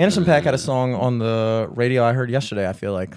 Anderson 0.00 0.24
.Paak 0.24 0.42
had 0.42 0.54
a 0.54 0.56
mm. 0.56 0.60
song 0.64 0.94
on 0.94 1.18
the 1.18 1.68
radio 1.72 2.04
I 2.04 2.12
heard 2.12 2.30
yesterday. 2.30 2.68
I 2.68 2.72
feel 2.72 2.92
like. 2.92 3.14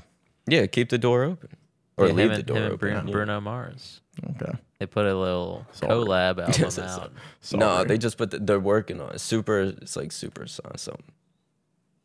Yeah, 0.48 0.66
keep 0.66 0.90
the 0.90 0.98
door 0.98 1.24
open. 1.24 1.50
Or 1.98 2.08
Yeah, 2.08 2.14
leave 2.14 2.26
him 2.26 2.32
the 2.32 2.36
and- 2.38 2.46
door 2.46 2.58
him 2.58 2.64
and 2.64 2.74
open. 2.74 2.90
Bruno. 2.96 3.12
Bruno 3.12 3.42
Mars. 3.42 4.02
Okay. 4.32 4.52
They 4.80 4.86
put 4.86 5.06
a 5.06 5.18
little 5.18 5.66
Sorry. 5.72 5.92
collab 5.94 6.40
album 6.40 6.46
Yes, 6.50 6.60
yes, 6.60 6.80
out. 6.80 7.12
No, 7.54 7.60
Sorry. 7.60 7.88
they 7.88 7.98
just 7.98 8.18
put 8.18 8.32
the, 8.32 8.40
they're 8.40 8.60
working 8.60 9.00
on 9.00 9.12
it. 9.16 9.20
Super 9.20 9.62
it's 9.62 9.96
like 9.96 10.12
super 10.12 10.46
song 10.46 10.72
something. 10.76 11.04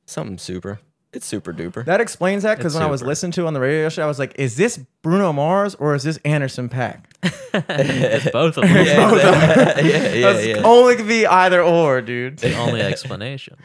Something 0.06 0.38
super. 0.38 0.80
It's 1.12 1.26
super 1.26 1.52
duper. 1.54 1.84
That 1.86 2.00
explains 2.02 2.42
that 2.42 2.58
because 2.58 2.74
It's 2.74 2.80
when 2.80 2.86
I 2.86 2.90
was 2.90 3.00
super. 3.00 3.08
listening 3.08 3.32
to 3.32 3.42
it 3.42 3.46
on 3.46 3.54
the 3.54 3.60
radio 3.60 3.80
yesterday, 3.82 4.04
I 4.04 4.08
was 4.08 4.18
like, 4.18 4.34
"Is 4.38 4.56
this 4.56 4.78
Bruno 5.02 5.32
Mars 5.32 5.74
or 5.74 5.94
is 5.94 6.02
this 6.02 6.18
Anderson 6.18 6.68
.Paak?" 6.68 7.04
it's 7.54 8.30
both 8.30 8.58
of 8.58 8.64
them. 8.64 8.86
yeah, 8.86 9.80
yeah, 9.80 9.80
yeah, 9.80 10.32
That's 10.32 10.46
yeah. 10.46 10.62
only 10.64 10.96
could 10.96 11.08
be 11.08 11.26
either 11.26 11.62
or, 11.62 12.02
dude. 12.02 12.38
the 12.38 12.54
only 12.58 12.82
explanation. 12.82 13.56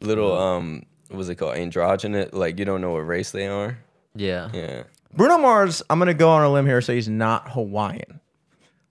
Little 0.00 0.36
um 0.38 0.84
what's 1.10 1.28
it 1.28 1.36
called? 1.36 1.56
Androgynous 1.56 2.32
like 2.32 2.58
you 2.58 2.64
don't 2.64 2.80
know 2.80 2.92
what 2.92 3.06
race 3.06 3.30
they 3.30 3.46
are. 3.48 3.78
Yeah. 4.14 4.50
Yeah. 4.52 4.82
Bruno 5.14 5.38
Mars, 5.38 5.82
I'm 5.90 5.98
gonna 5.98 6.14
go 6.14 6.28
on 6.28 6.42
a 6.44 6.52
limb 6.52 6.66
here, 6.66 6.80
say 6.80 6.94
he's 6.96 7.08
not 7.08 7.50
Hawaiian. 7.52 8.20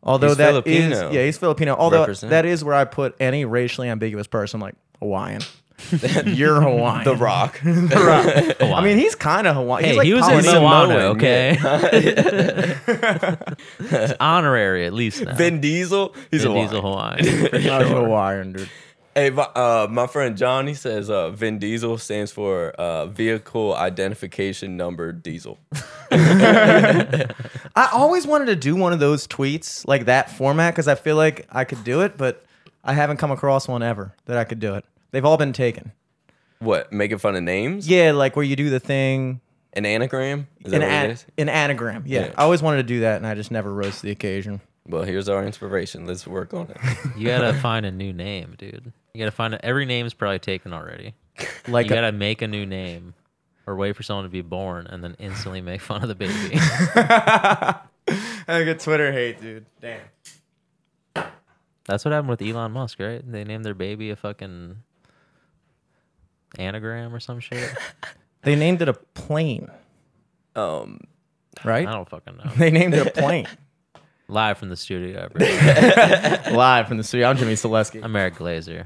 Although 0.03 0.29
He's 0.29 0.37
that 0.37 0.49
is- 0.55 0.63
Filipino. 0.63 1.11
yeah, 1.11 1.25
he's 1.25 1.37
Filipino. 1.37 1.75
Although 1.75 2.01
Represent. 2.01 2.29
that 2.29 2.45
is 2.45 2.63
where 2.63 2.75
I 2.75 2.85
put 2.85 3.15
any 3.19 3.45
racially 3.45 3.89
ambiguous 3.89 4.27
person, 4.27 4.59
like 4.59 4.75
Hawaiian. 4.99 5.41
You're 6.25 6.61
Hawaiian. 6.61 7.03
The 7.03 7.15
Rock. 7.15 7.59
I 7.63 8.81
mean, 8.83 8.97
he's 8.97 9.15
kind 9.15 9.45
of 9.47 9.55
Hawaiian. 9.55 9.83
Hey, 9.83 9.89
he's 9.89 9.97
like 9.97 10.05
he 10.07 10.13
was 10.13 10.27
in 10.27 10.43
Polynesian. 10.43 10.53
Samoan, 10.55 10.89
Moana, 10.89 11.03
okay? 11.09 11.57
it's 13.79 14.13
honorary 14.19 14.85
at 14.85 14.93
least 14.93 15.23
now. 15.23 15.35
Vin 15.35 15.61
Diesel. 15.61 16.15
He's 16.31 16.43
Vin 16.43 16.51
a 16.51 16.55
Diesel 16.61 16.81
Hawaiian. 16.81 17.25
for 17.49 17.59
Not 17.59 17.81
sure. 17.81 18.03
Hawaiian, 18.03 18.53
dude. 18.53 18.69
Hey, 19.17 19.31
my, 19.31 19.45
uh, 19.45 19.87
my 19.89 20.05
friend 20.05 20.37
John, 20.37 20.67
he 20.67 20.75
says 20.75 21.09
uh, 21.09 21.31
Vin 21.31 21.57
Diesel 21.57 21.97
stands 21.97 22.31
for 22.31 22.69
uh, 22.73 23.07
Vehicle 23.07 23.73
Identification 23.73 24.77
Number 24.77 25.11
Diesel. 25.11 25.57
I 26.11 27.25
always 27.93 28.27
wanted 28.27 28.45
to 28.45 28.55
do 28.55 28.75
one 28.75 28.93
of 28.93 28.99
those 28.99 29.27
tweets 29.27 29.87
like 29.87 30.05
that 30.05 30.29
format 30.29 30.75
because 30.75 30.87
I 30.87 30.93
feel 30.93 31.15
like 31.15 31.47
I 31.51 31.63
could 31.63 31.83
do 31.83 32.01
it, 32.01 32.15
but 32.15 32.45
I 32.83 32.93
haven't 32.93 33.17
come 33.17 33.31
across 33.31 33.67
one 33.67 33.81
ever 33.81 34.13
that 34.25 34.37
I 34.37 34.43
could 34.43 34.59
do 34.59 34.75
it. 34.75 34.85
They've 35.09 35.25
all 35.25 35.37
been 35.37 35.51
taken. 35.51 35.93
What? 36.59 36.93
Making 36.93 37.17
fun 37.17 37.35
of 37.35 37.41
names? 37.41 37.89
Yeah, 37.89 38.11
like 38.11 38.35
where 38.35 38.45
you 38.45 38.55
do 38.55 38.69
the 38.69 38.79
thing. 38.79 39.41
An 39.73 39.87
anagram? 39.87 40.47
Is 40.63 40.73
An, 40.73 40.83
an, 40.83 41.17
an 41.39 41.49
anagram. 41.49 42.03
Yeah. 42.05 42.27
Yeah. 42.27 42.33
I 42.37 42.43
always 42.43 42.61
wanted 42.61 42.77
to 42.77 42.83
do 42.83 42.99
that, 42.99 43.15
and 43.17 43.25
I 43.25 43.33
just 43.33 43.49
never 43.49 43.73
rose 43.73 43.95
to 43.95 44.01
the 44.03 44.11
occasion. 44.11 44.61
Well, 44.87 45.03
here's 45.03 45.27
our 45.29 45.43
inspiration. 45.45 46.05
Let's 46.05 46.25
work 46.25 46.53
on 46.53 46.69
it. 46.69 46.77
You 47.17 47.27
gotta 47.27 47.53
find 47.53 47.85
a 47.85 47.91
new 47.91 48.13
name, 48.13 48.55
dude. 48.57 48.93
You 49.13 49.19
gotta 49.19 49.31
find 49.31 49.53
a, 49.53 49.65
every 49.65 49.85
name's 49.85 50.13
probably 50.13 50.39
taken 50.39 50.73
already. 50.73 51.13
Like 51.67 51.87
you 51.87 51.93
a- 51.93 51.95
gotta 51.97 52.11
make 52.13 52.41
a 52.41 52.47
new 52.47 52.65
name, 52.65 53.13
or 53.65 53.75
wait 53.75 53.95
for 53.97 54.03
someone 54.03 54.23
to 54.23 54.29
be 54.29 54.41
born 54.41 54.87
and 54.87 55.03
then 55.03 55.15
instantly 55.19 55.59
make 55.61 55.81
fun 55.81 56.01
of 56.01 56.07
the 56.07 56.15
baby. 56.15 56.33
I 58.47 58.63
get 58.63 58.79
Twitter 58.79 59.11
hate, 59.11 59.41
dude. 59.41 59.65
Damn. 59.81 59.99
That's 61.85 62.05
what 62.05 62.13
happened 62.13 62.29
with 62.29 62.41
Elon 62.41 62.71
Musk, 62.71 62.99
right? 62.99 63.21
They 63.29 63.43
named 63.43 63.65
their 63.65 63.73
baby 63.73 64.09
a 64.11 64.15
fucking 64.15 64.77
anagram 66.57 67.13
or 67.13 67.19
some 67.19 67.39
shit. 67.39 67.75
They 68.43 68.55
named 68.55 68.81
it 68.81 68.87
a 68.89 68.93
plane, 68.93 69.69
Um, 70.55 71.01
right? 71.65 71.87
I 71.87 71.91
don't 71.91 72.09
fucking 72.09 72.37
know. 72.37 72.51
They 72.57 72.71
named 72.71 72.93
it 72.93 73.07
a 73.07 73.11
plane. 73.11 73.47
Live 74.29 74.57
from 74.57 74.69
the 74.69 74.75
studio. 74.75 75.29
Live 76.51 76.87
from 76.87 76.97
the 76.97 77.03
studio. 77.03 77.29
I'm 77.29 77.37
Jimmy 77.37 77.53
Selesky. 77.53 78.03
I'm 78.03 78.13
Eric 78.15 78.35
Glazer. 78.35 78.85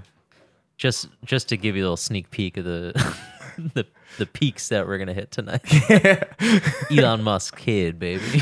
Just 0.77 1.07
just 1.25 1.49
to 1.49 1.57
give 1.57 1.75
you 1.75 1.81
a 1.81 1.85
little 1.85 1.97
sneak 1.97 2.29
peek 2.29 2.57
of 2.57 2.65
the 2.65 3.15
the 3.73 3.85
the 4.19 4.27
peaks 4.27 4.69
that 4.69 4.85
we're 4.85 4.99
gonna 4.99 5.13
hit 5.15 5.31
tonight. 5.31 5.61
Elon 6.91 7.23
Musk 7.23 7.57
kid, 7.57 7.97
baby. 7.97 8.41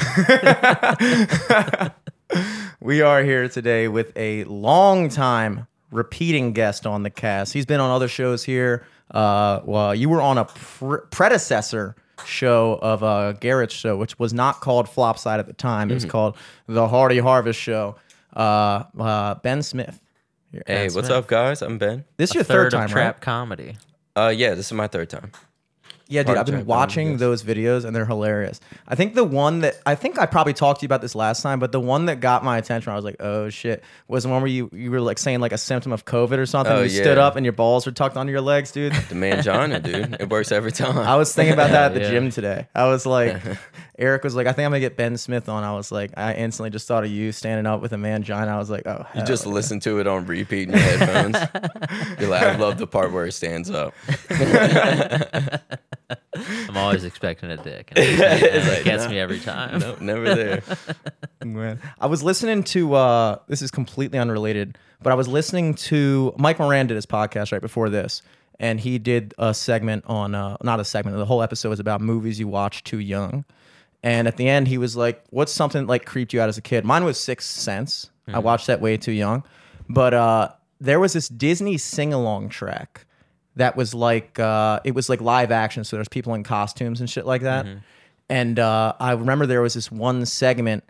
We 2.82 3.02
are 3.02 3.24
here 3.24 3.48
today 3.50 3.88
with 3.88 4.12
a 4.16 4.44
long-time 4.46 5.68
repeating 5.92 6.54
guest 6.54 6.86
on 6.86 7.04
the 7.04 7.10
cast. 7.10 7.54
He's 7.54 7.66
been 7.66 7.80
on 7.80 7.92
other 7.92 8.08
shows 8.08 8.44
here. 8.44 8.86
Uh, 9.12 9.62
well, 9.66 9.96
you 9.96 10.10
were 10.10 10.22
on 10.22 10.38
a 10.38 10.46
pre- 10.46 11.00
predecessor 11.12 11.96
show 12.26 12.80
of 12.82 13.04
uh, 13.04 13.34
Garrett's 13.34 13.74
show, 13.74 13.98
which 13.98 14.18
was 14.20 14.34
not 14.34 14.62
called 14.62 14.88
Flopside 14.88 15.40
at 15.40 15.48
the 15.48 15.54
time. 15.54 15.90
It 15.92 15.96
was 15.96 16.06
called 16.06 16.36
the 16.68 16.88
Hardy 16.88 17.20
Harvest 17.20 17.60
Show. 17.60 17.96
Uh, 18.36 18.84
uh, 19.00 19.36
Ben 19.36 19.62
Smith. 19.64 20.00
Hey, 20.52 20.62
Ben 20.66 20.82
what's 20.94 21.08
Smith. 21.08 21.12
up, 21.12 21.28
guys? 21.28 21.62
I'm 21.62 21.78
Ben. 21.78 22.06
This 22.18 22.32
is 22.32 22.36
your 22.36 22.44
Third, 22.44 22.66
third, 22.66 22.72
time, 22.72 22.86
of 22.86 22.92
trap 22.92 23.22
comedy. 23.22 23.78
Uh, 24.16 24.34
yeah, 24.36 24.56
this 24.56 24.68
is 24.68 24.74
my 24.74 24.88
third 24.88 25.10
time. 25.10 25.32
Yeah, 26.10 26.24
dude, 26.24 26.38
I've 26.38 26.46
been 26.48 26.56
um, 26.56 26.66
watching 26.66 27.12
yes. 27.12 27.20
those 27.20 27.44
videos 27.44 27.86
and 27.86 27.96
they're 27.96 28.08
hilarious. 28.08 28.60
I 28.88 28.96
think 28.96 29.14
the 29.14 29.24
one 29.24 29.60
that 29.60 29.76
I 29.86 29.94
think 29.94 30.18
I 30.18 30.26
probably 30.26 30.54
talked 30.54 30.80
to 30.80 30.84
you 30.84 30.88
about 30.88 31.02
this 31.02 31.14
last 31.14 31.44
time, 31.44 31.60
but 31.60 31.72
the 31.72 31.80
one 31.80 32.08
that 32.08 32.20
got 32.20 32.44
my 32.44 32.58
attention, 32.58 32.92
I 32.92 32.96
was 32.96 33.06
like, 33.06 33.18
oh 33.20 33.50
shit, 33.50 33.84
was 34.08 34.24
the 34.24 34.30
one 34.30 34.42
where 34.42 34.50
you 34.50 34.72
you 34.74 34.90
were 34.90 35.02
like 35.02 35.20
saying 35.20 35.40
like 35.40 35.52
a 35.52 35.58
symptom 35.58 35.92
of 35.92 36.06
COVID 36.06 36.40
or 36.40 36.48
something. 36.48 36.74
Oh, 36.74 36.82
you 36.82 36.90
stood 36.90 37.20
up 37.20 37.36
and 37.36 37.46
your 37.46 37.54
balls 37.54 37.86
were 37.86 37.92
tucked 37.92 38.18
under 38.18 38.32
your 38.32 38.42
legs, 38.42 38.72
dude. 38.72 38.92
The 38.94 39.14
mangina, 39.14 39.84
dude. 39.84 40.18
It 40.20 40.30
works 40.30 40.52
every 40.52 40.72
time. 40.72 40.98
I 41.08 41.16
was 41.16 41.34
thinking 41.34 41.54
about 41.54 41.70
that 41.70 41.92
at 41.92 41.94
the 41.94 42.00
Yeah. 42.10 42.10
gym 42.10 42.32
today. 42.32 42.68
I 42.74 42.88
was 42.88 43.06
like, 43.06 43.40
Eric 44.00 44.24
was 44.24 44.34
like, 44.34 44.48
I 44.48 44.54
think 44.54 44.66
I'm 44.66 44.72
gonna 44.72 44.80
get 44.80 44.96
Ben 44.96 45.18
Smith 45.18 45.50
on. 45.50 45.64
I 45.64 45.74
was 45.74 45.92
like, 45.92 46.12
I 46.18 46.34
instantly 46.34 46.70
just 46.70 46.88
thought 46.88 47.04
of 47.04 47.12
you 47.12 47.34
standing 47.34 47.66
up 47.66 47.82
with 47.82 47.92
a 47.92 47.98
mangina. 47.98 48.48
I 48.48 48.58
was 48.58 48.70
like, 48.70 48.88
oh, 48.88 49.06
you 49.14 49.24
just 49.24 49.46
yeah. 49.46 49.52
listen 49.52 49.82
to 49.82 50.00
it 50.00 50.08
on 50.08 50.26
repeat 50.26 50.70
in 50.70 50.74
your 50.76 50.80
headphones. 50.80 51.36
You're 52.20 52.30
like, 52.30 52.44
I 52.44 52.56
love 52.56 52.78
the 52.78 52.88
part 52.88 53.12
where 53.12 53.26
it 53.26 53.34
stands 53.34 53.70
up. 53.70 53.94
I'm 56.70 56.78
always 56.78 57.04
expecting 57.04 57.52
a 57.52 57.58
dick. 57.58 57.92
And 58.00 58.06
it 58.06 58.18
gets 58.18 58.42
me, 58.42 58.50
and 58.50 58.58
it 58.58 58.72
like, 58.72 58.84
gets 58.86 59.04
no. 59.04 59.10
me 59.10 59.20
every 59.20 59.40
time. 59.40 59.80
Nope, 59.80 60.02
never 60.02 60.34
there. 60.34 60.64
Man. 61.44 61.82
I 62.00 62.08
was 62.08 62.24
listening 62.24 62.64
to 62.66 62.94
uh 62.94 63.40
this 63.48 63.62
is 63.62 63.70
completely 63.72 64.18
unrelated, 64.18 64.78
but 65.02 65.12
I 65.12 65.16
was 65.16 65.28
listening 65.28 65.74
to 65.76 66.34
Mike 66.38 66.60
Moran 66.60 66.88
did 66.88 66.96
his 66.96 67.06
podcast 67.06 67.52
right 67.52 67.62
before 67.62 67.90
this, 67.90 68.22
and 68.60 68.80
he 68.80 68.98
did 68.98 69.34
a 69.38 69.54
segment 69.54 70.06
on 70.08 70.36
uh 70.36 70.56
not 70.64 70.80
a 70.80 70.86
segment, 70.86 71.18
the 71.18 71.26
whole 71.26 71.42
episode 71.42 71.70
was 71.70 71.80
about 71.82 72.00
movies 72.00 72.40
you 72.40 72.48
watch 72.48 72.84
too 72.84 73.00
young. 73.00 73.44
And 74.04 74.28
at 74.28 74.38
the 74.38 74.48
end 74.48 74.68
he 74.68 74.78
was 74.78 74.96
like, 74.96 75.24
What's 75.30 75.52
something 75.52 75.88
like 75.88 76.06
creeped 76.06 76.34
you 76.34 76.42
out 76.42 76.50
as 76.50 76.58
a 76.58 76.62
kid? 76.62 76.86
Mine 76.86 77.04
was 77.04 77.20
Sixth 77.20 77.50
Sense. 77.50 78.10
I 78.28 78.40
watched 78.40 78.68
that 78.68 78.80
way 78.82 78.96
too 78.98 79.12
young. 79.12 79.44
But 79.90 80.14
uh 80.14 80.50
there 80.80 81.00
was 81.00 81.14
this 81.14 81.28
Disney 81.28 81.78
sing 81.78 82.14
along 82.14 82.50
track 82.50 83.06
that 83.56 83.76
was 83.76 83.94
like 83.94 84.40
uh 84.40 84.80
it 84.84 84.94
was 84.96 85.10
like 85.10 85.20
live 85.22 85.52
action, 85.52 85.84
so 85.84 85.98
there's 85.98 86.08
people 86.08 86.34
in 86.36 86.44
costumes 86.44 87.00
and 87.02 87.10
shit 87.10 87.26
like 87.26 87.42
that. 87.42 87.66
And 88.30 88.60
uh, 88.60 88.94
I 89.00 89.14
remember 89.14 89.48
there 89.48 89.62
was 89.62 89.74
this 89.74 89.92
one 89.92 90.26
segment 90.28 90.84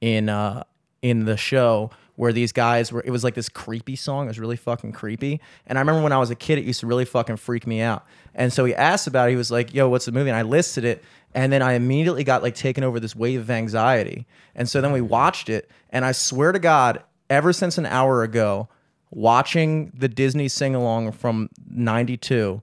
in 0.00 0.30
uh, 0.30 0.64
in 1.02 1.26
the 1.26 1.36
show 1.36 1.90
where 2.16 2.32
these 2.32 2.52
guys 2.52 2.90
were. 2.90 3.02
It 3.04 3.10
was 3.10 3.22
like 3.22 3.34
this 3.34 3.48
creepy 3.48 3.94
song. 3.94 4.26
It 4.26 4.28
was 4.28 4.40
really 4.40 4.56
fucking 4.56 4.92
creepy. 4.92 5.40
And 5.66 5.78
I 5.78 5.80
remember 5.80 6.02
when 6.02 6.12
I 6.12 6.18
was 6.18 6.30
a 6.30 6.34
kid, 6.34 6.58
it 6.58 6.64
used 6.64 6.80
to 6.80 6.86
really 6.86 7.04
fucking 7.04 7.36
freak 7.36 7.66
me 7.66 7.80
out. 7.80 8.04
And 8.34 8.52
so 8.52 8.64
he 8.64 8.74
asked 8.74 9.06
about 9.06 9.28
it. 9.28 9.32
He 9.32 9.36
was 9.36 9.50
like, 9.50 9.72
"Yo, 9.72 9.88
what's 9.88 10.06
the 10.06 10.12
movie?" 10.12 10.30
And 10.30 10.36
I 10.36 10.42
listed 10.42 10.84
it. 10.84 11.04
And 11.34 11.52
then 11.52 11.62
I 11.62 11.74
immediately 11.74 12.24
got 12.24 12.42
like 12.42 12.54
taken 12.54 12.82
over 12.82 12.98
this 12.98 13.14
wave 13.14 13.40
of 13.40 13.50
anxiety. 13.50 14.26
And 14.54 14.68
so 14.68 14.80
then 14.80 14.92
we 14.92 15.02
watched 15.02 15.48
it. 15.48 15.70
And 15.90 16.04
I 16.04 16.12
swear 16.12 16.52
to 16.52 16.58
God, 16.58 17.02
ever 17.28 17.52
since 17.52 17.78
an 17.78 17.86
hour 17.86 18.22
ago, 18.22 18.68
watching 19.10 19.92
the 19.94 20.08
Disney 20.08 20.48
sing 20.48 20.74
along 20.74 21.12
from 21.12 21.50
'92. 21.70 22.62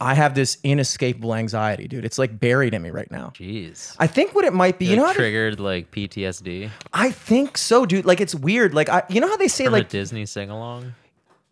I 0.00 0.14
have 0.14 0.34
this 0.34 0.58
inescapable 0.64 1.34
anxiety, 1.34 1.86
dude. 1.88 2.04
It's 2.04 2.18
like 2.18 2.38
buried 2.38 2.74
in 2.74 2.82
me 2.82 2.90
right 2.90 3.10
now. 3.10 3.32
Jeez. 3.36 3.94
I 3.98 4.06
think 4.06 4.34
what 4.34 4.44
it 4.44 4.52
might 4.52 4.78
be, 4.78 4.86
you 4.86 4.90
Like, 4.92 4.98
know, 4.98 5.06
how 5.06 5.12
triggered 5.12 5.60
like 5.60 5.90
PTSD 5.92 6.70
I 6.92 7.10
think 7.10 7.56
so, 7.56 7.86
dude. 7.86 8.04
Like 8.04 8.20
it's 8.20 8.34
weird. 8.34 8.74
Like 8.74 8.88
I, 8.88 9.04
you 9.08 9.20
know 9.20 9.28
how 9.28 9.36
they 9.36 9.48
say, 9.48 9.64
from 9.64 9.72
like, 9.74 9.86
a 9.86 9.88
Disney 9.88 10.26
sing 10.26 10.50
along. 10.50 10.94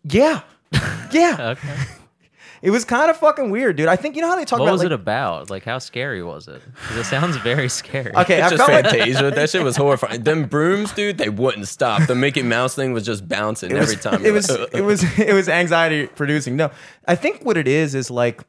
yeah, 0.03 0.41
yeah. 1.11 1.55
Okay. 1.57 1.75
It 2.63 2.71
was 2.71 2.85
kind 2.85 3.11
of 3.11 3.17
fucking 3.17 3.51
weird, 3.51 3.75
dude. 3.75 3.87
I 3.87 3.95
think 3.97 4.15
you 4.15 4.21
know 4.21 4.29
how 4.29 4.35
they 4.37 4.45
talk 4.45 4.57
about 4.59 4.63
what 4.63 4.69
about 4.69 4.73
was 4.73 4.83
like, 4.83 4.91
it 4.91 4.93
about? 4.93 5.49
Like, 5.51 5.63
how 5.65 5.77
scary 5.79 6.23
was 6.23 6.47
it? 6.47 6.61
'Cause 6.87 6.97
it 6.97 7.03
sounds 7.03 7.35
very 7.37 7.67
scary. 7.69 8.11
okay, 8.15 8.41
I 8.41 8.47
It's 8.47 8.55
just 8.55 8.65
felt 8.65 8.71
like 8.71 8.85
Fantasia. 8.85 9.29
That 9.31 9.49
shit 9.49 9.63
was 9.63 9.75
horrifying. 9.75 10.23
Them 10.23 10.45
brooms, 10.45 10.91
dude, 10.93 11.17
they 11.17 11.29
wouldn't 11.29 11.67
stop. 11.67 12.07
The 12.07 12.15
Mickey 12.15 12.41
Mouse 12.41 12.73
thing 12.73 12.93
was 12.93 13.05
just 13.05 13.27
bouncing 13.27 13.69
it 13.71 13.77
was, 13.77 13.91
every 13.91 14.01
time. 14.01 14.21
It 14.21 14.27
You're 14.27 14.33
was, 14.33 14.49
it 14.49 14.81
was, 14.81 15.03
it 15.19 15.33
was 15.33 15.49
anxiety 15.49 16.07
producing. 16.07 16.55
No, 16.55 16.71
I 17.07 17.15
think 17.15 17.43
what 17.45 17.57
it 17.57 17.67
is 17.67 17.93
is 17.95 18.09
like 18.09 18.41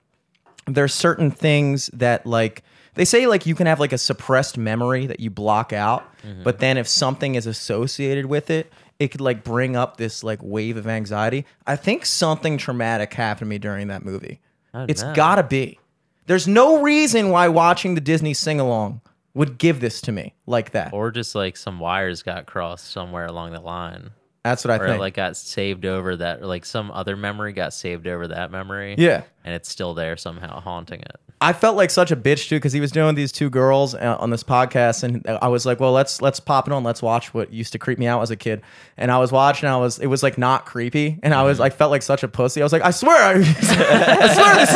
there's 0.67 0.95
certain 0.95 1.31
things 1.31 1.91
that 1.93 2.25
like 2.25 2.63
they 2.95 3.05
say 3.05 3.27
like 3.27 3.45
you 3.47 3.55
can 3.57 3.67
have 3.67 3.81
like 3.81 3.93
a 3.93 3.99
suppressed 3.99 4.57
memory 4.57 5.07
that 5.07 5.19
you 5.21 5.29
block 5.31 5.73
out, 5.73 6.05
Mm-hmm. 6.25 6.43
but 6.43 6.59
then 6.61 6.79
if 6.79 6.89
something 6.89 7.35
is 7.35 7.47
associated 7.47 8.27
with 8.27 8.49
it, 8.49 8.73
it 8.99 9.09
could 9.09 9.21
like 9.21 9.45
bring 9.45 9.77
up 9.77 9.97
this 9.97 10.23
like 10.25 10.39
wave 10.43 10.77
of 10.77 10.87
anxiety. 10.87 11.45
I 11.67 11.77
think 11.77 12.07
something 12.07 12.59
traumatic 12.59 13.13
happened 13.15 13.47
to 13.47 13.51
me 13.51 13.59
during 13.59 13.89
that 13.89 14.05
movie. 14.05 14.41
Oh, 14.73 14.87
It's 14.89 15.03
no. 15.03 15.15
gotta 15.15 15.43
be. 15.43 15.79
There's 16.27 16.49
no 16.49 16.81
reason 16.83 17.31
why 17.31 17.49
watching 17.49 17.95
the 17.95 18.01
Disney 18.01 18.33
sing 18.35 18.59
along 18.61 19.01
would 19.35 19.59
give 19.59 19.81
this 19.81 20.01
to 20.03 20.13
me 20.13 20.35
like 20.47 20.71
that. 20.71 20.93
Or 20.93 21.11
just 21.11 21.35
like 21.35 21.57
some 21.57 21.81
wires 21.81 22.23
got 22.23 22.47
crossed 22.47 22.91
somewhere 22.91 23.27
along 23.27 23.53
the 23.53 23.61
line. 23.61 24.11
That's 24.45 24.65
what 24.65 24.71
I 24.71 24.77
or 24.77 24.87
think. 24.87 24.97
it 24.99 25.01
like 25.01 25.15
got 25.15 25.37
saved 25.37 25.85
over 25.87 26.17
that, 26.17 26.41
or 26.43 26.47
like 26.47 26.65
some 26.65 26.91
other 26.91 27.17
memory 27.17 27.53
got 27.53 27.73
saved 27.73 28.07
over 28.07 28.29
that 28.29 28.51
memory. 28.51 28.95
yeah. 28.99 29.23
and 29.45 29.55
it's 29.55 29.69
still 29.71 29.95
there 29.95 30.17
somehow, 30.17 30.61
haunting 30.61 31.01
it. 31.01 31.17
I 31.41 31.53
felt 31.53 31.77
like 31.77 31.91
such 31.91 32.11
a 32.11 32.17
bitch 32.17 32.49
too 32.49 32.57
because 32.57 32.73
he 32.73 32.81
was 32.81 32.91
doing 32.91 33.15
these 33.15 33.31
two 33.31 33.51
girls 33.51 33.95
uh, 33.95 34.17
on 34.19 34.31
this 34.31 34.43
podcast, 34.43 35.03
and 35.03 35.27
I 35.27 35.49
was 35.49 35.67
like, 35.67 35.79
"Well, 35.79 35.93
let's 35.93 36.23
let's 36.23 36.41
pop 36.41 36.67
it 36.67 36.73
on. 36.73 36.85
Let's 36.85 37.03
watch 37.03 37.35
what 37.35 37.53
used 37.53 37.73
to 37.73 37.79
creep 37.79 37.99
me 37.99 38.07
out 38.07 38.23
as 38.23 38.31
a 38.31 38.37
kid." 38.37 38.63
And 38.97 39.11
I 39.11 39.19
was 39.19 39.31
watching. 39.31 39.69
I 39.69 39.77
was 39.77 39.99
it 39.99 40.07
was 40.07 40.23
like 40.23 40.39
not 40.39 40.65
creepy, 40.65 41.19
and 41.23 41.35
I 41.35 41.43
was 41.43 41.59
like 41.59 41.75
felt 41.75 41.91
like 41.91 42.03
such 42.03 42.23
a 42.23 42.29
pussy. 42.29 42.63
I 42.63 42.65
was 42.65 42.73
like, 42.73 42.83
"I 42.83 42.91
swear, 42.93 43.17
I, 43.17 43.33
I 43.41 44.35
swear 44.35 44.55
this 44.57 44.71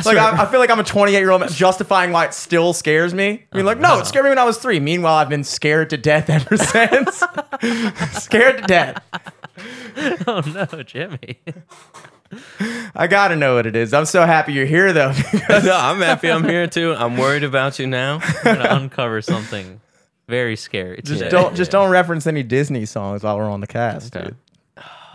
is 0.00 0.06
like 0.06 0.18
I, 0.18 0.42
I 0.42 0.46
feel 0.46 0.60
like 0.60 0.70
I'm 0.70 0.80
a 0.80 0.84
28 0.84 1.18
year 1.18 1.30
old 1.30 1.48
justifying 1.48 2.12
why 2.12 2.26
it 2.26 2.34
still 2.34 2.72
scares 2.72 3.14
me. 3.14 3.46
I 3.52 3.56
mean, 3.56 3.64
like, 3.64 3.78
no, 3.78 3.98
it 4.00 4.06
scared 4.06 4.24
me 4.24 4.30
when 4.30 4.38
I 4.38 4.44
was 4.44 4.58
three. 4.58 4.80
Meanwhile, 4.80 5.14
I've 5.14 5.30
been 5.30 5.44
scared 5.44 5.90
to 5.90 5.96
death 5.96 6.28
ever 6.28 6.56
since. 6.58 7.22
scared 8.12 8.58
to 8.58 8.64
death. 8.66 9.02
oh 10.26 10.42
no, 10.70 10.82
Jimmy! 10.82 11.38
I 12.94 13.06
gotta 13.06 13.36
know 13.36 13.54
what 13.54 13.66
it 13.66 13.76
is. 13.76 13.92
I'm 13.92 14.06
so 14.06 14.24
happy 14.24 14.52
you're 14.52 14.66
here 14.66 14.92
though. 14.92 15.12
no, 15.48 15.76
I'm 15.76 16.00
happy 16.00 16.30
I'm 16.30 16.44
here 16.44 16.66
too. 16.66 16.94
I'm 16.94 17.16
worried 17.16 17.44
about 17.44 17.78
you 17.78 17.86
now. 17.86 18.20
I'm 18.44 18.56
gonna 18.56 18.68
uncover 18.70 19.22
something 19.22 19.80
very 20.28 20.56
scary. 20.56 21.00
just 21.02 21.20
today. 21.20 21.30
don't 21.30 21.54
just 21.56 21.70
don't 21.70 21.90
reference 21.90 22.26
any 22.26 22.42
Disney 22.42 22.86
songs 22.86 23.22
while 23.22 23.36
we're 23.36 23.50
on 23.50 23.60
the 23.60 23.66
cast, 23.66 24.14
Okay. 24.14 24.26
dude. 24.26 24.36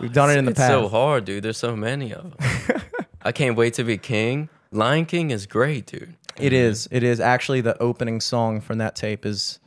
We've 0.00 0.12
done 0.12 0.30
it 0.30 0.38
in 0.38 0.46
the 0.46 0.52
it's 0.52 0.60
past. 0.60 0.72
so 0.72 0.88
hard, 0.88 1.26
dude. 1.26 1.42
There's 1.42 1.58
so 1.58 1.76
many 1.76 2.12
of 2.12 2.22
them. 2.22 2.82
I 3.22 3.32
can't 3.32 3.54
wait 3.56 3.74
to 3.74 3.84
be 3.84 3.98
king. 3.98 4.48
Lion 4.72 5.04
King 5.04 5.30
is 5.30 5.44
great, 5.46 5.86
dude. 5.86 6.14
It 6.36 6.44
mm-hmm. 6.44 6.54
is. 6.54 6.88
It 6.90 7.02
is 7.02 7.20
actually 7.20 7.60
the 7.60 7.80
opening 7.82 8.20
song 8.20 8.60
from 8.60 8.78
that 8.78 8.96
tape 8.96 9.26
is. 9.26 9.58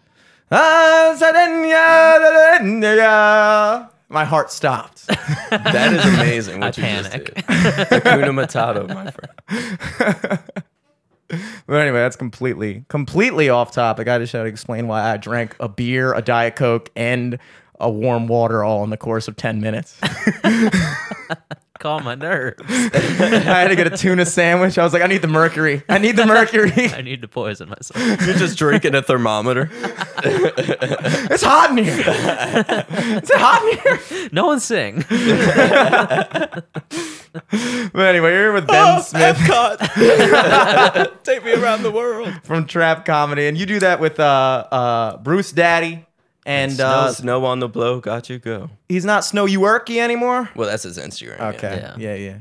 Ah, 0.51 1.15
"Ah, 4.13 4.21
Sardinia, 4.21 4.21
Sardinia." 4.21 4.21
My 4.21 4.25
heart 4.25 4.51
stopped. 4.51 5.07
That 5.49 5.93
is 5.93 6.05
amazing 6.05 6.59
what 6.59 6.79
I 6.79 6.81
you 6.81 6.93
just 6.93 7.11
panic. 7.11 7.35
did. 7.35 7.45
Hakuna 7.45 8.33
Matata, 8.33 8.87
my 8.93 9.11
friend. 9.11 10.39
but 11.67 11.75
anyway, 11.75 11.99
that's 11.99 12.15
completely, 12.15 12.85
completely 12.89 13.49
off 13.49 13.71
topic. 13.71 14.07
I 14.07 14.17
just 14.19 14.33
had 14.33 14.43
to 14.43 14.47
explain 14.47 14.87
why 14.87 15.11
I 15.13 15.17
drank 15.17 15.55
a 15.59 15.69
beer, 15.69 16.13
a 16.13 16.21
Diet 16.21 16.55
Coke, 16.55 16.89
and 16.95 17.39
a 17.83 17.89
warm 17.89 18.27
water 18.27 18.63
all 18.63 18.83
in 18.83 18.89
the 18.89 18.97
course 18.97 19.27
of 19.27 19.35
10 19.35 19.61
minutes. 19.61 19.99
Calm 21.79 22.03
my 22.05 22.15
nerves. 22.15 22.61
I 22.69 23.59
had 23.59 23.67
to 23.67 23.75
get 23.75 23.91
a 23.91 23.97
tuna 23.97 24.25
sandwich. 24.25 24.77
I 24.77 24.85
was 24.85 24.93
like, 24.93 25.01
I 25.01 25.07
need 25.07 25.21
the 25.21 25.27
mercury. 25.27 25.83
I 25.89 25.97
need 25.97 26.15
the 26.15 26.25
mercury. 26.25 26.71
I 26.77 27.01
need 27.01 27.21
to 27.23 27.27
poison 27.27 27.67
myself. 27.67 27.99
You're 28.25 28.37
just 28.37 28.57
drinking 28.57 28.95
a 28.95 29.01
thermometer. 29.01 29.69
It's 30.23 31.43
hot 31.43 31.71
in 31.71 31.77
here. 31.83 31.99
Is 31.99 33.29
it 33.29 33.37
hot 33.37 33.61
in 33.63 33.79
here? 33.79 33.99
No 34.31 34.45
one 34.47 34.61
sing. 34.61 35.03
But 37.93 38.05
anyway, 38.05 38.29
you're 38.31 38.41
here 38.41 38.53
with 38.53 38.67
Ben 38.67 39.01
Smith. 39.01 39.35
Epcot. 39.37 41.23
Take 41.23 41.43
me 41.43 41.53
around 41.53 41.81
the 41.81 41.89
world. 41.91 42.31
from 42.43 42.67
Trap 42.67 43.05
Comedy, 43.05 43.47
and 43.47 43.57
you 43.57 43.65
do 43.65 43.79
that 43.79 43.99
with 43.99 44.19
uh, 44.19 44.65
uh, 44.71 45.17
Bruce 45.17 45.51
Daddy, 45.51 46.05
and 46.45 46.71
Snow, 46.73 46.85
uh, 46.85 47.11
snow 47.11 47.45
on 47.45 47.59
the 47.59 47.69
blow. 47.69 47.99
Got 47.99 48.29
you. 48.29 48.39
Go. 48.39 48.69
he's 48.89 49.05
not 49.05 49.23
Snow 49.25 49.45
Uwerky 49.45 49.97
anymore. 49.97 50.49
Well, 50.55 50.67
that's 50.69 50.83
his 50.83 50.97
Instagram. 50.97 51.39
Okay, 51.55 51.77
Yeah. 51.81 51.95
yeah, 51.97 52.15
yeah. 52.15 52.37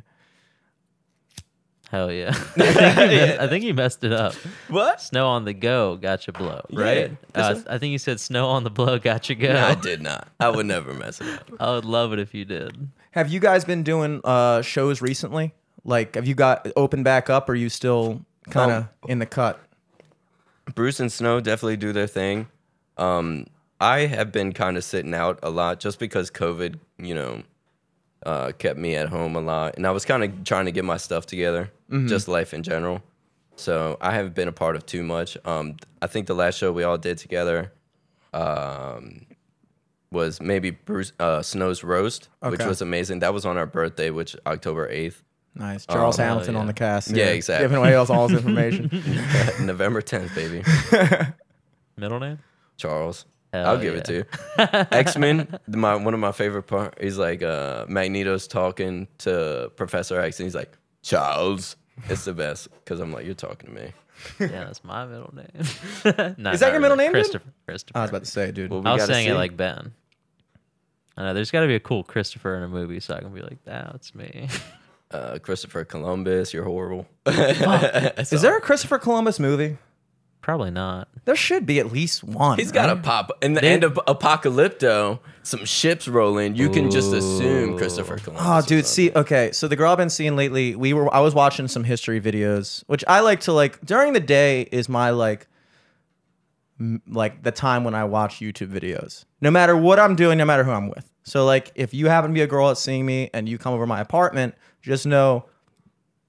Hell 1.90 2.10
yeah. 2.10 2.30
I 2.56 2.62
think, 2.62 2.64
he 2.64 3.16
messed, 3.18 3.40
I 3.40 3.46
think 3.48 3.64
you 3.64 3.74
messed 3.74 4.04
it 4.04 4.12
up. 4.14 4.32
What? 4.68 5.02
Snow 5.02 5.26
on 5.26 5.44
the 5.44 5.52
go, 5.52 5.96
gotcha 5.96 6.32
blow, 6.32 6.62
right? 6.72 7.10
Yeah, 7.36 7.42
Uh, 7.42 7.60
I 7.68 7.76
think 7.76 7.92
you 7.92 7.98
said 7.98 8.18
snow 8.18 8.48
on 8.48 8.64
the 8.64 8.70
blow, 8.70 8.98
gotcha 8.98 9.34
go. 9.34 9.52
No, 9.52 9.66
I 9.66 9.74
did 9.74 10.00
not. 10.00 10.28
I 10.40 10.48
would 10.48 10.64
never 10.64 10.94
mess 10.94 11.20
it 11.20 11.28
up. 11.28 11.50
I 11.60 11.70
would 11.72 11.84
love 11.84 12.14
it 12.14 12.18
if 12.18 12.32
you 12.32 12.46
did. 12.46 12.88
Have 13.10 13.30
you 13.30 13.40
guys 13.40 13.66
been 13.66 13.82
doing 13.82 14.22
uh, 14.24 14.62
shows 14.62 15.02
recently? 15.02 15.52
Like, 15.84 16.14
have 16.14 16.26
you 16.26 16.34
got 16.34 16.66
open 16.76 17.02
back 17.02 17.28
up, 17.28 17.46
or 17.50 17.52
are 17.52 17.56
you 17.56 17.68
still 17.68 18.24
kind 18.48 18.70
of 18.72 18.88
in 19.06 19.18
the 19.18 19.26
cut? 19.26 19.60
Bruce 20.74 20.98
and 20.98 21.12
Snow 21.12 21.40
definitely 21.40 21.76
do 21.76 21.92
their 21.92 22.06
thing. 22.06 22.48
Um, 22.96 23.48
I 23.82 24.06
have 24.06 24.30
been 24.30 24.52
kind 24.52 24.76
of 24.76 24.84
sitting 24.84 25.12
out 25.12 25.40
a 25.42 25.50
lot 25.50 25.80
just 25.80 25.98
because 25.98 26.30
COVID, 26.30 26.78
you 26.98 27.14
know, 27.14 27.42
uh, 28.24 28.52
kept 28.52 28.78
me 28.78 28.94
at 28.94 29.08
home 29.08 29.34
a 29.34 29.40
lot, 29.40 29.76
and 29.76 29.84
I 29.86 29.90
was 29.90 30.04
kind 30.04 30.22
of 30.22 30.44
trying 30.44 30.66
to 30.66 30.72
get 30.72 30.84
my 30.84 30.96
stuff 30.96 31.26
together, 31.26 31.70
just 32.06 32.28
life 32.28 32.54
in 32.54 32.62
general. 32.62 33.02
So 33.56 33.98
I 34.00 34.12
haven't 34.12 34.34
been 34.36 34.46
a 34.48 34.52
part 34.52 34.76
of 34.76 34.86
too 34.86 35.02
much. 35.02 35.36
Um, 35.44 35.76
I 36.00 36.06
think 36.06 36.28
the 36.28 36.34
last 36.34 36.56
show 36.58 36.70
we 36.70 36.84
all 36.84 36.96
did 36.96 37.18
together 37.18 37.72
um, 38.32 39.26
was 40.12 40.40
maybe 40.40 40.70
Bruce 40.70 41.12
uh, 41.18 41.42
Snow's 41.42 41.82
roast, 41.82 42.28
which 42.40 42.64
was 42.64 42.80
amazing. 42.82 43.18
That 43.18 43.34
was 43.34 43.44
on 43.44 43.56
our 43.58 43.66
birthday, 43.66 44.10
which 44.10 44.36
October 44.46 44.88
eighth, 44.88 45.22
Nice, 45.54 45.84
Charles 45.86 46.18
Oh, 46.18 46.22
Hamilton 46.22 46.56
on 46.56 46.62
yeah. 46.62 46.66
the 46.68 46.72
cast. 46.72 47.10
Yeah, 47.10 47.26
exactly. 47.26 47.64
Giving 47.64 47.78
away 47.78 47.94
all 47.94 48.10
all 48.10 48.28
his 48.28 48.38
information. 48.44 48.88
November 49.66 50.00
tenth, 50.00 50.34
baby. 50.34 50.62
Middle 51.96 52.20
name? 52.20 52.38
Charles. 52.78 53.26
Hell 53.52 53.66
I'll 53.66 53.78
give 53.78 53.94
it 53.94 54.04
to 54.06 54.14
you. 54.14 54.24
X 54.58 55.16
Men, 55.16 55.58
my 55.68 55.94
one 55.94 56.14
of 56.14 56.20
my 56.20 56.32
favorite 56.32 56.62
part 56.64 56.94
is 57.00 57.18
like 57.18 57.42
uh, 57.42 57.84
Magneto's 57.88 58.46
talking 58.46 59.08
to 59.18 59.70
Professor 59.76 60.18
X, 60.20 60.40
and 60.40 60.46
he's 60.46 60.54
like, 60.54 60.76
"Charles." 61.02 61.76
It's 62.08 62.24
the 62.24 62.32
best 62.32 62.68
because 62.70 62.98
I'm 63.00 63.12
like, 63.12 63.26
"You're 63.26 63.34
talking 63.34 63.68
to 63.74 63.74
me." 63.82 63.92
Yeah, 64.40 64.46
that's 64.64 64.82
my 64.84 65.04
middle 65.04 65.32
name. 65.34 65.48
No, 66.38 66.52
Is 66.52 66.60
that 66.60 66.66
not 66.66 66.72
your 66.72 66.80
middle 66.80 66.96
really. 66.96 66.96
name, 66.96 67.12
dude? 67.12 67.12
Christopher. 67.12 67.52
Christopher. 67.66 67.98
I 67.98 68.02
was 68.02 68.10
about 68.10 68.24
to 68.24 68.30
say, 68.30 68.52
dude. 68.52 68.70
Well, 68.70 68.80
we 68.82 68.88
I 68.88 68.92
was 68.94 69.02
gotta 69.02 69.12
saying 69.14 69.26
see. 69.26 69.32
it 69.32 69.36
like 69.36 69.56
Ben. 69.56 69.92
I 71.16 71.24
know 71.24 71.34
there's 71.34 71.50
got 71.50 71.60
to 71.60 71.66
be 71.66 71.74
a 71.74 71.80
cool 71.80 72.02
Christopher 72.04 72.56
in 72.56 72.62
a 72.62 72.68
movie, 72.68 73.00
so 73.00 73.14
I 73.14 73.20
can 73.20 73.34
be 73.34 73.42
like, 73.42 73.62
"That's 73.64 74.14
me." 74.14 74.48
uh, 75.10 75.38
Christopher 75.42 75.84
Columbus. 75.84 76.54
You're 76.54 76.64
horrible. 76.64 77.06
Is 77.26 78.40
there 78.40 78.56
a 78.56 78.60
Christopher 78.62 78.98
Columbus 78.98 79.38
movie? 79.38 79.76
Probably 80.42 80.70
not. 80.72 81.08
There 81.24 81.36
should 81.36 81.66
be 81.66 81.78
at 81.78 81.92
least 81.92 82.24
one. 82.24 82.58
He's 82.58 82.72
got 82.72 82.90
a 82.90 82.94
right? 82.94 83.02
pop. 83.02 83.30
In 83.42 83.54
the 83.54 83.60
They- 83.60 83.72
end 83.72 83.84
of 83.84 83.94
Apocalypto, 84.08 85.20
some 85.44 85.64
ships 85.64 86.08
roll 86.08 86.36
in. 86.36 86.56
You 86.56 86.68
can 86.68 86.90
just 86.90 87.12
assume 87.12 87.78
Christopher 87.78 88.16
Columbus. 88.18 88.44
Oh, 88.46 88.60
dude. 88.66 88.84
See, 88.84 89.06
something. 89.06 89.20
okay. 89.20 89.52
So 89.52 89.68
the 89.68 89.76
girl 89.76 89.92
I've 89.92 89.98
been 89.98 90.10
seeing 90.10 90.34
lately, 90.34 90.74
we 90.74 90.92
were. 90.92 91.12
I 91.14 91.20
was 91.20 91.32
watching 91.34 91.68
some 91.68 91.84
history 91.84 92.20
videos, 92.20 92.82
which 92.88 93.04
I 93.06 93.20
like 93.20 93.40
to 93.42 93.52
like 93.52 93.80
during 93.86 94.12
the 94.14 94.20
day. 94.20 94.62
Is 94.72 94.88
my 94.88 95.10
like, 95.10 95.46
m- 96.80 97.02
like 97.08 97.42
the 97.44 97.52
time 97.52 97.84
when 97.84 97.94
I 97.94 98.02
watch 98.04 98.40
YouTube 98.40 98.68
videos. 98.72 99.24
No 99.40 99.50
matter 99.50 99.76
what 99.76 100.00
I'm 100.00 100.16
doing, 100.16 100.38
no 100.38 100.44
matter 100.44 100.64
who 100.64 100.72
I'm 100.72 100.88
with. 100.88 101.08
So 101.22 101.44
like, 101.44 101.70
if 101.76 101.94
you 101.94 102.08
happen 102.08 102.30
to 102.30 102.34
be 102.34 102.42
a 102.42 102.48
girl 102.48 102.66
that's 102.68 102.80
seeing 102.80 103.06
me 103.06 103.30
and 103.32 103.48
you 103.48 103.58
come 103.58 103.74
over 103.74 103.86
my 103.86 104.00
apartment, 104.00 104.56
just 104.82 105.06
know 105.06 105.44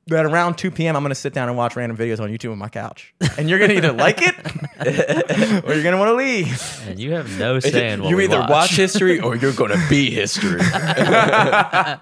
that 0.07 0.25
around 0.25 0.57
2 0.57 0.69
p.m. 0.71 0.95
I'm 0.95 1.03
gonna 1.03 1.15
sit 1.15 1.33
down 1.33 1.47
and 1.47 1.57
watch 1.57 1.75
random 1.75 1.97
videos 1.97 2.19
on 2.19 2.29
YouTube 2.29 2.51
on 2.51 2.57
my 2.57 2.69
couch, 2.69 3.13
and 3.37 3.49
you're 3.49 3.59
gonna 3.59 3.73
either 3.73 3.93
like 3.93 4.19
it 4.21 5.63
or 5.65 5.73
you're 5.73 5.83
gonna 5.83 5.97
want 5.97 6.09
to 6.09 6.15
leave. 6.15 6.83
And 6.87 6.99
you 6.99 7.13
have 7.13 7.37
no 7.39 7.59
say 7.59 7.93
in 7.93 8.01
what 8.01 8.09
you 8.09 8.17
we 8.17 8.25
either 8.25 8.39
watch. 8.39 8.49
watch 8.49 8.75
history 8.75 9.19
or 9.19 9.35
you're 9.35 9.53
gonna 9.53 9.83
be 9.89 10.09
history. 10.11 10.61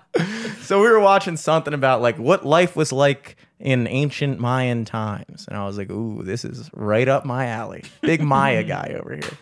So 0.61 0.79
we 0.81 0.87
were 0.89 0.99
watching 1.01 1.35
something 1.35 1.73
about 1.73 2.01
like 2.01 2.17
what 2.17 2.45
life 2.45 2.77
was 2.77 2.93
like 2.93 3.35
in 3.59 3.87
ancient 3.87 4.39
Mayan 4.39 4.85
times, 4.85 5.45
and 5.49 5.57
I 5.57 5.65
was 5.65 5.77
like, 5.77 5.89
"Ooh, 5.91 6.23
this 6.23 6.45
is 6.45 6.69
right 6.73 7.09
up 7.09 7.25
my 7.25 7.47
alley." 7.47 7.83
Big 8.01 8.21
Maya 8.21 8.63
guy 8.63 8.95
over 8.97 9.15
here. 9.15 9.37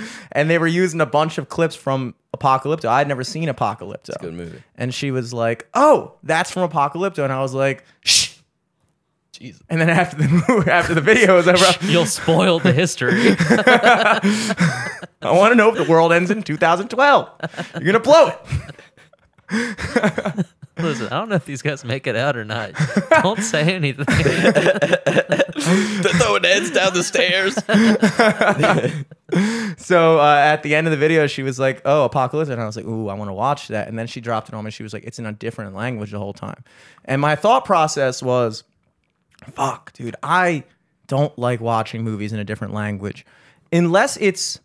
and 0.32 0.48
they 0.50 0.58
were 0.58 0.66
using 0.66 1.00
a 1.00 1.06
bunch 1.06 1.38
of 1.38 1.48
clips 1.48 1.74
from 1.74 2.14
Apocalypto. 2.36 2.86
I'd 2.86 3.08
never 3.08 3.24
seen 3.24 3.48
Apocalypto. 3.48 4.18
Good 4.20 4.34
movie. 4.34 4.62
And 4.76 4.94
she 4.94 5.10
was 5.10 5.32
like, 5.32 5.68
"Oh, 5.74 6.14
that's 6.22 6.50
from 6.50 6.68
Apocalypto," 6.68 7.24
and 7.24 7.32
I 7.32 7.40
was 7.40 7.54
like, 7.54 7.84
"Shh." 8.02 8.30
Jesus. 9.32 9.62
And 9.68 9.80
then 9.80 9.88
after 9.88 10.16
the 10.18 10.44
movie, 10.48 10.70
after 10.70 10.94
the 10.94 11.00
video 11.00 11.36
was 11.36 11.48
over, 11.48 11.64
You'll 11.82 12.06
spoil 12.06 12.58
the 12.58 12.72
history. 12.72 13.12
I 15.22 15.32
want 15.32 15.52
to 15.52 15.56
know 15.56 15.70
if 15.70 15.76
the 15.76 15.90
world 15.90 16.12
ends 16.12 16.30
in 16.30 16.42
2012. 16.42 17.30
You're 17.74 17.82
gonna 17.82 18.00
blow 18.00 18.32
it. 19.50 20.46
Listen, 20.78 21.06
I 21.06 21.18
don't 21.18 21.28
know 21.28 21.34
if 21.34 21.44
these 21.44 21.60
guys 21.60 21.84
make 21.84 22.06
it 22.06 22.16
out 22.16 22.36
or 22.36 22.44
not. 22.44 22.72
Don't 23.22 23.42
say 23.42 23.74
anything. 23.74 24.06
They're 24.06 26.12
throwing 26.14 26.44
heads 26.44 26.70
down 26.70 26.94
the 26.94 27.02
stairs. 27.02 27.58
So 29.78 30.20
uh, 30.20 30.36
at 30.36 30.62
the 30.62 30.74
end 30.74 30.86
of 30.86 30.90
the 30.90 30.98
video, 30.98 31.26
she 31.26 31.42
was 31.42 31.58
like, 31.58 31.80
"Oh, 31.86 32.04
Apocalypse," 32.04 32.50
and 32.50 32.60
I 32.60 32.66
was 32.66 32.76
like, 32.76 32.84
"Ooh, 32.84 33.08
I 33.08 33.14
want 33.14 33.30
to 33.30 33.32
watch 33.32 33.68
that." 33.68 33.88
And 33.88 33.98
then 33.98 34.06
she 34.06 34.20
dropped 34.20 34.48
it 34.48 34.54
on 34.54 34.62
me. 34.62 34.70
She 34.70 34.82
was 34.82 34.92
like, 34.92 35.04
"It's 35.04 35.18
in 35.18 35.24
a 35.24 35.32
different 35.32 35.74
language 35.74 36.10
the 36.10 36.18
whole 36.18 36.34
time." 36.34 36.62
And 37.06 37.20
my 37.20 37.34
thought 37.34 37.64
process 37.64 38.22
was, 38.22 38.62
"Fuck, 39.52 39.94
dude, 39.94 40.16
I 40.22 40.64
don't 41.06 41.36
like 41.38 41.62
watching 41.62 42.04
movies 42.04 42.34
in 42.34 42.40
a 42.40 42.44
different 42.44 42.74
language, 42.74 43.24
unless 43.72 44.18
it's 44.18 44.60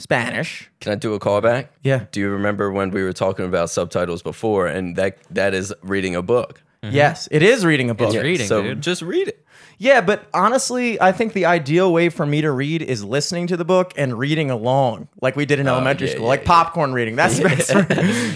Spanish." 0.00 0.70
Can 0.80 0.92
I 0.92 0.94
do 0.96 1.14
a 1.14 1.20
callback? 1.20 1.68
Yeah. 1.82 2.06
Do 2.10 2.20
you 2.20 2.30
remember 2.30 2.70
when 2.72 2.90
we 2.90 3.02
were 3.02 3.12
talking 3.12 3.44
about 3.44 3.70
subtitles 3.70 4.22
before, 4.22 4.66
and 4.66 4.96
that 4.96 5.18
that 5.30 5.54
is 5.54 5.72
reading 5.82 6.16
a 6.16 6.22
book? 6.22 6.62
Yes, 6.82 7.28
it 7.30 7.42
is 7.42 7.64
reading 7.64 7.90
a 7.90 7.94
book. 7.94 8.14
It's 8.14 8.22
reading, 8.22 8.46
so 8.46 8.62
dude. 8.62 8.80
just 8.80 9.02
read 9.02 9.28
it. 9.28 9.44
Yeah, 9.80 10.02
but 10.02 10.28
honestly, 10.34 11.00
I 11.00 11.10
think 11.10 11.32
the 11.32 11.46
ideal 11.46 11.90
way 11.90 12.10
for 12.10 12.26
me 12.26 12.42
to 12.42 12.50
read 12.50 12.82
is 12.82 13.02
listening 13.02 13.46
to 13.46 13.56
the 13.56 13.64
book 13.64 13.94
and 13.96 14.18
reading 14.18 14.50
along, 14.50 15.08
like 15.22 15.36
we 15.36 15.46
did 15.46 15.58
in 15.58 15.66
oh, 15.66 15.72
elementary 15.72 16.08
yeah, 16.08 16.12
school, 16.12 16.24
yeah, 16.24 16.28
like 16.28 16.40
yeah. 16.42 16.48
popcorn 16.48 16.92
reading. 16.92 17.16
That's 17.16 17.38
the 17.38 17.44
best. 17.44 17.70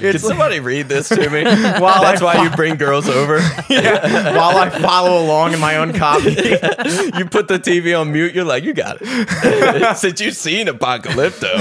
Can 0.00 0.18
somebody 0.18 0.60
read 0.60 0.88
this 0.88 1.10
to 1.10 1.28
me? 1.28 1.44
While 1.80 2.00
That's 2.00 2.22
I 2.22 2.24
why 2.24 2.42
you 2.42 2.48
bring 2.56 2.76
girls 2.76 3.10
over. 3.10 3.42
while 3.66 4.56
I 4.56 4.70
follow 4.80 5.22
along 5.22 5.52
in 5.52 5.60
my 5.60 5.76
own 5.76 5.92
copy. 5.92 6.30
you 6.30 7.26
put 7.26 7.48
the 7.48 7.60
TV 7.62 7.98
on 7.98 8.10
mute. 8.10 8.34
You're 8.34 8.44
like, 8.44 8.64
you 8.64 8.72
got 8.72 8.96
it. 9.02 9.96
Since 9.98 10.22
you've 10.22 10.36
seen 10.36 10.66
Apocalypto, 10.68 11.52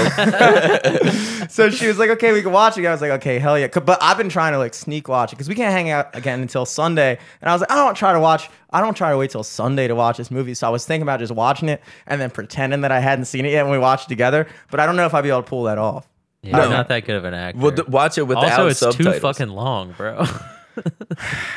so 1.49 1.69
she 1.69 1.87
was 1.87 1.99
like, 1.99 2.09
"Okay, 2.11 2.31
we 2.31 2.41
can 2.41 2.53
watch 2.53 2.77
it." 2.77 2.85
I 2.85 2.91
was 2.91 3.01
like, 3.01 3.11
"Okay, 3.11 3.37
hell 3.37 3.59
yeah. 3.59 3.67
But 3.67 4.01
I've 4.01 4.17
been 4.17 4.29
trying 4.29 4.53
to 4.53 4.59
like 4.59 4.73
sneak 4.73 5.09
watch 5.09 5.33
it 5.33 5.35
because 5.35 5.49
we 5.49 5.55
can't 5.55 5.73
hang 5.73 5.89
out 5.89 6.15
again 6.15 6.41
until 6.41 6.65
Sunday. 6.65 7.17
And 7.41 7.49
I 7.49 7.53
was 7.53 7.61
like, 7.61 7.71
"I 7.71 7.75
don't 7.75 7.95
try 7.95 8.13
to 8.13 8.19
watch. 8.19 8.49
I 8.71 8.81
don't 8.81 8.95
try 8.95 9.11
to 9.11 9.17
wait 9.17 9.29
till 9.29 9.43
Sunday 9.43 9.72
to 9.75 9.95
watch 9.95 10.17
this 10.17 10.31
movie." 10.31 10.53
So 10.53 10.67
I 10.67 10.69
was 10.69 10.85
thinking 10.85 11.03
about 11.03 11.19
just 11.19 11.31
watching 11.33 11.69
it 11.69 11.81
and 12.07 12.19
then 12.21 12.29
pretending 12.29 12.81
that 12.81 12.91
I 12.91 12.99
hadn't 12.99 13.25
seen 13.25 13.45
it 13.45 13.51
yet 13.51 13.63
when 13.63 13.71
we 13.71 13.77
watched 13.79 14.05
it 14.07 14.09
together. 14.09 14.47
But 14.71 14.79
I 14.79 14.85
don't 14.85 14.95
know 14.95 15.05
if 15.05 15.13
I'd 15.13 15.21
be 15.21 15.29
able 15.29 15.43
to 15.43 15.49
pull 15.49 15.63
that 15.63 15.77
off. 15.77 16.07
Yeah, 16.41 16.57
No. 16.57 16.63
you're 16.63 16.71
not 16.71 16.87
that 16.89 17.05
good 17.05 17.15
of 17.15 17.25
an 17.25 17.33
actor. 17.33 17.59
well, 17.61 17.71
th- 17.71 17.87
watch 17.87 18.17
it 18.17 18.23
without 18.27 18.43
also, 18.51 18.67
it's 18.67 18.79
subtitles. 18.79 19.15
too 19.15 19.19
fucking 19.21 19.49
long, 19.49 19.93
bro. 19.97 20.25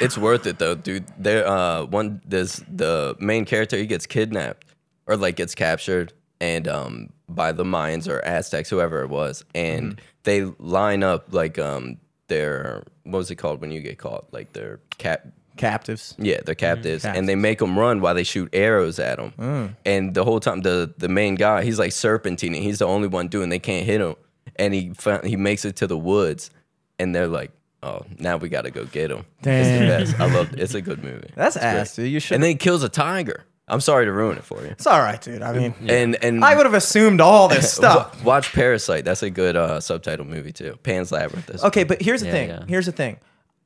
It's 0.01 0.19
worth 0.19 0.47
it 0.47 0.59
though, 0.59 0.75
dude. 0.75 1.05
There, 1.19 1.47
uh, 1.47 1.85
one 1.87 2.21
there's 2.27 2.63
the 2.71 3.17
main 3.19 3.45
character. 3.47 3.77
He 3.77 3.87
gets 3.87 4.07
kidnapped 4.07 4.67
or 5.07 5.17
like 5.17 5.37
gets 5.37 5.55
captured, 5.55 6.13
and 6.41 6.69
um, 6.69 7.11
by 7.29 7.53
the 7.53 7.65
Mayans 7.65 8.09
or 8.09 8.23
Aztecs, 8.25 8.69
whoever 8.71 9.03
it 9.03 9.09
was, 9.09 9.45
and 9.55 10.01
they 10.25 10.43
line 10.59 11.03
up 11.03 11.33
like 11.33 11.59
um, 11.59 11.97
their 12.29 12.83
what 13.05 13.19
was 13.19 13.31
it 13.31 13.37
called 13.37 13.61
when 13.61 13.71
you 13.71 13.81
get 13.81 13.99
caught? 13.99 14.27
Like 14.33 14.53
their 14.53 14.81
cap. 14.99 15.27
Captives. 15.57 16.15
Yeah, 16.19 16.41
they're 16.45 16.55
captives, 16.55 17.05
and 17.05 17.29
they 17.29 17.35
make 17.35 17.59
them 17.59 17.79
run 17.79 18.01
while 18.01 18.15
they 18.15 18.25
shoot 18.25 18.49
arrows 18.53 18.99
at 18.99 19.17
them. 19.19 19.77
And 19.85 20.15
the 20.15 20.25
whole 20.25 20.41
time, 20.41 20.61
the 20.63 20.93
the 20.99 21.09
main 21.09 21.35
guy, 21.35 21.65
he's 21.65 21.79
like 21.79 21.91
serpentining. 21.93 22.63
He's 22.63 22.79
the 22.79 22.87
only 22.87 23.09
one 23.09 23.29
doing. 23.29 23.49
They 23.49 23.59
can't 23.59 23.85
hit 23.87 24.01
him, 24.01 24.15
and 24.57 24.75
he 24.75 24.93
he 25.25 25.37
makes 25.37 25.65
it 25.65 25.77
to 25.77 25.87
the 25.87 25.97
woods, 25.99 26.51
and 26.99 27.15
they're 27.15 27.27
like, 27.29 27.51
"Oh, 27.83 28.03
now 28.19 28.37
we 28.37 28.49
got 28.49 28.63
to 28.63 28.71
go 28.71 28.85
get 28.85 29.11
him." 29.11 29.25
It's 29.43 29.69
the 30.09 30.15
best. 30.15 30.21
I 30.21 30.33
love. 30.35 30.53
it. 30.53 30.61
It's 30.61 30.75
a 30.75 30.83
good 30.83 31.03
movie. 31.03 31.31
That's 31.35 31.57
It's 31.57 31.65
great. 31.65 31.75
ass, 31.81 31.95
dude. 31.97 32.11
You 32.13 32.21
should. 32.21 32.35
And 32.35 32.43
then 32.43 32.51
he 32.51 32.57
kills 32.57 32.83
a 32.83 32.89
tiger. 32.89 33.45
I'm 33.69 33.81
sorry 33.81 34.05
to 34.05 34.13
ruin 34.13 34.39
it 34.39 34.45
for 34.45 34.61
you. 34.63 34.69
it's 34.69 34.87
all 34.87 35.01
right, 35.01 35.21
dude. 35.21 35.43
I 35.43 35.53
mean, 35.53 35.75
And 35.89 36.17
and 36.23 36.45
I 36.45 36.55
would 36.55 36.67
have 36.67 36.75
assumed 36.75 37.21
all 37.21 37.49
this 37.49 37.73
stuff. 37.79 38.23
watch 38.25 38.53
Parasite. 38.53 39.05
That's 39.05 39.25
a 39.25 39.31
good 39.31 39.57
uh, 39.57 39.81
subtitle 39.81 40.25
movie 40.25 40.53
too. 40.53 40.79
Pan's 40.85 41.11
Labyrinth. 41.11 41.51
Okay, 41.65 41.83
but 41.83 42.01
here's 42.01 42.21
the 42.21 42.27
Yeah, 42.29 42.33
thing. 42.33 42.49
yeah. 42.51 42.65
Here's 42.69 42.87
the 42.87 42.93
thing. 42.93 43.17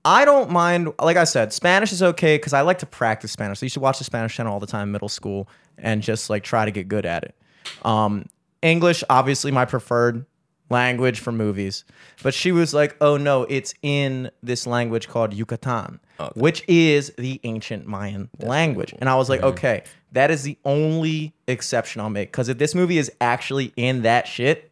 I 0.04 0.24
don't 0.24 0.50
mind. 0.50 0.92
Like 1.00 1.16
I 1.16 1.24
said, 1.24 1.52
Spanish 1.52 1.92
is 1.92 2.02
okay 2.02 2.36
because 2.36 2.52
I 2.52 2.62
like 2.62 2.78
to 2.78 2.86
practice 2.86 3.32
Spanish. 3.32 3.58
So 3.60 3.66
you 3.66 3.70
should 3.70 3.82
watch 3.82 3.98
the 3.98 4.04
Spanish 4.04 4.34
channel 4.34 4.52
all 4.52 4.60
the 4.60 4.66
time, 4.66 4.88
in 4.88 4.92
middle 4.92 5.08
school, 5.08 5.48
and 5.78 6.02
just 6.02 6.30
like 6.30 6.42
try 6.42 6.64
to 6.64 6.70
get 6.70 6.88
good 6.88 7.04
at 7.06 7.24
it. 7.24 7.34
Um, 7.82 8.26
English, 8.62 9.04
obviously, 9.10 9.50
my 9.50 9.64
preferred 9.64 10.24
language 10.70 11.18
for 11.20 11.32
movies. 11.32 11.84
But 12.22 12.32
she 12.32 12.52
was 12.52 12.72
like, 12.72 12.96
"Oh 13.00 13.16
no, 13.16 13.42
it's 13.44 13.74
in 13.82 14.30
this 14.42 14.66
language 14.66 15.08
called 15.08 15.34
Yucatan, 15.34 16.00
which 16.34 16.62
is 16.68 17.12
the 17.18 17.40
ancient 17.44 17.86
Mayan 17.86 18.30
language." 18.38 18.94
And 18.98 19.08
I 19.08 19.16
was 19.16 19.28
like, 19.28 19.42
"Okay, 19.42 19.82
that 20.12 20.30
is 20.30 20.44
the 20.44 20.56
only 20.64 21.34
exception 21.46 22.00
I'll 22.00 22.10
make 22.10 22.30
because 22.30 22.48
if 22.48 22.58
this 22.58 22.74
movie 22.74 22.98
is 22.98 23.10
actually 23.20 23.72
in 23.76 24.02
that 24.02 24.26
shit." 24.26 24.69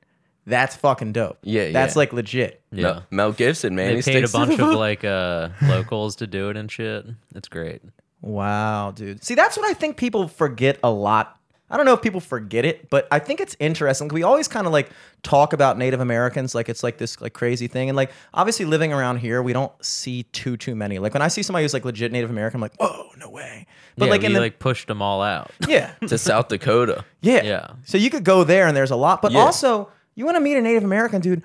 That's 0.48 0.76
fucking 0.76 1.12
dope. 1.12 1.38
Yeah, 1.42 1.70
That's 1.70 1.94
yeah. 1.94 1.98
like 1.98 2.12
legit. 2.12 2.60
yeah. 2.72 2.82
Mel, 2.82 3.06
Mel 3.10 3.32
Gibson, 3.32 3.74
man. 3.74 3.94
They 3.94 4.00
he 4.00 4.12
paid 4.12 4.24
a 4.24 4.28
bunch 4.28 4.58
of 4.58 4.74
like 4.74 5.04
uh 5.04 5.50
locals 5.62 6.16
to 6.16 6.26
do 6.26 6.48
it 6.50 6.56
and 6.56 6.70
shit. 6.70 7.06
It's 7.34 7.48
great. 7.48 7.82
Wow, 8.20 8.90
dude. 8.90 9.22
See, 9.22 9.34
that's 9.34 9.56
what 9.56 9.66
I 9.68 9.74
think 9.74 9.96
people 9.96 10.26
forget 10.28 10.78
a 10.82 10.90
lot. 10.90 11.34
I 11.70 11.76
don't 11.76 11.84
know 11.84 11.92
if 11.92 12.00
people 12.00 12.20
forget 12.20 12.64
it, 12.64 12.88
but 12.88 13.06
I 13.10 13.18
think 13.18 13.40
it's 13.40 13.54
interesting. 13.60 14.08
We 14.08 14.22
always 14.22 14.48
kind 14.48 14.66
of 14.66 14.72
like 14.72 14.88
talk 15.22 15.52
about 15.52 15.76
Native 15.76 16.00
Americans 16.00 16.54
like 16.54 16.70
it's 16.70 16.82
like 16.82 16.96
this 16.96 17.20
like 17.20 17.34
crazy 17.34 17.66
thing, 17.66 17.90
and 17.90 17.96
like 17.96 18.10
obviously 18.32 18.64
living 18.64 18.90
around 18.92 19.18
here, 19.18 19.42
we 19.42 19.52
don't 19.52 19.72
see 19.84 20.22
too 20.24 20.56
too 20.56 20.74
many. 20.74 20.98
Like 20.98 21.12
when 21.12 21.20
I 21.22 21.28
see 21.28 21.42
somebody 21.42 21.64
who's 21.64 21.74
like 21.74 21.84
legit 21.84 22.10
Native 22.10 22.30
American, 22.30 22.56
I'm 22.56 22.62
like, 22.62 22.76
whoa, 22.80 23.10
no 23.18 23.28
way. 23.28 23.66
But 23.98 24.06
yeah, 24.06 24.10
like 24.12 24.20
we 24.22 24.28
in 24.28 24.32
the 24.32 24.40
like 24.40 24.58
pushed 24.58 24.88
them 24.88 25.02
all 25.02 25.20
out. 25.20 25.50
yeah, 25.68 25.92
to 26.08 26.16
South 26.16 26.48
Dakota. 26.48 27.04
yeah, 27.20 27.44
Yeah. 27.44 27.70
So 27.84 27.98
you 27.98 28.08
could 28.08 28.24
go 28.24 28.44
there, 28.44 28.66
and 28.66 28.74
there's 28.76 28.90
a 28.90 28.96
lot. 28.96 29.20
But 29.20 29.32
Yeah. 29.32 29.40
also, 29.40 29.90
you 30.18 30.24
want 30.24 30.36
to 30.36 30.40
meet 30.40 30.56
a 30.56 30.60
Native 30.60 30.84
American, 30.84 31.20
dude. 31.20 31.42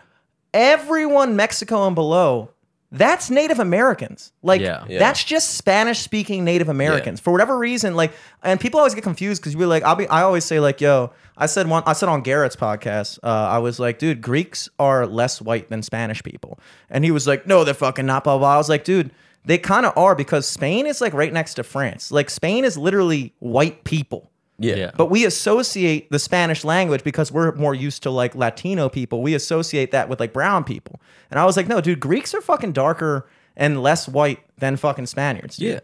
Everyone 0.53 1.35
Mexico 1.35 1.85
and 1.87 1.95
below, 1.95 2.49
that's 2.91 3.29
Native 3.29 3.59
Americans. 3.59 4.31
Like 4.43 4.61
Yeah. 4.61 4.85
Yeah. 4.87 4.99
that's 4.99 5.23
just 5.23 5.55
Spanish 5.55 5.99
speaking 5.99 6.43
Native 6.43 6.69
Americans. 6.69 7.19
For 7.19 7.31
whatever 7.31 7.57
reason, 7.57 7.95
like, 7.95 8.11
and 8.43 8.59
people 8.59 8.79
always 8.79 8.93
get 8.93 9.03
confused 9.03 9.41
because 9.41 9.55
we're 9.55 9.67
like, 9.67 9.83
I'll 9.83 9.95
be, 9.95 10.07
I 10.07 10.21
always 10.21 10.45
say 10.45 10.59
like, 10.59 10.79
yo, 10.81 11.11
I 11.37 11.47
said 11.47 11.67
one, 11.67 11.83
I 11.87 11.93
said 11.93 12.09
on 12.09 12.21
Garrett's 12.21 12.55
podcast, 12.55 13.17
uh, 13.23 13.27
I 13.27 13.57
was 13.59 13.79
like, 13.79 13.97
dude, 13.97 14.21
Greeks 14.21 14.69
are 14.77 15.07
less 15.07 15.41
white 15.41 15.69
than 15.69 15.81
Spanish 15.81 16.21
people, 16.23 16.59
and 16.89 17.03
he 17.03 17.09
was 17.11 17.25
like, 17.25 17.47
no, 17.47 17.63
they're 17.63 17.73
fucking 17.73 18.05
not. 18.05 18.23
Blah 18.23 18.37
blah. 18.37 18.53
I 18.53 18.57
was 18.57 18.69
like, 18.69 18.83
dude. 18.83 19.11
They 19.45 19.57
kind 19.57 19.85
of 19.85 19.91
are 19.97 20.15
because 20.15 20.47
Spain 20.47 20.85
is 20.85 21.01
like 21.01 21.13
right 21.13 21.33
next 21.33 21.55
to 21.55 21.63
France. 21.63 22.13
Like 22.13 22.29
Spain 22.29 22.63
is 22.63 22.77
literally 22.77 23.33
white 23.39 23.83
people. 23.83 24.31
Yeah. 24.59 24.75
Yeah. 24.75 24.91
But 24.95 25.07
we 25.07 25.25
associate 25.25 26.09
the 26.11 26.19
Spanish 26.19 26.63
language 26.63 27.03
because 27.03 27.31
we're 27.31 27.53
more 27.55 27.73
used 27.73 28.03
to 28.03 28.09
like 28.09 28.35
Latino 28.35 28.89
people. 28.89 29.21
We 29.21 29.33
associate 29.33 29.91
that 29.91 30.09
with 30.09 30.19
like 30.19 30.33
brown 30.33 30.63
people. 30.63 30.99
And 31.31 31.39
I 31.39 31.45
was 31.45 31.57
like, 31.57 31.67
no, 31.67 31.81
dude, 31.81 31.99
Greeks 31.99 32.33
are 32.33 32.41
fucking 32.41 32.73
darker 32.73 33.27
and 33.55 33.81
less 33.81 34.07
white 34.07 34.39
than 34.57 34.77
fucking 34.77 35.07
Spaniards. 35.07 35.57
dude. 35.57 35.73
Yeah. 35.73 35.79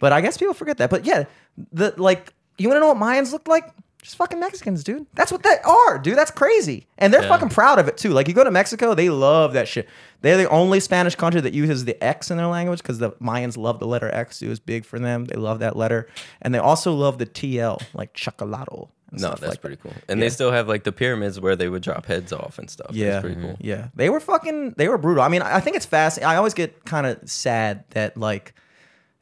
But 0.00 0.12
I 0.12 0.20
guess 0.20 0.36
people 0.36 0.54
forget 0.54 0.78
that. 0.78 0.90
But 0.90 1.04
yeah, 1.04 1.24
the 1.72 1.94
like, 1.96 2.32
you 2.58 2.68
want 2.68 2.76
to 2.76 2.80
know 2.80 2.92
what 2.92 2.96
Mayans 2.96 3.32
looked 3.32 3.48
like? 3.48 3.70
Just 4.04 4.16
fucking 4.16 4.38
Mexicans, 4.38 4.84
dude. 4.84 5.06
That's 5.14 5.32
what 5.32 5.42
they 5.42 5.56
are, 5.64 5.96
dude. 5.98 6.18
That's 6.18 6.30
crazy. 6.30 6.86
And 6.98 7.10
they're 7.12 7.22
Yeah. 7.22 7.28
fucking 7.28 7.48
proud 7.48 7.78
of 7.78 7.88
it 7.88 7.96
too. 7.96 8.10
Like 8.10 8.28
you 8.28 8.34
go 8.34 8.44
to 8.44 8.50
Mexico, 8.50 8.94
they 8.94 9.08
love 9.08 9.54
that 9.54 9.66
shit. 9.66 9.88
They're 10.20 10.36
the 10.36 10.48
only 10.50 10.78
Spanish 10.80 11.14
country 11.14 11.40
that 11.40 11.54
uses 11.54 11.86
the 11.86 12.02
X 12.04 12.30
in 12.30 12.36
their 12.36 12.46
language 12.46 12.80
because 12.82 12.98
the 12.98 13.12
Mayans 13.12 13.56
love 13.56 13.78
the 13.80 13.86
letter 13.86 14.10
X. 14.14 14.42
It 14.42 14.48
was 14.48 14.60
big 14.60 14.84
for 14.84 14.98
them. 14.98 15.24
They 15.24 15.36
love 15.36 15.58
that 15.60 15.74
letter. 15.74 16.06
And 16.42 16.54
they 16.54 16.58
also 16.58 16.92
love 16.92 17.16
the 17.16 17.24
TL, 17.24 17.80
like 17.94 18.12
chocolate. 18.12 18.68
and 19.10 19.20
No, 19.22 19.30
that's 19.30 19.42
like 19.42 19.60
pretty 19.62 19.76
that. 19.76 19.82
cool. 19.82 19.92
And 20.06 20.20
they 20.20 20.28
still 20.28 20.52
have 20.52 20.68
like 20.68 20.84
the 20.84 20.92
pyramids 20.92 21.40
where 21.40 21.56
they 21.56 21.70
would 21.70 21.82
drop 21.82 22.04
heads 22.04 22.30
off 22.30 22.58
and 22.58 22.68
stuff. 22.68 22.90
Yeah, 22.92 23.12
That's 23.12 23.24
pretty 23.24 23.40
cool. 23.40 23.56
Yeah, 23.58 23.88
they 23.94 24.10
were 24.10 24.20
fucking. 24.20 24.74
They 24.76 24.88
were 24.88 24.98
brutal. 24.98 25.22
I 25.22 25.28
mean, 25.28 25.40
I 25.40 25.60
think 25.60 25.76
it's 25.76 25.86
fast. 25.86 26.22
I 26.22 26.36
always 26.36 26.52
get 26.52 26.84
kind 26.84 27.06
of 27.06 27.18
sad 27.30 27.84
that 27.90 28.18
like 28.18 28.52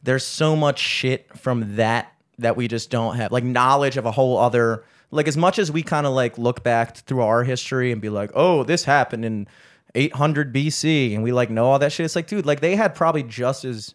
there's 0.02 0.26
so 0.26 0.56
much 0.56 0.80
shit 0.80 1.28
from 1.38 1.76
that 1.76 2.11
that 2.38 2.56
we 2.56 2.68
just 2.68 2.90
don't 2.90 3.16
have, 3.16 3.32
like 3.32 3.44
knowledge 3.44 3.96
of 3.96 4.06
a 4.06 4.10
whole 4.10 4.38
other. 4.38 4.84
Like 5.10 5.28
as 5.28 5.36
much 5.36 5.58
as 5.58 5.70
we 5.70 5.82
kind 5.82 6.06
of 6.06 6.14
like 6.14 6.38
look 6.38 6.62
back 6.62 6.96
through 6.96 7.20
our 7.20 7.44
history 7.44 7.92
and 7.92 8.00
be 8.00 8.08
like, 8.08 8.30
oh, 8.34 8.64
this 8.64 8.84
happened 8.84 9.24
in 9.24 9.46
800 9.94 10.54
BC, 10.54 11.14
and 11.14 11.22
we 11.22 11.32
like 11.32 11.50
know 11.50 11.66
all 11.66 11.78
that 11.78 11.92
shit. 11.92 12.04
It's 12.04 12.16
like, 12.16 12.26
dude, 12.26 12.46
like 12.46 12.60
they 12.60 12.76
had 12.76 12.94
probably 12.94 13.22
just 13.22 13.64
as 13.64 13.94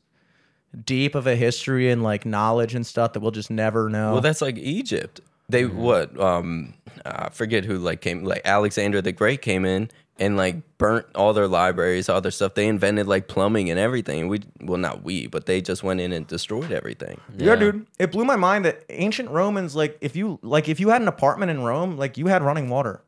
deep 0.86 1.15
of 1.15 1.25
a 1.27 1.36
history 1.36 1.89
and 1.89 2.03
like 2.03 2.25
knowledge 2.25 2.75
and 2.75 2.86
stuff 2.86 3.13
that 3.13 3.20
we'll 3.20 3.32
just 3.32 3.50
never 3.50 3.89
know. 3.89 4.13
Well, 4.13 4.22
that's 4.22 4.41
like 4.41 4.58
Egypt. 4.58 5.22
They 5.50 5.65
what? 5.65 6.20
Um, 6.20 6.74
I 7.06 7.29
forget 7.29 7.63
who 7.65 7.77
like 7.77 8.01
came. 8.01 8.24
Like 8.24 8.41
Alexander 8.46 9.01
the 9.01 9.13
Great 9.13 9.41
came 9.41 9.65
in 9.65 9.89
and 10.20 10.36
like 10.38 10.78
burnt 10.78 11.06
all 11.16 11.34
their 11.34 11.48
libraries, 11.48 12.10
all 12.10 12.22
their 12.22 12.32
stuff. 12.32 12.54
They 12.56 12.68
invented 12.68 13.08
like 13.08 13.28
plumbing 13.28 13.70
and 13.70 13.80
everything. 13.80 14.28
We 14.28 14.42
well, 14.62 14.78
not 14.78 15.04
we, 15.04 15.28
but 15.28 15.46
they 15.46 15.62
just 15.62 15.84
went 15.84 16.00
in 16.02 16.12
and 16.14 16.26
destroyed 16.28 16.72
everything. 16.72 17.20
Yeah, 17.38 17.48
Yeah. 17.54 17.56
dude. 17.56 17.88
It 18.00 18.12
blew 18.12 18.26
my 18.26 18.36
mind 18.36 18.66
that 18.66 18.84
ancient 18.90 19.30
Romans, 19.30 19.76
like, 19.76 19.98
if 20.02 20.16
you 20.16 20.40
like, 20.42 20.68
if 20.70 20.80
you 20.80 20.90
had 20.90 21.02
an 21.02 21.08
apartment 21.08 21.52
in 21.52 21.62
Rome, 21.64 21.98
like, 21.98 22.18
you 22.18 22.28
had 22.28 22.42
running 22.44 22.70
water. 22.70 23.02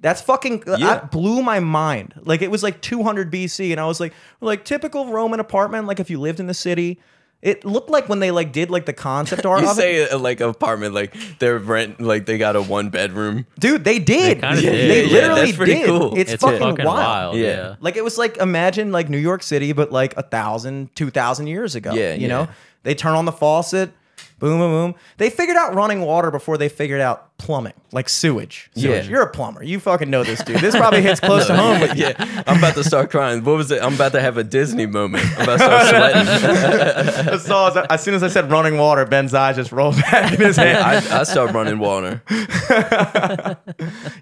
That's 0.00 0.22
fucking. 0.22 0.62
Uh, 0.68 0.76
yeah. 0.78 0.86
That 0.94 1.10
blew 1.10 1.42
my 1.42 1.58
mind. 1.60 2.14
Like, 2.22 2.40
it 2.40 2.50
was 2.52 2.62
like 2.62 2.80
200 2.80 3.32
BC, 3.32 3.72
and 3.72 3.80
I 3.80 3.86
was 3.86 3.98
like, 3.98 4.12
like 4.40 4.64
typical 4.64 5.10
Roman 5.12 5.40
apartment. 5.40 5.86
Like, 5.88 5.98
if 5.98 6.08
you 6.08 6.20
lived 6.20 6.38
in 6.38 6.46
the 6.46 6.54
city, 6.54 7.00
it 7.40 7.64
looked 7.64 7.88
like 7.88 8.08
when 8.08 8.18
they 8.18 8.30
like 8.32 8.52
did 8.52 8.68
like 8.70 8.84
the 8.84 8.92
concept 8.92 9.46
art 9.46 9.62
You 9.62 9.68
of 9.70 9.78
it. 9.78 9.80
say 9.80 10.08
uh, 10.10 10.18
like 10.18 10.40
apartment, 10.40 10.92
like 10.94 11.14
their 11.38 11.58
rent, 11.58 12.00
like 12.00 12.26
they 12.26 12.36
got 12.38 12.56
a 12.56 12.62
one 12.62 12.90
bedroom. 12.90 13.46
Dude, 13.60 13.84
they 13.84 13.98
did. 14.00 14.40
kinda 14.40 14.56
They, 14.56 14.62
did. 14.62 14.90
they 14.90 15.04
Yeah, 15.06 15.12
literally 15.32 15.52
that's 15.52 15.64
did. 15.70 15.86
cool. 15.86 16.16
It's, 16.16 16.32
It's 16.32 16.42
fucking, 16.42 16.58
fucking, 16.58 16.84
wild. 16.84 16.98
wild. 16.98 17.36
Yeah. 17.36 17.44
Yeah. 17.46 17.74
Like 17.80 17.96
it 17.96 18.02
was 18.02 18.18
like 18.18 18.38
imagine 18.38 18.90
like 18.90 19.08
New 19.08 19.18
York 19.18 19.42
City, 19.44 19.72
but 19.72 19.92
like 19.92 20.16
a 20.16 20.22
thousand, 20.22 20.94
two 20.96 21.10
thousand 21.10 21.46
years 21.46 21.74
ago. 21.76 21.92
Yeah, 21.94 22.14
you 22.14 22.22
yeah. 22.22 22.28
know, 22.28 22.48
they 22.82 22.94
turn 22.96 23.14
on 23.14 23.24
the 23.24 23.32
faucet, 23.32 23.92
boom, 24.38 24.58
boom, 24.58 24.70
boom. 24.92 24.94
They 25.16 25.30
figured 25.30 25.56
out 25.56 25.74
running 25.74 26.00
water 26.02 26.30
before 26.30 26.56
they 26.58 26.68
figured 26.68 27.00
out 27.00 27.36
plumbing, 27.38 27.72
like 27.92 28.08
sewage. 28.08 28.68
Sewage. 28.74 29.04
Yeah. 29.04 29.10
You're 29.10 29.22
a 29.22 29.30
plumber. 29.30 29.62
You 29.62 29.78
fucking 29.78 30.10
know 30.10 30.24
this, 30.24 30.42
dude. 30.42 30.58
This 30.60 30.74
probably 30.74 31.02
hits 31.02 31.20
close 31.28 31.46
to 31.46 31.56
home 31.56 31.80
with 31.80 31.96
you. 31.96 32.06
yeah, 32.06 32.42
I'm 32.46 32.58
about 32.58 32.74
to 32.74 32.82
start 32.84 33.10
crying. 33.10 33.44
What 33.44 33.56
was 33.56 33.70
it? 33.70 33.80
I'm 33.82 33.94
about 33.94 34.12
to 34.12 34.20
have 34.20 34.36
a 34.36 34.44
Disney 34.44 34.86
moment. 34.86 35.24
I'm 35.36 35.42
about 35.48 35.58
to 35.58 35.64
start 35.64 35.86
sweating. 36.26 37.28
I 37.34 37.36
saw- 37.38 37.86
as 37.90 38.02
soon 38.02 38.14
as 38.14 38.22
I 38.22 38.28
said 38.28 38.50
running 38.50 38.76
water, 38.78 39.04
Ben's 39.04 39.34
eyes 39.34 39.56
just 39.56 39.70
rolled 39.72 39.96
back 40.10 40.32
in 40.32 40.40
his 40.40 40.56
head. 40.56 40.76
I, 40.76 41.20
I 41.20 41.22
start 41.24 41.52
running 41.52 41.78
water. 41.78 42.22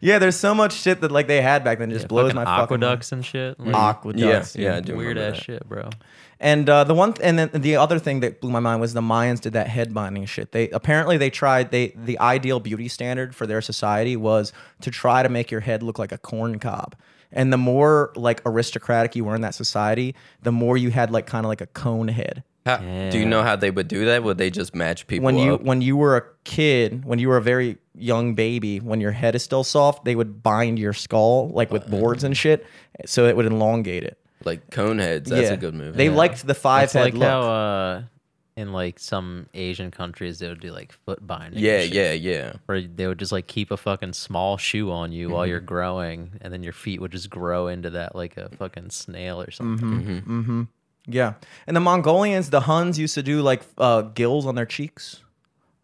yeah, 0.00 0.18
there's 0.18 0.36
so 0.36 0.54
much 0.54 0.72
shit 0.74 1.00
that 1.00 1.10
like 1.10 1.26
they 1.26 1.40
had 1.40 1.64
back 1.64 1.78
then 1.78 1.90
just 1.90 2.08
blows 2.08 2.32
Fucking 2.32 2.36
my 2.36 2.44
fucking 2.44 2.80
mind. 2.80 2.84
aqueducts 2.84 3.12
and 3.12 3.24
shit. 3.24 3.58
Like, 3.58 3.74
Aqueducts. 3.74 4.56
Yeah, 4.56 4.80
yeah, 4.84 4.92
I 4.92 4.96
weird 4.96 5.18
ass 5.18 5.36
that. 5.36 5.42
shit, 5.44 5.68
bro. 5.68 5.90
And 6.38 6.68
uh, 6.68 6.84
the 6.84 6.94
one, 6.94 7.14
th- 7.14 7.26
and 7.26 7.38
then 7.38 7.50
the 7.54 7.76
other 7.76 7.98
thing 7.98 8.20
that 8.20 8.40
blew 8.40 8.50
my 8.50 8.60
mind 8.60 8.80
was 8.80 8.92
the 8.92 9.00
Mayans 9.00 9.40
did 9.40 9.54
that 9.54 9.68
head 9.68 9.94
binding 9.94 10.26
shit. 10.26 10.52
They 10.52 10.68
apparently 10.70 11.16
they 11.16 11.30
tried 11.30 11.70
they 11.70 11.88
the 11.96 12.18
ideal 12.18 12.60
beauty 12.60 12.88
standard 12.88 13.34
for 13.34 13.46
their 13.46 13.62
society 13.62 14.16
was 14.16 14.52
to 14.82 14.90
try 14.90 15.22
to 15.22 15.28
make 15.28 15.50
your 15.50 15.60
head 15.60 15.82
look 15.82 15.98
like 15.98 16.12
a 16.12 16.18
corn 16.18 16.58
cob. 16.58 16.94
And 17.32 17.52
the 17.52 17.56
more 17.58 18.12
like 18.16 18.40
aristocratic 18.46 19.16
you 19.16 19.24
were 19.24 19.34
in 19.34 19.40
that 19.40 19.54
society, 19.54 20.14
the 20.42 20.52
more 20.52 20.76
you 20.76 20.90
had 20.90 21.10
like 21.10 21.26
kind 21.26 21.44
of 21.44 21.48
like 21.48 21.60
a 21.60 21.66
cone 21.66 22.08
head. 22.08 22.44
How, 22.66 22.78
Do 22.78 23.18
you 23.18 23.26
know 23.26 23.42
how 23.42 23.54
they 23.54 23.70
would 23.70 23.86
do 23.86 24.04
that? 24.06 24.24
Would 24.24 24.38
they 24.38 24.50
just 24.50 24.74
match 24.74 25.06
people 25.06 25.24
When 25.24 25.38
you 25.38 25.54
up? 25.54 25.62
when 25.62 25.80
you 25.82 25.96
were 25.96 26.16
a 26.16 26.22
kid, 26.44 27.04
when 27.04 27.18
you 27.20 27.28
were 27.28 27.36
a 27.36 27.42
very 27.42 27.78
young 27.94 28.34
baby, 28.34 28.80
when 28.80 29.00
your 29.00 29.12
head 29.12 29.34
is 29.36 29.42
still 29.44 29.62
soft, 29.64 30.04
they 30.04 30.16
would 30.16 30.42
bind 30.42 30.78
your 30.78 30.92
skull 30.92 31.48
like 31.50 31.70
with 31.70 31.88
boards 31.88 32.24
and 32.24 32.36
shit, 32.36 32.66
so 33.06 33.26
it 33.26 33.36
would 33.36 33.46
elongate 33.46 34.02
it. 34.02 34.18
Like 34.44 34.70
Coneheads. 34.70 35.24
That's 35.26 35.50
a 35.50 35.56
good 35.56 35.74
movie. 35.74 35.96
They 35.96 36.08
liked 36.10 36.46
the 36.46 36.54
five 36.54 36.84
It's 36.84 36.92
head 36.92 37.04
like 37.04 37.14
look. 37.14 37.22
how 37.28 37.40
uh, 37.42 38.02
in 38.56 38.72
like 38.72 38.98
some 38.98 39.46
Asian 39.54 39.90
countries 39.90 40.38
they 40.38 40.48
would 40.48 40.60
do 40.60 40.72
like 40.72 40.92
foot 40.92 41.26
binding. 41.26 41.54
and 41.54 41.60
yeah, 41.60 41.80
shit, 41.80 41.92
yeah, 41.92 42.12
yeah. 42.12 42.52
Where 42.66 42.80
they 42.80 43.06
would 43.06 43.18
just 43.18 43.32
like 43.32 43.46
keep 43.46 43.70
a 43.70 43.76
fucking 43.76 44.12
small 44.14 44.56
shoe 44.56 44.90
on 44.90 45.12
you 45.12 45.28
while 45.28 45.42
Mm-hmm. 45.42 45.50
you're 45.50 45.60
growing, 45.60 46.32
and 46.40 46.52
then 46.52 46.62
your 46.62 46.72
feet 46.72 47.00
would 47.00 47.12
just 47.12 47.28
grow 47.30 47.68
into 47.68 47.90
that 47.90 48.14
like 48.16 48.36
a 48.36 48.48
fucking 48.56 48.90
snail 48.90 49.40
or 49.42 49.50
something. 49.50 50.22
Mm-hmm. 50.22 50.62
Yeah. 51.08 51.34
And 51.66 51.76
the 51.76 51.80
Mongolians, 51.80 52.50
the 52.50 52.62
Huns 52.62 52.98
used 52.98 53.14
to 53.14 53.22
do 53.22 53.40
like 53.42 53.62
uh, 53.78 54.02
gills 54.02 54.46
on 54.46 54.54
their 54.54 54.66
cheeks. 54.66 55.22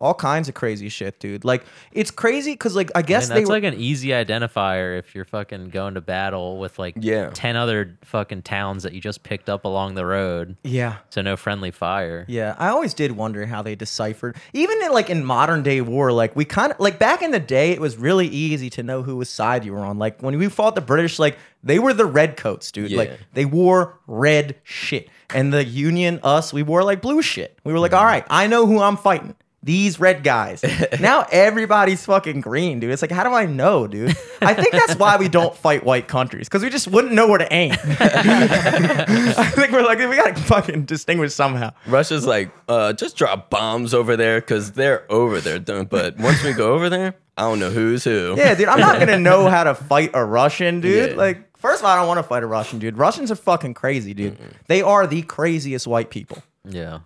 All 0.03 0.15
kinds 0.15 0.49
of 0.49 0.55
crazy 0.55 0.89
shit, 0.89 1.21
dude. 1.21 1.45
Like 1.45 1.65
it's 1.93 2.11
crazy 2.11 2.53
because 2.53 2.75
like 2.75 2.91
I 2.95 2.99
I 2.99 3.03
guess 3.03 3.29
mean, 3.29 3.37
they 3.37 3.41
that's 3.43 3.49
were, 3.49 3.55
like 3.55 3.65
an 3.65 3.75
easy 3.75 4.09
identifier 4.09 4.99
if 4.99 5.15
you're 5.15 5.25
fucking 5.25 5.69
going 5.71 5.95
to 5.95 6.01
battle 6.01 6.59
with 6.59 6.79
like 6.79 6.97
Yeah. 6.99 7.31
10 7.33 7.57
other 7.57 7.97
fucking 8.03 8.43
towns 8.43 8.83
that 8.83 8.93
you 8.95 9.01
just 9.01 9.23
picked 9.23 9.49
up 9.49 9.65
along 9.65 9.95
the 9.95 10.05
road. 10.05 10.57
yeah. 10.65 10.97
So 11.11 11.23
no 11.23 11.37
friendly 11.37 11.71
fire. 11.71 12.25
Yeah, 12.29 12.57
I 12.59 12.69
always 12.69 12.95
did 12.95 13.13
wonder 13.13 13.47
how 13.47 13.63
they 13.63 13.75
deciphered. 13.77 14.37
Even 14.53 14.83
in, 14.83 14.93
like 14.93 15.09
in 15.09 15.25
modern 15.25 15.63
day 15.63 15.81
war, 15.81 16.11
like 16.11 16.35
we 16.35 16.45
kind 16.45 16.73
of 16.73 16.81
like 16.81 16.99
back 16.99 17.23
in 17.23 17.31
the 17.31 17.41
day, 17.41 17.71
it 17.71 17.81
was 17.81 17.97
really 17.97 18.27
easy 18.27 18.69
to 18.71 18.83
know 18.83 19.03
who 19.03 19.17
was 19.17 19.29
side 19.29 19.65
you 19.65 19.73
were 19.73 19.81
on. 19.81 19.99
Like 19.99 20.21
when 20.21 20.37
we 20.37 20.49
fought 20.49 20.75
the 20.75 20.81
British, 20.81 21.19
like 21.19 21.39
they 21.63 21.79
were 21.79 21.93
the 21.95 22.07
red 22.07 22.37
coats, 22.37 22.73
dude. 22.73 22.91
Yeah. 22.91 22.99
Like 22.99 23.19
they 23.35 23.45
wore 23.45 23.99
red 24.09 24.57
shit, 24.65 25.09
and 25.33 25.53
the 25.53 25.65
Union, 25.65 26.19
us, 26.25 26.53
we 26.53 26.63
wore 26.63 26.83
like 26.83 27.01
blue 27.01 27.23
shit. 27.23 27.59
We 27.63 27.73
were 27.73 27.79
like, 27.79 27.93
mm-hmm. 27.93 28.01
all 28.01 28.05
right, 28.07 28.25
I 28.29 28.47
know 28.49 28.67
who 28.67 28.81
I'm 28.81 28.97
fighting. 28.97 29.37
These 29.65 30.01
red 30.01 30.25
guys. 30.25 30.65
now 31.01 31.25
everybody's 31.31 32.05
fucking 32.05 32.41
green, 32.41 32.81
dude. 32.81 32.91
It's 32.91 33.01
like, 33.03 33.13
how 33.13 33.23
do 33.23 33.31
I 33.33 33.47
know, 33.47 33.87
dude? 33.87 34.17
I 34.41 34.55
think 34.55 34.73
that's 34.73 34.97
why 34.97 35.17
we 35.19 35.29
don't 35.29 35.55
fight 35.57 35.85
white 35.85 36.09
countries 36.09 36.49
because 36.49 36.63
we 36.65 36.71
just 36.71 36.89
wouldn't 36.89 37.13
know 37.15 37.29
where 37.29 37.39
to 37.39 37.53
aim. 37.53 37.73
I 37.77 39.53
think 39.55 39.73
we're 39.73 39.83
like, 39.85 39.99
we 39.99 40.17
gotta 40.17 40.35
fucking 40.43 40.85
distinguish 40.85 41.33
somehow. 41.35 41.73
Russia's 41.87 42.27
like, 42.27 42.51
uh, 42.69 42.93
just 42.93 43.17
drop 43.17 43.51
bombs 43.51 43.95
over 43.95 44.17
there 44.17 44.41
because 44.41 44.73
they're 44.73 45.11
over 45.11 45.41
there. 45.41 45.59
Don't- 45.59 45.89
But 45.89 46.19
once 46.19 46.43
we 46.43 46.53
go 46.53 46.73
over 46.75 46.89
there, 46.89 47.15
I 47.37 47.43
don't 47.43 47.59
know 47.61 47.71
who's 47.71 48.05
who. 48.05 48.35
Yeah, 48.37 48.55
dude, 48.55 48.69
I'm 48.69 48.81
not 48.81 48.99
gonna 48.99 49.19
know 49.19 49.49
how 49.49 49.65
to 49.65 49.75
fight 49.75 50.11
a 50.15 50.25
Russian, 50.25 50.81
dude. 50.81 51.11
Yeah. 51.13 51.17
Like, 51.17 51.57
first 51.57 51.81
of 51.81 51.87
all, 51.87 51.93
I 51.93 51.97
don't 51.97 52.09
want 52.09 52.19
to 52.19 52.23
fight 52.25 52.43
a 52.43 52.47
Russian, 52.47 52.79
dude. 52.79 52.99
Russians 52.99 53.31
are 53.31 53.37
fucking 53.37 53.75
crazy, 53.75 54.13
dude. 54.13 54.37
They 54.67 54.83
are 54.83 55.07
the 55.07 55.23
craziest 55.23 55.87
white 55.87 56.11
people. 56.11 56.43
Yeah. 56.65 57.01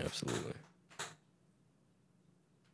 Absolutely. 0.00 0.52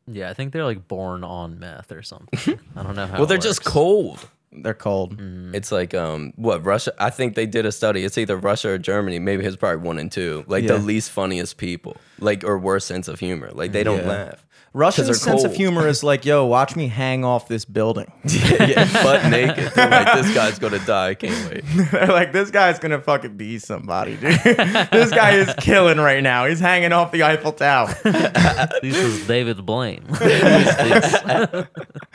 Yeah, 0.07 0.29
I 0.31 0.35
think 0.35 0.53
they're 0.53 0.65
like 0.65 0.87
born 0.89 1.25
on 1.25 1.59
meth 1.59 1.91
or 1.93 2.03
something. 2.03 2.59
I 2.77 2.83
don't 2.83 2.97
know 2.97 3.07
how. 3.07 3.15
Well, 3.15 3.25
it 3.25 3.29
they're 3.29 3.39
just 3.39 3.65
cold. 3.65 4.29
They're 4.57 4.73
cold. 4.75 5.17
It's 5.53 5.73
like 5.73 5.95
um 5.95 6.33
what 6.37 6.65
Russia 6.65 6.93
I 6.99 7.11
think 7.11 7.35
they 7.35 7.47
did 7.47 7.67
a 7.67 7.73
study. 7.73 8.05
It's 8.05 8.17
either 8.19 8.37
Russia 8.37 8.71
or 8.71 8.79
Germany. 8.79 9.19
Maybe 9.19 9.45
it's 9.45 9.57
probably 9.57 9.85
one 9.87 9.99
and 9.99 10.13
two. 10.13 10.45
Like 10.47 10.63
Yeah. 10.63 10.75
the 10.75 10.79
least 10.79 11.11
funniest 11.11 11.57
people. 11.57 11.97
Like 12.21 12.45
or 12.45 12.57
worst 12.59 12.87
sense 12.87 13.09
of 13.09 13.19
humor. 13.19 13.51
Like 13.53 13.73
they 13.73 13.83
don't 13.83 14.03
Yeah. 14.03 14.09
laugh. 14.09 14.47
Russian 14.77 15.05
they're 15.05 15.15
sense 15.15 15.45
of 15.45 15.55
humor 15.55 15.87
is 15.87 16.03
like, 16.03 16.25
yo, 16.25 16.45
watch 16.45 16.75
me 16.75 16.89
hang 16.89 17.25
off 17.25 17.47
this 17.47 17.65
building. 17.65 18.11
yeah, 18.25 18.93
butt 19.05 19.31
naked. 19.31 19.73
They're 19.73 19.89
like 19.89 20.15
this 20.15 20.35
guy's 20.35 20.59
gonna 20.59 20.85
die. 20.85 21.11
I 21.11 21.15
can't 21.15 21.49
wait. 21.51 21.65
They're 21.93 22.09
like, 22.09 22.33
this 22.33 22.51
guy's 22.51 22.81
gonna 22.81 23.01
fucking 23.01 23.37
be 23.37 23.61
somebody, 23.61 24.17
dude. 24.17 24.41
this 24.43 25.11
guy 25.11 25.37
is 25.37 25.55
killing 25.61 25.99
right 25.99 26.25
now. 26.25 26.47
He's 26.47 26.59
hanging 26.59 26.93
off 26.93 27.13
the 27.13 27.23
Eiffel 27.23 27.53
Tower. 27.53 27.95
This 28.03 28.97
is 28.97 29.27
David 29.29 29.65
Blaine. 29.65 30.05
This- 30.09 30.75
this- 30.75 31.67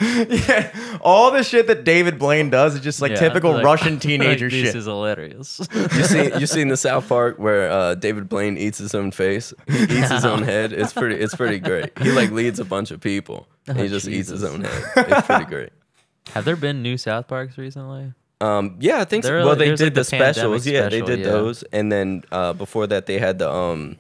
yeah. 0.02 1.00
All 1.02 1.32
the 1.32 1.44
shit 1.44 1.68
that 1.68 1.84
David 1.86 2.20
Blaine 2.20 2.50
does 2.50 2.76
is 2.76 2.82
just 2.82 3.02
like 3.02 3.12
yeah, 3.12 3.20
typical 3.20 3.54
like- 3.54 3.64
Russian 3.64 4.00
teenager 4.00 4.46
like, 4.46 4.52
shit. 4.52 4.66
This 4.66 4.76
is 4.76 4.86
hilarious. 4.86 5.62
You 5.74 6.04
see 6.04 6.32
you 6.38 6.46
seen 6.46 6.68
the 6.68 6.78
South 6.78 7.08
Park 7.08 7.38
where 7.40 7.70
uh, 7.70 7.96
David 7.96 8.28
Blaine 8.28 8.58
eats 8.58 8.78
his 8.78 8.94
own 8.94 9.12
face? 9.12 9.54
He 9.68 9.84
eats 9.84 10.12
his 10.12 10.26
own 10.26 10.44
head. 10.44 10.74
It's 10.74 10.92
pretty 10.94 11.16
it's 11.16 11.36
pretty 11.36 11.60
great. 11.60 11.98
He 12.00 12.12
like 12.12 12.32
leads 12.50 12.60
a 12.60 12.66
bunch 12.66 12.92
of 12.92 13.00
people. 13.02 13.48
and 13.68 13.78
he 13.78 13.86
Oh, 13.86 13.88
just 13.88 14.08
eats 14.08 14.30
his 14.30 14.44
own 14.44 14.64
head. 14.64 14.84
It's 14.98 15.28
pretty 15.28 15.46
great. 15.46 15.70
Have 16.34 16.46
there 16.46 16.56
been 16.56 16.82
new 16.84 16.98
South 16.98 17.28
Parks 17.28 17.58
recently? 17.58 18.14
Um, 18.42 18.78
yeah, 18.80 19.00
I 19.00 19.06
think 19.06 19.24
so. 19.24 19.30
There 19.32 19.40
are, 19.40 19.46
Well, 19.46 19.56
they 19.56 19.66
did 19.76 19.80
like, 19.82 19.94
the, 19.96 20.04
the 20.04 20.10
pandemic 20.10 20.36
specials. 20.36 20.68
Yeah, 20.68 20.90
they 20.90 21.02
did 21.02 21.20
yeah. 21.20 21.26
those, 21.26 21.64
and 21.74 21.92
then 21.92 22.24
uh, 22.32 22.54
before 22.54 22.88
that, 22.88 23.06
they 23.06 23.20
had 23.20 23.40
the 23.40 23.52
um, 23.52 23.98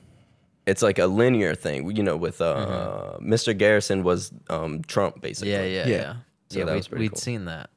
it's 0.65 0.81
like 0.81 0.97
a 0.99 1.07
linear 1.07 1.55
thing. 1.55 1.95
You 1.95 2.03
know, 2.03 2.15
with 2.15 2.39
uh, 2.41 3.17
Mr. 3.21 3.57
Garrison 3.57 4.03
was 4.03 4.31
um 4.49 4.81
Trump 4.83 5.21
basically. 5.21 5.51
Mm-hmm. 5.51 5.63
Yeah, 5.63 5.83
yeah, 5.83 5.87
Yeah. 5.87 5.97
yeah. 5.97 6.13
So 6.51 6.59
yeah, 6.59 6.65
that 6.65 6.71
we, 6.71 6.77
was 6.77 6.87
pretty 6.87 7.03
we'd 7.05 7.11
cool. 7.11 7.19
seen 7.19 7.45
that. 7.45 7.69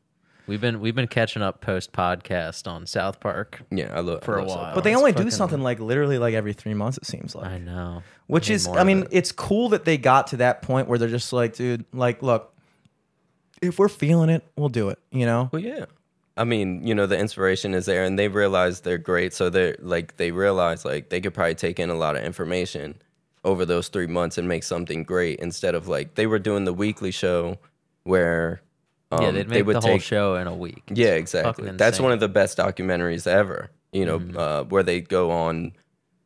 We've 0.47 0.61
been 0.61 0.81
we've 0.81 0.95
been 0.95 1.07
catching 1.07 1.43
up 1.43 1.61
post 1.61 1.93
podcast 1.93 2.67
on 2.67 2.87
South 2.87 3.21
Park. 3.21 3.63
yeah. 3.71 3.93
I 3.95 4.01
love 4.01 4.25
For 4.25 4.39
I 4.39 4.43
a 4.43 4.45
love 4.45 4.51
South 4.51 4.59
while. 4.59 4.75
But 4.75 4.85
they 4.85 4.93
it's 4.93 4.99
only 4.99 5.13
do 5.13 5.31
something 5.31 5.63
like 5.63 5.79
literally 5.79 6.19
like 6.19 6.35
every 6.35 6.53
three 6.53 6.75
months, 6.75 6.99
it 6.99 7.07
seems 7.07 7.35
like. 7.35 7.47
I 7.47 7.59
know. 7.59 8.03
Which 8.27 8.49
need 8.49 8.57
is, 8.57 8.67
I 8.67 8.85
mean, 8.85 9.03
it. 9.05 9.09
it's 9.13 9.33
cool 9.33 9.69
that 9.71 9.85
they 9.85 9.99
got 9.99 10.29
to 10.29 10.39
that 10.39 10.63
point 10.63 10.89
where 10.89 10.99
they're 10.99 11.09
just 11.09 11.33
like, 11.33 11.55
dude, 11.55 11.85
like, 11.93 12.23
look, 12.23 12.55
if 13.61 13.79
we're 13.79 13.89
feeling 13.89 14.31
it, 14.31 14.43
we'll 14.57 14.69
do 14.69 14.89
it. 14.89 14.99
You 15.11 15.27
know? 15.27 15.49
Well, 15.53 15.63
yeah. 15.63 15.85
I 16.37 16.45
mean, 16.45 16.87
you 16.87 16.95
know, 16.95 17.07
the 17.07 17.19
inspiration 17.19 17.75
is 17.75 17.85
there, 17.87 18.05
and 18.05 18.19
they 18.19 18.29
realize 18.29 18.81
they're 18.81 18.99
great. 18.99 19.35
So 19.35 19.51
they're 19.51 19.77
like, 19.81 20.17
they 20.17 20.33
realize 20.33 20.85
like 20.85 21.11
they 21.11 21.21
could 21.21 21.35
probably 21.35 21.55
take 21.55 21.79
in 21.79 21.91
a 21.91 21.95
lot 21.95 22.17
of 22.17 22.25
information 22.25 23.01
over 23.45 23.65
those 23.65 23.89
three 23.89 24.07
months 24.07 24.39
and 24.39 24.49
make 24.49 24.63
something 24.63 25.05
great 25.05 25.39
instead 25.41 25.75
of 25.75 25.89
like 25.89 26.15
they 26.15 26.27
were 26.27 26.39
doing 26.39 26.65
the 26.65 26.73
weekly 26.73 27.11
show 27.11 27.59
where 28.05 28.63
um, 29.13 29.23
yeah, 29.25 29.31
they'd 29.31 29.49
they 29.49 29.59
make 29.59 29.67
would 29.67 29.77
the 29.77 29.81
whole 29.81 29.91
take 29.93 30.03
show 30.03 30.35
in 30.37 30.47
a 30.47 30.55
week. 30.55 30.83
It's 30.89 30.99
Yeah, 30.99 31.15
exactly. 31.15 31.71
That's 31.73 32.01
one 32.01 32.13
of 32.13 32.21
the 32.21 32.29
best 32.29 32.59
documentaries 32.59 33.27
ever. 33.27 33.71
You 33.93 34.07
know, 34.07 34.19
Mm-hmm. 34.19 34.37
uh, 34.39 34.63
where 34.65 34.83
they 34.83 35.01
go 35.03 35.31
on, 35.31 35.73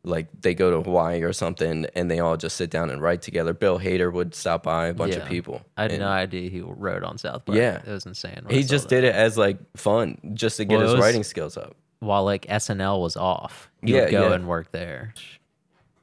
like 0.05 0.29
they 0.41 0.55
go 0.55 0.71
to 0.71 0.83
Hawaii 0.83 1.23
or 1.23 1.33
something, 1.33 1.87
and 1.97 2.09
they 2.11 2.21
all 2.21 2.37
just 2.37 2.57
sit 2.57 2.71
down 2.71 2.91
and 2.91 3.03
write 3.03 3.23
together. 3.23 3.53
Bill 3.53 3.79
Hader 3.81 4.13
would 4.13 4.35
stop 4.37 4.63
by 4.63 4.87
a 4.87 4.95
bunch 4.95 5.17
of 5.17 5.27
people. 5.27 5.63
I 5.77 5.83
had 5.83 5.91
and 5.93 6.01
no 6.01 6.09
idea 6.09 6.49
he 6.49 6.61
wrote 6.61 7.03
on 7.03 7.19
South 7.19 7.45
Park. 7.45 7.59
Yeah. 7.59 7.83
it 7.85 7.89
was 7.91 8.07
insane. 8.07 8.47
He 8.49 8.63
just 8.63 8.89
did 8.89 9.03
it 9.03 9.15
as 9.15 9.37
like 9.37 9.59
fun, 9.77 10.19
just 10.35 10.59
to 10.59 10.65
get 10.65 10.77
Well, 10.79 10.85
his 10.85 10.93
was- 10.93 11.01
writing 11.03 11.25
skills 11.25 11.57
up. 11.57 11.75
while 11.99 12.25
like 12.25 12.47
SNL 12.49 13.01
was 13.03 13.17
off. 13.17 13.69
He 13.83 13.95
Yeah, 13.95 14.03
would 14.03 14.11
go 14.13 14.29
yeah. 14.29 14.35
and 14.35 14.47
work 14.47 14.71
there. 14.71 15.13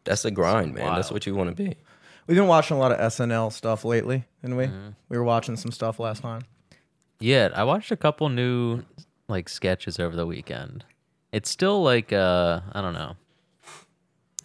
That's 0.03 0.23
the 0.23 0.31
grind, 0.31 0.73
man. 0.73 0.95
That's 0.95 1.11
what 1.11 1.25
you 1.25 1.33
want 1.33 1.49
to 1.49 1.55
be. 1.55 1.77
We've 2.27 2.35
been 2.37 2.47
watching 2.47 2.75
a 2.75 2.79
lot 2.81 2.91
of 2.91 2.99
SNL 2.99 3.51
stuff 3.53 3.85
lately, 3.85 4.25
didn't 4.41 4.57
we? 4.57 4.65
Mm-hmm. 4.65 4.89
We 5.09 5.17
were 5.17 5.23
watching 5.23 5.55
some 5.55 5.71
stuff 5.71 5.97
last 5.99 6.21
time. 6.21 6.41
Yeah, 7.23 7.49
I 7.55 7.63
watched 7.63 7.89
a 7.89 7.95
couple 7.95 8.27
new 8.27 8.83
like 9.29 9.47
sketches 9.47 9.97
over 9.97 10.13
the 10.13 10.25
weekend. 10.25 10.83
It's 11.31 11.49
still 11.49 11.81
like 11.81 12.11
uh 12.11 12.59
I 12.73 12.81
don't 12.81 12.93
know. 12.93 13.15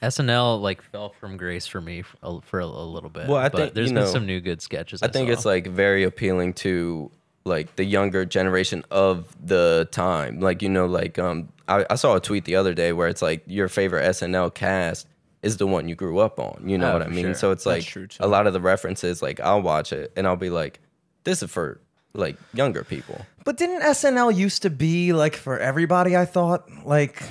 SNL 0.00 0.60
like 0.60 0.80
fell 0.82 1.12
from 1.18 1.36
grace 1.36 1.66
for 1.66 1.80
me 1.80 2.02
for 2.02 2.16
a, 2.22 2.40
for 2.40 2.60
a, 2.60 2.64
a 2.64 2.86
little 2.86 3.10
bit. 3.10 3.26
Well, 3.26 3.38
I 3.38 3.48
but 3.48 3.58
think, 3.58 3.74
there's 3.74 3.88
you 3.90 3.94
been 3.96 4.04
know, 4.04 4.10
some 4.10 4.26
new 4.26 4.40
good 4.40 4.62
sketches. 4.62 5.02
I 5.02 5.08
think 5.08 5.26
saw. 5.28 5.32
it's 5.32 5.44
like 5.44 5.66
very 5.66 6.04
appealing 6.04 6.54
to 6.54 7.10
like 7.44 7.74
the 7.74 7.84
younger 7.84 8.24
generation 8.24 8.84
of 8.92 9.34
the 9.44 9.88
time. 9.90 10.38
Like 10.38 10.62
you 10.62 10.68
know, 10.68 10.86
like 10.86 11.18
um, 11.18 11.48
I, 11.66 11.84
I 11.90 11.96
saw 11.96 12.14
a 12.14 12.20
tweet 12.20 12.44
the 12.44 12.54
other 12.54 12.74
day 12.74 12.92
where 12.92 13.08
it's 13.08 13.22
like 13.22 13.42
your 13.48 13.66
favorite 13.66 14.04
SNL 14.04 14.54
cast 14.54 15.08
is 15.42 15.56
the 15.56 15.66
one 15.66 15.88
you 15.88 15.96
grew 15.96 16.20
up 16.20 16.38
on. 16.38 16.62
You 16.64 16.78
know 16.78 16.90
Oh, 16.90 16.92
what 16.92 17.02
I 17.02 17.08
mean? 17.08 17.24
sure. 17.24 17.34
So 17.34 17.50
it's 17.50 17.66
like 17.66 17.92
a 18.20 18.28
lot 18.28 18.46
of 18.46 18.52
the 18.52 18.60
references. 18.60 19.20
Like 19.20 19.40
I'll 19.40 19.62
watch 19.62 19.92
it 19.92 20.12
and 20.16 20.28
I'll 20.28 20.36
be 20.36 20.50
like, 20.50 20.78
this 21.24 21.42
is 21.42 21.50
for 21.50 21.80
like 22.18 22.36
younger 22.52 22.84
people. 22.84 23.24
But 23.44 23.56
didn't 23.56 23.80
SNL 23.82 24.36
used 24.36 24.62
to 24.62 24.70
be 24.70 25.12
like 25.12 25.36
for 25.36 25.58
everybody? 25.58 26.16
I 26.16 26.24
thought 26.24 26.68
like. 26.84 27.22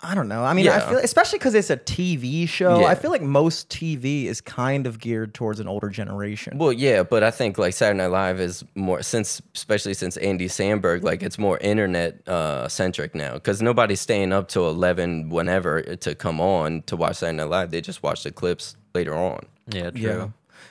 I 0.00 0.14
don't 0.14 0.28
know. 0.28 0.44
I 0.44 0.52
mean, 0.54 0.68
I 0.68 0.78
feel 0.88 0.98
especially 0.98 1.40
because 1.40 1.56
it's 1.56 1.70
a 1.70 1.76
TV 1.76 2.48
show. 2.48 2.78
Yeah. 2.82 2.86
I 2.86 2.94
feel 2.94 3.10
like 3.10 3.20
most 3.20 3.68
TV 3.68 4.26
is 4.26 4.40
kind 4.40 4.86
of 4.86 5.00
geared 5.00 5.34
towards 5.34 5.58
an 5.58 5.66
older 5.66 5.88
generation. 5.88 6.56
Well, 6.56 6.72
yeah, 6.72 7.02
but 7.02 7.24
I 7.24 7.32
think 7.32 7.58
like 7.58 7.74
Saturday 7.74 7.98
Night 7.98 8.12
Live 8.12 8.38
is 8.38 8.64
more 8.76 9.02
since, 9.02 9.42
especially 9.56 9.94
since 9.94 10.16
Andy 10.18 10.46
Samberg, 10.46 11.02
like 11.02 11.24
it's 11.24 11.36
more 11.36 11.58
internet 11.58 12.26
uh, 12.28 12.68
centric 12.68 13.16
now 13.16 13.34
because 13.34 13.60
nobody's 13.60 14.00
staying 14.00 14.32
up 14.32 14.46
till 14.46 14.68
eleven 14.68 15.30
whenever 15.30 15.82
to 15.82 16.14
come 16.14 16.40
on 16.40 16.82
to 16.82 16.94
watch 16.94 17.16
Saturday 17.16 17.38
Night 17.38 17.48
Live. 17.50 17.72
They 17.72 17.80
just 17.80 18.00
watch 18.00 18.22
the 18.22 18.30
clips 18.30 18.76
later 18.94 19.16
on. 19.16 19.46
yeah, 19.66 19.90
true. 19.90 20.00
Yeah. 20.00 20.28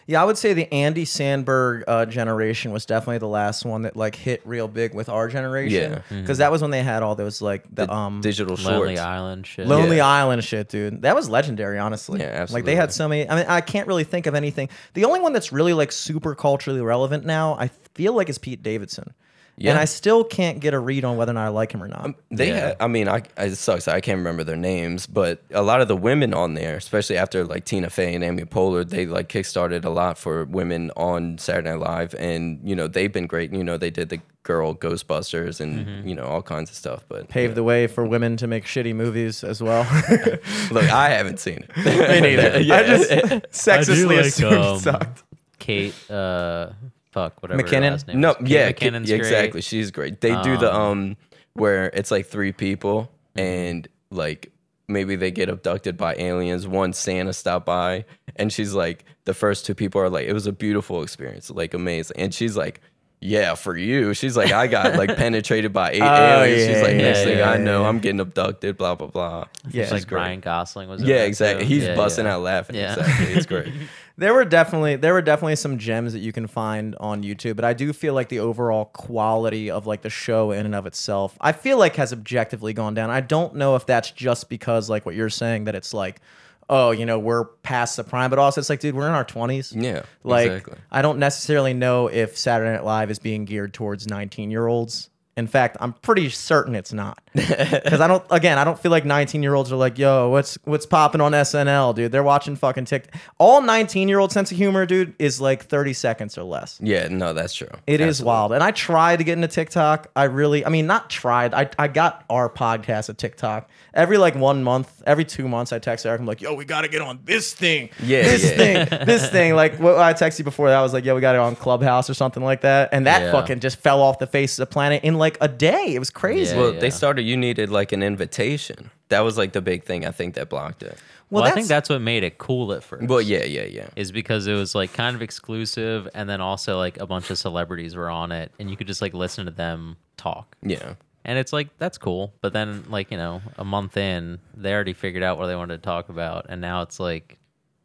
Yeah, 0.07 0.21
I 0.21 0.25
would 0.25 0.37
say 0.37 0.53
the 0.53 0.73
Andy 0.73 1.03
Samberg 1.03 1.83
uh, 1.87 2.05
generation 2.05 2.71
was 2.71 2.85
definitely 2.85 3.17
the 3.17 3.27
last 3.27 3.65
one 3.65 3.81
that 3.81 3.97
like 3.97 4.15
hit 4.15 4.41
real 4.45 4.67
big 4.69 4.93
with 4.93 5.09
our 5.09 5.27
generation. 5.27 6.01
Yeah. 6.09 6.19
because 6.21 6.37
that 6.37 6.49
was 6.51 6.61
when 6.61 6.71
they 6.71 6.81
had 6.81 7.03
all 7.03 7.13
those 7.15 7.41
like 7.41 7.63
the, 7.73 7.91
um 7.91 8.21
Digital 8.21 8.55
shorts. 8.55 8.71
Lonely. 8.71 8.97
Island 8.97 9.45
shit. 9.45 9.67
Lonely 9.67 9.97
Yeah. 9.97 10.07
Island 10.07 10.43
shit, 10.45 10.69
dude. 10.69 11.01
That 11.01 11.13
was 11.15 11.29
legendary, 11.29 11.77
honestly. 11.77 12.21
Yeah, 12.21 12.27
absolutely. 12.27 12.53
Like 12.53 12.65
they 12.65 12.75
had 12.75 12.93
so 12.93 13.07
many. 13.07 13.29
I 13.29 13.35
mean, 13.35 13.45
I 13.49 13.59
can't 13.61 13.87
really 13.87 14.05
think 14.05 14.25
of 14.27 14.33
anything. 14.33 14.69
The 14.93 15.03
only 15.05 15.19
one 15.19 15.33
that's 15.33 15.51
really 15.51 15.73
like 15.73 15.91
super 15.91 16.33
culturally 16.35 16.81
relevant 16.81 17.25
now, 17.25 17.55
I 17.59 17.67
feel 17.93 18.13
like, 18.13 18.29
is 18.29 18.37
Pete 18.37 18.63
Davidson. 18.63 19.13
Yeah. 19.59 19.71
And 19.71 19.79
I 19.79 19.85
still 19.85 20.23
can't 20.23 20.59
get 20.59 20.73
a 20.75 20.79
read 20.79 21.03
on 21.03 21.17
whether 21.17 21.31
or 21.31 21.33
not 21.33 21.45
I 21.45 21.49
like 21.49 21.71
him 21.71 21.81
or 21.81 21.87
not. 21.87 22.13
They 22.29 22.49
Yeah. 22.49 22.55
had, 22.67 22.77
I 22.79 22.87
mean, 22.87 23.07
I 23.07 23.23
it 23.37 23.55
sucks. 23.55 23.87
I 23.87 24.01
can't 24.01 24.19
remember 24.19 24.43
their 24.43 24.55
names, 24.55 25.07
but 25.07 25.41
a 25.51 25.63
lot 25.63 25.81
of 25.81 25.87
the 25.87 25.95
women 25.95 26.33
on 26.33 26.53
there, 26.53 26.75
especially 26.77 27.17
after 27.17 27.43
like 27.43 27.65
Tina 27.65 27.89
Fey 27.89 28.13
and 28.13 28.23
Amy 28.23 28.43
Poehler, 28.43 28.87
they 28.87 29.07
like 29.07 29.29
kickstarted 29.29 29.83
a 29.83 29.89
lot 29.89 30.17
for 30.19 30.45
women 30.45 30.91
on 30.95 31.39
Saturday 31.39 31.71
Night 31.71 31.79
Live, 31.79 32.13
and 32.19 32.59
you 32.63 32.75
know 32.75 32.87
they've 32.87 33.11
been 33.11 33.25
great. 33.25 33.51
You 33.51 33.63
know 33.63 33.77
they 33.77 33.89
did 33.89 34.09
the 34.09 34.19
girl 34.43 34.73
Ghostbusters 34.75 35.59
and 35.59 35.85
Mm-hmm. 35.85 36.07
you 36.07 36.13
know 36.15 36.23
all 36.25 36.41
kinds 36.43 36.69
of 36.69 36.75
stuff. 36.75 37.03
But 37.09 37.27
Paved 37.27 37.55
the 37.55 37.63
way 37.63 37.87
for 37.87 38.05
women 38.05 38.37
to 38.37 38.45
make 38.47 38.63
shitty 38.65 38.93
movies 38.95 39.43
as 39.43 39.61
well. 39.61 39.81
look, 40.71 40.83
I 40.91 41.09
haven't 41.09 41.39
seen 41.39 41.65
it. 41.67 41.77
Me 41.85 42.21
neither. 42.21 42.59
Yeah. 42.67 42.75
I 42.75 42.83
just 42.83 43.09
sexistly 43.55 44.17
like, 44.17 44.25
assumed 44.27 44.53
um, 44.53 44.79
sucked. 44.79 45.23
Kate, 45.59 45.95
uh, 46.11 46.69
fuck, 47.17 47.41
whatever. 47.41 47.61
her 47.61 47.67
McKinnon? 47.67 47.91
last 47.91 48.07
name 48.07 48.19
No, 48.21 48.31
is. 48.31 48.37
Kate 48.37 48.47
yeah, 48.49 48.71
McKinnon's 48.71 49.09
yeah, 49.09 49.17
great. 49.17 49.27
exactly. 49.31 49.61
She's 49.61 49.91
great. 49.91 50.21
They 50.21 50.39
do 50.41 50.57
the 50.57 50.73
um 50.73 51.17
where 51.53 51.87
it's 51.93 52.11
like 52.11 52.27
three 52.27 52.51
people 52.51 53.11
and 53.35 53.87
like 54.11 54.51
maybe 54.87 55.15
they 55.15 55.31
get 55.31 55.49
abducted 55.49 55.97
by 55.97 56.15
aliens. 56.15 56.67
One 56.67 56.93
Santa 56.93 57.33
stopped 57.33 57.65
by 57.65 58.05
and 58.35 58.53
she's 58.53 58.73
like 58.73 59.05
the 59.25 59.33
first 59.33 59.65
two 59.65 59.75
people 59.75 59.99
are 60.01 60.09
like 60.09 60.27
it 60.27 60.33
was 60.33 60.47
a 60.47 60.51
beautiful 60.53 61.01
experience, 61.03 61.49
like 61.49 61.73
amazing. 61.73 62.17
And 62.19 62.33
she's 62.33 62.55
like 62.55 62.81
yeah, 63.19 63.55
for 63.55 63.75
you. 63.75 64.13
She's 64.13 64.37
like, 64.37 64.51
I 64.51 64.67
got 64.67 64.93
like 64.95 65.17
penetrated 65.17 65.73
by 65.73 65.93
eight 65.93 66.03
Oh, 66.03 66.43
aliens. 66.43 66.67
She's 66.67 66.77
yeah, 66.77 66.83
like, 66.83 66.95
next 66.97 67.17
yeah, 67.19 67.25
thing 67.25 67.37
yeah, 67.39 67.49
I 67.49 67.57
know, 67.57 67.81
yeah. 67.81 67.87
I'm 67.89 67.97
getting 67.97 68.19
abducted, 68.19 68.77
blah, 68.77 68.93
blah, 68.93 69.07
blah. 69.07 69.45
Yeah. 69.71 69.83
It's 69.83 69.91
like 69.91 70.05
great. 70.07 70.19
Ryan 70.19 70.39
Gosling 70.39 70.87
was. 70.87 71.01
Yeah, 71.01 71.23
exactly. 71.23 71.65
too. 71.65 71.73
He's 71.73 71.83
Yeah, 71.85 71.95
busting 71.95 72.25
yeah. 72.25 72.35
out 72.35 72.41
laughing. 72.43 72.75
Yeah. 72.75 72.93
Exactly. 72.93 73.33
It's 73.33 73.45
great. 73.47 73.73
There 74.19 74.33
were 74.33 74.45
definitely 74.45 74.95
there 74.95 75.13
were 75.13 75.21
definitely 75.21 75.57
some 75.57 75.77
gems 75.77 76.13
that 76.13 76.19
you 76.19 76.31
can 76.31 76.47
find 76.47 76.95
on 76.99 77.21
YouTube, 77.23 77.55
but 77.55 77.65
I 77.65 77.73
do 77.73 77.93
feel 77.93 78.15
like 78.15 78.29
the 78.29 78.39
overall 78.39 78.85
quality 78.85 79.69
of 79.69 79.85
like 79.85 80.01
the 80.01 80.09
show 80.09 80.51
in 80.51 80.65
and 80.65 80.73
of 80.73 80.87
itself, 80.87 81.37
I 81.39 81.51
feel 81.51 81.77
like 81.77 81.95
has 81.97 82.11
objectively 82.11 82.73
gone 82.73 82.95
down. 82.95 83.11
I 83.11 83.21
don't 83.21 83.55
know 83.55 83.75
if 83.75 83.85
that's 83.85 84.09
just 84.09 84.49
because 84.49 84.89
like 84.89 85.05
what 85.05 85.13
you're 85.13 85.29
saying 85.29 85.65
that 85.65 85.75
it's 85.75 85.93
like, 85.93 86.19
oh, 86.67 86.91
you 86.91 87.05
know, 87.05 87.19
we're 87.19 87.45
past 87.45 87.95
the 87.95 88.03
prime, 88.03 88.31
but 88.31 88.39
also 88.39 88.59
it's 88.59 88.69
like, 88.69 88.79
dude, 88.79 88.95
we're 88.95 89.07
in 89.07 89.13
our 89.13 89.25
20s. 89.25 89.79
Yeah. 89.79 90.01
Like 90.23 90.47
exactly. 90.47 90.77
I 90.91 91.03
don't 91.03 91.19
necessarily 91.19 91.73
know 91.73 92.07
if 92.07 92.37
Saturday 92.37 92.71
Night 92.71 92.83
Live 92.83 93.11
is 93.11 93.19
being 93.19 93.45
geared 93.45 93.73
towards 93.73 94.07
19 94.07 94.49
year 94.49 94.65
olds. 94.65 95.09
In 95.37 95.45
fact, 95.45 95.77
I'm 95.79 95.93
pretty 95.93 96.29
certain 96.29 96.73
it's 96.73 96.91
not. 96.91 97.21
Because 97.37 98.01
I 98.01 98.07
don't 98.07 98.23
again, 98.29 98.57
I 98.57 98.63
don't 98.63 98.79
feel 98.79 98.91
like 98.91 99.05
19 99.05 99.43
year 99.43 99.53
olds 99.53 99.71
are 99.71 99.75
like, 99.75 99.97
yo, 99.97 100.29
what's 100.29 100.57
what's 100.65 100.85
popping 100.85 101.21
on 101.21 101.31
SNL, 101.31 101.95
dude? 101.95 102.11
They're 102.11 102.23
watching 102.23 102.55
fucking 102.55 102.85
TikTok. 102.85 103.13
All 103.37 103.61
19 103.61 104.07
year 104.09 104.19
old 104.19 104.31
sense 104.31 104.51
of 104.51 104.57
humor, 104.57 104.85
dude, 104.85 105.13
is 105.19 105.39
like 105.39 105.65
30 105.65 105.93
seconds 105.93 106.37
or 106.37 106.43
less. 106.43 106.79
Yeah, 106.81 107.07
no, 107.09 107.33
that's 107.33 107.53
true. 107.53 107.69
It 107.85 108.01
is 108.01 108.07
Absolutely. 108.19 108.27
wild. 108.27 108.51
And 108.53 108.63
I 108.63 108.71
tried 108.71 109.17
to 109.17 109.23
get 109.23 109.33
into 109.33 109.47
TikTok. 109.47 110.07
I 110.15 110.23
really, 110.25 110.65
I 110.65 110.69
mean, 110.69 110.87
not 110.87 111.09
tried. 111.09 111.53
I, 111.53 111.69
I 111.77 111.87
got 111.87 112.25
our 112.29 112.49
podcast 112.49 113.09
at 113.09 113.17
TikTok. 113.17 113.69
Every 113.93 114.17
like 114.17 114.35
one 114.35 114.63
month, 114.63 115.01
every 115.07 115.25
two 115.25 115.47
months, 115.47 115.73
I 115.73 115.79
text 115.79 116.05
Eric. 116.05 116.19
I'm 116.19 116.27
like, 116.27 116.41
yo, 116.41 116.53
we 116.53 116.65
got 116.65 116.81
to 116.81 116.87
get 116.87 117.01
on 117.01 117.19
this 117.25 117.53
thing. 117.53 117.89
Yeah, 118.01 118.23
This 118.23 118.43
yeah. 118.43 118.85
thing. 118.85 119.05
This 119.05 119.29
thing. 119.29 119.55
Like 119.55 119.79
what 119.79 119.97
I 119.97 120.13
texted 120.13 120.39
you 120.39 120.43
before 120.45 120.69
that, 120.69 120.77
I 120.77 120.81
was 120.81 120.93
like, 120.93 121.03
yo, 121.05 121.15
we 121.15 121.21
got 121.21 121.35
it 121.35 121.39
on 121.41 121.55
Clubhouse 121.55 122.09
or 122.09 122.13
something 122.13 122.43
like 122.43 122.61
that. 122.61 122.89
And 122.91 123.05
that 123.07 123.21
Yeah. 123.23 123.31
fucking 123.31 123.59
just 123.59 123.79
fell 123.79 124.01
off 124.01 124.19
the 124.19 124.27
face 124.27 124.59
of 124.59 124.67
the 124.67 124.71
planet 124.71 125.03
in 125.03 125.15
like 125.15 125.37
a 125.41 125.47
day. 125.47 125.93
It 125.95 125.99
was 125.99 126.09
crazy. 126.09 126.55
Yeah. 126.55 126.61
Well, 126.61 126.71
they 126.73 126.89
started. 126.89 127.23
You 127.27 127.37
needed 127.37 127.69
like 127.69 127.91
an 127.91 128.03
invitation. 128.03 128.89
That 129.09 129.21
was 129.21 129.37
like 129.37 129.53
the 129.53 129.61
big 129.61 129.83
thing. 129.83 130.05
I 130.05 130.11
think 130.11 130.35
that 130.35 130.49
blocked 130.49 130.83
it. 130.83 130.97
Well, 131.29 131.41
Well, 131.43 131.43
I 131.43 131.53
think 131.55 131.67
that's- 131.67 131.87
that's 131.87 131.89
what 131.89 132.01
made 132.01 132.23
it 132.23 132.37
cool 132.37 132.71
at 132.73 132.83
first. 132.83 133.07
Well, 133.07 133.21
yeah, 133.21 133.43
yeah, 133.43 133.63
yeah. 133.65 133.87
is 133.95 134.11
because 134.11 134.47
it 134.47 134.53
was 134.53 134.73
like 134.75 134.93
kind 134.93 135.15
of 135.15 135.21
exclusive, 135.21 136.07
and 136.13 136.29
then 136.29 136.39
also 136.41 136.77
like 136.77 136.97
a 136.99 137.05
bunch 137.05 137.29
of 137.29 137.37
celebrities 137.37 137.95
were 137.95 138.09
on 138.09 138.31
it, 138.31 138.51
and 138.59 138.69
you 138.69 138.77
could 138.77 138.87
just 138.87 139.01
like 139.01 139.13
listen 139.13 139.45
to 139.45 139.51
them 139.51 139.97
talk. 140.15 140.55
Yeah. 140.61 140.93
And 141.25 141.37
it's 141.37 141.51
like 141.51 141.67
that's 141.77 141.97
cool, 141.97 142.33
but 142.41 142.53
then 142.53 142.85
like 142.89 143.11
you 143.11 143.17
know 143.17 143.41
a 143.57 143.65
month 143.65 143.97
in, 143.97 144.39
they 144.55 144.73
already 144.73 144.93
figured 144.93 145.23
out 145.23 145.37
what 145.37 145.47
they 145.47 145.55
wanted 145.57 145.77
to 145.77 145.83
talk 145.83 146.07
about, 146.07 146.45
and 146.47 146.61
now 146.61 146.81
it's 146.83 146.99
like 146.99 147.37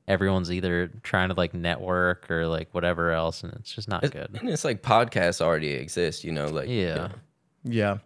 everyone's 0.06 0.50
either 0.52 0.90
trying 1.02 1.28
to 1.28 1.34
like 1.34 1.52
network 1.54 2.30
or 2.30 2.46
like 2.46 2.68
whatever 2.72 3.10
else, 3.10 3.42
and 3.42 3.52
it's 3.54 3.72
just 3.72 3.88
not 3.88 4.02
good. 4.02 4.28
And 4.38 4.48
it's 4.48 4.64
like 4.64 4.82
podcasts 4.82 5.40
already 5.40 5.70
exist, 5.70 6.22
you 6.22 6.30
know, 6.30 6.46
like 6.46 6.68
Yeah. 6.68 7.08
Yeah. 7.64 7.98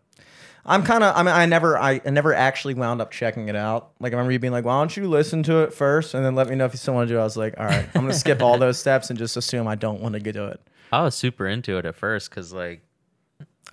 I'm 0.66 0.82
kind 0.82 1.04
of. 1.04 1.16
I 1.16 1.22
mean, 1.22 1.34
I 1.34 1.46
never. 1.46 1.78
I, 1.78 2.00
I 2.04 2.10
never 2.10 2.34
actually 2.34 2.74
wound 2.74 3.00
up 3.00 3.12
checking 3.12 3.48
it 3.48 3.56
out. 3.56 3.92
Like, 4.00 4.12
I 4.12 4.16
remember 4.16 4.32
you 4.32 4.38
being 4.38 4.52
like, 4.52 4.64
"Why 4.64 4.80
don't 4.80 4.94
you 4.96 5.08
listen 5.08 5.42
to 5.44 5.58
it 5.58 5.72
first, 5.72 6.12
and 6.12 6.24
then 6.24 6.34
let 6.34 6.48
me 6.48 6.56
know 6.56 6.64
if 6.64 6.72
you 6.72 6.78
still 6.78 6.94
want 6.94 7.08
to 7.08 7.14
do 7.14 7.18
it." 7.18 7.20
I 7.20 7.24
was 7.24 7.36
like, 7.36 7.54
"All 7.58 7.64
right, 7.64 7.88
I'm 7.94 8.02
gonna 8.02 8.12
skip 8.12 8.42
all 8.42 8.58
those 8.58 8.78
steps 8.78 9.08
and 9.08 9.18
just 9.18 9.36
assume 9.36 9.68
I 9.68 9.76
don't 9.76 10.00
want 10.00 10.14
to 10.14 10.20
get 10.20 10.32
to 10.32 10.46
it." 10.46 10.60
I 10.92 11.02
was 11.02 11.14
super 11.14 11.46
into 11.46 11.78
it 11.78 11.86
at 11.86 11.94
first 11.94 12.30
because 12.30 12.52
like 12.52 12.82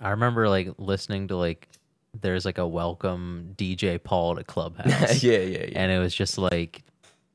I 0.00 0.10
remember 0.10 0.48
like 0.48 0.70
listening 0.78 1.28
to 1.28 1.36
like 1.36 1.68
there's 2.20 2.44
like 2.44 2.58
a 2.58 2.66
welcome 2.66 3.54
DJ 3.56 4.02
Paul 4.02 4.36
to 4.36 4.44
Clubhouse. 4.44 4.88
yeah, 5.22 5.38
yeah, 5.38 5.64
yeah. 5.66 5.78
and 5.78 5.90
it 5.90 5.98
was 5.98 6.14
just 6.14 6.38
like 6.38 6.82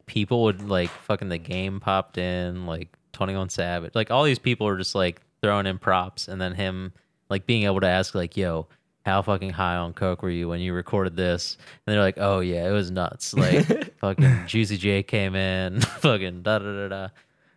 people 0.06 0.44
would 0.44 0.68
like 0.68 0.90
fucking 0.90 1.30
the 1.30 1.38
game 1.38 1.80
popped 1.80 2.18
in 2.18 2.66
like 2.66 2.90
21 3.14 3.50
savage 3.50 3.94
like 3.94 4.10
all 4.10 4.24
these 4.24 4.40
people 4.40 4.66
were 4.66 4.78
just 4.78 4.96
like 4.96 5.22
throwing 5.42 5.68
in 5.68 5.78
props 5.78 6.28
and 6.28 6.42
then 6.42 6.56
him 6.56 6.92
like 7.30 7.46
being 7.46 7.64
able 7.64 7.80
to 7.80 7.88
ask 7.88 8.16
like 8.16 8.36
yo 8.36 8.68
how 9.06 9.22
fucking 9.22 9.52
high 9.52 9.76
on 9.76 9.94
coke 9.94 10.22
were 10.22 10.30
you 10.30 10.50
when 10.50 10.60
you 10.60 10.74
recorded 10.74 11.16
this? 11.16 11.58
And 11.86 11.94
they're 11.94 12.02
like 12.02 12.18
oh 12.18 12.40
yeah 12.40 12.68
it 12.68 12.72
was 12.72 12.92
nuts. 12.92 13.34
Like 13.38 13.96
fucking 14.00 14.44
juicy 14.48 14.78
j 14.78 15.04
came 15.04 15.36
in 15.36 15.82
fucking 16.02 16.44
da 16.44 16.60
da 16.60 16.72
da 16.72 16.88
da. 16.88 17.08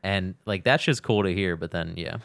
And 0.03 0.35
like 0.47 0.65
that's 0.65 0.85
just 0.85 1.03
cool 1.03 1.23
to 1.23 1.33
hear 1.35 1.57
but 1.57 1.71
then 1.71 1.95
yeah 1.97 2.19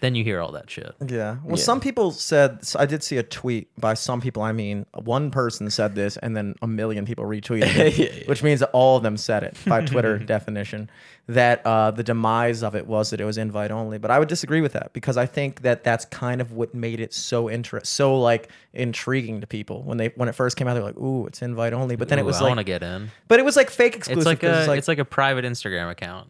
then 0.00 0.14
you 0.14 0.22
hear 0.24 0.40
all 0.40 0.52
that 0.52 0.70
shit 0.70 0.94
Yeah. 1.06 1.36
Well, 1.44 1.56
Yeah. 1.58 1.64
some 1.64 1.80
people 1.80 2.10
said. 2.12 2.64
So 2.64 2.78
I 2.78 2.86
did 2.86 3.02
see 3.02 3.16
a 3.16 3.22
tweet 3.22 3.68
by 3.78 3.94
some 3.94 4.20
people. 4.20 4.42
I 4.42 4.52
mean, 4.52 4.86
one 4.94 5.30
person 5.30 5.70
said 5.70 5.94
this, 5.94 6.16
and 6.16 6.36
then 6.36 6.54
a 6.62 6.66
million 6.66 7.04
people 7.04 7.24
retweeted 7.24 7.62
it, 7.76 7.98
Yeah, 7.98 8.06
yeah. 8.20 8.24
which 8.26 8.42
means 8.42 8.60
that 8.60 8.70
all 8.72 8.96
of 8.96 9.02
them 9.02 9.16
said 9.16 9.42
it 9.42 9.56
by 9.66 9.80
Twitter 9.84 10.18
definition. 10.18 10.88
That 11.30 11.60
uh, 11.66 11.90
the 11.90 12.02
demise 12.02 12.62
of 12.62 12.74
it 12.74 12.86
was 12.86 13.10
that 13.10 13.20
it 13.20 13.24
was 13.26 13.36
invite 13.36 13.70
only. 13.70 13.98
But 13.98 14.10
I 14.10 14.18
would 14.18 14.28
disagree 14.28 14.62
with 14.62 14.72
that 14.72 14.94
because 14.94 15.18
I 15.18 15.26
think 15.26 15.60
that 15.60 15.84
that's 15.84 16.06
kind 16.06 16.40
of 16.40 16.52
what 16.52 16.74
made 16.74 17.00
it 17.00 17.12
so 17.12 17.50
interest, 17.50 17.92
so 17.92 18.18
like 18.18 18.48
intriguing 18.72 19.42
to 19.42 19.46
people 19.46 19.82
when 19.82 19.98
they 19.98 20.08
when 20.16 20.28
it 20.30 20.34
first 20.34 20.56
came 20.56 20.68
out. 20.68 20.72
They're 20.74 20.82
like, 20.82 20.96
"Ooh, 20.96 21.26
it's 21.26 21.42
invite 21.42 21.74
only." 21.74 21.96
But 21.96 22.08
then 22.08 22.18
it 22.18 22.22
Ooh, 22.22 22.26
was 22.26 22.36
i 22.36 22.44
like, 22.44 22.48
want 22.50 22.58
to 22.60 22.64
get 22.64 22.82
in 22.82 23.10
but 23.28 23.38
it 23.40 23.44
was 23.44 23.56
like 23.56 23.68
fake 23.68 23.94
exclusive. 23.96 24.18
it's 24.20 24.26
like 24.26 24.40
'cause 24.40 24.68
a 24.68 24.72
it's 24.72 24.88
like 24.88 24.98
a 24.98 25.04
private 25.04 25.44
instagram 25.44 25.90
account 25.90 26.28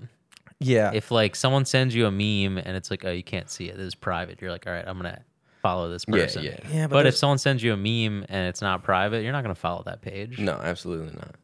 yeah, 0.61 0.90
if 0.92 1.11
like 1.11 1.37
someone 1.37 1.64
sends 1.64 1.94
you 1.94 2.07
a 2.07 2.11
meme 2.11 2.59
and 2.59 2.77
it's 2.77 2.90
like, 2.90 3.05
oh, 3.05 3.11
you 3.11 3.23
can't 3.23 3.51
see 3.51 3.68
it, 3.68 3.79
it's 3.79 3.94
private. 3.94 4.40
You're 4.40 4.51
like, 4.51 4.66
all 4.66 4.73
right, 4.73 4.85
I'm 4.87 4.97
gonna 4.97 5.23
follow 5.62 5.90
this 5.90 6.05
person. 6.05 6.44
yeah. 6.44 6.59
Yeah, 6.73 6.87
but 6.87 6.97
But, 6.97 7.07
if 7.07 7.16
someone 7.16 7.38
sends 7.38 7.62
you 7.62 7.73
a 7.73 7.77
meme 7.77 8.25
and 8.29 8.49
it's 8.49 8.62
not 8.62 8.83
private, 8.83 9.23
you're 9.23 9.33
not 9.33 9.42
gonna 9.42 9.55
follow 9.55 9.83
that 9.87 10.01
page. 10.03 10.38
no, 10.38 10.53
absolutely 10.53 11.14
not. 11.14 11.35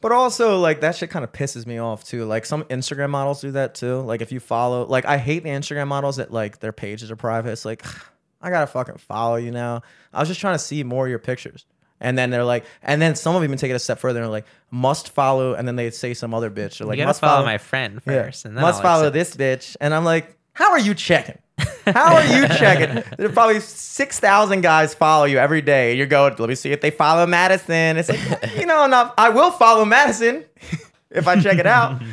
But 0.00 0.12
also, 0.12 0.58
like 0.60 0.82
that 0.82 0.94
shit 0.94 1.10
kind 1.10 1.24
of 1.24 1.32
pisses 1.32 1.66
me 1.66 1.78
off 1.78 2.04
too. 2.04 2.26
Like 2.26 2.44
some 2.46 2.64
Instagram 2.64 3.10
models 3.10 3.40
do 3.40 3.52
that 3.52 3.74
too. 3.74 4.00
Like 4.00 4.20
if 4.20 4.30
you 4.30 4.40
follow, 4.40 4.86
like 4.86 5.04
I 5.06 5.18
hate 5.18 5.42
the 5.42 5.48
Instagram 5.48 5.88
models 5.88 6.16
that 6.16 6.30
like 6.30 6.60
their 6.60 6.72
pages 6.72 7.10
are 7.10 7.16
private. 7.16 7.50
It's 7.52 7.64
like 7.64 7.84
I 8.42 8.50
gotta 8.50 8.66
fucking 8.66 8.98
follow 8.98 9.36
you 9.36 9.50
now. 9.50 9.82
I 10.12 10.20
was 10.20 10.28
just 10.28 10.40
trying 10.40 10.54
to 10.54 10.58
see 10.58 10.84
more 10.84 11.06
of 11.06 11.10
your 11.10 11.18
pictures. 11.18 11.64
And 12.00 12.16
then 12.18 12.30
they're 12.30 12.44
like, 12.44 12.64
and 12.82 13.00
then 13.00 13.14
some 13.14 13.34
of 13.34 13.40
them 13.40 13.48
even 13.48 13.58
take 13.58 13.70
it 13.70 13.74
a 13.74 13.78
step 13.78 13.98
further. 13.98 14.18
and 14.20 14.24
They're 14.24 14.30
like, 14.30 14.46
must 14.70 15.10
follow, 15.10 15.54
and 15.54 15.66
then 15.66 15.76
they 15.76 15.90
say 15.90 16.12
some 16.14 16.34
other 16.34 16.50
bitch. 16.50 16.78
They're 16.78 16.86
like, 16.86 16.98
must 16.98 17.20
follow, 17.20 17.36
follow 17.36 17.46
my 17.46 17.58
friend 17.58 18.00
yeah, 18.06 18.24
first, 18.24 18.44
and 18.44 18.56
then 18.56 18.62
must 18.62 18.76
I'll 18.78 18.82
follow 18.82 19.08
accept- 19.08 19.38
this 19.38 19.66
bitch. 19.68 19.76
And 19.80 19.94
I'm 19.94 20.04
like, 20.04 20.36
how 20.52 20.70
are 20.72 20.78
you 20.78 20.94
checking? 20.94 21.38
How 21.86 22.16
are 22.16 22.24
you 22.24 22.48
checking? 22.58 23.02
There's 23.16 23.32
probably 23.32 23.60
six 23.60 24.18
thousand 24.20 24.60
guys 24.62 24.92
follow 24.94 25.24
you 25.24 25.38
every 25.38 25.62
day. 25.62 25.94
You're 25.94 26.06
go, 26.06 26.34
let 26.38 26.48
me 26.48 26.54
see 26.54 26.72
if 26.72 26.80
they 26.82 26.90
follow 26.90 27.26
Madison. 27.26 27.96
It's 27.96 28.08
like, 28.10 28.56
you 28.58 28.66
know, 28.66 28.84
enough. 28.84 29.14
I 29.16 29.30
will 29.30 29.50
follow 29.52 29.84
Madison 29.86 30.44
if 31.10 31.26
I 31.28 31.40
check 31.40 31.58
it 31.58 31.66
out. 31.66 32.02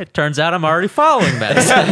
It 0.00 0.14
turns 0.14 0.38
out 0.38 0.54
I'm 0.54 0.64
already 0.64 0.88
following 0.88 1.38
Madison. 1.38 1.84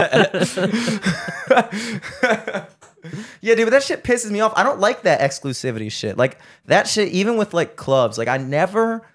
Yeah, 3.41 3.55
dude, 3.55 3.67
but 3.67 3.71
that 3.71 3.83
shit 3.83 4.03
pisses 4.03 4.31
me 4.31 4.41
off. 4.41 4.53
I 4.57 4.63
don't 4.63 4.81
like 4.81 5.03
that 5.03 5.21
exclusivity 5.21 5.91
shit. 5.91 6.17
Like 6.17 6.39
that 6.67 6.89
shit, 6.89 7.09
even 7.09 7.37
with 7.37 7.55
like 7.55 7.77
clubs, 7.77 8.19
like 8.19 8.29
I 8.29 8.37
never 8.37 9.07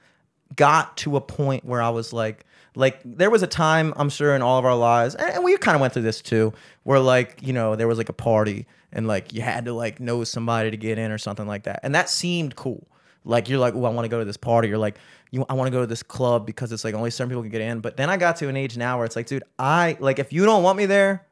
got 0.56 0.98
to 0.98 1.18
a 1.18 1.22
point 1.22 1.66
where 1.66 1.82
I 1.82 1.90
was 1.90 2.14
like, 2.14 2.46
like 2.76 3.02
there 3.04 3.30
was 3.30 3.44
a 3.44 3.48
time 3.48 3.94
I'm 3.98 4.10
sure 4.10 4.36
in 4.36 4.42
all 4.42 4.58
of 4.58 4.66
our 4.66 4.76
lives, 4.76 5.16
and 5.16 5.44
we 5.44 5.58
kind 5.58 5.76
of 5.76 5.82
went 5.82 5.94
through 5.94 6.04
this 6.04 6.22
too, 6.22 6.54
where 6.84 7.00
like 7.00 7.40
you 7.42 7.54
know 7.54 7.76
there 7.76 7.88
was 7.88 7.98
like 7.98 8.10
a 8.10 8.14
party 8.14 8.66
and 8.92 9.08
like 9.08 9.34
you 9.34 9.42
had 9.42 9.66
to 9.66 9.74
like 9.74 10.00
know 10.00 10.24
somebody 10.24 10.72
to 10.72 10.78
get 10.78 10.98
in 10.98 11.12
or 11.12 11.18
something 11.18 11.48
like 11.48 11.64
that, 11.64 11.82
and 11.84 11.94
that 11.96 12.10
seemed 12.10 12.56
cool. 12.56 12.88
Like 13.26 13.50
you're 13.50 13.60
like, 13.60 13.74
oh, 13.76 13.86
I 13.86 13.90
want 13.90 14.06
to 14.06 14.10
go 14.10 14.20
to 14.20 14.26
this 14.26 14.38
party. 14.38 14.68
You're 14.68 14.78
like, 14.78 14.98
you, 15.32 15.46
I 15.50 15.54
want 15.54 15.68
to 15.68 15.72
go 15.72 15.82
to 15.82 15.88
this 15.88 16.04
club 16.04 16.46
because 16.46 16.72
it's 16.72 16.84
like 16.84 16.94
only 16.94 17.10
certain 17.10 17.30
people 17.30 17.44
can 17.44 17.52
get 17.52 17.62
in. 17.62 17.80
But 17.80 17.98
then 17.98 18.10
I 18.10 18.18
got 18.18 18.36
to 18.38 18.50
an 18.50 18.58
age 18.58 18.78
now 18.78 18.98
where 18.98 19.06
it's 19.06 19.16
like, 19.16 19.28
dude, 19.28 19.44
I 19.58 19.98
like 20.00 20.20
if 20.20 20.34
you 20.34 20.46
don't 20.46 20.64
want 20.64 20.78
me 20.78 20.86
there, 20.86 21.26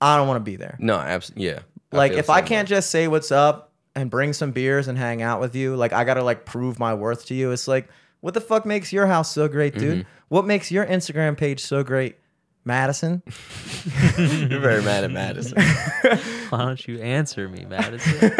I 0.00 0.16
don't 0.16 0.26
want 0.28 0.38
to 0.38 0.50
be 0.50 0.56
there. 0.56 0.76
No, 0.78 0.96
absolutely. 0.96 1.46
Yeah. 1.46 1.58
Like 1.92 2.12
if 2.12 2.30
I 2.30 2.42
can't 2.42 2.68
way. 2.68 2.76
just 2.76 2.90
say 2.90 3.08
what's 3.08 3.32
up 3.32 3.72
and 3.94 4.10
bring 4.10 4.32
some 4.32 4.52
beers 4.52 4.88
and 4.88 4.96
hang 4.96 5.22
out 5.22 5.40
with 5.40 5.54
you, 5.54 5.76
like 5.76 5.92
I 5.92 6.04
gotta 6.04 6.22
like 6.22 6.44
prove 6.44 6.78
my 6.78 6.94
worth 6.94 7.26
to 7.26 7.34
you. 7.34 7.50
It's 7.50 7.66
like, 7.66 7.88
what 8.20 8.34
the 8.34 8.40
fuck 8.40 8.64
makes 8.64 8.92
your 8.92 9.06
house 9.06 9.32
so 9.32 9.48
great, 9.48 9.74
dude? 9.74 10.00
Mm-hmm. 10.00 10.08
What 10.28 10.46
makes 10.46 10.70
your 10.70 10.86
Instagram 10.86 11.36
page 11.36 11.60
so 11.60 11.82
great? 11.82 12.16
Madison. 12.64 13.22
you're 14.18 14.60
very 14.60 14.82
mad 14.82 15.04
at 15.04 15.10
Madison. 15.10 15.60
Why 16.50 16.58
don't 16.58 16.86
you 16.86 17.00
answer 17.00 17.48
me, 17.48 17.64
Madison? 17.64 18.32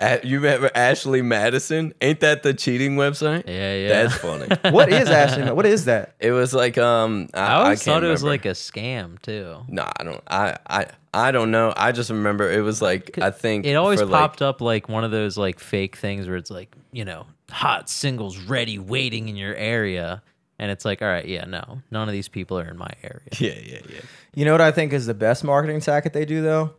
A- 0.00 0.20
you 0.24 0.38
remember 0.40 0.70
Ashley 0.74 1.22
Madison? 1.22 1.92
Ain't 2.00 2.20
that 2.20 2.42
the 2.42 2.54
cheating 2.54 2.96
website? 2.96 3.44
Yeah, 3.48 3.74
yeah. 3.74 3.88
That's 3.88 4.14
funny. 4.16 4.46
What 4.72 4.92
is 4.92 5.08
Ashley? 5.08 5.50
What 5.50 5.66
is 5.66 5.86
that? 5.86 6.14
it 6.20 6.32
was 6.32 6.54
like 6.54 6.78
um. 6.78 7.28
I, 7.34 7.38
I 7.40 7.54
always 7.54 7.82
can't 7.82 7.96
thought 7.96 8.04
it 8.04 8.08
was 8.10 8.22
remember. 8.22 8.30
like 8.32 8.44
a 8.46 8.50
scam 8.54 9.20
too. 9.22 9.56
No, 9.68 9.88
I 9.98 10.04
don't. 10.04 10.22
I 10.28 10.56
I 10.68 10.86
I 11.14 11.30
don't 11.32 11.50
know. 11.50 11.72
I 11.76 11.92
just 11.92 12.10
remember 12.10 12.50
it 12.50 12.60
was 12.62 12.80
like 12.82 13.18
I 13.18 13.30
think 13.30 13.66
It 13.66 13.74
always 13.74 14.00
for, 14.00 14.06
like- 14.06 14.20
popped 14.20 14.42
up 14.42 14.60
like 14.60 14.88
one 14.88 15.04
of 15.04 15.10
those 15.10 15.36
like 15.36 15.58
fake 15.58 15.96
things 15.96 16.28
where 16.28 16.36
it's 16.36 16.50
like, 16.50 16.74
you 16.92 17.04
know, 17.04 17.26
hot 17.50 17.88
singles 17.90 18.38
ready 18.38 18.78
waiting 18.78 19.28
in 19.28 19.36
your 19.36 19.54
area. 19.54 20.22
And 20.60 20.72
it's 20.72 20.84
like, 20.84 21.02
all 21.02 21.08
right, 21.08 21.24
yeah, 21.24 21.44
no, 21.44 21.82
none 21.92 22.08
of 22.08 22.12
these 22.12 22.28
people 22.28 22.58
are 22.58 22.66
in 22.68 22.76
my 22.76 22.90
area. 23.04 23.20
Yeah, 23.38 23.52
yeah, 23.64 23.78
yeah. 23.88 24.00
You 24.34 24.44
know 24.44 24.52
what 24.52 24.60
I 24.60 24.72
think 24.72 24.92
is 24.92 25.06
the 25.06 25.14
best 25.14 25.44
marketing 25.44 25.80
tactic 25.80 26.12
they 26.12 26.24
do 26.24 26.42
though? 26.42 26.74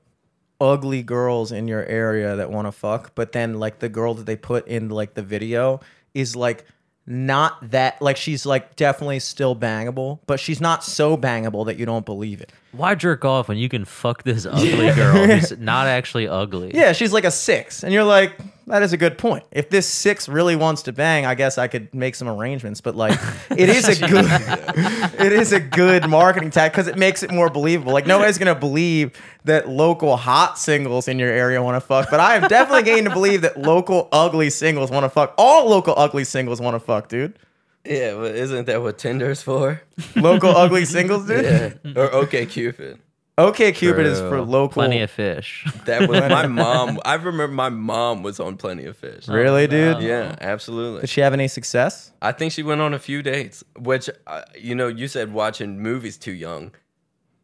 Ugly 0.61 1.03
girls 1.03 1.51
in 1.51 1.67
your 1.67 1.85
area 1.85 2.35
that 2.35 2.51
want 2.51 2.67
to 2.67 2.71
fuck, 2.71 3.13
but 3.15 3.31
then 3.31 3.59
like 3.59 3.79
the 3.79 3.89
girl 3.89 4.13
that 4.15 4.25
they 4.25 4.35
put 4.35 4.67
in 4.67 4.89
like 4.89 5.13
the 5.13 5.23
video 5.23 5.79
is 6.13 6.35
like 6.35 6.65
not 7.05 7.71
that 7.71 8.01
like 8.01 8.17
she's 8.17 8.45
like 8.45 8.75
definitely 8.75 9.19
still 9.19 9.55
bangable, 9.55 10.19
but 10.27 10.39
she's 10.39 10.61
not 10.61 10.83
so 10.83 11.17
bangable 11.17 11.65
that 11.65 11.77
you 11.77 11.85
don't 11.85 12.05
believe 12.05 12.41
it. 12.41 12.51
Why 12.71 12.93
jerk 12.93 13.25
off 13.25 13.47
when 13.47 13.57
you 13.57 13.67
can 13.67 13.83
fuck 13.83 14.23
this 14.23 14.45
ugly 14.49 14.93
girl 14.93 15.25
who's 15.25 15.57
not 15.57 15.87
actually 15.87 16.27
ugly? 16.27 16.71
Yeah, 16.73 16.91
she's 16.91 17.11
like 17.11 17.23
a 17.23 17.31
six, 17.31 17.83
and 17.83 17.91
you're 17.91 18.03
like, 18.03 18.37
that 18.67 18.83
is 18.83 18.93
a 18.93 18.97
good 18.97 19.17
point. 19.17 19.43
If 19.51 19.69
this 19.71 19.87
six 19.87 20.29
really 20.29 20.55
wants 20.55 20.83
to 20.83 20.93
bang, 20.93 21.25
I 21.25 21.33
guess 21.33 21.57
I 21.57 21.67
could 21.67 21.93
make 21.93 22.13
some 22.13 22.27
arrangements. 22.27 22.81
But 22.81 22.95
like, 22.95 23.19
it 23.49 23.69
is 23.69 23.87
a 23.87 24.07
good, 24.07 24.25
it 25.19 25.33
is 25.33 25.51
a 25.51 25.59
good 25.59 26.07
marketing 26.07 26.51
tactic 26.51 26.73
because 26.73 26.87
it 26.87 26.97
makes 26.97 27.23
it 27.23 27.31
more 27.31 27.49
believable. 27.49 27.91
Like 27.91 28.05
nobody's 28.05 28.37
gonna 28.37 28.53
believe 28.53 29.19
that 29.45 29.67
local 29.67 30.15
hot 30.17 30.59
singles 30.59 31.07
in 31.07 31.17
your 31.17 31.31
area 31.31 31.61
want 31.63 31.75
to 31.75 31.81
fuck, 31.81 32.11
but 32.11 32.19
I 32.19 32.35
am 32.35 32.47
definitely 32.47 32.83
getting 32.83 33.05
to 33.05 33.09
believe 33.09 33.41
that 33.41 33.59
local 33.59 34.07
ugly 34.11 34.51
singles 34.51 34.91
want 34.91 35.03
to 35.03 35.09
fuck. 35.09 35.33
All 35.37 35.67
local 35.67 35.95
ugly 35.97 36.23
singles 36.23 36.61
want 36.61 36.75
to 36.75 36.79
fuck, 36.79 37.09
dude. 37.09 37.39
Yeah, 37.85 38.15
but 38.15 38.35
isn't 38.35 38.65
that 38.65 38.81
what 38.81 38.97
Tinder's 38.97 39.41
for? 39.41 39.81
Local 40.15 40.49
ugly 40.49 40.85
singles, 40.85 41.27
dude. 41.27 41.45
Yeah. 41.83 41.93
or 41.95 42.13
OK 42.13 42.45
Cupid. 42.45 42.99
Okay, 43.37 43.71
Cupid 43.71 44.05
is 44.05 44.19
for 44.19 44.41
local. 44.41 44.73
Plenty 44.73 44.99
of 44.99 45.09
fish. 45.09 45.65
That 45.85 46.09
was 46.09 46.19
my 46.19 46.45
mom. 46.63 46.99
I 47.05 47.13
remember 47.13 47.47
my 47.47 47.69
mom 47.69 48.21
was 48.21 48.37
on 48.37 48.57
Plenty 48.57 48.83
of 48.83 48.97
Fish. 48.97 49.29
really, 49.29 49.65
dude. 49.65 50.01
Yeah, 50.01 50.35
absolutely. 50.41 50.99
Did 51.01 51.09
she 51.09 51.21
have 51.21 51.31
any 51.31 51.47
success? 51.47 52.11
I 52.21 52.33
think 52.33 52.51
she 52.51 52.63
went 52.63 52.81
on 52.81 52.93
a 52.93 52.99
few 52.99 53.21
dates, 53.23 53.63
which 53.77 54.09
uh, 54.27 54.41
you 54.57 54.75
know, 54.75 54.89
you 54.89 55.07
said 55.07 55.31
watching 55.31 55.79
movies 55.79 56.17
too 56.17 56.33
young. 56.33 56.71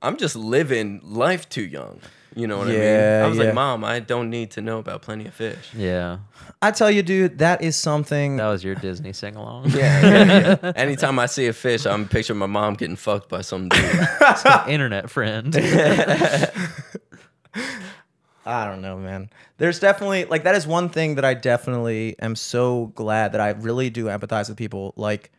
I'm 0.02 0.18
just 0.18 0.36
living 0.36 1.00
life 1.02 1.48
too 1.48 1.66
young. 1.66 2.02
You 2.36 2.48
know 2.48 2.58
what 2.58 2.68
I 2.68 2.72
mean? 2.72 2.82
I 2.82 3.28
was 3.28 3.38
yeah. 3.38 3.46
like, 3.46 3.54
Mom, 3.54 3.86
I 3.86 4.02
don't 4.02 4.30
need 4.30 4.52
to 4.52 4.62
know 4.62 4.80
about 4.80 5.02
Plenty 5.02 5.26
of 5.26 5.34
Fish. 5.34 5.74
yeah, 5.74 6.18
I 6.62 6.72
tell 6.72 6.92
you, 6.92 7.02
dude, 7.02 7.38
that 7.38 7.62
is 7.62 7.78
something. 7.78 8.36
that 8.38 8.48
was 8.48 8.62
your 8.62 8.76
Disney 8.76 9.14
sing 9.14 9.36
along. 9.36 9.70
Yeah, 9.76 10.02
yeah, 10.06 10.58
yeah. 10.62 10.72
Anytime 10.76 11.18
I 11.20 11.26
see 11.26 11.48
a 11.48 11.54
fish, 11.54 11.86
I'm 11.86 12.08
picturing 12.08 12.40
my 12.40 12.46
mom 12.46 12.76
getting 12.76 12.96
fucked 12.96 13.30
by 13.30 13.42
some 13.42 13.70
dude. 13.70 14.08
Internet 14.68 15.10
friend. 15.10 15.56
I 18.46 18.66
don't 18.66 18.82
know, 18.82 18.98
man. 18.98 19.30
There's 19.58 19.80
definitely 19.80 20.26
like 20.26 20.44
that 20.44 20.56
is 20.56 20.68
one 20.68 20.90
thing 20.90 21.16
that 21.16 21.26
I 21.26 21.34
definitely 21.34 22.16
am 22.20 22.36
so 22.36 22.88
glad 22.96 23.32
that 23.32 23.42
I 23.42 23.50
really 23.52 23.90
do 23.90 24.06
empathize 24.06 24.50
with 24.50 24.58
people 24.58 24.94
like 24.96 25.32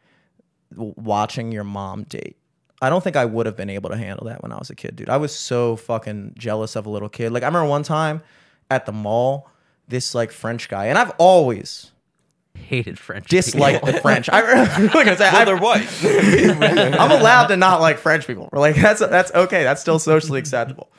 watching 0.75 1.53
your 1.53 1.65
mom 1.65 2.05
date. 2.05 2.37
I 2.83 2.91
don't 2.91 3.03
think 3.03 3.17
I 3.17 3.25
would 3.25 3.47
have 3.47 3.57
been 3.57 3.71
able 3.71 3.91
to 3.91 3.97
handle 3.97 4.27
that 4.27 4.43
when 4.43 4.53
I 4.53 4.59
was 4.59 4.69
a 4.71 4.75
kid, 4.75 4.97
dude. 4.97 5.09
I 5.09 5.17
was 5.17 5.35
so 5.35 5.77
fucking 5.77 6.35
jealous 6.37 6.77
of 6.77 6.87
a 6.87 6.91
little 6.91 7.09
kid. 7.09 7.33
Like 7.33 7.43
I 7.43 7.47
remember 7.47 7.69
one 7.69 7.83
time 7.83 8.23
at 8.71 8.85
the 8.87 8.93
mall, 8.93 9.49
this 9.89 10.15
like 10.15 10.31
French 10.33 10.69
guy, 10.69 10.87
and 10.87 10.99
I've 10.99 11.13
always 11.19 11.93
Hated 12.55 12.99
French. 12.99 13.29
disliked 13.29 13.81
people. 13.81 13.93
the 13.95 14.01
French. 14.01 14.29
I, 14.31 14.41
I'm 14.75 14.91
well, 14.93 15.09
I- 15.09 15.45
they're 15.45 15.57
white. 15.57 15.89
I'm 17.01 17.11
allowed 17.13 17.47
to 17.49 17.57
not 17.57 17.81
like 17.81 17.99
French 17.99 18.27
people. 18.27 18.49
Like 18.53 18.77
that's 18.77 19.01
that's 19.01 19.33
okay. 19.33 19.63
That's 19.63 19.81
still 19.81 19.99
socially 19.99 20.39
acceptable. 20.39 20.91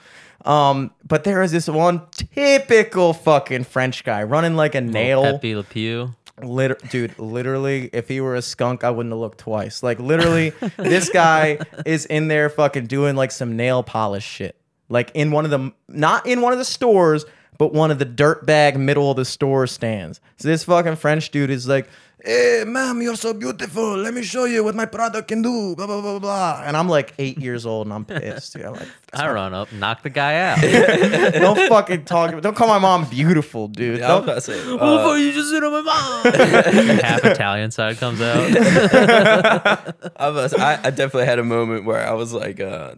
Um, 0.45 0.91
but 1.05 1.23
there 1.25 1.41
is 1.41 1.51
this 1.51 1.67
one 1.67 2.03
typical 2.11 3.13
fucking 3.13 3.65
French 3.65 4.03
guy 4.03 4.23
running 4.23 4.55
like 4.55 4.75
a 4.75 4.81
nail. 4.81 5.23
Pepe 5.23 5.55
Le 5.55 5.63
Pew. 5.63 6.15
Liter- 6.41 6.77
dude, 6.89 7.17
literally, 7.17 7.89
if 7.93 8.07
he 8.07 8.21
were 8.21 8.35
a 8.35 8.41
skunk, 8.41 8.83
I 8.83 8.91
wouldn't 8.91 9.11
have 9.11 9.19
looked 9.19 9.39
twice. 9.39 9.81
Like 9.81 9.99
literally, 9.99 10.51
this 10.77 11.09
guy 11.09 11.59
is 11.85 12.05
in 12.05 12.27
there 12.27 12.49
fucking 12.49 12.85
doing 12.85 13.15
like 13.15 13.31
some 13.31 13.55
nail 13.55 13.83
polish 13.83 14.25
shit. 14.25 14.55
Like 14.89 15.11
in 15.13 15.31
one 15.31 15.45
of 15.45 15.51
the 15.51 15.73
not 15.87 16.25
in 16.25 16.41
one 16.41 16.53
of 16.53 16.59
the 16.59 16.65
stores, 16.65 17.25
but 17.57 17.73
one 17.73 17.91
of 17.91 17.99
the 17.99 18.05
dirtbag 18.05 18.77
middle 18.77 19.11
of 19.11 19.17
the 19.17 19.25
store 19.25 19.67
stands. 19.67 20.21
So 20.37 20.47
this 20.47 20.63
fucking 20.63 20.95
French 20.97 21.31
dude 21.31 21.49
is 21.49 21.67
like, 21.67 21.89
Hey, 22.23 22.63
ma'am, 22.65 22.99
you're 23.01 23.15
so 23.15 23.31
beautiful. 23.31 23.95
Let 23.95 24.11
me 24.11 24.23
show 24.23 24.45
you 24.45 24.63
what 24.63 24.73
my 24.73 24.85
product 24.85 25.27
can 25.27 25.43
do. 25.43 25.75
Blah 25.75 25.85
blah 25.85 26.01
blah 26.01 26.17
blah. 26.19 26.63
And 26.65 26.75
I'm 26.75 26.89
like 26.89 27.13
eight 27.19 27.37
years 27.37 27.63
old 27.65 27.85
and 27.85 27.93
I'm 27.93 28.05
pissed. 28.05 28.53
Dude. 28.53 28.65
I'm 28.65 28.73
like, 28.73 28.87
I 29.13 29.29
run 29.29 29.53
up, 29.53 29.71
knock 29.71 30.01
the 30.01 30.09
guy 30.09 30.35
out. 30.39 30.59
don't 31.33 31.69
fucking 31.69 32.05
talk. 32.05 32.41
Don't 32.41 32.55
call 32.55 32.67
my 32.69 32.79
mom 32.79 33.05
beautiful, 33.07 33.67
dude. 33.67 34.01
I 34.01 34.07
was 34.07 34.07
Don't- 34.07 34.23
about 34.23 34.35
to 34.35 34.41
say, 34.41 34.61
Oh, 34.65 35.11
uh, 35.13 35.15
you 35.15 35.31
just 35.31 35.51
sit 35.51 35.63
on 35.63 35.71
my 35.71 35.81
mom. 35.81 36.33
Half 37.01 37.23
Italian 37.23 37.69
side 37.69 37.97
comes 37.97 38.19
out. 38.19 38.49
I 40.17 40.29
was 40.29 40.55
I, 40.55 40.79
I 40.85 40.89
definitely 40.89 41.25
had 41.25 41.37
a 41.37 41.43
moment 41.43 41.85
where 41.85 42.03
I 42.05 42.13
was 42.13 42.33
like, 42.33 42.59
uh, 42.59 42.95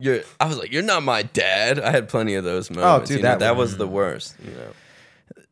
you're 0.00 0.22
I 0.40 0.46
was 0.48 0.58
like, 0.58 0.72
you're 0.72 0.82
not 0.82 1.04
my 1.04 1.22
dad. 1.22 1.78
I 1.78 1.92
had 1.92 2.08
plenty 2.08 2.34
of 2.34 2.42
those 2.42 2.68
moments. 2.68 3.08
dude, 3.10 3.18
you 3.18 3.22
know, 3.22 3.28
that 3.30 3.38
that 3.38 3.56
was 3.56 3.76
the 3.76 3.86
worst. 3.86 4.34
You 4.44 4.50
know, 4.50 4.72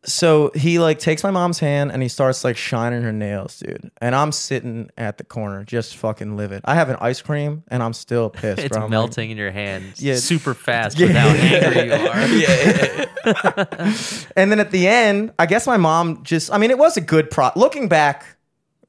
so 0.05 0.51
he 0.55 0.79
like 0.81 0.99
takes 0.99 1.23
my 1.23 1.31
mom's 1.31 1.59
hand 1.61 1.93
and 1.93 2.03
he 2.03 2.09
starts 2.09 2.43
like 2.45 2.57
shining 2.57 3.03
her 3.03 3.13
nails, 3.13 3.59
dude. 3.61 3.91
And 4.01 4.15
I'm 4.15 4.33
sitting 4.33 4.91
at 4.99 5.19
the 5.19 5.25
corner, 5.25 5.63
just 5.65 5.97
fucking 5.97 6.37
livid. 6.37 6.63
I 6.65 6.75
have 6.75 6.89
an 6.89 6.97
ice 7.01 7.23
cream 7.23 7.63
and 7.69 7.83
I'm 7.83 7.93
still 7.93 8.29
pissed. 8.41 8.59
It's 8.61 8.69
bro. 8.69 8.79
I'm 8.79 8.83
like- 8.85 8.91
melting 8.91 9.31
in 9.31 9.37
your 9.37 9.53
hands 9.53 10.03
Yeah. 10.03 10.17
super 10.17 10.55
fast 10.55 10.99
with 10.99 11.11
how 11.13 11.29
angry 11.31 11.87
you 11.87 11.93
are. 11.93 12.27
yeah, 12.29 13.07
yeah, 13.25 13.95
and 14.37 14.51
then 14.51 14.59
at 14.61 14.71
the 14.73 14.87
end, 14.89 15.33
I 15.39 15.47
guess 15.47 15.67
my 15.67 15.77
mom 15.77 16.23
just. 16.25 16.53
I 16.53 16.59
mean, 16.59 16.71
it 16.71 16.79
was 16.79 16.97
a 16.97 17.01
good 17.01 17.31
pro. 17.31 17.51
Looking 17.57 17.89
back, 17.89 18.25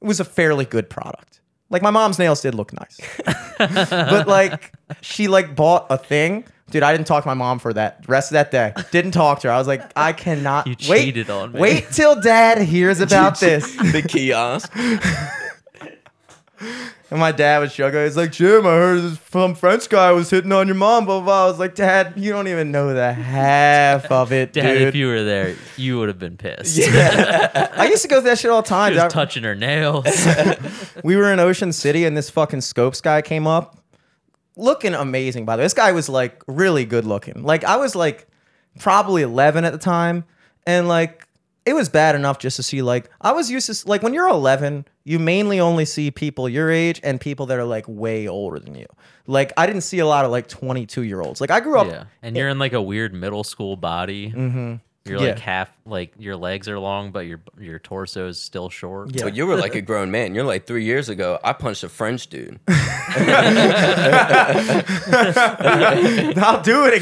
it 0.01 0.05
was 0.07 0.19
a 0.19 0.25
fairly 0.25 0.65
good 0.65 0.89
product. 0.89 1.41
Like 1.69 1.81
my 1.81 1.91
mom's 1.91 2.19
nails 2.19 2.41
did 2.41 2.53
look 2.55 2.71
nice, 2.73 2.99
but 3.57 4.27
like 4.27 4.73
she 5.01 5.27
like 5.27 5.55
bought 5.55 5.87
a 5.89 5.97
thing. 5.97 6.45
Dude, 6.73 6.81
I 6.81 6.91
didn't 6.91 7.05
talk 7.05 7.21
to 7.21 7.27
my 7.27 7.35
mom 7.35 7.59
for 7.59 7.71
that 7.73 8.03
rest 8.07 8.31
of 8.31 8.33
that 8.33 8.49
day. 8.49 8.73
Didn't 8.89 9.11
talk 9.11 9.41
to 9.41 9.47
her. 9.47 9.53
I 9.53 9.59
was 9.59 9.67
like, 9.67 9.83
I 9.95 10.11
cannot 10.11 10.65
You 10.65 10.75
wait. 10.89 11.03
cheated 11.05 11.29
on 11.29 11.51
me. 11.51 11.59
Wait 11.59 11.85
till 11.91 12.19
dad 12.19 12.57
hears 12.63 12.99
about 12.99 13.39
this. 13.39 13.75
the 13.75 14.01
kiosk. 14.01 14.73
And 17.11 17.19
my 17.19 17.31
dad 17.31 17.59
was 17.59 17.71
struggling. 17.71 18.05
He's 18.05 18.17
like, 18.17 18.31
Jim, 18.31 18.65
I 18.65 18.71
heard 18.71 19.01
this 19.03 19.19
some 19.29 19.53
French 19.53 19.87
guy 19.87 20.11
was 20.13 20.31
hitting 20.31 20.51
on 20.51 20.65
your 20.65 20.75
mom, 20.75 21.05
blah, 21.05 21.19
blah, 21.19 21.25
blah. 21.25 21.43
I 21.45 21.47
was 21.47 21.59
like, 21.59 21.75
Dad, 21.75 22.13
you 22.15 22.31
don't 22.31 22.47
even 22.47 22.71
know 22.71 22.91
the 22.91 23.13
half 23.13 24.11
of 24.11 24.31
it, 24.33 24.51
Dad, 24.53 24.63
dude. 24.79 24.81
if 24.87 24.95
you 24.95 25.05
were 25.05 25.23
there, 25.23 25.55
you 25.77 25.99
would 25.99 26.07
have 26.07 26.17
been 26.17 26.37
pissed. 26.37 26.75
Yeah. 26.79 27.69
I 27.77 27.85
used 27.87 28.01
to 28.01 28.07
go 28.07 28.19
through 28.19 28.31
that 28.31 28.39
shit 28.39 28.49
all 28.49 28.63
the 28.63 28.67
time. 28.67 28.93
Just 28.95 29.03
dude. 29.03 29.11
touching 29.13 29.43
her 29.43 29.53
nails. 29.53 30.07
we 31.03 31.15
were 31.15 31.31
in 31.31 31.39
Ocean 31.39 31.71
City 31.71 32.05
and 32.05 32.17
this 32.17 32.31
fucking 32.31 32.61
Scopes 32.61 32.99
guy 32.99 33.21
came 33.21 33.45
up. 33.45 33.77
Looking 34.55 34.93
amazing, 34.93 35.45
by 35.45 35.55
the 35.55 35.61
way. 35.61 35.65
This 35.65 35.73
guy 35.73 35.91
was 35.91 36.09
like 36.09 36.43
really 36.47 36.85
good 36.85 37.05
looking. 37.05 37.43
Like, 37.43 37.63
I 37.63 37.77
was 37.77 37.95
like 37.95 38.27
probably 38.79 39.21
11 39.23 39.65
at 39.65 39.71
the 39.71 39.79
time. 39.79 40.25
And 40.65 40.87
like, 40.87 41.27
it 41.65 41.73
was 41.73 41.87
bad 41.89 42.15
enough 42.15 42.39
just 42.39 42.57
to 42.57 42.63
see, 42.63 42.81
like, 42.81 43.09
I 43.21 43.31
was 43.31 43.49
used 43.49 43.67
to, 43.71 43.87
like, 43.87 44.03
when 44.03 44.13
you're 44.13 44.27
11, 44.27 44.85
you 45.05 45.17
mainly 45.17 45.59
only 45.61 45.85
see 45.85 46.11
people 46.11 46.49
your 46.49 46.69
age 46.69 46.99
and 47.03 47.19
people 47.21 47.45
that 47.47 47.57
are 47.57 47.63
like 47.63 47.85
way 47.87 48.27
older 48.27 48.59
than 48.59 48.75
you. 48.75 48.85
Like, 49.27 49.53
I 49.55 49.65
didn't 49.65 49.81
see 49.81 49.99
a 49.99 50.05
lot 50.05 50.25
of 50.25 50.31
like 50.31 50.47
22 50.47 51.03
year 51.03 51.21
olds. 51.21 51.39
Like, 51.41 51.51
I 51.51 51.59
grew 51.61 51.79
up. 51.79 51.87
yeah. 51.87 52.05
And 52.21 52.35
you're 52.35 52.49
in 52.49 52.59
like 52.59 52.73
a 52.73 52.81
weird 52.81 53.13
middle 53.13 53.43
school 53.43 53.77
body. 53.77 54.31
Mm-hmm. 54.31 54.75
You're 55.05 55.19
like 55.19 55.39
half, 55.39 55.69
like 55.85 56.13
your 56.17 56.37
legs 56.37 56.69
are 56.69 56.79
long, 56.79 57.11
but 57.11 57.25
your 57.25 57.41
your 57.59 57.77
torso 57.77 58.29
is 58.29 58.39
still 58.39 58.69
short. 58.69 59.13
Yeah. 59.13 59.25
But 59.25 59.35
you 59.35 59.45
were 59.45 59.57
like 59.57 59.75
a 59.75 59.81
grown 59.89 60.11
man. 60.11 60.33
You're 60.33 60.45
like 60.45 60.65
three 60.65 60.85
years 60.85 61.09
ago. 61.09 61.39
I 61.43 61.51
punched 61.51 61.83
a 61.83 61.89
French 61.89 62.27
dude. 62.27 62.61
I'll 66.37 66.61
do 66.61 66.85
it 66.85 66.93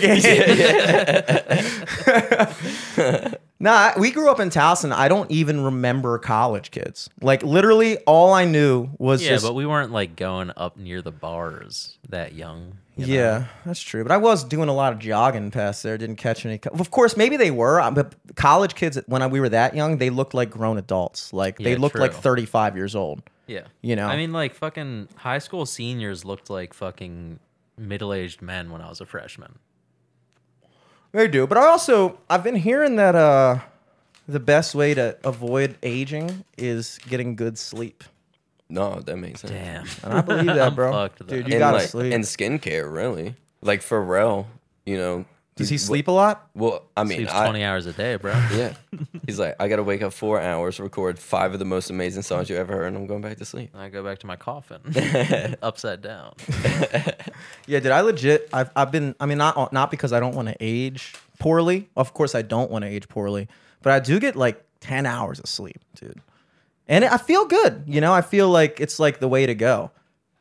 again. 2.97 3.37
Nah, 3.61 3.93
we 3.97 4.09
grew 4.09 4.29
up 4.31 4.39
in 4.39 4.49
Towson. 4.49 4.91
I 4.91 5.07
don't 5.07 5.29
even 5.29 5.63
remember 5.63 6.17
college 6.17 6.71
kids. 6.71 7.09
Like 7.21 7.43
literally, 7.43 7.97
all 7.99 8.33
I 8.33 8.45
knew 8.45 8.89
was 8.97 9.21
Yeah, 9.23 9.29
just 9.29 9.45
but 9.45 9.53
we 9.53 9.65
weren't 9.67 9.91
like 9.91 10.15
going 10.15 10.51
up 10.57 10.77
near 10.77 11.01
the 11.03 11.11
bars 11.11 11.97
that 12.09 12.33
young. 12.33 12.77
you 12.97 13.05
know? 13.05 13.13
yeah, 13.13 13.45
that's 13.65 13.79
true. 13.81 14.01
But 14.03 14.11
I 14.11 14.17
was 14.17 14.43
doing 14.43 14.67
a 14.67 14.73
lot 14.73 14.93
of 14.93 14.99
jogging 14.99 15.51
past 15.51 15.83
there. 15.83 15.95
Didn't 15.97 16.15
catch 16.15 16.43
any. 16.45 16.57
co- 16.57 16.71
Of 16.71 16.89
course, 16.89 17.15
maybe 17.15 17.37
they 17.37 17.51
were. 17.51 17.79
uh, 17.79 17.91
But 17.91 18.15
college 18.35 18.73
kids, 18.73 18.97
when 19.05 19.21
I, 19.21 19.27
we 19.27 19.39
were 19.39 19.49
that 19.49 19.75
young, 19.75 19.99
they 19.99 20.09
looked 20.09 20.33
like 20.33 20.49
grown 20.49 20.77
adults. 20.79 21.31
Like 21.31 21.57
they 21.59 21.73
Yeah, 21.73 21.77
looked 21.77 21.99
like 21.99 22.11
true. 22.13 22.21
thirty-five 22.21 22.75
years 22.75 22.95
old. 22.95 23.21
Yeah. 23.45 23.63
You 23.81 23.95
know? 23.95 24.07
I 24.07 24.17
mean, 24.17 24.33
like 24.33 24.55
fucking 24.55 25.09
high 25.17 25.39
school 25.39 25.67
seniors 25.67 26.25
looked 26.25 26.49
like 26.49 26.73
fucking 26.73 27.39
middle 27.77 28.11
aged 28.13 28.41
men 28.41 28.71
when 28.71 28.81
I 28.81 28.89
was 28.89 29.01
a 29.01 29.05
freshman. 29.05 29.59
They 31.11 31.27
do. 31.27 31.47
But 31.47 31.57
I 31.57 31.65
also 31.67 32.19
I've 32.29 32.43
been 32.43 32.55
hearing 32.55 32.95
that 32.97 33.15
uh 33.15 33.59
the 34.27 34.39
best 34.39 34.75
way 34.75 34.93
to 34.93 35.17
avoid 35.23 35.77
aging 35.83 36.45
is 36.57 36.99
getting 37.09 37.35
good 37.35 37.57
sleep. 37.57 38.03
No, 38.69 39.01
that 39.01 39.17
makes 39.17 39.41
sense. 39.41 39.51
Damn. 39.51 39.85
And 40.03 40.13
I 40.19 40.21
believe 40.21 40.45
that, 40.45 40.59
I'm 40.67 40.75
bro. 40.75 40.91
fucked. 40.91 41.27
Dude, 41.27 41.47
you 41.47 41.53
and 41.55 41.59
gotta 41.59 41.77
like, 41.77 41.89
sleep. 41.89 42.13
and 42.13 42.23
skincare, 42.23 42.91
really. 42.91 43.35
Like 43.61 43.81
Pharrell, 43.81 44.45
you 44.85 44.97
know. 44.97 45.25
Does 45.61 45.69
he 45.69 45.77
sleep 45.77 46.07
a 46.07 46.11
lot? 46.11 46.49
Well, 46.53 46.83
I 46.95 47.03
mean, 47.03 47.19
Sleeps 47.19 47.33
I, 47.33 47.45
20 47.45 47.63
hours 47.63 47.85
a 47.85 47.93
day, 47.93 48.15
bro. 48.17 48.31
yeah. 48.53 48.73
He's 49.25 49.39
like, 49.39 49.55
I 49.59 49.67
gotta 49.67 49.83
wake 49.83 50.01
up 50.01 50.13
four 50.13 50.39
hours, 50.41 50.79
record 50.79 51.17
five 51.17 51.53
of 51.53 51.59
the 51.59 51.65
most 51.65 51.89
amazing 51.89 52.23
songs 52.23 52.49
you 52.49 52.55
ever 52.57 52.73
heard, 52.73 52.85
and 52.87 52.97
I'm 52.97 53.07
going 53.07 53.21
back 53.21 53.37
to 53.37 53.45
sleep. 53.45 53.71
I 53.75 53.89
go 53.89 54.03
back 54.03 54.19
to 54.19 54.27
my 54.27 54.35
coffin, 54.35 54.81
upside 55.61 56.01
down. 56.01 56.33
Yeah, 57.67 57.79
did 57.79 57.91
I 57.91 58.01
legit 58.01 58.49
I've 58.51 58.69
I've 58.75 58.91
been 58.91 59.15
I 59.19 59.25
mean 59.25 59.37
not 59.37 59.71
not 59.71 59.91
because 59.91 60.11
I 60.13 60.19
don't 60.19 60.35
want 60.35 60.47
to 60.49 60.55
age 60.59 61.13
poorly. 61.39 61.89
Of 61.95 62.13
course 62.13 62.35
I 62.35 62.41
don't 62.41 62.69
want 62.69 62.83
to 62.83 62.89
age 62.89 63.07
poorly, 63.07 63.47
but 63.81 63.93
I 63.93 63.99
do 63.99 64.19
get 64.19 64.35
like 64.35 64.63
10 64.81 65.05
hours 65.05 65.39
of 65.39 65.47
sleep, 65.47 65.79
dude. 65.95 66.19
And 66.87 67.05
I 67.05 67.17
feel 67.17 67.45
good, 67.45 67.83
you 67.87 68.01
know? 68.01 68.11
I 68.13 68.21
feel 68.21 68.49
like 68.49 68.81
it's 68.81 68.99
like 68.99 69.19
the 69.19 69.27
way 69.27 69.45
to 69.45 69.55
go. 69.55 69.91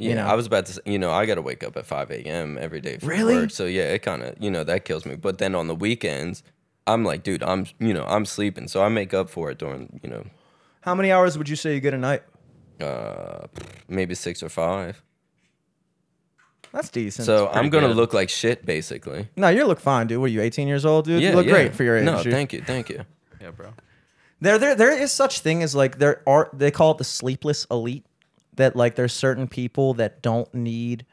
Yeah, 0.01 0.09
You 0.11 0.15
know? 0.17 0.27
I 0.27 0.35
was 0.35 0.47
about 0.47 0.67
to 0.67 0.73
say, 0.73 0.81
you 0.87 0.99
know, 0.99 1.11
I 1.13 1.27
gotta 1.27 1.43
wake 1.43 1.63
up 1.63 1.77
at 1.77 1.87
5 1.87 2.11
a.m. 2.11 2.59
every 2.59 2.81
day 2.81 2.99
for 2.99 3.07
Really? 3.07 3.35
work. 3.35 3.51
So 3.51 3.67
yeah, 3.67 3.83
it 3.93 4.01
kind 4.03 4.23
of, 4.23 4.35
you 4.41 4.51
know, 4.51 4.65
that 4.65 4.85
kills 4.85 5.05
me. 5.07 5.15
But 5.17 5.39
then 5.39 5.55
on 5.55 5.67
the 5.69 5.75
weekends, 5.75 6.43
I'm 6.87 7.05
like, 7.05 7.23
dude, 7.23 7.43
I'm, 7.43 7.67
you 7.79 7.93
know, 7.95 8.05
I'm 8.09 8.25
sleeping. 8.25 8.67
So 8.69 8.83
I 8.83 8.89
make 8.89 9.13
up 9.15 9.29
for 9.31 9.51
it 9.51 9.59
during, 9.59 10.01
you 10.03 10.11
know, 10.11 10.25
How 10.81 10.95
many 10.95 11.13
hours 11.13 11.37
would 11.39 11.49
you 11.49 11.57
say 11.57 11.75
you 11.75 11.81
get 11.81 11.95
a 11.95 11.99
night? 11.99 12.23
uh, 12.81 13.47
maybe 13.89 14.15
six 14.15 14.43
or 14.43 14.49
five. 14.49 15.03
That's 16.73 16.89
decent. 16.89 17.27
So 17.27 17.49
I'm 17.49 17.69
gonna 17.69 17.89
good. 17.89 17.97
look 17.97 18.15
like 18.15 18.29
shit, 18.31 18.65
basically. 18.65 19.29
no, 19.37 19.49
you 19.49 19.67
look 19.67 19.81
fine, 19.81 20.07
dude. 20.07 20.19
What 20.21 20.27
are 20.27 20.33
you, 20.33 20.41
18 20.41 20.69
years 20.69 20.85
old, 20.87 21.05
dude? 21.05 21.21
Yeah, 21.21 21.31
you 21.31 21.37
look 21.37 21.47
yeah. 21.47 21.53
great 21.53 21.75
for 21.75 21.83
your 21.85 21.97
age. 21.97 22.05
No, 22.05 22.23
dude. 22.23 22.33
thank 22.33 22.53
you, 22.53 22.63
thank 22.63 22.89
you. 22.89 23.05
Yeah, 23.41 23.51
bro. 23.51 23.75
There, 24.41 24.59
there, 24.59 24.75
there 24.75 24.93
is 24.99 25.11
such 25.13 25.41
thing 25.41 25.63
as 25.63 25.75
like 25.75 25.99
there 25.99 26.23
are 26.27 26.49
they 26.53 26.71
call 26.71 26.93
it 26.93 26.99
the 26.99 27.05
sleepless 27.05 27.67
elite. 27.71 28.07
That 28.61 28.77
like 28.77 28.95
there's 28.95 29.13
certain 29.13 29.49
people 29.49 29.95
that 29.95 30.23
don't 30.23 30.53
need 30.55 31.07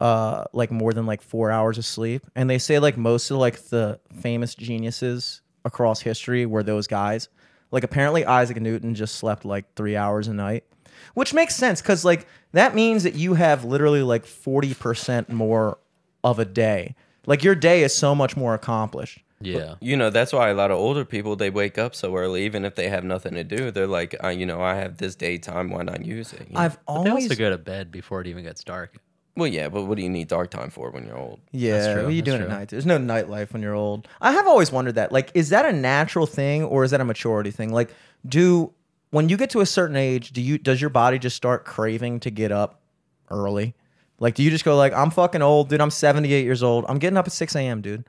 uh 0.00 0.44
like 0.52 0.70
more 0.70 0.92
than 0.92 1.06
like 1.06 1.22
four 1.22 1.50
hours 1.50 1.78
of 1.78 1.84
sleep, 1.84 2.22
and 2.34 2.48
they 2.48 2.58
say 2.58 2.78
like 2.78 2.96
most 2.96 3.30
of 3.30 3.36
like 3.36 3.60
the 3.68 4.00
famous 4.20 4.54
geniuses 4.54 5.42
across 5.64 6.00
history 6.00 6.46
were 6.46 6.62
those 6.62 6.86
guys. 6.86 7.28
Like 7.70 7.84
apparently 7.84 8.24
Isaac 8.24 8.60
Newton 8.60 8.94
just 8.94 9.16
slept 9.16 9.44
like 9.44 9.74
three 9.74 9.96
hours 9.96 10.28
a 10.28 10.34
night, 10.34 10.64
which 11.14 11.34
makes 11.34 11.54
sense 11.56 11.82
because 11.82 12.04
like 12.04 12.26
that 12.52 12.74
means 12.74 13.02
that 13.02 13.14
you 13.14 13.34
have 13.34 13.64
literally 13.64 14.02
like 14.02 14.24
forty 14.26 14.74
percent 14.74 15.28
more 15.28 15.78
of 16.22 16.38
a 16.38 16.44
day. 16.44 16.94
Like 17.26 17.44
your 17.44 17.54
day 17.54 17.82
is 17.82 17.94
so 17.94 18.14
much 18.14 18.36
more 18.36 18.54
accomplished. 18.54 19.22
Yeah. 19.40 19.74
You 19.80 19.96
know, 19.96 20.10
that's 20.10 20.32
why 20.32 20.48
a 20.48 20.54
lot 20.54 20.70
of 20.70 20.78
older 20.78 21.04
people 21.04 21.36
they 21.36 21.50
wake 21.50 21.76
up 21.76 21.94
so 21.94 22.16
early, 22.16 22.44
even 22.44 22.64
if 22.64 22.74
they 22.76 22.88
have 22.88 23.04
nothing 23.04 23.34
to 23.34 23.44
do. 23.44 23.70
They're 23.70 23.86
like, 23.86 24.16
uh, 24.22 24.28
you 24.28 24.46
know, 24.46 24.62
I 24.62 24.74
have 24.76 24.96
this 24.98 25.14
daytime. 25.14 25.70
Why 25.70 25.82
not 25.82 26.04
use 26.04 26.32
it? 26.32 26.46
you 26.48 26.54
know? 26.54 26.60
I've 26.60 26.78
But 26.86 27.02
they 27.02 27.10
always 27.10 27.24
also 27.24 27.34
go 27.36 27.50
to 27.50 27.58
bed 27.58 27.90
before 27.90 28.20
it 28.20 28.26
even 28.26 28.44
gets 28.44 28.64
dark. 28.64 28.96
well, 29.36 29.48
yeah, 29.48 29.68
but 29.68 29.84
what 29.84 29.96
do 29.96 30.02
you 30.02 30.08
need 30.08 30.28
dark 30.28 30.50
time 30.50 30.70
for 30.70 30.90
when 30.90 31.04
you're 31.06 31.18
old? 31.18 31.40
Yeah, 31.50 31.92
true, 31.92 32.02
what 32.04 32.08
are 32.08 32.10
you 32.12 32.22
that's 32.22 32.26
doing 32.26 32.42
at 32.42 32.46
true. 32.46 32.56
night? 32.56 32.68
There's 32.68 32.86
no 32.86 32.98
nightlife 32.98 33.52
when 33.52 33.60
you're 33.60 33.74
old. 33.74 34.08
I 34.20 34.32
have 34.32 34.46
always 34.46 34.70
wondered 34.72 34.94
that. 34.94 35.12
Like, 35.12 35.30
is 35.34 35.50
that 35.50 35.66
a 35.66 35.72
natural 35.72 36.26
thing 36.26 36.62
or 36.62 36.84
is 36.84 36.92
that 36.92 37.00
a 37.00 37.04
maturity 37.04 37.50
thing? 37.50 37.72
Like, 37.72 37.90
do 38.26 38.72
when 39.10 39.28
you 39.28 39.36
get 39.36 39.50
to 39.50 39.60
a 39.60 39.66
certain 39.66 39.96
age, 39.96 40.32
do 40.32 40.40
you 40.40 40.56
does 40.58 40.80
your 40.80 40.90
body 40.90 41.18
just 41.18 41.36
start 41.36 41.64
craving 41.64 42.20
to 42.20 42.30
get 42.30 42.50
up 42.52 42.80
early? 43.30 43.74
Like, 44.20 44.36
do 44.36 44.42
you 44.44 44.50
just 44.50 44.64
go 44.64 44.76
like, 44.76 44.92
I'm 44.92 45.10
fucking 45.10 45.42
old, 45.42 45.68
dude. 45.68 45.80
I'm 45.80 45.90
78 45.90 46.44
years 46.44 46.62
old. 46.62 46.84
I'm 46.88 46.98
getting 46.98 47.16
up 47.16 47.26
at 47.26 47.32
6 47.32 47.56
a.m., 47.56 47.80
dude. 47.80 48.04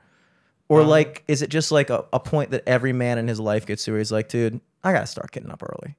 Or 0.68 0.80
Um, 0.80 0.88
like, 0.88 1.22
is 1.28 1.42
it 1.42 1.50
just 1.50 1.70
like 1.70 1.90
a, 1.90 2.04
a 2.12 2.18
point 2.20 2.50
that 2.50 2.64
every 2.66 2.92
man 2.92 3.18
in 3.18 3.28
his 3.28 3.38
life 3.38 3.66
gets 3.66 3.84
to 3.84 3.92
where 3.92 3.98
he's 3.98 4.10
like, 4.12 4.28
dude, 4.28 4.60
I 4.82 4.92
gotta 4.92 5.06
start 5.06 5.30
getting 5.32 5.50
up 5.50 5.62
early. 5.62 5.96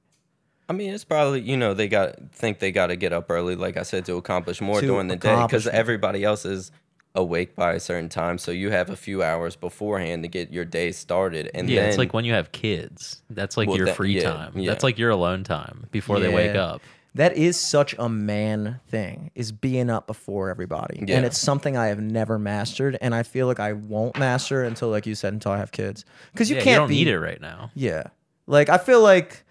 I 0.68 0.74
mean, 0.74 0.92
it's 0.92 1.04
probably 1.04 1.40
you 1.40 1.56
know 1.56 1.72
they 1.72 1.88
got 1.88 2.16
think 2.32 2.58
they 2.58 2.70
got 2.72 2.88
to 2.88 2.96
get 2.96 3.12
up 3.14 3.30
early, 3.30 3.56
like 3.56 3.78
I 3.78 3.82
said, 3.82 4.04
to 4.06 4.16
accomplish 4.16 4.60
more 4.60 4.80
To 4.80 4.86
during 4.86 5.08
the 5.08 5.16
day 5.16 5.42
because 5.46 5.66
everybody 5.66 6.22
else 6.24 6.44
is 6.44 6.70
awake 7.14 7.56
by 7.56 7.72
a 7.72 7.80
certain 7.80 8.10
time, 8.10 8.36
so 8.36 8.50
you 8.50 8.70
have 8.70 8.90
a 8.90 8.96
few 8.96 9.22
hours 9.22 9.56
beforehand 9.56 10.22
to 10.24 10.28
get 10.28 10.52
your 10.52 10.66
day 10.66 10.92
started, 10.92 11.50
and 11.54 11.68
Yeah, 11.70 11.80
then 11.80 11.88
it's 11.88 11.98
like 11.98 12.12
when 12.12 12.26
you 12.26 12.34
have 12.34 12.52
kids. 12.52 13.22
That's 13.30 13.56
like 13.56 13.66
Well, 13.68 13.78
your 13.78 13.86
that- 13.86 13.96
free 13.96 14.16
yeah, 14.20 14.30
time. 14.30 14.52
yeah. 14.58 14.70
That's 14.70 14.84
like 14.84 14.98
your 14.98 15.08
alone 15.10 15.42
time 15.42 15.86
before 15.90 16.20
they 16.20 16.32
wake 16.32 16.54
up. 16.54 16.82
That 17.18 17.36
is 17.36 17.58
such 17.58 17.96
a 17.98 18.08
man 18.08 18.78
thing, 18.86 19.32
is 19.34 19.50
being 19.50 19.90
up 19.90 20.06
before 20.06 20.50
everybody. 20.50 21.02
Yeah. 21.04 21.16
And 21.16 21.26
it's 21.26 21.36
something 21.36 21.76
I 21.76 21.86
have 21.86 21.98
never 21.98 22.38
mastered. 22.38 22.96
And 23.00 23.12
I 23.12 23.24
feel 23.24 23.48
like 23.48 23.58
I 23.58 23.72
won't 23.72 24.16
master 24.16 24.62
until, 24.62 24.88
like 24.90 25.04
you 25.04 25.16
said, 25.16 25.32
until 25.32 25.50
I 25.50 25.58
have 25.58 25.72
kids. 25.72 26.04
Because 26.32 26.48
you 26.48 26.54
yeah, 26.54 26.62
can't 26.62 26.74
you 26.74 26.78
don't 26.78 26.88
be, 26.90 26.94
need 26.94 27.08
it 27.08 27.18
right 27.18 27.40
now. 27.40 27.72
Yeah. 27.74 28.04
Like 28.46 28.68
I 28.68 28.78
feel 28.78 29.00
like 29.00 29.42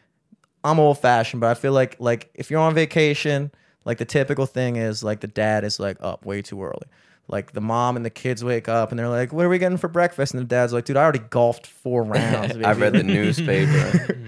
I'm 0.63 0.79
old 0.79 0.99
fashioned, 0.99 1.41
but 1.41 1.49
I 1.49 1.55
feel 1.55 1.73
like 1.73 1.97
like 1.99 2.29
if 2.35 2.49
you're 2.49 2.61
on 2.61 2.73
vacation, 2.73 3.51
like 3.83 3.97
the 3.97 4.05
typical 4.05 4.45
thing 4.45 4.77
is 4.77 5.03
like 5.03 5.19
the 5.19 5.27
dad 5.27 5.65
is 5.65 5.77
like 5.77 5.97
up 5.99 6.25
way 6.25 6.41
too 6.41 6.63
early. 6.63 6.87
Like 7.27 7.51
the 7.51 7.59
mom 7.59 7.97
and 7.97 8.05
the 8.05 8.09
kids 8.09 8.45
wake 8.45 8.69
up 8.69 8.91
and 8.91 8.97
they're 8.97 9.09
like, 9.09 9.33
"What 9.33 9.45
are 9.45 9.49
we 9.49 9.57
getting 9.57 9.77
for 9.77 9.89
breakfast?" 9.89 10.33
And 10.33 10.39
the 10.39 10.47
dad's 10.47 10.71
like, 10.71 10.85
"Dude, 10.85 10.95
I 10.95 11.03
already 11.03 11.19
golfed 11.19 11.67
four 11.67 12.03
rounds." 12.05 12.55
I 12.55 12.73
baby." 12.73 12.79
read 12.79 12.93
the 12.93 13.03
newspaper. 13.03 14.17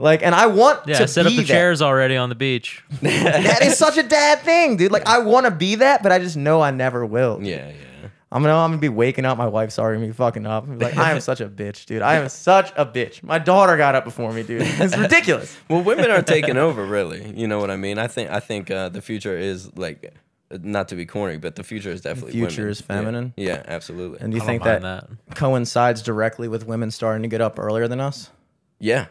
like, 0.00 0.22
and 0.22 0.34
I 0.34 0.46
want 0.46 0.86
Yeah, 0.86 0.98
to 0.98 1.08
set 1.08 1.26
up 1.26 1.32
the 1.32 1.38
that. 1.38 1.46
chairs 1.46 1.82
already 1.82 2.16
on 2.16 2.28
the 2.28 2.34
beach. 2.34 2.82
that 3.02 3.62
is 3.62 3.76
such 3.78 3.96
a 3.96 4.02
dad 4.02 4.40
thing, 4.40 4.76
dude. 4.76 4.92
Like 4.92 5.06
I 5.06 5.18
want 5.18 5.46
to 5.46 5.50
be 5.52 5.76
that, 5.76 6.02
but 6.02 6.10
I 6.12 6.18
just 6.18 6.36
know 6.36 6.60
I 6.60 6.70
never 6.70 7.04
will. 7.06 7.38
dude. 7.38 7.46
yeah, 7.48 7.68
yeah. 7.68 8.08
I'm 8.32 8.42
gonna 8.42 8.54
I'm 8.54 8.70
gonna 8.70 8.80
be 8.80 8.88
waking 8.88 9.24
up. 9.24 9.36
My 9.38 9.48
wife's 9.48 9.76
already 9.78 10.00
me 10.00 10.12
fucking 10.12 10.46
up. 10.46 10.62
I'm 10.64 10.78
like 10.78 10.96
I 10.96 11.10
am 11.10 11.20
such 11.20 11.40
a 11.40 11.48
bitch, 11.48 11.86
dude. 11.86 12.00
I 12.00 12.14
am 12.14 12.28
such 12.28 12.72
a 12.76 12.86
bitch. 12.86 13.24
My 13.24 13.40
daughter 13.40 13.76
got 13.76 13.96
up 13.96 14.04
before 14.04 14.32
me, 14.32 14.44
dude. 14.44 14.62
It's 14.62 14.96
ridiculous. 15.06 15.56
Well, 15.68 15.82
women 15.82 16.10
are 16.12 16.22
taking 16.22 16.56
over, 16.66 16.84
really. 16.84 17.32
You 17.36 17.48
know 17.48 17.58
what 17.58 17.72
I 17.72 17.76
mean? 17.76 17.98
I 17.98 18.06
think 18.06 18.30
I 18.30 18.38
think 18.38 18.70
uh, 18.70 18.88
the 18.88 19.02
future 19.02 19.36
is 19.36 19.76
like, 19.76 20.14
not 20.48 20.86
to 20.90 20.94
be 20.94 21.06
corny, 21.06 21.38
but 21.38 21.56
the 21.56 21.64
future 21.64 21.90
is 21.90 22.02
definitely 22.02 22.30
future 22.32 22.62
women. 22.62 22.70
is 22.70 22.80
feminine? 22.80 23.34
Yeah, 23.36 23.46
yeah 23.54 23.62
absolutely. 23.66 24.20
And 24.20 24.30
do 24.30 24.36
you 24.36 24.44
I 24.44 24.46
think 24.46 24.62
don't 24.62 24.82
that, 24.82 25.08
mind 25.08 25.18
coincides 25.34 26.00
directly 26.00 26.46
with 26.46 26.64
women 26.68 26.92
starting 26.92 27.22
to 27.22 27.28
get 27.28 27.40
up 27.40 27.58
earlier 27.58 27.88
than 27.88 27.98
us? 28.00 28.30
yeah, 28.78 29.06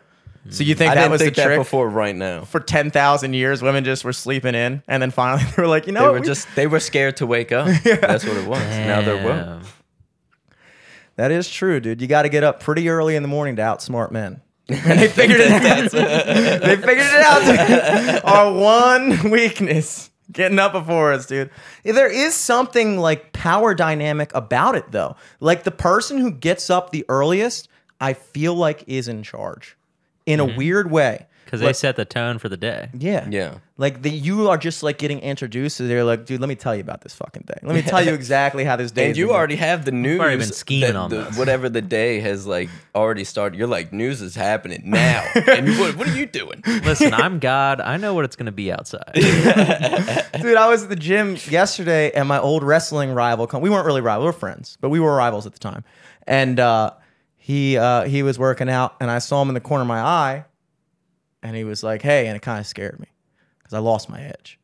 So 0.50 0.64
you 0.64 0.74
think 0.74 0.92
I 0.92 0.96
that 0.96 1.02
didn't 1.02 1.12
was 1.12 1.22
think 1.22 1.36
the 1.36 1.42
that 1.42 1.48
trick? 1.48 1.60
before. 1.60 1.90
Right 1.90 2.16
now, 2.16 2.44
For 2.46 2.60
ten 2.60 2.92
thousand 2.92 3.34
years, 3.34 3.62
women 3.62 3.84
just 3.84 4.04
were 4.04 4.14
sleeping 4.14 4.56
in, 4.56 4.82
and 4.88 5.02
then 5.02 5.12
finally 5.12 5.44
they 5.56 5.62
were 5.62 5.68
like, 5.68 5.86
you 5.86 5.92
know, 5.94 6.00
they 6.02 6.06
what? 6.08 6.14
were 6.14 6.20
We- 6.22 6.26
just 6.28 6.48
they 6.56 6.66
were 6.68 6.80
scared 6.80 7.18
to 7.18 7.28
wake 7.28 7.52
up. 7.52 7.68
That's 7.84 8.24
what 8.26 8.38
it 8.38 8.48
was. 8.48 8.60
Now 8.62 9.02
they're 9.02 9.16
woke. 9.24 9.46
Damn. 9.46 9.62
that 11.18 11.32
is 11.32 11.50
true, 11.50 11.80
dude. 11.80 12.02
You 12.02 12.08
got 12.08 12.24
to 12.24 12.30
get 12.30 12.44
up 12.44 12.60
pretty 12.62 12.90
early 12.90 13.16
in 13.16 13.22
the 13.24 13.28
morning 13.30 13.56
to 13.58 13.62
outsmart 13.62 14.12
men. 14.12 14.42
And 14.70 15.00
they 15.00 15.08
figured 15.08 15.40
it 15.42 15.52
out. 15.52 15.92
they 15.92 16.76
figured 16.76 16.98
it 17.00 17.24
out. 17.26 18.24
Our 18.24 18.54
one 18.54 19.32
weakness. 19.32 20.12
Getting 20.32 20.60
up 20.60 20.74
before 20.74 21.12
us, 21.12 21.26
dude. 21.26 21.50
There 21.84 22.08
is 22.08 22.36
something 22.36 23.00
like 23.00 23.34
power 23.34 23.74
dynamic 23.74 24.32
about 24.36 24.76
it, 24.76 24.92
though. 24.92 25.16
Like 25.40 25.64
the 25.64 25.72
person 25.72 26.20
who 26.20 26.30
gets 26.30 26.70
up 26.70 26.92
the 26.92 27.04
earliest, 27.10 27.68
I 28.00 28.14
feel 28.14 28.54
like 28.54 28.84
is 28.86 29.08
in 29.08 29.24
charge 29.24 29.76
in 30.30 30.40
a 30.40 30.46
weird 30.46 30.90
way. 30.92 31.26
Because 31.46 31.62
Like- 31.64 31.70
they 31.70 31.74
set 31.80 31.96
the 31.96 32.06
tone 32.06 32.38
for 32.38 32.48
the 32.48 32.58
day. 32.58 32.90
Yeah. 32.94 33.26
Yeah. 33.28 33.56
Like 33.76 34.04
the, 34.04 34.12
you 34.12 34.50
are 34.50 34.58
just 34.58 34.84
like 34.84 35.00
getting 35.00 35.20
introduced 35.22 35.78
to. 35.78 35.84
They're 35.88 36.04
like, 36.04 36.28
dude, 36.28 36.40
let 36.40 36.48
me 36.48 36.54
tell 36.54 36.76
you 36.76 36.82
about 36.82 37.02
this 37.02 37.16
fucking 37.16 37.46
day. 37.48 37.56
Let 37.64 37.74
me 37.74 37.82
tell 37.82 38.06
you 38.06 38.14
exactly 38.22 38.64
how 38.66 38.76
this 38.76 38.92
day. 38.92 39.08
And 39.08 39.18
you 39.18 39.32
already 39.32 39.56
have 39.56 39.84
the 39.84 39.92
news. 39.92 40.20
already 40.20 40.38
been 40.38 40.52
scheming 40.54 40.90
that 40.94 40.96
on 40.96 41.10
the- 41.10 41.24
this. 41.24 41.38
Whatever 41.40 41.68
the 41.68 41.82
day 41.82 42.20
has 42.20 42.46
like 42.46 42.70
already 42.94 43.24
started. 43.24 43.58
You're 43.58 43.68
like, 43.68 43.92
news 43.92 44.22
is 44.22 44.36
happening 44.36 44.82
now. 44.86 45.26
and 45.48 45.68
what, 45.80 45.98
what 45.98 46.08
are 46.08 46.16
you 46.16 46.28
doing? 46.28 46.62
Listen, 46.84 47.16
I'm 47.16 47.40
God. 47.52 47.82
I 47.82 47.98
know 47.98 48.14
what 48.14 48.26
it's 48.26 48.36
going 48.36 48.46
to 48.46 48.52
be 48.52 48.72
outside. 48.72 49.10
Dude, 49.16 49.26
I 50.56 50.68
was 50.70 50.84
at 50.84 50.90
the 50.90 50.96
gym 51.00 51.36
yesterday, 51.50 52.12
and 52.12 52.28
my 52.28 52.40
old 52.40 52.62
wrestling 52.62 53.12
rival. 53.14 53.48
Come, 53.48 53.62
we 53.64 53.72
weren't 53.72 53.88
really 53.88 54.02
rivals; 54.02 54.22
we 54.24 54.28
were 54.28 54.34
friends, 54.34 54.78
but 54.82 54.90
we 54.90 55.00
were 55.00 55.16
rivals 55.16 55.48
at 55.48 55.54
the 55.54 55.60
time. 55.60 55.84
And 56.28 56.60
uh, 56.60 56.92
he 57.50 57.80
uh, 57.80 58.04
he 58.04 58.22
was 58.22 58.38
working 58.38 58.70
out, 58.70 58.96
and 59.00 59.10
I 59.10 59.18
saw 59.18 59.42
him 59.42 59.48
in 59.48 59.56
the 59.56 59.60
corner 59.60 59.82
of 59.82 59.88
my 59.88 60.00
eye, 60.00 60.46
and 61.42 61.56
he 61.56 61.64
was 61.64 61.82
like, 61.82 62.04
"Hey," 62.04 62.28
and 62.28 62.36
it 62.36 62.44
kind 62.44 62.60
of 62.60 62.68
scared 62.68 63.00
me 63.00 63.08
because 63.58 63.74
I 63.74 63.80
lost 63.80 64.08
my 64.08 64.22
edge. 64.22 64.60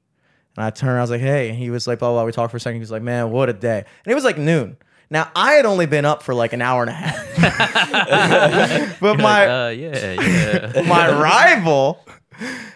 And 0.56 0.64
I 0.64 0.70
turned, 0.70 1.00
I 1.00 1.02
was 1.02 1.10
like, 1.10 1.20
"Hey," 1.20 1.50
and 1.50 1.58
he 1.58 1.72
was 1.72 1.88
like, 1.88 1.98
"Blah 1.98 2.10
blah." 2.10 2.20
blah. 2.20 2.26
We 2.26 2.32
talked 2.32 2.52
for 2.52 2.58
a 2.58 2.60
second. 2.60 2.76
He 2.76 2.82
was 2.82 2.92
like, 2.92 3.02
"Man, 3.02 3.32
what 3.32 3.50
a 3.50 3.54
day!" 3.54 3.80
And 3.80 4.12
it 4.12 4.14
was 4.14 4.24
like 4.24 4.38
noon, 4.38 4.78
Now 5.10 5.32
I 5.36 5.54
had 5.54 5.66
only 5.66 5.88
been 5.88 6.06
up 6.06 6.22
for 6.22 6.36
like 6.36 6.54
an 6.54 6.62
hour 6.62 6.84
and 6.84 6.92
a 6.92 6.94
half, 6.94 8.98
but 9.00 9.14
You're 9.14 9.18
my 9.18 9.48
like, 9.48 9.50
uh, 9.50 9.74
yeah, 9.76 10.22
yeah. 10.22 10.82
my 10.88 11.12
rival 11.20 12.06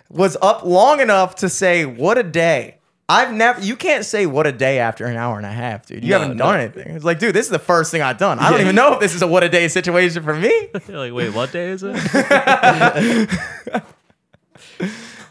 was 0.10 0.38
up 0.42 0.66
long 0.66 1.02
enough 1.02 1.36
to 1.36 1.50
say, 1.50 1.86
"What 1.86 2.18
a 2.18 2.24
day." 2.24 2.79
I've 3.12 3.34
never. 3.34 3.60
You 3.60 3.76
can't 3.76 4.06
say 4.06 4.26
"what 4.28 4.46
a 4.46 4.52
day" 4.52 4.78
after 4.80 5.06
an 5.08 5.18
hour 5.18 5.36
and 5.38 5.46
a 5.46 5.52
half, 5.52 5.88
dude. 5.88 6.04
You 6.04 6.12
No, 6.12 6.20
haven't 6.20 6.38
no. 6.38 6.44
done 6.46 6.60
anything. 6.60 6.96
It's 6.96 7.04
like, 7.04 7.18
dude, 7.20 7.34
this 7.36 7.48
is 7.48 7.52
the 7.52 7.58
first 7.58 7.90
thing 7.92 8.04
I've 8.04 8.20
done. 8.20 8.38
I 8.38 8.52
don't 8.52 8.62
even 8.62 8.76
know 8.76 8.94
if 8.94 9.00
this 9.00 9.16
is 9.16 9.22
a 9.24 9.28
"what 9.28 9.44
a 9.44 9.50
day" 9.50 9.68
situation 9.68 10.22
for 10.24 10.36
me. 10.36 10.70
You're 10.88 10.98
like, 11.00 11.14
wait, 11.14 11.34
what 11.34 11.52
day 11.52 11.70
is 11.70 11.82
it? 11.84 11.96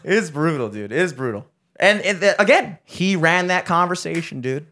It's 0.03 0.29
brutal, 0.31 0.69
dude. 0.69 0.91
It's 0.91 1.13
brutal. 1.13 1.45
And, 1.79 2.01
again, 2.39 2.77
he 2.85 3.15
ran 3.15 3.47
that 3.47 3.65
conversation, 3.65 4.41
dude. 4.41 4.65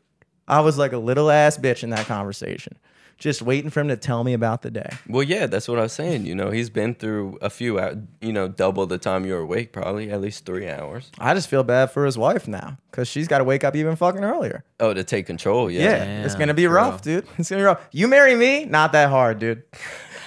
I 0.47 0.61
was 0.61 0.77
like 0.77 0.93
a 0.93 0.97
little 0.97 1.29
ass 1.29 1.57
bitch 1.57 1.83
in 1.83 1.89
that 1.91 2.05
conversation, 2.07 2.77
just 3.17 3.41
waiting 3.41 3.69
for 3.71 3.79
him 3.79 3.87
to 3.87 3.97
tell 3.97 4.23
me 4.23 4.33
about 4.33 4.61
the 4.61 4.69
day. 4.71 4.89
Well, 5.07 5.23
yeah, 5.23 5.47
that's 5.47 5.67
what 5.67 5.79
I 5.79 5.81
was 5.83 5.93
saying. 5.93 6.25
You 6.25 6.35
know, 6.35 6.51
he's 6.51 6.69
been 6.69 6.93
through 6.95 7.37
a 7.41 7.49
few, 7.49 7.79
hou- 7.79 8.03
you 8.21 8.31
know, 8.31 8.47
double 8.47 8.85
the 8.85 8.97
time 8.99 9.25
you're 9.25 9.39
awake, 9.39 9.73
probably 9.73 10.11
at 10.11 10.21
least 10.21 10.45
three 10.45 10.69
hours. 10.69 11.11
I 11.17 11.33
just 11.33 11.49
feel 11.49 11.63
bad 11.63 11.91
for 11.91 12.05
his 12.05 12.17
wife 12.17 12.47
now 12.47 12.77
because 12.91 13.07
she's 13.07 13.27
got 13.27 13.39
to 13.39 13.43
wake 13.43 13.63
up 13.63 13.75
even 13.75 13.95
fucking 13.95 14.23
earlier. 14.23 14.63
Oh, 14.79 14.93
to 14.93 15.03
take 15.03 15.25
control, 15.25 15.69
Yeah, 15.71 15.81
yeah. 16.05 16.25
it's 16.25 16.35
gonna 16.35 16.53
be 16.53 16.67
rough, 16.67 17.01
dude. 17.01 17.25
It's 17.37 17.49
gonna 17.49 17.61
be 17.61 17.65
rough. 17.65 17.87
You 17.91 18.07
marry 18.07 18.35
me, 18.35 18.65
not 18.65 18.91
that 18.91 19.09
hard, 19.09 19.39
dude. 19.39 19.63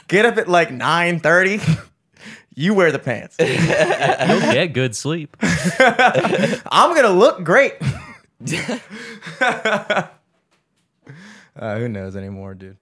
Get 0.09 0.27
up 0.27 0.37
at 0.39 0.49
like 0.49 0.73
nine 0.73 1.21
thirty. 1.21 1.61
you 2.57 2.75
wear 2.75 2.91
the 2.91 2.99
pants. 2.99 3.37
You'll 3.41 4.53
get 4.53 4.73
good 4.73 4.97
sleep. 4.97 5.37
I'm 5.79 6.95
gonna 6.97 7.11
look 7.11 7.45
great. 7.45 7.75
Uh, 11.61 11.77
who 11.79 11.89
knows 11.89 12.17
anymore, 12.17 12.55
dude? 12.55 12.77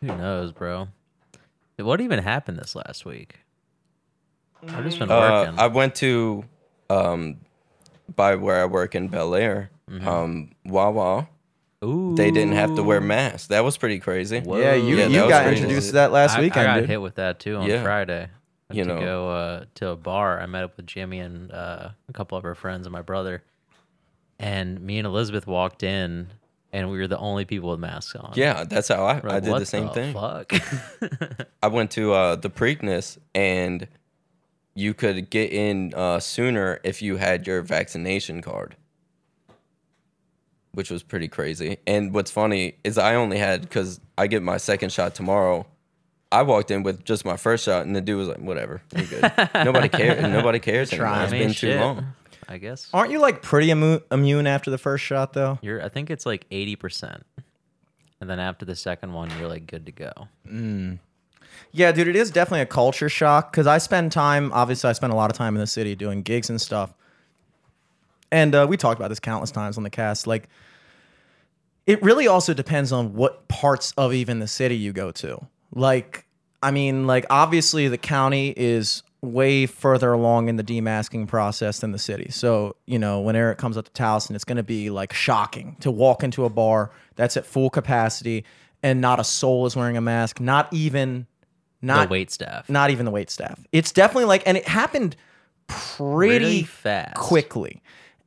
Who 0.00 0.06
knows, 0.06 0.52
bro? 0.52 0.88
What 1.78 2.00
even 2.00 2.20
happened 2.20 2.58
this 2.58 2.74
last 2.74 3.04
week? 3.04 3.40
I've 4.68 4.84
just 4.84 4.98
been 4.98 5.10
Uh, 5.10 5.18
working. 5.44 5.58
I 5.58 5.66
went 5.68 5.94
to, 5.96 6.44
um, 6.90 7.40
by 8.14 8.34
where 8.36 8.60
I 8.62 8.66
work 8.66 8.94
in 8.94 9.08
Bel 9.08 9.34
Air, 9.34 9.70
um, 10.06 10.50
Wawa. 10.64 11.28
Ooh, 11.82 12.14
They 12.14 12.30
didn't 12.30 12.52
have 12.54 12.74
to 12.76 12.82
wear 12.82 13.00
masks. 13.00 13.46
That 13.48 13.64
was 13.64 13.78
pretty 13.78 13.98
crazy. 14.00 14.40
Whoa. 14.40 14.58
Yeah, 14.58 14.74
you 14.74 14.96
Yeah, 14.98 15.06
you 15.06 15.28
got 15.28 15.44
crazy. 15.44 15.62
introduced 15.62 15.88
to 15.88 15.92
that 15.94 16.12
last 16.12 16.36
I, 16.36 16.40
weekend, 16.42 16.68
I 16.68 16.74
got 16.74 16.80
dude. 16.80 16.90
hit 16.90 17.00
with 17.00 17.14
that 17.14 17.38
too 17.40 17.56
on 17.56 17.66
Yeah. 17.66 17.82
Friday. 17.82 18.28
I 18.68 18.74
You 18.74 18.80
had 18.80 18.88
to 18.88 18.94
know. 18.96 19.00
go 19.00 19.30
uh, 19.30 19.64
to 19.76 19.88
a 19.88 19.96
bar. 19.96 20.40
I 20.40 20.46
met 20.46 20.62
up 20.64 20.76
with 20.76 20.86
Jimmy 20.86 21.20
and 21.20 21.50
uh, 21.50 21.88
a 22.08 22.12
couple 22.12 22.36
of 22.36 22.44
her 22.44 22.54
friends 22.54 22.86
and 22.86 22.92
my 22.92 23.00
brother. 23.02 23.42
And 24.38 24.80
me 24.82 24.98
and 24.98 25.06
Elizabeth 25.06 25.46
walked 25.46 25.82
in, 25.82 26.28
and 26.72 26.90
we 26.90 26.98
were 26.98 27.08
the 27.08 27.18
only 27.18 27.44
people 27.44 27.70
with 27.70 27.80
masks 27.80 28.14
on. 28.14 28.32
Yeah, 28.36 28.64
that's 28.64 28.88
how 28.88 29.04
I, 29.04 29.20
We're 29.20 29.30
I 29.30 29.34
like, 29.34 29.42
did 29.44 29.50
"What 29.50 29.58
the 29.58 29.66
same 29.66 29.88
thing. 29.90 30.14
Fuck. 30.14 30.52
I 31.62 31.66
went 31.68 31.90
to 31.92 32.12
uh, 32.12 32.36
the 32.36 32.50
Preakness 32.50 33.18
and 33.34 33.88
you 34.74 34.94
could 34.94 35.30
get 35.30 35.52
in 35.52 35.92
uh, 35.94 36.20
sooner 36.20 36.80
if 36.84 37.02
you 37.02 37.16
had 37.16 37.46
your 37.46 37.60
vaccination 37.62 38.40
card, 38.40 38.76
which 40.72 40.90
was 40.90 41.02
pretty 41.02 41.28
crazy. 41.28 41.78
And 41.86 42.14
what's 42.14 42.30
funny 42.30 42.76
is 42.84 42.98
I 42.98 43.14
only 43.16 43.38
had 43.38 43.62
because 43.62 44.00
I 44.16 44.26
get 44.26 44.42
my 44.42 44.56
second 44.56 44.92
shot 44.92 45.14
tomorrow. 45.14 45.66
I 46.32 46.42
walked 46.42 46.70
in 46.70 46.84
with 46.84 47.04
just 47.04 47.24
my 47.24 47.36
first 47.36 47.64
shot, 47.64 47.86
and 47.86 47.96
the 47.96 48.00
dude 48.00 48.16
was 48.16 48.28
like, 48.28 48.38
"Whatever, 48.38 48.82
you're 48.94 49.06
good. 49.06 49.32
nobody 49.54 49.88
cares. 49.88 50.22
Nobody 50.22 50.60
cares 50.60 50.92
anymore. 50.92 51.22
It's 51.24 51.32
been 51.32 51.52
too 51.52 51.74
long." 51.80 52.06
I 52.50 52.58
guess. 52.58 52.90
Aren't 52.92 53.12
you 53.12 53.20
like 53.20 53.42
pretty 53.42 53.68
immu- 53.68 54.02
immune 54.10 54.48
after 54.48 54.70
the 54.72 54.78
first 54.78 55.04
shot 55.04 55.32
though? 55.32 55.58
You're. 55.62 55.80
I 55.82 55.88
think 55.88 56.10
it's 56.10 56.26
like 56.26 56.46
eighty 56.50 56.74
percent, 56.74 57.24
and 58.20 58.28
then 58.28 58.40
after 58.40 58.64
the 58.64 58.74
second 58.74 59.12
one, 59.12 59.30
you're 59.38 59.48
like 59.48 59.68
good 59.68 59.86
to 59.86 59.92
go. 59.92 60.12
Yeah, 61.72 61.92
dude, 61.92 62.08
it 62.08 62.16
is 62.16 62.32
definitely 62.32 62.62
a 62.62 62.66
culture 62.66 63.08
shock 63.08 63.52
because 63.52 63.68
I 63.68 63.78
spend 63.78 64.10
time. 64.10 64.52
Obviously, 64.52 64.90
I 64.90 64.92
spend 64.94 65.12
a 65.12 65.16
lot 65.16 65.30
of 65.30 65.36
time 65.36 65.54
in 65.54 65.60
the 65.60 65.66
city 65.66 65.94
doing 65.94 66.22
gigs 66.22 66.50
and 66.50 66.60
stuff, 66.60 66.92
and 68.32 68.52
uh, 68.52 68.66
we 68.68 68.76
talked 68.76 68.98
about 68.98 69.08
this 69.08 69.20
countless 69.20 69.52
times 69.52 69.76
on 69.76 69.84
the 69.84 69.90
cast. 69.90 70.26
Like, 70.26 70.48
it 71.86 72.02
really 72.02 72.26
also 72.26 72.52
depends 72.52 72.90
on 72.90 73.14
what 73.14 73.46
parts 73.46 73.92
of 73.96 74.12
even 74.12 74.40
the 74.40 74.48
city 74.48 74.76
you 74.76 74.92
go 74.92 75.12
to. 75.12 75.46
Like, 75.72 76.26
I 76.62 76.72
mean, 76.72 77.06
like 77.06 77.26
obviously 77.30 77.86
the 77.86 77.98
county 77.98 78.52
is 78.56 79.02
way 79.22 79.66
further 79.66 80.12
along 80.12 80.48
in 80.48 80.56
the 80.56 80.64
demasking 80.64 81.28
process 81.28 81.80
than 81.80 81.92
the 81.92 81.98
city. 81.98 82.28
So, 82.30 82.76
you 82.86 82.98
know, 82.98 83.20
when 83.20 83.36
Eric 83.36 83.58
comes 83.58 83.76
up 83.76 83.84
to 83.92 84.02
Towson, 84.02 84.34
it's 84.34 84.44
going 84.44 84.56
to 84.56 84.62
be 84.62 84.88
like 84.90 85.12
shocking 85.12 85.76
to 85.80 85.90
walk 85.90 86.22
into 86.24 86.44
a 86.44 86.48
bar 86.50 86.90
that's 87.16 87.36
at 87.36 87.44
full 87.44 87.68
capacity 87.70 88.44
and 88.82 89.00
not 89.02 89.20
a 89.20 89.24
soul 89.24 89.66
is 89.66 89.76
wearing 89.76 89.96
a 89.98 90.00
mask, 90.00 90.40
not 90.40 90.72
even 90.72 91.26
not 91.82 92.08
the 92.08 92.12
wait 92.12 92.30
staff. 92.30 92.68
not 92.68 92.90
even 92.90 93.04
the 93.04 93.10
wait 93.10 93.28
staff. 93.30 93.58
It's 93.72 93.92
definitely 93.92 94.24
like 94.24 94.42
and 94.46 94.56
it 94.56 94.66
happened 94.66 95.16
pretty 95.66 96.38
Really 96.38 96.62
fast. 96.62 97.14
quickly. 97.16 97.82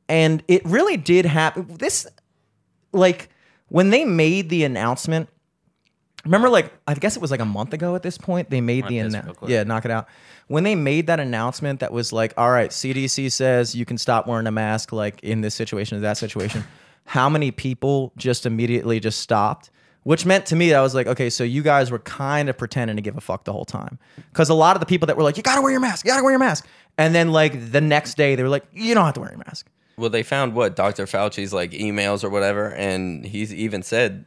And 0.08 0.42
it 0.48 0.64
really 0.64 0.96
did 0.96 1.24
happen. 1.26 1.66
This 1.78 2.06
like 2.92 3.30
when 3.68 3.90
they 3.90 4.04
made 4.04 4.48
the 4.48 4.62
announcement 4.64 5.28
Remember, 6.24 6.48
like 6.48 6.72
I 6.86 6.94
guess 6.94 7.16
it 7.16 7.22
was 7.22 7.30
like 7.30 7.40
a 7.40 7.44
month 7.44 7.72
ago 7.72 7.94
at 7.94 8.02
this 8.02 8.16
point. 8.18 8.50
They 8.50 8.60
made 8.60 8.86
the 8.88 9.00
this 9.00 9.14
annou- 9.14 9.24
real 9.26 9.34
quick. 9.34 9.50
yeah, 9.50 9.62
knock 9.64 9.84
it 9.84 9.90
out. 9.90 10.08
When 10.48 10.64
they 10.64 10.74
made 10.74 11.06
that 11.06 11.20
announcement, 11.20 11.80
that 11.80 11.92
was 11.92 12.12
like, 12.12 12.32
all 12.36 12.50
right, 12.50 12.70
CDC 12.70 13.30
says 13.32 13.74
you 13.74 13.84
can 13.84 13.98
stop 13.98 14.26
wearing 14.26 14.46
a 14.46 14.50
mask, 14.52 14.92
like 14.92 15.22
in 15.22 15.40
this 15.40 15.54
situation, 15.54 15.98
or 15.98 16.00
that 16.02 16.16
situation. 16.18 16.64
How 17.06 17.28
many 17.28 17.50
people 17.50 18.12
just 18.16 18.46
immediately 18.46 19.00
just 19.00 19.20
stopped? 19.20 19.70
Which 20.04 20.26
meant 20.26 20.44
to 20.46 20.56
me 20.56 20.68
that 20.68 20.76
I 20.76 20.82
was 20.82 20.94
like, 20.94 21.06
okay, 21.06 21.30
so 21.30 21.44
you 21.44 21.62
guys 21.62 21.90
were 21.90 21.98
kind 21.98 22.50
of 22.50 22.58
pretending 22.58 22.96
to 22.96 23.02
give 23.02 23.16
a 23.16 23.22
fuck 23.22 23.44
the 23.44 23.52
whole 23.54 23.64
time, 23.64 23.98
because 24.32 24.50
a 24.50 24.54
lot 24.54 24.76
of 24.76 24.80
the 24.80 24.86
people 24.86 25.06
that 25.06 25.16
were 25.16 25.22
like, 25.22 25.38
you 25.38 25.42
gotta 25.42 25.62
wear 25.62 25.70
your 25.72 25.80
mask, 25.80 26.04
you 26.04 26.10
gotta 26.10 26.22
wear 26.22 26.32
your 26.32 26.38
mask, 26.38 26.66
and 26.98 27.14
then 27.14 27.32
like 27.32 27.72
the 27.72 27.80
next 27.80 28.18
day 28.18 28.34
they 28.34 28.42
were 28.42 28.50
like, 28.50 28.64
you 28.72 28.92
don't 28.94 29.06
have 29.06 29.14
to 29.14 29.20
wear 29.20 29.30
your 29.30 29.38
mask. 29.46 29.66
Well, 29.96 30.10
they 30.10 30.22
found 30.22 30.54
what 30.54 30.76
Dr. 30.76 31.06
Fauci's 31.06 31.54
like 31.54 31.70
emails 31.70 32.22
or 32.22 32.28
whatever, 32.28 32.70
and 32.74 33.24
he's 33.24 33.54
even 33.54 33.82
said 33.82 34.26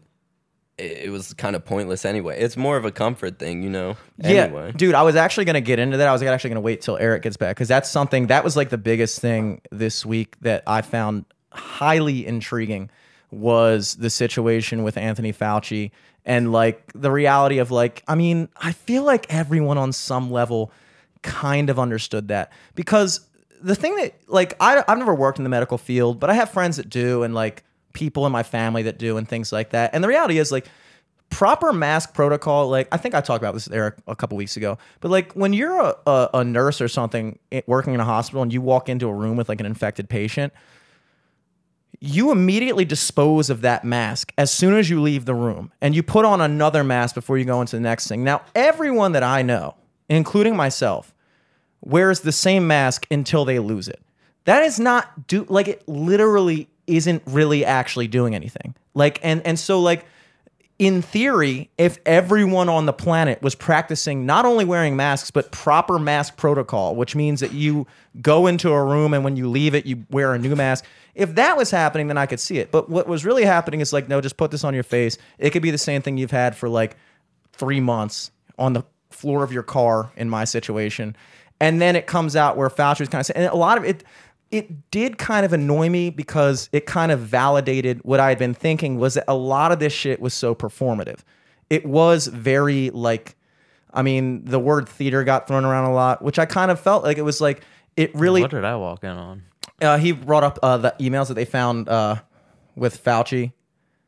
it, 0.78 1.11
was 1.11 1.34
kind 1.34 1.55
of 1.55 1.65
pointless 1.65 2.05
anyway. 2.05 2.39
It's 2.39 2.55
more 2.55 2.78
of 2.78 2.86
a 2.86 2.91
comfort 2.91 3.39
thing, 3.39 3.63
you 3.63 3.69
know. 3.69 3.97
Anyway. 4.21 4.67
Yeah, 4.67 4.71
dude, 4.75 4.95
I 4.95 5.03
was 5.03 5.15
actually 5.15 5.45
gonna 5.45 5.61
get 5.61 5.80
into 5.80 5.97
that. 5.97 6.07
I 6.07 6.11
was 6.11 6.21
actually 6.21 6.51
gonna 6.51 6.61
wait 6.61 6.82
till 6.82 6.97
Eric 6.97 7.23
gets 7.23 7.38
back 7.38 7.55
because 7.55 7.67
that's 7.67 7.89
something 7.89 8.28
that 8.28 8.43
was 8.43 8.55
like 8.55 8.69
the 8.69 8.78
biggest 8.78 9.19
thing 9.19 9.61
this 9.71 10.05
week 10.05 10.36
that 10.41 10.63
I 10.67 10.82
found 10.82 11.25
highly 11.51 12.25
intriguing 12.25 12.89
was 13.32 13.95
the 13.95 14.09
situation 14.09 14.84
with 14.84 14.97
Anthony 14.97 15.34
Fauci 15.34 15.91
and 16.25 16.51
like 16.51 16.91
the 16.93 17.11
reality 17.11 17.57
of 17.57 17.71
like, 17.71 18.03
I 18.07 18.15
mean, 18.15 18.49
I 18.57 18.71
feel 18.71 19.03
like 19.03 19.25
everyone 19.34 19.78
on 19.78 19.91
some 19.93 20.30
level 20.32 20.71
kind 21.23 21.69
of 21.69 21.80
understood 21.80 22.28
that 22.28 22.51
because 22.75 23.21
the 23.61 23.75
thing 23.75 23.95
that 23.95 24.13
like 24.28 24.55
I, 24.59 24.84
I've 24.88 24.97
never 24.97 25.15
worked 25.15 25.39
in 25.39 25.43
the 25.43 25.49
medical 25.49 25.78
field, 25.78 26.19
but 26.19 26.30
I 26.30 26.34
have 26.36 26.51
friends 26.51 26.78
that 26.78 26.89
do 26.89 27.23
and 27.23 27.34
like 27.34 27.63
people 27.97 28.25
in 28.25 28.31
my 28.31 28.43
family 28.43 28.83
that 28.83 28.99
do 28.99 29.17
and 29.17 29.27
things 29.27 29.51
like 29.51 29.71
that. 29.71 29.89
And 29.93 30.03
the 30.03 30.07
reality 30.07 30.37
is 30.37 30.51
like 30.51 30.67
proper 31.29 31.73
mask 31.73 32.13
protocol 32.13 32.69
like 32.69 32.87
i 32.93 32.95
think 32.95 33.13
i 33.13 33.19
talked 33.19 33.43
about 33.43 33.53
this 33.53 33.69
eric 33.71 33.95
a 34.07 34.15
couple 34.15 34.37
weeks 34.37 34.55
ago 34.55 34.77
but 35.01 35.11
like 35.11 35.33
when 35.33 35.51
you're 35.51 35.77
a, 35.77 35.93
a, 36.07 36.29
a 36.35 36.43
nurse 36.45 36.79
or 36.79 36.87
something 36.87 37.37
eh, 37.51 37.59
working 37.67 37.93
in 37.93 37.99
a 37.99 38.05
hospital 38.05 38.41
and 38.41 38.53
you 38.53 38.61
walk 38.61 38.87
into 38.87 39.09
a 39.09 39.13
room 39.13 39.35
with 39.35 39.49
like 39.49 39.59
an 39.59 39.65
infected 39.65 40.07
patient 40.07 40.53
you 41.99 42.31
immediately 42.31 42.85
dispose 42.85 43.49
of 43.49 43.59
that 43.59 43.83
mask 43.83 44.31
as 44.37 44.49
soon 44.51 44.73
as 44.73 44.89
you 44.89 45.01
leave 45.01 45.25
the 45.25 45.35
room 45.35 45.69
and 45.81 45.93
you 45.93 46.01
put 46.01 46.23
on 46.23 46.39
another 46.39 46.81
mask 46.81 47.13
before 47.13 47.37
you 47.37 47.43
go 47.43 47.59
into 47.59 47.75
the 47.75 47.81
next 47.81 48.07
thing 48.07 48.23
now 48.23 48.41
everyone 48.55 49.11
that 49.11 49.21
i 49.21 49.41
know 49.41 49.75
including 50.07 50.55
myself 50.55 51.13
wears 51.81 52.21
the 52.21 52.31
same 52.31 52.67
mask 52.67 53.05
until 53.11 53.45
they 53.45 53.59
lose 53.59 53.87
it. 53.87 54.01
That 54.45 54.63
is 54.63 54.79
not 54.79 55.27
do 55.27 55.45
like 55.49 55.67
it 55.67 55.87
literally 55.87 56.69
isn't 56.88 57.21
really 57.25 57.63
actually 57.65 58.07
doing 58.07 58.33
anything. 58.33 58.75
Like 58.93 59.19
and 59.23 59.45
and 59.45 59.59
so 59.59 59.79
like 59.79 60.05
in 60.79 61.01
theory, 61.01 61.71
if 61.79 61.97
everyone 62.05 62.69
on 62.69 62.85
the 62.85 62.93
planet 62.93 63.41
was 63.41 63.55
practicing 63.55 64.27
not 64.27 64.45
only 64.45 64.63
wearing 64.63 64.95
masks 64.95 65.31
but 65.31 65.51
proper 65.51 65.97
mask 65.97 66.38
protocol, 66.38 66.95
which 66.95 67.15
means 67.15 67.39
that 67.39 67.51
you 67.51 67.88
go 68.21 68.47
into 68.47 68.71
a 68.71 68.83
room 68.83 69.13
and 69.13 69.23
when 69.23 69.35
you 69.35 69.49
leave 69.49 69.73
it 69.73 69.85
you 69.85 70.05
wear 70.09 70.33
a 70.33 70.39
new 70.39 70.55
mask. 70.55 70.85
If 71.15 71.33
that 71.35 71.57
was 71.57 71.71
happening, 71.71 72.07
then 72.07 72.17
I 72.17 72.27
could 72.27 72.39
see 72.39 72.59
it. 72.59 72.71
But 72.71 72.89
what 72.89 73.07
was 73.07 73.25
really 73.25 73.43
happening 73.43 73.81
is 73.81 73.91
like, 73.91 74.07
no, 74.07 74.21
just 74.21 74.38
put 74.38 74.51
this 74.51 74.63
on 74.63 74.75
your 74.75 74.83
face. 74.83 75.17
It 75.39 75.49
could 75.49 75.63
be 75.63 75.71
the 75.71 75.77
same 75.77 76.03
thing 76.03 76.17
you've 76.17 76.29
had 76.29 76.55
for 76.55 76.69
like 76.69 76.95
three 77.53 77.79
months 77.79 78.29
on 78.59 78.73
the 78.73 78.83
floor 79.09 79.43
of 79.43 79.51
your 79.51 79.63
car 79.63 80.11
in 80.15 80.29
my 80.29 80.43
situation. 80.43 81.15
And 81.59 81.81
then 81.81 81.95
it 81.95 82.05
comes 82.05 82.35
out 82.35 82.55
where 82.55 82.69
Fauci 82.69 82.99
was 82.99 83.09
kind 83.09 83.19
of 83.19 83.25
saying, 83.25 83.45
and 83.45 83.51
a 83.51 83.55
lot 83.55 83.79
of 83.79 83.83
it, 83.83 84.03
it 84.51 84.91
did 84.91 85.17
kind 85.17 85.45
of 85.45 85.53
annoy 85.53 85.89
me 85.89 86.09
because 86.09 86.69
it 86.71 86.85
kind 86.85 87.11
of 87.11 87.19
validated 87.19 87.99
what 88.03 88.19
I 88.19 88.29
had 88.29 88.37
been 88.37 88.53
thinking 88.53 88.97
was 88.97 89.15
that 89.15 89.25
a 89.27 89.35
lot 89.35 89.71
of 89.71 89.79
this 89.79 89.93
shit 89.93 90.19
was 90.19 90.33
so 90.33 90.55
performative. 90.55 91.19
It 91.69 91.85
was 91.85 92.27
very 92.27 92.89
like, 92.91 93.35
I 93.93 94.01
mean, 94.01 94.45
the 94.45 94.59
word 94.59 94.87
theater 94.87 95.23
got 95.23 95.47
thrown 95.47 95.65
around 95.65 95.85
a 95.85 95.93
lot, 95.93 96.21
which 96.21 96.39
I 96.39 96.45
kind 96.45 96.71
of 96.71 96.79
felt 96.79 97.03
like 97.03 97.17
it 97.17 97.23
was 97.23 97.41
like, 97.41 97.61
it 97.97 98.13
really, 98.15 98.41
What 98.41 98.51
did 98.51 98.63
I 98.63 98.75
walk 98.75 99.03
in 99.03 99.09
on? 99.09 99.43
uh, 99.81 99.97
he 99.97 100.11
brought 100.11 100.43
up 100.43 100.59
uh, 100.63 100.77
the 100.77 100.95
emails 100.99 101.27
that 101.27 101.33
they 101.33 101.45
found 101.45 101.89
uh, 101.89 102.17
with 102.75 103.03
Fauci 103.03 103.51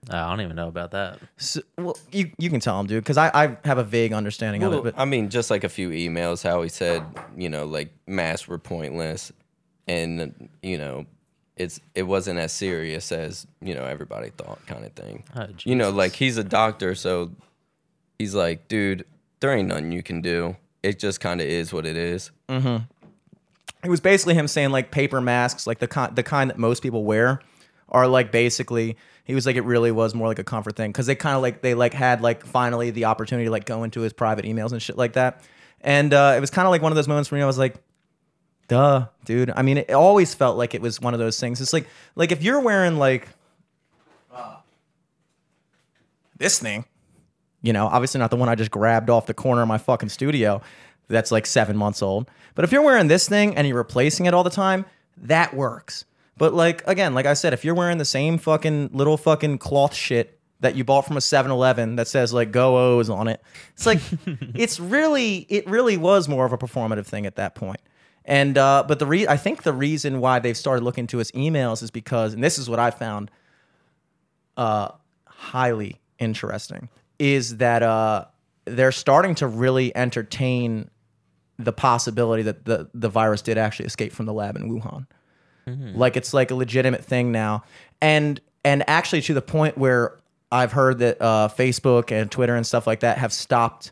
I 0.09 0.29
don't 0.29 0.41
even 0.41 0.55
know 0.55 0.67
about 0.67 0.91
that. 0.91 1.19
So, 1.37 1.61
well, 1.77 1.97
you 2.11 2.31
you 2.37 2.49
can 2.49 2.59
tell 2.59 2.79
him, 2.79 2.87
dude, 2.87 3.03
because 3.03 3.17
I, 3.17 3.29
I 3.33 3.57
have 3.65 3.77
a 3.77 3.83
vague 3.83 4.13
understanding 4.13 4.63
of 4.63 4.73
it. 4.73 4.83
But 4.83 4.95
I 4.97 5.05
mean, 5.05 5.29
just 5.29 5.51
like 5.51 5.63
a 5.63 5.69
few 5.69 5.89
emails, 5.89 6.41
how 6.41 6.61
he 6.61 6.69
said, 6.69 7.03
you 7.37 7.49
know, 7.49 7.65
like 7.65 7.93
masks 8.07 8.47
were 8.47 8.57
pointless, 8.57 9.31
and 9.89 10.49
you 10.61 10.77
know, 10.77 11.05
it's 11.57 11.81
it 11.95 12.03
wasn't 12.03 12.39
as 12.39 12.53
serious 12.53 13.11
as 13.11 13.47
you 13.61 13.73
know 13.73 13.83
everybody 13.83 14.29
thought, 14.29 14.65
kind 14.67 14.85
of 14.85 14.93
thing. 14.93 15.23
Oh, 15.35 15.47
you 15.63 15.75
know, 15.75 15.89
like 15.89 16.13
he's 16.13 16.37
a 16.37 16.43
doctor, 16.43 16.95
so 16.95 17.31
he's 18.19 18.35
like, 18.35 18.67
dude, 18.67 19.05
there 19.39 19.51
ain't 19.51 19.67
nothing 19.67 19.91
you 19.91 20.03
can 20.03 20.21
do. 20.21 20.55
It 20.83 20.99
just 20.99 21.19
kind 21.19 21.41
of 21.41 21.47
is 21.47 21.73
what 21.73 21.85
it 21.85 21.97
is. 21.97 22.31
it 23.83 23.89
was 23.89 23.99
basically 23.99 24.35
him 24.35 24.47
saying 24.47 24.69
like 24.69 24.91
paper 24.91 25.19
masks, 25.19 25.65
like 25.65 25.79
the 25.79 25.87
kind 25.87 26.15
the 26.15 26.23
kind 26.23 26.49
that 26.49 26.57
most 26.59 26.83
people 26.83 27.03
wear, 27.03 27.41
are 27.89 28.07
like 28.07 28.31
basically. 28.31 28.95
He 29.25 29.35
was 29.35 29.45
like 29.45 29.57
it 29.57 29.63
really 29.63 29.91
was 29.91 30.15
more 30.15 30.27
like 30.27 30.39
a 30.39 30.43
comfort 30.43 30.75
thing 30.75 30.91
because 30.91 31.05
they 31.05 31.13
kind 31.13 31.35
of 31.35 31.43
like 31.43 31.61
they 31.61 31.75
like 31.75 31.93
had 31.93 32.21
like 32.21 32.43
finally 32.45 32.89
the 32.89 33.05
opportunity 33.05 33.45
to 33.45 33.51
like 33.51 33.65
go 33.65 33.83
into 33.83 34.01
his 34.01 34.11
private 34.11 34.43
emails 34.43 34.71
and 34.71 34.81
shit 34.81 34.97
like 34.97 35.13
that, 35.13 35.41
and 35.81 36.13
uh, 36.13 36.33
it 36.35 36.39
was 36.39 36.49
kind 36.49 36.65
of 36.67 36.71
like 36.71 36.81
one 36.81 36.91
of 36.91 36.95
those 36.95 37.07
moments 37.07 37.29
for 37.29 37.35
me. 37.35 37.41
I 37.41 37.45
was 37.45 37.57
like, 37.59 37.75
duh, 38.69 39.07
dude. 39.25 39.51
I 39.53 39.61
mean, 39.63 39.79
it 39.79 39.91
always 39.91 40.33
felt 40.33 40.57
like 40.57 40.73
it 40.73 40.81
was 40.81 41.01
one 41.01 41.13
of 41.13 41.19
those 41.19 41.37
things. 41.37 41.59
It's 41.59 41.73
like 41.73 41.87
like 42.15 42.31
if 42.31 42.41
you're 42.41 42.61
wearing 42.61 42.97
like 42.97 43.27
uh, 44.33 44.55
this 46.37 46.57
thing, 46.59 46.85
you 47.61 47.73
know, 47.73 47.87
obviously 47.87 48.19
not 48.19 48.29
the 48.29 48.37
one 48.37 48.47
I 48.47 48.55
just 48.55 48.71
grabbed 48.71 49.09
off 49.09 49.25
the 49.25 49.33
corner 49.33 49.61
of 49.61 49.67
my 49.67 49.77
fucking 49.77 50.09
studio 50.09 50.61
that's 51.09 51.31
like 51.31 51.45
seven 51.45 51.75
months 51.75 52.01
old. 52.01 52.29
But 52.55 52.63
if 52.63 52.71
you're 52.71 52.83
wearing 52.83 53.07
this 53.07 53.27
thing 53.27 53.57
and 53.57 53.67
you're 53.67 53.77
replacing 53.77 54.27
it 54.27 54.33
all 54.33 54.43
the 54.43 54.49
time, 54.49 54.85
that 55.17 55.53
works. 55.53 56.05
But 56.37 56.53
like 56.53 56.87
again, 56.87 57.13
like 57.13 57.25
I 57.25 57.33
said, 57.33 57.51
if 57.53 57.65
you're 57.65 57.75
wearing 57.75 57.97
the 57.97 58.05
same 58.05 58.37
fucking 58.37 58.91
little 58.93 59.17
fucking 59.17 59.57
cloth 59.57 59.93
shit 59.93 60.39
that 60.61 60.75
you 60.75 60.83
bought 60.83 61.05
from 61.05 61.17
a 61.17 61.21
7-Eleven 61.21 61.95
that 61.95 62.07
says 62.07 62.33
like 62.33 62.51
go 62.51 62.97
O's 62.97 63.09
on 63.09 63.27
it, 63.27 63.41
it's 63.73 63.85
like 63.85 63.99
it's 64.53 64.79
really 64.79 65.47
it 65.49 65.67
really 65.67 65.97
was 65.97 66.29
more 66.29 66.45
of 66.45 66.53
a 66.53 66.57
performative 66.57 67.07
thing 67.07 67.25
at 67.25 67.35
that 67.35 67.55
point. 67.55 67.81
And 68.29 68.59
uh, 68.59 68.85
but 68.87 68.99
the 68.99 69.07
re- 69.07 69.27
I 69.27 69.37
think 69.37 69.63
the 69.63 69.73
reason 69.73 70.21
why 70.21 70.37
they've 70.37 70.55
started 70.55 70.83
looking 70.83 71.07
to 71.07 71.17
his 71.17 71.31
emails 71.31 71.81
is 71.81 71.89
because, 71.89 72.35
and 72.35 72.43
this 72.43 72.59
is 72.59 72.69
what 72.69 72.77
I 72.77 72.91
found 72.91 73.31
uh, 74.55 74.89
highly 75.25 75.99
interesting, 76.19 76.89
is 77.17 77.57
that 77.57 77.81
uh, 77.81 78.25
they're 78.65 78.91
starting 78.91 79.33
to 79.35 79.47
really 79.47 79.93
entertain 79.97 80.91
the 81.57 81.73
possibility 81.73 82.43
that 82.43 82.65
the 82.65 82.87
the 82.93 83.09
virus 83.09 83.41
did 83.41 83.57
actually 83.57 83.87
escape 83.87 84.13
from 84.13 84.27
the 84.27 84.33
lab 84.33 84.55
in 84.55 84.69
Wuhan. 84.69 85.07
Like 85.97 86.15
it's 86.15 86.31
like 86.33 86.51
a 86.51 86.55
legitimate 86.55 87.03
thing 87.03 87.31
now, 87.31 87.63
and 87.99 88.39
and 88.63 88.87
actually 88.87 89.21
to 89.23 89.33
the 89.33 89.41
point 89.41 89.75
where 89.75 90.19
I've 90.51 90.71
heard 90.71 90.99
that 90.99 91.19
uh, 91.19 91.49
Facebook 91.49 92.11
and 92.11 92.29
Twitter 92.29 92.55
and 92.55 92.65
stuff 92.65 92.85
like 92.85 92.99
that 92.99 93.17
have 93.17 93.33
stopped 93.33 93.91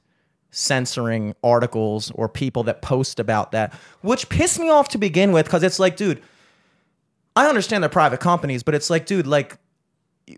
censoring 0.58 1.36
articles 1.44 2.12
or 2.16 2.28
people 2.28 2.64
that 2.64 2.82
post 2.82 3.20
about 3.20 3.52
that, 3.52 3.74
which 4.02 4.28
pissed 4.30 4.60
me 4.60 4.70
off 4.70 4.90
to 4.90 4.98
begin 4.98 5.32
with 5.32 5.46
because 5.46 5.64
it's 5.64 5.80
like, 5.80 5.96
dude, 5.96 6.22
I 7.36 7.48
understand 7.48 7.84
they're 7.84 7.90
private 7.90 8.20
companies, 8.20 8.64
but 8.64 8.74
it's 8.74 8.90
like, 8.90 9.06
dude, 9.06 9.28
like 9.28 9.58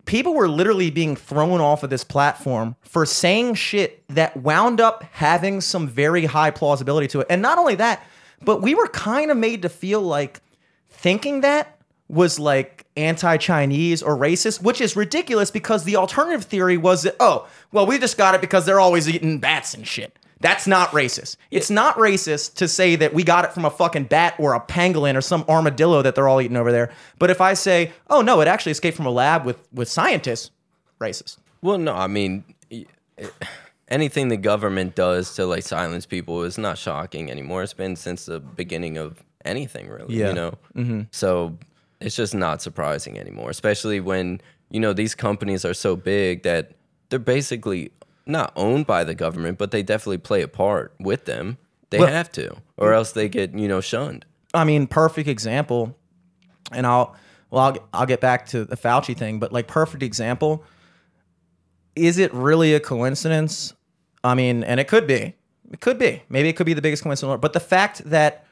people 0.05 0.33
were 0.33 0.49
literally 0.49 0.91
being 0.91 1.15
thrown 1.15 1.61
off 1.61 1.83
of 1.83 1.89
this 1.89 2.03
platform 2.03 2.75
for 2.81 3.05
saying 3.05 3.55
shit 3.55 4.03
that 4.09 4.35
wound 4.37 4.81
up 4.81 5.03
having 5.11 5.61
some 5.61 5.87
very 5.87 6.25
high 6.25 6.51
plausibility 6.51 7.07
to 7.07 7.21
it. 7.21 7.27
And 7.29 7.41
not 7.41 7.57
only 7.57 7.75
that, 7.75 8.05
but 8.41 8.61
we 8.61 8.75
were 8.75 8.87
kind 8.87 9.31
of 9.31 9.37
made 9.37 9.61
to 9.61 9.69
feel 9.69 10.01
like 10.01 10.41
thinking 10.89 11.41
that 11.41 11.78
was 12.09 12.39
like 12.39 12.85
anti-Chinese 12.97 14.01
or 14.01 14.17
racist, 14.17 14.61
which 14.61 14.81
is 14.81 14.95
ridiculous 14.95 15.51
because 15.51 15.83
the 15.83 15.95
alternative 15.95 16.43
theory 16.43 16.75
was 16.75 17.03
that, 17.03 17.15
oh, 17.19 17.47
well, 17.71 17.85
we 17.85 17.97
just 17.99 18.17
got 18.17 18.35
it 18.35 18.41
because 18.41 18.65
they're 18.65 18.79
always 18.79 19.07
eating 19.07 19.39
bats 19.39 19.73
and 19.73 19.87
shit. 19.87 20.17
That's 20.41 20.67
not 20.67 20.89
racist. 20.91 21.35
It's 21.51 21.69
not 21.69 21.95
racist 21.97 22.55
to 22.55 22.67
say 22.67 22.95
that 22.95 23.13
we 23.13 23.23
got 23.23 23.45
it 23.45 23.53
from 23.53 23.65
a 23.65 23.69
fucking 23.69 24.05
bat 24.05 24.35
or 24.39 24.53
a 24.53 24.61
pangolin 24.61 25.15
or 25.15 25.21
some 25.21 25.43
armadillo 25.49 26.01
that 26.01 26.15
they're 26.15 26.29
all 26.29 26.41
eating 26.41 26.57
over 26.57 26.71
there. 26.71 26.91
But 27.19 27.29
if 27.29 27.41
I 27.41 27.53
say, 27.53 27.91
oh 28.09 28.21
no, 28.21 28.39
it 28.41 28.47
actually 28.47 28.71
escaped 28.71 28.95
from 28.95 29.05
a 29.05 29.11
lab 29.11 29.45
with 29.45 29.67
with 29.73 29.89
scientists, 29.89 30.51
racist. 30.99 31.37
Well, 31.61 31.77
no, 31.77 31.93
I 31.93 32.07
mean, 32.07 32.45
it- 32.69 32.87
eh, 33.17 33.27
anything 33.89 34.29
the 34.29 34.37
government 34.37 34.95
does 34.95 35.35
to 35.35 35.45
like 35.45 35.63
silence 35.63 36.05
people 36.05 36.43
is 36.43 36.57
not 36.57 36.77
shocking 36.77 37.29
anymore. 37.29 37.63
It's 37.63 37.73
been 37.73 37.97
since 37.97 38.25
the 38.25 38.39
beginning 38.39 38.97
of 38.97 39.21
anything, 39.43 39.89
really. 39.89 40.15
Yeah. 40.15 40.29
You 40.29 40.33
know, 40.33 40.53
mm-hmm. 40.75 41.01
so 41.11 41.57
it's 42.01 42.15
just 42.15 42.33
not 42.33 42.61
surprising 42.61 43.17
anymore. 43.19 43.49
Especially 43.49 43.99
when 43.99 44.41
you 44.69 44.79
know 44.79 44.93
these 44.93 45.15
companies 45.15 45.65
are 45.65 45.73
so 45.73 45.95
big 45.95 46.43
that 46.43 46.71
they're 47.09 47.19
basically 47.19 47.91
not 48.25 48.51
owned 48.55 48.85
by 48.85 49.03
the 49.03 49.15
government, 49.15 49.57
but 49.57 49.71
they 49.71 49.81
definitely 49.83 50.19
play 50.19 50.41
a 50.41 50.47
part 50.47 50.93
with 50.99 51.25
them. 51.25 51.57
They 51.89 51.99
Well- 51.99 52.07
have 52.07 52.31
to, 52.33 52.55
or 52.77 52.93
else 52.93 53.11
they 53.11 53.27
get 53.29 53.53
you 53.53 53.67
know 53.67 53.81
shunned. 53.81 54.25
I 54.53 54.63
mean, 54.63 54.87
perfect 54.87 55.27
example, 55.27 55.95
and 56.71 56.85
I'll 56.87 57.15
well, 57.51 57.63
I'll, 57.63 57.89
I'll 57.93 58.05
get 58.05 58.21
back 58.21 58.45
to 58.47 58.63
the 58.65 58.77
Fauci 58.77 59.17
thing, 59.17 59.39
but 59.39 59.51
like 59.51 59.67
perfect 59.67 60.03
example. 60.03 60.63
Is 61.95 62.17
it 62.17 62.33
really 62.33 62.73
a 62.73 62.79
coincidence? 62.79 63.73
I 64.23 64.35
mean, 64.35 64.63
and 64.63 64.79
it 64.79 64.87
could 64.87 65.07
be. 65.07 65.33
It 65.71 65.79
could 65.81 65.97
be. 65.99 66.21
Maybe 66.29 66.47
it 66.49 66.53
could 66.55 66.65
be 66.65 66.73
the 66.73 66.81
biggest 66.81 67.03
coincidence. 67.03 67.39
But 67.41 67.53
the 67.53 67.59
fact 67.59 68.03
that 68.05 68.45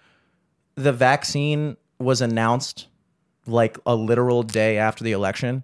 the 0.76 0.92
vaccine 0.92 1.78
was 2.00 2.22
announced 2.22 2.88
like 3.48 3.78
a 3.86 3.96
literal 3.96 4.44
day 4.44 4.78
after 4.78 5.04
the 5.04 5.12
election, 5.12 5.64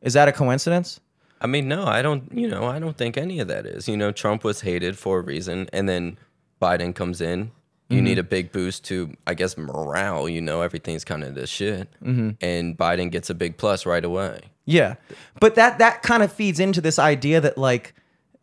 is 0.00 0.14
that 0.14 0.28
a 0.28 0.32
coincidence? 0.32 1.00
I 1.40 1.46
mean, 1.46 1.68
no, 1.68 1.84
I 1.84 2.02
don't. 2.02 2.30
You 2.32 2.48
know, 2.48 2.64
I 2.64 2.78
don't 2.78 2.96
think 2.96 3.16
any 3.16 3.40
of 3.40 3.48
that 3.48 3.66
is. 3.66 3.88
You 3.88 3.96
know, 3.96 4.12
Trump 4.12 4.44
was 4.44 4.60
hated 4.60 4.96
for 4.96 5.18
a 5.18 5.22
reason, 5.22 5.68
and 5.72 5.88
then 5.88 6.18
Biden 6.60 6.94
comes 6.94 7.20
in. 7.20 7.50
You 7.88 7.98
mm-hmm. 7.98 8.04
need 8.04 8.18
a 8.18 8.22
big 8.22 8.52
boost 8.52 8.84
to, 8.84 9.12
I 9.26 9.34
guess, 9.34 9.58
morale. 9.58 10.28
You 10.28 10.40
know, 10.40 10.62
everything's 10.62 11.04
kind 11.04 11.24
of 11.24 11.34
the 11.34 11.46
shit, 11.46 11.88
mm-hmm. 12.02 12.30
and 12.40 12.78
Biden 12.78 13.10
gets 13.10 13.28
a 13.28 13.34
big 13.34 13.56
plus 13.56 13.84
right 13.84 14.04
away. 14.04 14.52
Yeah. 14.64 14.94
But 15.40 15.56
that 15.56 15.78
that 15.78 16.02
kind 16.02 16.22
of 16.22 16.32
feeds 16.32 16.60
into 16.60 16.80
this 16.80 16.98
idea 16.98 17.40
that 17.40 17.58
like 17.58 17.94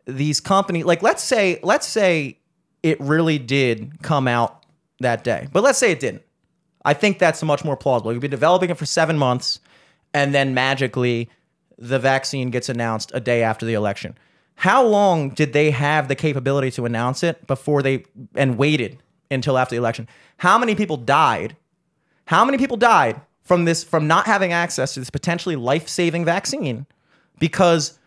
these 0.06 0.40
companies 0.40 0.84
like 0.84 1.02
let's 1.02 1.22
say 1.22 1.60
let's 1.62 1.86
say 1.86 2.38
it 2.82 3.00
really 3.00 3.38
did 3.38 4.02
come 4.02 4.28
out 4.28 4.64
that 5.00 5.24
day. 5.24 5.48
But 5.52 5.62
let's 5.62 5.78
say 5.78 5.92
it 5.92 6.00
didn't. 6.00 6.22
I 6.84 6.94
think 6.94 7.18
that's 7.18 7.42
much 7.42 7.64
more 7.64 7.76
plausible. 7.76 8.12
You've 8.12 8.22
been 8.22 8.30
developing 8.30 8.70
it 8.70 8.78
for 8.78 8.86
7 8.86 9.18
months 9.18 9.60
and 10.14 10.34
then 10.34 10.54
magically 10.54 11.28
the 11.78 11.98
vaccine 11.98 12.50
gets 12.50 12.68
announced 12.68 13.10
a 13.14 13.20
day 13.20 13.42
after 13.42 13.64
the 13.66 13.74
election. 13.74 14.16
How 14.56 14.84
long 14.84 15.30
did 15.30 15.52
they 15.52 15.70
have 15.70 16.08
the 16.08 16.14
capability 16.14 16.70
to 16.72 16.84
announce 16.84 17.22
it 17.22 17.46
before 17.46 17.82
they 17.82 18.04
and 18.34 18.58
waited 18.58 19.02
until 19.30 19.56
after 19.56 19.74
the 19.74 19.78
election? 19.78 20.08
How 20.38 20.58
many 20.58 20.74
people 20.74 20.96
died 20.96 21.56
how 22.30 22.44
many 22.44 22.58
people 22.58 22.76
died 22.76 23.20
from 23.42 23.64
this 23.64 23.82
from 23.82 24.06
not 24.06 24.24
having 24.24 24.52
access 24.52 24.94
to 24.94 25.00
this 25.00 25.10
potentially 25.10 25.56
life-saving 25.56 26.24
vaccine 26.24 26.86
because 27.40 27.98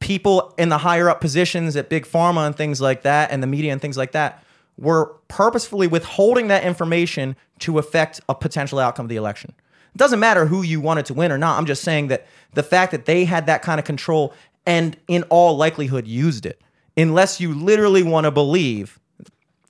people 0.00 0.52
in 0.58 0.70
the 0.70 0.78
higher 0.78 1.08
up 1.08 1.20
positions 1.20 1.76
at 1.76 1.88
big 1.88 2.04
pharma 2.04 2.44
and 2.48 2.56
things 2.56 2.80
like 2.80 3.02
that 3.02 3.30
and 3.30 3.40
the 3.40 3.46
media 3.46 3.70
and 3.70 3.80
things 3.80 3.96
like 3.96 4.10
that 4.10 4.42
were 4.78 5.06
purposefully 5.26 5.86
withholding 5.86 6.48
that 6.48 6.64
information 6.64 7.36
to 7.58 7.78
affect 7.78 8.20
a 8.28 8.34
potential 8.34 8.78
outcome 8.78 9.06
of 9.06 9.10
the 9.10 9.16
election. 9.16 9.52
It 9.94 9.98
doesn't 9.98 10.20
matter 10.20 10.46
who 10.46 10.62
you 10.62 10.80
wanted 10.80 11.06
to 11.06 11.14
win 11.14 11.32
or 11.32 11.38
not. 11.38 11.58
I'm 11.58 11.66
just 11.66 11.82
saying 11.82 12.08
that 12.08 12.26
the 12.54 12.62
fact 12.62 12.92
that 12.92 13.04
they 13.04 13.24
had 13.24 13.46
that 13.46 13.62
kind 13.62 13.80
of 13.80 13.84
control 13.84 14.32
and 14.64 14.96
in 15.08 15.24
all 15.24 15.56
likelihood 15.56 16.06
used 16.06 16.46
it, 16.46 16.60
unless 16.96 17.40
you 17.40 17.52
literally 17.54 18.02
want 18.02 18.24
to 18.24 18.30
believe 18.30 19.00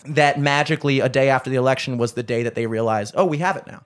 that 0.05 0.39
magically 0.39 1.01
a 1.01 1.09
day 1.09 1.29
after 1.29 1.51
the 1.51 1.57
election 1.57 1.99
was 1.99 2.13
the 2.13 2.23
day 2.23 2.43
that 2.43 2.55
they 2.55 2.67
realized, 2.67 3.15
oh, 3.17 3.25
we 3.25 3.39
have 3.39 3.57
it 3.57 3.67
now. 3.67 3.83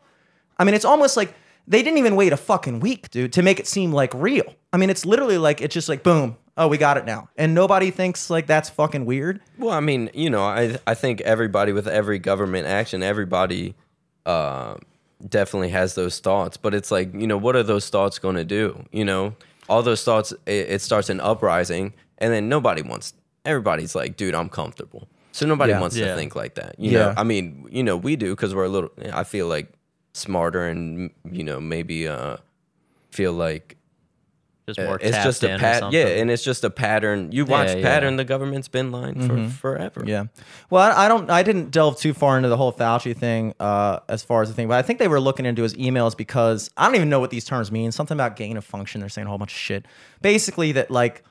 I 0.59 0.64
mean, 0.64 0.75
it's 0.75 0.85
almost 0.85 1.16
like 1.16 1.35
they 1.66 1.83
didn't 1.83 1.99
even 1.99 2.16
wait 2.16 2.33
a 2.33 2.37
fucking 2.37 2.81
week, 2.81 3.11
dude, 3.11 3.33
to 3.35 3.43
make 3.43 3.61
it 3.61 3.66
seem 3.66 3.93
like 3.93 4.12
real. 4.14 4.55
I 4.73 4.77
mean, 4.77 4.91
it's 4.91 5.07
literally 5.07 5.39
like 5.39 5.61
it's 5.61 5.75
just 5.75 5.89
like 5.89 6.03
boom, 6.03 6.37
oh, 6.57 6.68
we 6.68 6.78
got 6.78 6.96
it 6.96 7.05
now, 7.07 7.28
and 7.36 7.55
nobody 7.55 7.90
thinks 7.90 8.30
like 8.30 8.46
that's 8.46 8.68
fucking 8.70 9.05
weird. 9.07 9.40
Well, 9.59 9.74
I 9.74 9.80
mean, 9.80 10.11
you 10.14 10.30
know, 10.30 10.42
I 10.44 10.78
I 10.86 10.94
think 10.94 11.20
everybody 11.22 11.72
with 11.72 11.86
every 11.88 12.18
government 12.18 12.66
action, 12.66 13.03
everybody 13.03 13.74
uh, 14.26 14.74
definitely 15.28 15.70
has 15.70 15.94
those 15.94 16.20
thoughts. 16.20 16.57
But 16.57 16.74
it's 16.74 16.90
like, 16.90 17.12
you 17.14 17.26
know, 17.26 17.36
what 17.38 17.57
are 17.57 17.62
those 17.62 17.88
thoughts 17.88 18.18
going 18.18 18.36
to 18.36 18.44
do? 18.44 18.84
You 18.92 19.05
know, 19.05 19.34
all 19.68 19.82
those 19.82 20.05
thoughts, 20.05 20.32
it, 20.46 20.53
it 20.70 20.80
starts 20.82 21.09
an 21.09 21.20
uprising, 21.20 21.92
and 22.18 22.32
then 22.32 22.48
nobody 22.48 22.82
wants. 22.82 23.14
Everybody's 23.44 23.94
like, 23.94 24.16
dude, 24.16 24.34
I'm 24.34 24.48
comfortable. 24.48 25.09
So 25.32 25.46
nobody 25.46 25.72
Yeah. 25.72 25.80
wants 25.80 25.96
Yeah. 25.96 26.09
to 26.09 26.14
think 26.16 26.36
like 26.36 26.55
that. 26.57 26.76
You 26.78 26.90
Yeah. 26.92 26.98
know, 26.98 27.14
I 27.16 27.24
mean, 27.24 27.66
you 27.70 27.82
know, 27.82 27.96
we 27.96 28.14
do 28.16 28.36
because 28.36 28.55
we're 28.55 28.64
a 28.66 28.68
little. 28.68 28.90
I 29.12 29.24
feel 29.24 29.46
like 29.48 29.72
smarter 30.14 30.68
and 30.68 31.11
you 31.30 31.42
know 31.42 31.59
maybe 31.59 32.07
uh 32.07 32.36
feel 33.11 33.32
like 33.32 33.76
Just 34.67 34.79
more 34.79 34.97
it's 35.01 35.17
just 35.25 35.43
a 35.43 35.49
in 35.49 35.55
or 35.57 35.59
pat 35.59 35.93
yeah 35.93 36.07
and 36.07 36.31
it's 36.31 36.45
just 36.45 36.63
a 36.63 36.71
pattern 36.71 37.33
you 37.33 37.45
watch 37.45 37.71
Yeah, 37.71 37.77
yeah. 37.77 37.83
pattern 37.83 38.15
the 38.15 38.25
government's 38.25 38.69
been 38.69 38.93
lying 38.93 39.27
for 39.27 39.49
forever 39.49 40.05
Yeah. 40.07 40.27
Well, 40.71 40.83
I, 40.97 41.07
I 41.07 41.09
don't. 41.09 41.29
I 41.31 41.43
didn't 41.43 41.71
delve 41.73 41.99
too 41.99 42.15
far 42.15 42.37
into 42.37 42.49
the 42.49 42.57
whole 42.57 42.73
Fauci 42.73 43.17
thing 43.17 43.55
uh, 43.59 43.99
as 44.09 44.23
far 44.23 44.41
as 44.41 44.49
the 44.49 44.55
thing, 44.55 44.69
but 44.69 44.79
I 44.79 44.83
think 44.83 45.01
they 45.01 45.09
were 45.09 45.19
looking 45.21 45.47
into 45.47 45.63
his 45.65 45.75
emails 45.75 46.17
because 46.17 46.71
I 46.77 46.87
don't 46.87 46.95
even 46.95 47.09
know 47.11 47.19
what 47.19 47.31
these 47.31 47.45
terms 47.45 47.73
mean. 47.73 47.91
Something 47.91 48.15
about 48.17 48.37
gain 48.37 48.57
of 48.57 48.65
function. 48.65 49.01
They're 49.01 49.09
saying 49.09 49.27
a 49.27 49.31
whole 49.31 49.39
bunch 49.39 49.53
of 49.53 49.59
shit. 49.59 49.87
Basically, 50.21 50.71
that 50.73 50.91
like 50.93 51.25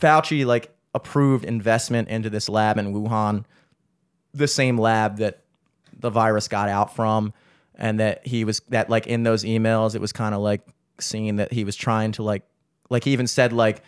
Fauci 0.00 0.44
like 0.44 0.74
approved 0.94 1.44
investment 1.44 2.08
into 2.08 2.28
this 2.30 2.48
lab 2.48 2.78
in 2.78 2.92
Wuhan, 2.92 3.44
the 4.34 4.48
same 4.48 4.76
lab 4.78 5.18
that 5.18 5.42
the 5.98 6.10
virus 6.10 6.48
got 6.48 6.68
out 6.68 6.94
from, 6.96 7.32
and 7.76 8.00
that 8.00 8.26
he 8.26 8.44
was 8.44 8.60
that 8.70 8.90
like 8.90 9.06
in 9.06 9.22
those 9.22 9.44
emails, 9.44 9.94
it 9.94 10.00
was 10.00 10.12
kind 10.12 10.34
of 10.34 10.40
like 10.40 10.62
seeing 11.02 11.36
that 11.36 11.52
he 11.52 11.64
was 11.64 11.76
trying 11.76 12.12
to 12.12 12.22
like 12.22 12.42
like 12.90 13.04
he 13.04 13.12
even 13.12 13.26
said 13.26 13.52
like 13.52 13.82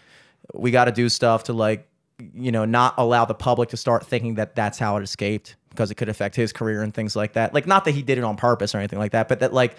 we 0.53 0.71
got 0.71 0.87
to 0.87 0.93
do 0.93 1.09
stuff 1.09 1.45
to 1.45 1.53
like 1.53 1.89
you 2.35 2.53
know 2.53 2.65
not 2.65 2.95
allow 2.99 3.25
the 3.25 3.35
public 3.35 3.69
to 3.71 3.77
start 3.77 4.07
thinking 4.07 4.35
that 4.35 4.55
that's 4.55 4.79
how 4.79 4.97
it 4.97 5.03
escaped 5.03 5.57
because 5.71 5.91
it 5.91 5.97
could 5.97 6.09
affect 6.09 6.37
his 6.37 6.53
career 6.53 6.83
and 6.83 6.95
things 6.95 7.17
like 7.17 7.33
that. 7.33 7.53
Like 7.53 7.67
not 7.67 7.85
that 7.85 7.93
he 7.93 8.03
did 8.03 8.19
it 8.19 8.25
on 8.25 8.37
purpose 8.37 8.75
or 8.75 8.79
anything 8.79 8.99
like 8.99 9.13
that 9.13 9.29
but 9.29 9.41
that 9.41 9.53
like 9.53 9.77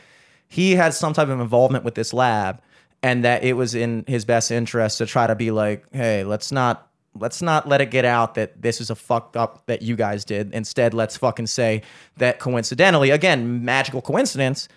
he 0.48 0.76
had 0.76 0.94
some 0.94 1.14
type 1.14 1.30
of 1.30 1.40
involvement 1.40 1.84
with 1.84 1.96
this 1.96 2.14
lab 2.14 2.62
and 3.02 3.24
that 3.24 3.44
it 3.44 3.54
was 3.54 3.76
in 3.76 4.04
his 4.08 4.26
best 4.26 4.52
interest 4.52 4.98
to 5.00 5.06
try 5.06 5.28
to 5.28 5.36
be 5.36 5.52
like 5.52 5.86
hey 5.92 6.24
let's 6.24 6.52
not 6.52 6.90
let's 7.18 7.42
not 7.42 7.68
let 7.68 7.82
it 7.82 7.92
get 7.92 8.06
out 8.06 8.36
that 8.36 8.62
this 8.62 8.82
is 8.82 8.90
a 8.90 8.96
fucked 8.96 9.38
up 9.38 9.66
that 9.68 9.82
you 9.82 9.96
guys 9.96 10.26
did. 10.26 10.54
Instead 10.54 10.94
let's 10.94 11.18
fucking 11.18 11.48
say 11.48 11.82
that 12.18 12.40
coincidentally 12.40 13.10
again 13.10 13.64
magical 13.64 14.02
coincidence 14.02 14.68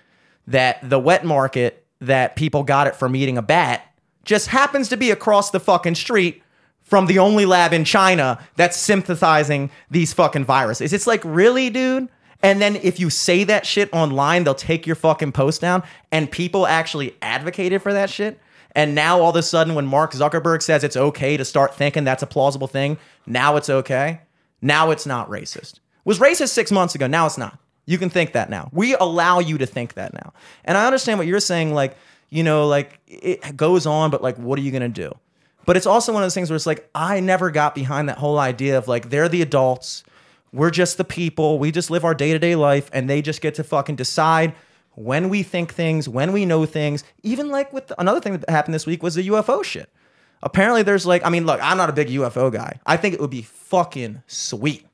that 0.47 0.79
the 0.89 0.99
wet 0.99 1.25
market 1.25 1.85
that 2.01 2.37
people 2.37 2.63
got 2.63 2.87
it 2.87 2.97
from 2.97 3.17
eating 3.17 3.39
a 3.39 3.43
bat 3.43 3.85
just 4.25 4.49
happens 4.49 4.89
to 4.89 4.97
be 4.97 5.11
across 5.11 5.51
the 5.51 5.61
fucking 5.61 5.95
street 5.95 6.43
from 6.83 7.07
the 7.07 7.19
only 7.19 7.45
lab 7.45 7.73
in 7.73 7.85
China 7.85 8.39
that's 8.57 8.77
synthesizing 8.77 9.71
these 9.91 10.13
fucking 10.13 10.45
viruses. 10.45 10.93
It's 10.93 11.07
like, 11.07 11.23
really, 11.25 11.71
dude? 11.71 12.09
And 12.43 12.61
then 12.61 12.77
if 12.77 13.01
you 13.01 13.11
say 13.11 13.45
that 13.45 13.67
shit 13.67 13.93
online, 13.93 14.45
they'll 14.45 14.55
take 14.55 14.87
your 14.87 14.97
fucking 14.97 15.33
post 15.33 15.61
down, 15.61 15.83
and 16.13 16.31
people 16.31 16.67
actually 16.67 17.17
advocated 17.21 17.83
for 17.83 17.93
that 17.93 18.11
shit. 18.11 18.39
And 18.73 18.95
now 18.95 19.21
all 19.21 19.31
of 19.31 19.37
a 19.37 19.43
sudden, 19.43 19.75
when 19.75 19.87
Mark 19.87 20.13
Zuckerberg 20.13 20.63
says 20.63 20.85
it's 20.85 20.97
okay 20.97 21.37
to 21.37 21.45
start 21.45 21.75
thinking 21.75 22.05
that's 22.05 22.23
a 22.23 22.27
plausible 22.27 22.69
thing, 22.69 22.97
now 23.27 23.57
it's 23.57 23.69
okay. 23.69 24.21
Now 24.63 24.91
it's 24.91 25.07
not 25.07 25.29
racist. 25.29 25.81
Was 26.05 26.19
racist 26.19 26.51
six 26.51 26.71
months 26.71 26.95
ago. 26.95 27.07
Now 27.07 27.27
it's 27.27 27.39
not. 27.39 27.59
You 27.89 27.97
can 27.97 28.11
think 28.11 28.35
that 28.35 28.51
now. 28.51 28.69
We 28.71 28.95
allow 28.97 29.39
you 29.39 29.57
to 29.57 29.65
think 29.65 29.95
that 29.95 30.13
now. 30.13 30.35
And 30.67 30.77
I 30.77 30.85
understand 30.85 31.19
what 31.19 31.27
you're 31.27 31.41
saying. 31.41 31.73
Like, 31.73 31.97
you 32.29 32.43
know, 32.43 32.67
like 32.67 33.01
it 33.07 33.57
goes 33.57 33.87
on, 33.87 34.11
but 34.11 34.23
like, 34.23 34.37
what 34.37 34.59
are 34.59 34.63
you 34.63 34.71
gonna 34.71 34.91
do? 34.91 35.11
But 35.65 35.79
it's 35.79 35.87
also 35.87 36.13
one 36.13 36.23
of 36.23 36.27
those 36.27 36.35
things 36.35 36.51
where 36.51 36.57
it's 36.57 36.67
like, 36.67 36.87
I 36.95 37.21
never 37.21 37.51
got 37.51 37.75
behind 37.75 38.11
that 38.11 38.19
whole 38.19 38.39
idea 38.39 38.77
of 38.77 38.89
like, 38.89 39.09
they're 39.09 39.27
the 39.27 39.41
adults, 39.41 40.05
we're 40.53 40.71
just 40.71 40.99
the 40.99 41.05
people, 41.05 41.59
we 41.59 41.71
just 41.71 41.91
live 41.91 42.05
our 42.05 42.13
day 42.13 42.33
to 42.33 42.39
day 42.39 42.57
life, 42.57 42.91
and 42.93 43.09
they 43.09 43.23
just 43.23 43.41
get 43.41 43.55
to 43.55 43.65
fucking 43.65 43.97
decide 43.97 44.55
when 44.95 45.31
we 45.31 45.43
think 45.43 45.73
things, 45.73 46.11
when 46.11 46.33
we 46.35 46.45
know 46.45 46.67
things. 46.67 47.05
Even 47.23 47.49
like 47.49 47.73
with 47.73 47.91
another 47.97 48.21
thing 48.21 48.37
that 48.37 48.51
happened 48.51 48.75
this 48.75 48.85
week 48.85 49.03
was 49.03 49.15
the 49.15 49.27
UFO 49.29 49.65
shit. 49.65 49.89
Apparently, 50.43 50.83
there's 50.83 51.07
like, 51.07 51.25
I 51.25 51.31
mean, 51.31 51.47
look, 51.47 51.59
I'm 51.63 51.79
not 51.79 51.89
a 51.89 51.95
big 51.95 52.09
UFO 52.09 52.53
guy. 52.53 52.81
I 52.85 52.99
think 52.99 53.15
it 53.15 53.21
would 53.21 53.31
be 53.31 53.43
fucking 53.43 54.23
sweet 54.27 54.85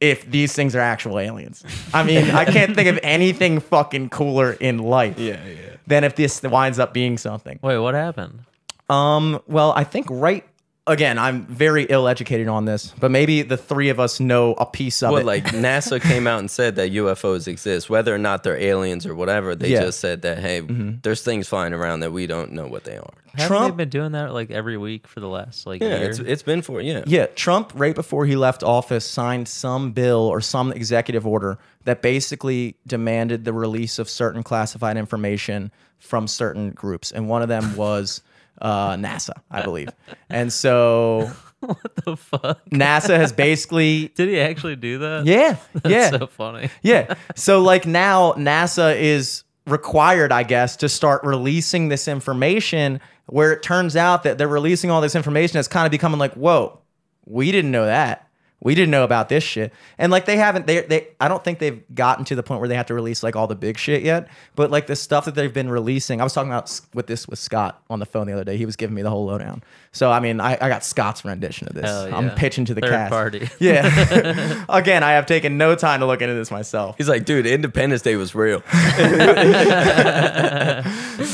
if 0.00 0.30
these 0.30 0.52
things 0.52 0.76
are 0.76 0.80
actual 0.80 1.18
aliens. 1.18 1.64
I 1.94 2.02
mean, 2.02 2.30
I 2.30 2.44
can't 2.44 2.74
think 2.74 2.88
of 2.88 2.98
anything 3.02 3.60
fucking 3.60 4.10
cooler 4.10 4.52
in 4.52 4.78
life 4.78 5.18
yeah 5.18 5.44
yeah 5.46 5.76
than 5.86 6.04
if 6.04 6.16
this 6.16 6.42
winds 6.42 6.78
up 6.78 6.92
being 6.92 7.18
something. 7.18 7.58
Wait, 7.62 7.78
what 7.78 7.94
happened? 7.94 8.40
Um, 8.88 9.40
well, 9.46 9.72
I 9.72 9.84
think 9.84 10.06
right 10.10 10.44
again, 10.86 11.18
I'm 11.18 11.46
very 11.46 11.84
ill 11.84 12.06
educated 12.08 12.48
on 12.48 12.64
this, 12.64 12.92
but 13.00 13.10
maybe 13.10 13.42
the 13.42 13.56
three 13.56 13.88
of 13.88 13.98
us 13.98 14.20
know 14.20 14.52
a 14.54 14.66
piece 14.66 15.02
of 15.02 15.10
well, 15.12 15.20
it. 15.20 15.26
like 15.26 15.44
NASA 15.46 16.00
came 16.10 16.26
out 16.26 16.38
and 16.38 16.50
said 16.50 16.76
that 16.76 16.92
UFOs 16.92 17.48
exist, 17.48 17.90
whether 17.90 18.14
or 18.14 18.18
not 18.18 18.42
they're 18.44 18.56
aliens 18.56 19.06
or 19.06 19.14
whatever. 19.14 19.54
They 19.54 19.70
Yeah. 19.70 19.82
just 19.82 20.00
said 20.00 20.22
that 20.22 20.38
hey, 20.38 20.62
mm-hmm. 20.62 20.96
there's 21.02 21.22
things 21.22 21.48
flying 21.48 21.72
around 21.72 22.00
that 22.00 22.12
we 22.12 22.26
don't 22.26 22.52
know 22.52 22.66
what 22.66 22.84
they 22.84 22.96
are. 22.96 23.12
Haven't 23.34 23.48
Trump- 23.48 23.76
they 23.76 23.84
been 23.84 23.88
doing 23.90 24.12
that 24.12 24.32
like 24.32 24.50
every 24.50 24.78
week 24.78 25.06
for 25.06 25.20
the 25.20 25.28
last 25.28 25.66
like 25.66 25.82
Yeah, 25.82 25.98
year? 25.98 26.08
it's 26.10 26.18
it's 26.20 26.42
been 26.42 26.62
for 26.62 26.80
yeah. 26.80 27.02
yeah, 27.06 27.26
Trump 27.26 27.72
right 27.74 27.94
before 27.94 28.24
he 28.24 28.34
left 28.36 28.62
office 28.62 29.04
signed 29.04 29.46
some 29.48 29.92
bill 29.92 30.20
or 30.20 30.40
some 30.40 30.72
executive 30.72 31.26
order 31.26 31.58
that 31.84 32.00
basically 32.00 32.76
demanded 32.86 33.44
the 33.44 33.52
release 33.52 33.98
of 33.98 34.08
certain 34.08 34.42
classified 34.42 34.96
information 34.96 35.70
from 35.98 36.26
certain 36.28 36.70
groups, 36.70 37.10
and 37.12 37.28
one 37.28 37.42
of 37.42 37.48
them 37.48 37.76
was 37.76 38.22
uh, 38.60 38.92
NASA, 38.94 39.30
I 39.50 39.62
believe. 39.62 39.88
And 40.28 40.52
so 40.52 41.30
what 41.60 41.94
the 42.04 42.16
fuck? 42.16 42.64
NASA 42.70 43.16
has 43.16 43.32
basically 43.32 44.08
Did 44.14 44.28
he 44.28 44.40
actually 44.40 44.76
do 44.76 44.98
that? 44.98 45.26
yeah, 45.26 45.56
That's 45.74 45.88
yeah. 45.88 46.10
so 46.10 46.26
funny. 46.26 46.70
Yeah. 46.82 47.14
So 47.34 47.60
like 47.60 47.86
now 47.86 48.32
NASA 48.34 48.96
is 48.96 49.44
required, 49.66 50.32
I 50.32 50.42
guess, 50.42 50.76
to 50.76 50.88
start 50.88 51.24
releasing 51.24 51.88
this 51.88 52.08
information 52.08 53.00
where 53.26 53.52
it 53.52 53.62
turns 53.62 53.96
out 53.96 54.22
that 54.22 54.38
they're 54.38 54.46
releasing 54.46 54.90
all 54.90 55.00
this 55.00 55.16
information 55.16 55.54
that's 55.54 55.68
kind 55.68 55.84
of 55.86 55.90
becoming 55.90 56.18
like, 56.18 56.34
whoa, 56.34 56.78
we 57.24 57.50
didn't 57.50 57.72
know 57.72 57.86
that. 57.86 58.25
We 58.60 58.74
didn't 58.74 58.90
know 58.90 59.04
about 59.04 59.28
this 59.28 59.44
shit. 59.44 59.72
And 59.98 60.10
like 60.10 60.24
they 60.24 60.36
haven't 60.36 60.66
they 60.66 60.80
they 60.80 61.08
I 61.20 61.28
don't 61.28 61.44
think 61.44 61.58
they've 61.58 61.82
gotten 61.94 62.24
to 62.24 62.34
the 62.34 62.42
point 62.42 62.60
where 62.60 62.68
they 62.68 62.74
have 62.74 62.86
to 62.86 62.94
release 62.94 63.22
like 63.22 63.36
all 63.36 63.46
the 63.46 63.54
big 63.54 63.76
shit 63.76 64.02
yet. 64.02 64.28
But 64.54 64.70
like 64.70 64.86
the 64.86 64.96
stuff 64.96 65.26
that 65.26 65.34
they've 65.34 65.52
been 65.52 65.68
releasing, 65.68 66.22
I 66.22 66.24
was 66.24 66.32
talking 66.32 66.50
about 66.50 66.80
with 66.94 67.06
this 67.06 67.28
with 67.28 67.38
Scott 67.38 67.82
on 67.90 67.98
the 67.98 68.06
phone 68.06 68.26
the 68.26 68.32
other 68.32 68.44
day. 68.44 68.56
He 68.56 68.64
was 68.64 68.74
giving 68.74 68.94
me 68.94 69.02
the 69.02 69.10
whole 69.10 69.26
lowdown. 69.26 69.62
So 69.92 70.10
I 70.10 70.20
mean, 70.20 70.40
I, 70.40 70.54
I 70.58 70.68
got 70.70 70.84
Scott's 70.84 71.22
rendition 71.24 71.68
of 71.68 71.74
this. 71.74 71.84
Hell 71.84 72.14
I'm 72.14 72.30
pitching 72.30 72.64
to 72.64 72.74
the 72.74 72.80
Third 72.80 72.90
cast. 72.90 73.10
party. 73.10 73.48
Yeah. 73.58 74.64
Again, 74.68 75.02
I 75.02 75.12
have 75.12 75.26
taken 75.26 75.58
no 75.58 75.74
time 75.74 76.00
to 76.00 76.06
look 76.06 76.22
into 76.22 76.34
this 76.34 76.50
myself. 76.50 76.96
He's 76.98 77.08
like, 77.08 77.24
dude, 77.24 77.46
Independence 77.46 78.02
Day 78.02 78.16
was 78.16 78.34
real. 78.34 78.62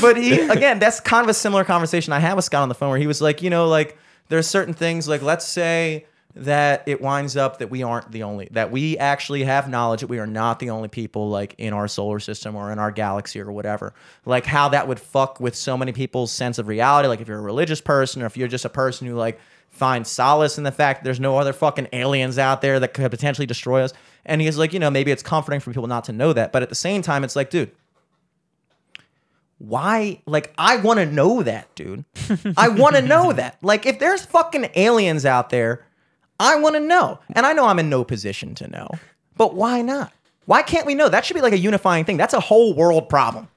but 0.01 0.17
he 0.17 0.39
again 0.39 0.79
that's 0.79 0.99
kind 0.99 1.23
of 1.23 1.29
a 1.29 1.33
similar 1.33 1.63
conversation 1.63 2.13
i 2.13 2.19
had 2.19 2.33
with 2.33 2.45
scott 2.45 2.61
on 2.63 2.69
the 2.69 2.75
phone 2.75 2.89
where 2.89 2.99
he 2.99 3.07
was 3.07 3.21
like 3.21 3.41
you 3.41 3.49
know 3.49 3.67
like 3.67 3.97
there's 4.29 4.47
certain 4.47 4.73
things 4.73 5.07
like 5.07 5.21
let's 5.21 5.45
say 5.45 6.05
that 6.35 6.83
it 6.87 6.99
winds 6.99 7.37
up 7.37 7.59
that 7.59 7.69
we 7.69 7.83
aren't 7.83 8.11
the 8.11 8.23
only 8.23 8.47
that 8.51 8.71
we 8.71 8.97
actually 8.97 9.43
have 9.43 9.69
knowledge 9.69 10.01
that 10.01 10.07
we 10.07 10.17
are 10.17 10.25
not 10.25 10.59
the 10.59 10.71
only 10.71 10.87
people 10.87 11.29
like 11.29 11.53
in 11.59 11.73
our 11.73 11.87
solar 11.87 12.19
system 12.19 12.55
or 12.55 12.71
in 12.71 12.79
our 12.79 12.91
galaxy 12.91 13.39
or 13.39 13.51
whatever. 13.51 13.93
Like 14.25 14.45
how 14.45 14.69
that 14.69 14.87
would 14.87 14.99
fuck 14.99 15.39
with 15.39 15.55
so 15.55 15.77
many 15.77 15.91
people's 15.91 16.31
sense 16.31 16.57
of 16.57 16.67
reality. 16.67 17.07
Like 17.07 17.21
if 17.21 17.27
you're 17.27 17.37
a 17.37 17.41
religious 17.41 17.81
person 17.81 18.23
or 18.23 18.25
if 18.25 18.35
you're 18.35 18.47
just 18.47 18.65
a 18.65 18.69
person 18.69 19.07
who 19.07 19.13
like 19.13 19.39
finds 19.69 20.09
solace 20.09 20.57
in 20.57 20.63
the 20.63 20.71
fact 20.71 20.99
that 20.99 21.03
there's 21.03 21.19
no 21.19 21.37
other 21.37 21.53
fucking 21.53 21.87
aliens 21.93 22.39
out 22.39 22.61
there 22.61 22.79
that 22.79 22.93
could 22.93 23.11
potentially 23.11 23.45
destroy 23.45 23.83
us. 23.83 23.93
And 24.25 24.41
he's 24.41 24.57
like 24.57 24.73
you 24.73 24.79
know 24.79 24.89
maybe 24.89 25.11
it's 25.11 25.23
comforting 25.23 25.59
for 25.59 25.71
people 25.71 25.87
not 25.87 26.05
to 26.05 26.13
know 26.13 26.33
that. 26.33 26.51
But 26.51 26.63
at 26.63 26.69
the 26.69 26.75
same 26.75 27.03
time 27.03 27.23
it's 27.23 27.35
like 27.35 27.51
dude 27.51 27.71
why 29.59 30.21
like 30.25 30.53
i 30.57 30.75
want 30.77 30.99
to 30.99 31.05
know 31.05 31.41
that 31.41 31.73
dude. 31.75 32.03
I 32.57 32.67
want 32.67 32.95
to 32.95 33.01
know 33.01 33.31
that. 33.31 33.59
Like 33.61 33.85
if 33.85 33.97
there's 33.99 34.25
fucking 34.25 34.71
aliens 34.75 35.25
out 35.25 35.51
there 35.51 35.85
i 36.43 36.55
want 36.55 36.75
to 36.75 36.79
know. 36.79 37.19
And 37.35 37.45
i 37.45 37.53
know 37.53 37.65
i'm 37.65 37.79
in 37.79 37.89
no 37.89 38.03
position 38.03 38.55
to 38.55 38.67
know. 38.67 38.89
But 39.35 39.55
why 39.55 39.81
not? 39.81 40.13
Why 40.45 40.61
can't 40.61 40.85
we 40.85 40.93
know? 40.93 41.09
That 41.09 41.25
should 41.25 41.33
be 41.35 41.41
like 41.41 41.53
a 41.53 41.57
unifying 41.57 42.05
thing. 42.05 42.17
That's 42.17 42.33
a 42.33 42.39
whole 42.39 42.75
world 42.75 43.09
problem. 43.09 43.47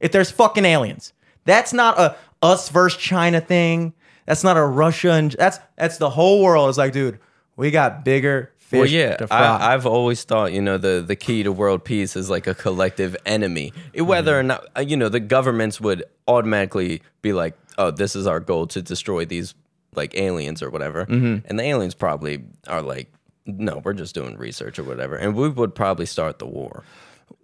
If 0.00 0.10
there's 0.12 0.30
fucking 0.30 0.64
aliens. 0.64 1.12
That's 1.44 1.72
not 1.72 1.98
a 1.98 2.16
us 2.42 2.68
versus 2.70 3.00
china 3.00 3.40
thing. 3.40 3.92
That's 4.26 4.42
not 4.42 4.56
a 4.56 4.64
russia 4.64 5.12
and 5.12 5.32
that's 5.32 5.58
that's 5.76 5.98
the 5.98 6.10
whole 6.10 6.42
world. 6.42 6.68
It's 6.68 6.78
like 6.78 6.92
dude 6.92 7.18
we 7.56 7.70
got 7.70 8.04
bigger 8.04 8.50
fish 8.58 8.78
Well, 8.78 8.88
yeah, 8.88 9.16
to 9.16 9.26
fry. 9.26 9.38
I, 9.38 9.74
I've 9.74 9.86
always 9.86 10.24
thought, 10.24 10.52
you 10.52 10.62
know, 10.62 10.78
the, 10.78 11.04
the 11.06 11.16
key 11.16 11.42
to 11.42 11.52
world 11.52 11.84
peace 11.84 12.16
is 12.16 12.30
like 12.30 12.46
a 12.46 12.54
collective 12.54 13.16
enemy. 13.26 13.72
Whether 13.94 14.38
or 14.38 14.42
not, 14.42 14.66
uh, 14.76 14.80
you 14.80 14.96
know, 14.96 15.08
the 15.08 15.20
governments 15.20 15.80
would 15.80 16.04
automatically 16.26 17.02
be 17.20 17.32
like, 17.32 17.54
oh, 17.78 17.90
this 17.90 18.16
is 18.16 18.26
our 18.26 18.40
goal 18.40 18.66
to 18.68 18.82
destroy 18.82 19.24
these 19.24 19.54
like 19.94 20.16
aliens 20.16 20.62
or 20.62 20.70
whatever. 20.70 21.06
Mm-hmm. 21.06 21.46
And 21.46 21.58
the 21.58 21.64
aliens 21.64 21.94
probably 21.94 22.44
are 22.68 22.82
like, 22.82 23.12
no, 23.46 23.78
we're 23.84 23.92
just 23.92 24.14
doing 24.14 24.36
research 24.36 24.78
or 24.78 24.84
whatever. 24.84 25.16
And 25.16 25.34
we 25.34 25.48
would 25.48 25.74
probably 25.74 26.06
start 26.06 26.38
the 26.38 26.46
war. 26.46 26.84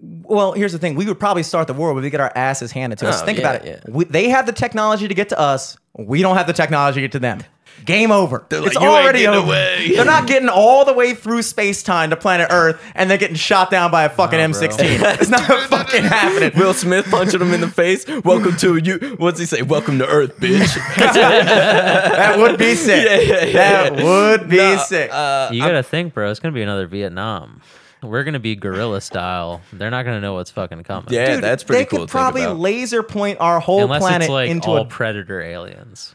Well, 0.00 0.52
here's 0.52 0.72
the 0.72 0.78
thing: 0.78 0.94
we 0.96 1.06
would 1.06 1.18
probably 1.18 1.42
start 1.42 1.66
the 1.66 1.72
war, 1.74 1.94
but 1.94 2.02
we 2.02 2.10
get 2.10 2.20
our 2.20 2.32
asses 2.36 2.70
handed 2.70 2.98
to 3.00 3.08
us. 3.08 3.22
Oh, 3.22 3.24
Think 3.24 3.38
yeah, 3.38 3.50
about 3.50 3.64
it. 3.64 3.82
yeah. 3.86 3.92
We, 3.92 4.04
they 4.04 4.28
have 4.28 4.46
the 4.46 4.52
technology 4.52 5.08
to 5.08 5.14
get 5.14 5.30
to 5.30 5.38
us. 5.40 5.76
We 5.96 6.20
don't 6.20 6.36
have 6.36 6.46
the 6.46 6.52
technology 6.52 6.96
to 6.96 7.00
get 7.02 7.12
to 7.12 7.18
them. 7.18 7.40
Game 7.84 8.10
over. 8.10 8.44
like, 8.50 8.66
it's 8.66 8.74
"You 8.74 8.80
already 8.86 9.20
getting 9.20 9.34
over. 9.38 9.46
away." 9.48 9.92
They're 9.94 10.04
not 10.04 10.26
getting 10.26 10.48
all 10.48 10.84
the 10.84 10.92
way 10.92 11.14
through 11.14 11.42
space 11.42 11.82
time 11.82 12.10
to 12.10 12.16
planet 12.16 12.48
Earth, 12.50 12.80
and 12.94 13.10
they're 13.10 13.16
getting 13.18 13.36
shot 13.36 13.70
down 13.70 13.90
by 13.90 14.04
a 14.04 14.08
fucking 14.08 14.38
Nah. 14.38 14.46
M16. 14.46 14.78
it's 15.20 15.30
not 15.30 15.42
fucking 15.68 16.02
happening. 16.04 16.52
Will 16.56 16.74
Smith 16.74 17.06
punching 17.10 17.40
him 17.40 17.54
in 17.54 17.60
the 17.60 17.68
face. 17.68 18.06
Welcome 18.24 18.56
to 18.58 18.76
you. 18.76 19.16
What's 19.18 19.38
he 19.40 19.46
say? 19.46 19.62
Welcome 19.62 19.98
to 20.00 20.06
Earth, 20.08 20.36
bitch. 20.38 20.76
That 21.38 22.38
would 22.38 22.58
be 22.58 22.74
sick. 22.74 23.04
Yeah, 23.06 23.16
yeah, 23.20 23.44
yeah, 23.44 23.52
that 23.52 23.98
yeah. 23.98 24.04
would 24.04 24.48
be 24.48 24.56
No, 24.56 24.76
sick. 24.78 25.10
uh, 25.12 25.48
You 25.52 25.60
gotta 25.60 25.82
think, 25.82 26.14
bro. 26.14 26.30
It's 26.30 26.40
gonna 26.40 26.52
be 26.54 26.62
another 26.62 26.86
Vietnam. 26.86 27.60
we're 28.02 28.24
gonna 28.24 28.38
be 28.38 28.54
guerrilla 28.56 29.00
style. 29.00 29.60
They're 29.72 29.90
not 29.90 30.04
gonna 30.04 30.20
know 30.20 30.34
what's 30.34 30.50
fucking 30.50 30.82
coming. 30.84 31.12
Yeah, 31.12 31.34
Dude, 31.34 31.44
that's 31.44 31.64
pretty 31.64 31.84
they 31.84 31.86
cool. 31.86 31.98
They 32.00 32.02
could 32.04 32.08
to 32.08 32.12
think 32.12 32.22
probably 32.22 32.42
about. 32.44 32.58
laser 32.58 33.02
point 33.02 33.38
our 33.40 33.60
whole 33.60 33.82
Unless 33.82 34.02
planet 34.02 34.22
it's 34.22 34.30
like 34.30 34.50
into 34.50 34.68
all 34.70 34.78
a 34.78 34.84
predator 34.86 35.40
aliens. 35.40 36.14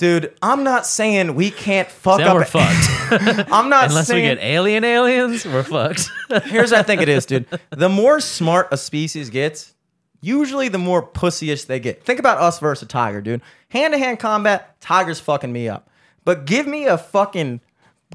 Dude. 0.00 0.34
I'm 0.42 0.64
not 0.64 0.86
saying 0.86 1.34
we 1.36 1.50
can't 1.52 1.88
fuck 1.88 2.18
Then 2.18 2.28
up. 2.28 2.34
we're 2.34 2.44
fucked. 2.44 3.48
I'm 3.52 3.68
not 3.68 3.90
Unless 3.90 4.08
saying 4.08 4.22
we 4.22 4.34
get 4.34 4.42
alien 4.42 4.82
aliens, 4.82 5.44
we're 5.44 5.62
fucked. 5.62 6.10
Here's 6.46 6.72
what 6.72 6.80
I 6.80 6.82
think 6.82 7.02
it 7.02 7.08
is, 7.08 7.26
dude. 7.26 7.46
The 7.70 7.88
more 7.88 8.18
smart 8.18 8.68
a 8.72 8.76
species 8.76 9.30
gets, 9.30 9.74
usually 10.20 10.68
the 10.68 10.78
more 10.78 11.06
pussyish 11.06 11.66
they 11.66 11.78
get. 11.78 12.02
Think 12.04 12.18
about 12.18 12.38
us 12.38 12.58
versus 12.58 12.82
a 12.82 12.86
tiger, 12.86 13.20
dude. 13.20 13.42
Hand 13.68 13.92
to 13.92 13.98
hand 13.98 14.18
combat, 14.18 14.80
tiger's 14.80 15.20
fucking 15.20 15.52
me 15.52 15.68
up. 15.68 15.88
But 16.24 16.46
give 16.46 16.66
me 16.66 16.86
a 16.86 16.98
fucking 16.98 17.60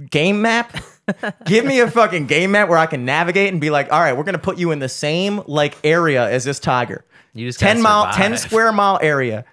game 0.09 0.41
map. 0.41 0.75
give 1.45 1.65
me 1.65 1.79
a 1.79 1.89
fucking 1.89 2.25
game 2.25 2.51
map 2.51 2.67
where 2.67 2.79
I 2.79 2.87
can 2.87 3.05
navigate 3.05 3.51
and 3.51 3.61
be 3.61 3.69
like, 3.69 3.93
all 3.93 3.99
right, 3.99 4.13
we're 4.17 4.23
gonna 4.23 4.37
put 4.39 4.57
you 4.57 4.71
in 4.71 4.79
the 4.79 4.89
same 4.89 5.41
like 5.45 5.77
area 5.83 6.27
as 6.27 6.43
this 6.43 6.59
tiger. 6.59 7.05
You 7.33 7.47
just 7.47 7.59
gotta 7.59 7.73
10 7.75 7.83
mile, 7.83 8.05
10 8.13 8.13
survive. 8.13 8.39
square 8.39 8.71
mile 8.71 8.97
area, 9.01 9.45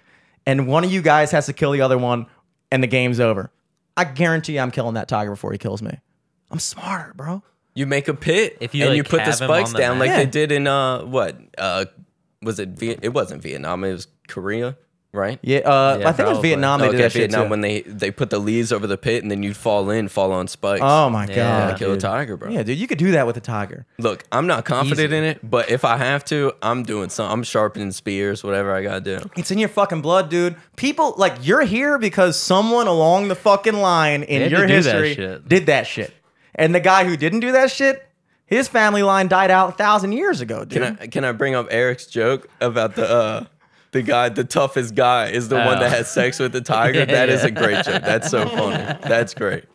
and 0.45 0.67
one 0.67 0.83
of 0.83 0.91
you 0.91 1.01
guys 1.01 1.31
has 1.31 1.45
to 1.47 1.53
kill 1.53 1.71
the 1.71 1.81
other 1.81 1.97
one, 1.97 2.27
and 2.71 2.81
the 2.83 2.87
game's 2.87 3.19
over. 3.19 3.51
I 3.95 4.05
guarantee 4.05 4.59
I'm 4.59 4.71
killing 4.71 4.95
that 4.95 5.07
tiger 5.07 5.31
before 5.31 5.51
he 5.51 5.57
kills 5.57 5.81
me. 5.81 5.99
I'm 6.51 6.59
smarter, 6.59 7.13
bro. 7.15 7.43
You 7.75 7.85
make 7.87 8.07
a 8.07 8.13
pit 8.13 8.57
If 8.59 8.75
you, 8.75 8.83
and 8.83 8.91
like, 8.91 8.97
you 8.97 9.03
put 9.03 9.17
the 9.17 9.23
have 9.23 9.35
spikes 9.35 9.69
on 9.69 9.73
the 9.73 9.79
down 9.79 9.99
like 9.99 10.09
map. 10.09 10.17
they 10.17 10.25
did 10.27 10.51
in 10.51 10.67
uh 10.67 11.03
what 11.03 11.35
uh 11.57 11.85
was 12.41 12.59
it 12.59 12.69
Viet- 12.69 12.99
it 13.01 13.09
wasn't 13.09 13.41
Vietnam 13.41 13.83
it 13.83 13.93
was 13.93 14.07
Korea 14.27 14.77
right 15.13 15.39
Yeah, 15.43 15.59
uh, 15.59 15.97
Yeah, 16.01 16.09
I 16.09 16.11
think 16.11 16.25
it 16.27 16.29
was 16.31 16.33
probably. 16.37 16.49
Vietnam. 16.49 16.79
They 16.79 16.85
did 16.87 16.93
okay 16.95 17.03
that 17.03 17.11
shit 17.11 17.19
Vietnam 17.21 17.45
too. 17.45 17.49
when 17.51 17.61
they 17.61 17.81
they 17.81 18.11
put 18.11 18.29
the 18.31 18.39
leaves 18.39 18.71
over 18.73 18.87
the 18.87 18.97
pit 18.97 19.21
and 19.21 19.29
then 19.31 19.43
you'd 19.43 19.55
fall 19.55 19.89
in 19.91 20.07
fall 20.07 20.31
on 20.31 20.47
spikes 20.47 20.81
Oh 20.83 21.09
my 21.09 21.25
Yeah. 21.27 21.35
god, 21.35 21.69
Yeah, 21.69 21.77
kill 21.77 21.89
a 21.91 21.93
dude. 21.93 22.01
tiger 22.01 22.35
bro 22.37 22.49
Yeah, 22.49 22.63
dude, 22.63 22.77
you 22.79 22.87
could 22.87 22.97
do 22.97 23.11
that 23.11 23.25
with 23.27 23.37
a 23.37 23.41
tiger. 23.41 23.85
look 23.99 24.23
I'm 24.31 24.47
not 24.47 24.65
confident 24.65 25.07
Easy. 25.11 25.17
in 25.17 25.23
it 25.23 25.39
but 25.49 25.69
if 25.69 25.85
I 25.85 25.97
have 25.97 26.25
to 26.25 26.53
I'm 26.61 26.83
doing 26.83 27.09
some 27.09 27.31
I'm 27.31 27.43
sharpening 27.43 27.91
spears 27.91 28.43
whatever 28.43 28.73
I 28.75 28.81
gotta 28.81 29.01
do 29.01 29.19
It's 29.37 29.51
in 29.51 29.57
your 29.59 29.69
fucking 29.69 30.01
blood, 30.01 30.29
dude. 30.29 30.55
People 30.75 31.13
like 31.17 31.35
you're 31.41 31.61
here 31.63 31.97
because 31.99 32.37
someone 32.39 32.87
along 32.87 33.27
the 33.27 33.35
fucking 33.35 33.75
line 33.75 34.23
in 34.23 34.41
had 34.41 34.51
your 34.51 34.61
to 34.61 34.67
do 34.67 34.81
that 34.81 34.95
history 35.03 35.13
shit. 35.13 35.47
did 35.47 35.65
that 35.67 35.85
shit. 35.87 36.11
And 36.55 36.73
the 36.73 36.79
guy 36.79 37.05
who 37.05 37.15
didn't 37.17 37.39
do 37.41 37.51
that 37.53 37.71
shit, 37.71 38.05
his 38.45 38.67
family 38.67 39.01
line 39.03 39.27
died 39.27 39.49
out 39.51 39.69
a 39.69 39.71
thousand 39.71 40.11
years 40.11 40.41
ago, 40.41 40.65
dude. 40.65 40.81
can 40.83 40.97
I 40.99 41.07
can 41.07 41.23
I 41.23 41.31
bring 41.31 41.55
up 41.55 41.67
Eric's 41.71 42.05
joke 42.07 42.47
about 42.61 42.95
the 42.95 43.09
uh 43.09 43.45
the 43.93 44.01
guy, 44.01 44.29
the 44.29 44.43
toughest 44.43 44.95
guy, 44.95 45.27
is 45.29 45.47
the 45.49 45.55
one 45.55 45.79
that 45.79 45.91
has 45.91 46.11
sex 46.11 46.39
with 46.39 46.51
the 46.51 46.61
tiger. 46.75 46.99
Yeah, 46.99 47.05
That 47.05 47.29
is 47.29 47.41
yeah. 47.41 47.47
a 47.47 47.51
great 47.51 47.85
joke. 47.85 48.01
That's 48.03 48.29
so 48.29 48.47
funny. 48.47 48.83
That's 49.01 49.33
great. 49.33 49.65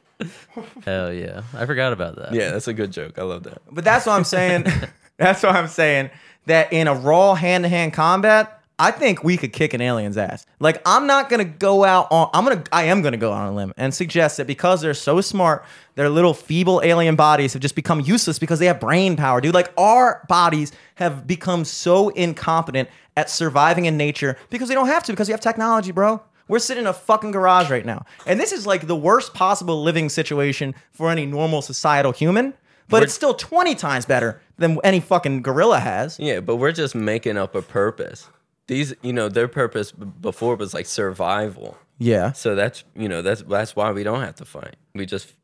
Hell 0.85 1.13
yeah, 1.13 1.43
I 1.55 1.65
forgot 1.67 1.93
about 1.93 2.17
that. 2.17 2.35
Yeah, 2.35 2.51
that's 2.51 2.69
a 2.69 2.75
good 2.75 2.91
joke. 2.91 3.19
I 3.19 3.23
love 3.23 3.45
that. 3.45 3.63
But 3.71 3.85
that's 3.85 4.05
what 4.07 4.15
I'm 4.15 4.25
saying. 4.25 4.67
that's 5.17 5.43
what 5.43 5.55
I'm 5.55 5.69
saying. 5.69 6.11
That 6.47 6.73
in 6.73 6.89
a 6.89 6.95
raw 6.95 7.35
hand 7.35 7.65
to 7.65 7.69
hand 7.69 7.93
combat, 7.93 8.61
I 8.81 8.91
think 8.91 9.23
we 9.23 9.37
could 9.37 9.53
kick 9.53 9.75
an 9.75 9.81
alien's 9.81 10.17
ass. 10.17 10.47
Like 10.59 10.81
I'm 10.87 11.07
not 11.07 11.29
gonna 11.29 11.45
go 11.45 11.85
out 11.85 12.09
on. 12.11 12.31
I'm 12.33 12.45
gonna. 12.45 12.65
I 12.73 12.85
am 12.85 13.03
gonna 13.03 13.17
go 13.17 13.33
out 13.33 13.43
on 13.47 13.53
a 13.53 13.55
limb 13.57 13.73
and 13.77 13.95
suggest 13.95 14.39
that 14.39 14.47
because 14.47 14.81
they're 14.81 14.95
so 14.95 15.21
smart, 15.21 15.65
their 15.95 16.09
little 16.09 16.35
feeble 16.35 16.81
alien 16.83 17.15
bodies 17.15 17.53
have 17.53 17.63
just 17.63 17.75
become 17.77 18.01
useless 18.01 18.39
because 18.39 18.59
they 18.59 18.67
have 18.67 18.81
brain 18.81 19.15
power, 19.17 19.41
dude. 19.41 19.55
Like 19.55 19.73
our 19.77 20.25
bodies 20.29 20.73
have 20.97 21.27
become 21.27 21.65
so 21.65 22.09
incompetent 22.09 22.89
at 23.19 23.29
surviving 23.31 23.85
in 23.87 23.97
nature 23.97 24.37
because 24.51 24.69
they 24.69 24.75
don't 24.75 24.87
have 24.87 25.03
to 25.05 25.13
because 25.13 25.29
we 25.29 25.33
have 25.33 25.41
technology, 25.41 25.93
bro. 25.93 26.23
We're 26.47 26.61
sitting 26.61 26.85
in 26.85 26.87
a 26.87 26.95
fucking 26.95 27.33
garage 27.33 27.71
right 27.71 27.85
now. 27.85 28.07
And 28.27 28.41
this 28.41 28.53
is 28.53 28.67
like 28.67 28.87
the 28.87 28.97
worst 28.97 29.35
possible 29.35 29.83
living 29.83 30.09
situation 30.09 30.75
for 30.93 31.11
any 31.11 31.27
normal 31.27 31.61
societal 31.61 32.13
human, 32.13 32.55
but 32.89 32.99
We're- 32.99 33.05
it's 33.05 33.15
still 33.15 33.35
20 33.35 33.75
times 33.75 34.07
better 34.07 34.41
than 34.57 34.79
any 34.83 35.01
fucking 35.01 35.43
gorilla 35.43 35.81
has. 35.81 36.19
Yeah, 36.19 36.41
but 36.41 36.57
we're 36.57 36.73
just 36.73 36.95
making 36.95 37.37
up 37.37 37.55
a 37.55 37.61
purpose. 37.63 38.29
These, 38.67 38.95
you 39.03 39.13
know, 39.13 39.29
their 39.29 39.49
purpose 39.49 39.93
b- 39.93 40.07
before 40.21 40.55
was 40.57 40.73
like 40.75 40.87
survival. 40.87 41.77
Yeah. 41.99 42.33
So 42.33 42.55
that's, 42.55 42.85
you 42.95 43.09
know, 43.09 43.21
that's 43.23 43.43
that's 43.43 43.75
why 43.77 43.91
we 43.93 44.03
don't 44.05 44.21
have 44.21 44.37
to 44.37 44.45
fight. 44.45 44.77
We 44.95 45.05
just 45.07 45.35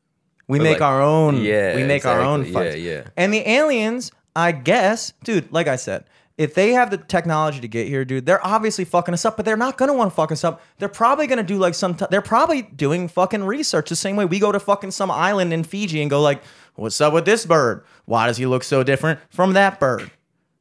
We 0.48 0.58
make 0.58 0.74
like- 0.80 0.82
our 0.90 1.02
own. 1.02 1.42
Yeah, 1.42 1.74
We 1.76 1.84
make 1.84 2.06
our 2.06 2.20
own 2.20 2.42
exactly. 2.42 2.70
fights. 2.70 2.76
Yeah, 2.82 2.92
yeah. 2.92 3.02
And 3.16 3.32
the 3.32 3.42
aliens, 3.48 4.12
I 4.36 4.52
guess, 4.52 5.12
dude, 5.24 5.50
like 5.52 5.68
I 5.68 5.76
said, 5.76 6.04
if 6.36 6.54
they 6.54 6.72
have 6.72 6.90
the 6.90 6.98
technology 6.98 7.60
to 7.60 7.68
get 7.68 7.86
here, 7.86 8.04
dude, 8.04 8.26
they're 8.26 8.44
obviously 8.44 8.84
fucking 8.84 9.14
us 9.14 9.24
up, 9.24 9.36
but 9.36 9.44
they're 9.44 9.56
not 9.56 9.78
gonna 9.78 9.94
want 9.94 10.10
to 10.10 10.14
fuck 10.14 10.32
us 10.32 10.42
up. 10.44 10.62
They're 10.78 10.88
probably 10.88 11.26
gonna 11.26 11.42
do 11.42 11.58
like 11.58 11.74
some, 11.74 11.94
t- 11.94 12.06
they're 12.10 12.22
probably 12.22 12.62
doing 12.62 13.08
fucking 13.08 13.44
research 13.44 13.88
the 13.88 13.96
same 13.96 14.16
way 14.16 14.24
we 14.24 14.38
go 14.38 14.50
to 14.52 14.58
fucking 14.60 14.90
some 14.90 15.10
island 15.10 15.52
in 15.52 15.64
Fiji 15.64 16.00
and 16.00 16.10
go 16.10 16.20
like, 16.20 16.42
what's 16.74 17.00
up 17.00 17.12
with 17.12 17.24
this 17.24 17.46
bird? 17.46 17.84
Why 18.04 18.26
does 18.26 18.36
he 18.36 18.46
look 18.46 18.64
so 18.64 18.82
different 18.82 19.20
from 19.30 19.52
that 19.52 19.78
bird? 19.78 20.10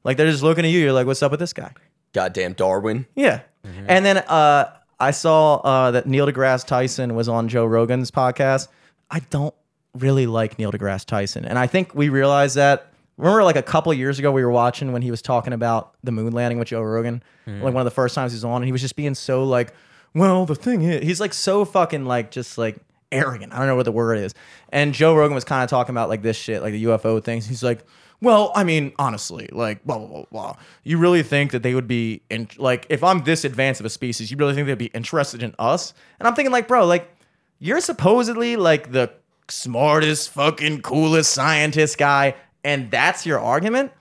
Like 0.03 0.17
they're 0.17 0.30
just 0.30 0.43
looking 0.43 0.65
at 0.65 0.71
you. 0.71 0.80
You're 0.80 0.93
like, 0.93 1.07
what's 1.07 1.24
up 1.24 1.32
with 1.32 1.39
this 1.39 1.53
guy? 1.53 1.71
goddamn 2.13 2.53
Darwin. 2.53 3.07
Yeah. 3.15 3.41
And 3.88 4.05
then 4.05 4.17
uh, 4.19 4.71
I 4.99 5.11
saw 5.11 5.55
uh, 5.55 5.91
that 5.91 6.05
Neil 6.05 6.28
deGrasse 6.28 6.65
Tyson 6.67 7.15
was 7.15 7.28
on 7.28 7.47
Joe 7.47 7.65
Rogan's 7.65 8.11
podcast. 8.11 8.67
I 9.09 9.19
don't 9.32 9.55
really 9.95 10.28
like 10.28 10.59
Neil 10.59 10.71
deGrasse 10.71 11.05
Tyson. 11.05 11.45
And 11.45 11.57
I 11.57 11.65
think 11.67 11.95
we 11.95 12.09
realized 12.09 12.55
that. 12.55 12.92
Remember, 13.18 13.43
like 13.43 13.55
a 13.55 13.64
couple 13.64 13.93
years 13.93 14.20
ago, 14.20 14.32
we 14.32 14.43
were 14.43 14.51
watching 14.51 14.91
when 14.91 15.01
he 15.01 15.11
was 15.11 15.22
talking 15.22 15.53
about 15.53 15.95
the 16.03 16.11
moon 16.11 16.34
landing 16.34 16.57
with 16.57 16.70
Joe 16.70 16.82
Rogan, 16.82 17.24
hmm. 17.45 17.61
like 17.61 17.74
one 17.74 17.82
of 17.82 17.86
the 17.86 17.91
first 17.91 18.16
times 18.16 18.32
he 18.32 18.38
was 18.38 18.43
on, 18.43 18.57
and 18.57 18.66
he 18.66 18.72
was 18.72 18.82
just 18.82 18.95
being 18.95 19.16
so 19.16 19.43
like, 19.43 19.74
well, 20.14 20.45
the 20.45 20.55
thing 20.55 20.82
is, 20.84 21.03
he's 21.03 21.20
like 21.20 21.34
so 21.34 21.66
fucking 21.66 22.05
like 22.05 22.32
just 22.32 22.57
like 22.57 22.78
arrogant. 23.11 23.53
I 23.53 23.59
don't 23.59 23.68
know 23.68 23.76
what 23.76 23.86
the 23.86 23.91
word 23.91 24.18
is. 24.18 24.34
And 24.70 24.93
Joe 24.93 25.16
Rogan 25.16 25.36
was 25.36 25.43
kind 25.43 25.64
of 25.64 25.70
talking 25.70 25.93
about 25.93 26.09
like 26.09 26.22
this 26.22 26.38
shit, 26.38 26.61
like 26.61 26.74
the 26.74 26.86
UFO 26.86 27.24
things. 27.24 27.45
He's 27.45 27.64
like, 27.64 27.86
well, 28.22 28.53
I 28.55 28.64
mean, 28.64 28.93
honestly, 28.97 29.49
like, 29.51 29.84
blah, 29.84 29.97
blah, 29.97 30.07
blah, 30.07 30.26
blah. 30.32 30.55
You 30.84 30.97
really 30.97 31.24
think 31.24 31.51
that 31.51 31.61
they 31.61 31.76
would 31.76 31.89
be, 31.89 32.22
in, 32.30 32.47
like, 32.57 32.88
if 32.89 33.03
I'm 33.03 33.26
this 33.26 33.43
advanced 33.43 33.82
of 33.82 33.86
a 33.86 33.89
species, 33.89 34.32
you 34.32 34.38
really 34.38 34.53
think 34.53 34.66
they'd 34.66 34.78
be 34.78 34.86
interested 34.86 35.43
in 35.43 35.53
us? 35.59 35.93
And 36.20 36.28
I'm 36.28 36.34
thinking, 36.34 36.53
like, 36.53 36.70
bro, 36.70 36.86
like, 36.86 37.14
you're 37.59 37.80
supposedly 37.80 38.55
like 38.55 38.91
the 38.91 39.11
smartest, 39.49 40.30
fucking 40.32 40.82
coolest 40.82 41.32
scientist 41.32 41.97
guy, 41.97 42.36
and 42.64 42.89
that's 42.91 43.26
your 43.26 43.39
argument? 43.39 43.91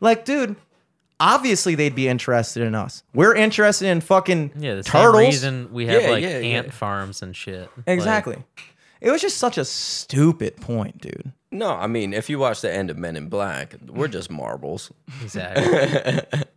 Like, 0.00 0.24
dude, 0.24 0.56
obviously 1.20 1.74
they'd 1.74 1.94
be 1.94 2.08
interested 2.08 2.62
in 2.62 2.74
us. 2.74 3.02
We're 3.14 3.34
interested 3.34 3.86
in 3.88 4.00
fucking 4.00 4.52
Yeah, 4.58 4.74
the 4.74 4.82
turtles. 4.82 5.14
same 5.14 5.24
reason 5.26 5.72
we 5.72 5.86
have 5.86 6.02
Yeah, 6.02 6.10
like 6.10 6.22
yeah, 6.22 6.28
ant 6.28 6.66
yeah. 6.66 6.72
farms 6.72 7.22
and 7.22 7.34
shit. 7.34 7.70
Like, 7.76 7.88
Exactly. 7.88 8.36
it 9.00 9.10
was 9.10 9.20
just 9.22 9.38
such 9.38 9.56
a 9.58 9.64
stupid 9.64 10.56
point, 10.56 11.00
dude. 11.00 11.32
No, 11.50 11.70
I 11.70 11.86
mean, 11.86 12.12
if 12.12 12.28
you 12.28 12.38
watch 12.38 12.60
the 12.60 12.70
end 12.72 12.90
of 12.90 12.98
Men 12.98 13.16
in 13.16 13.28
Black, 13.28 13.74
we're 13.86 14.08
just 14.08 14.30
marbles. 14.30 14.92
exactly. 15.22 16.42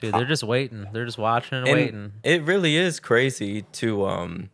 Dude, 0.00 0.14
they're 0.14 0.24
just 0.24 0.44
waiting. 0.44 0.86
They're 0.94 1.04
just 1.04 1.18
watching 1.18 1.58
and, 1.58 1.68
And 1.68 1.76
waiting. 1.76 2.12
it 2.22 2.42
really 2.44 2.76
is 2.76 3.00
crazy 3.00 3.62
to 3.72 4.06
um 4.06 4.48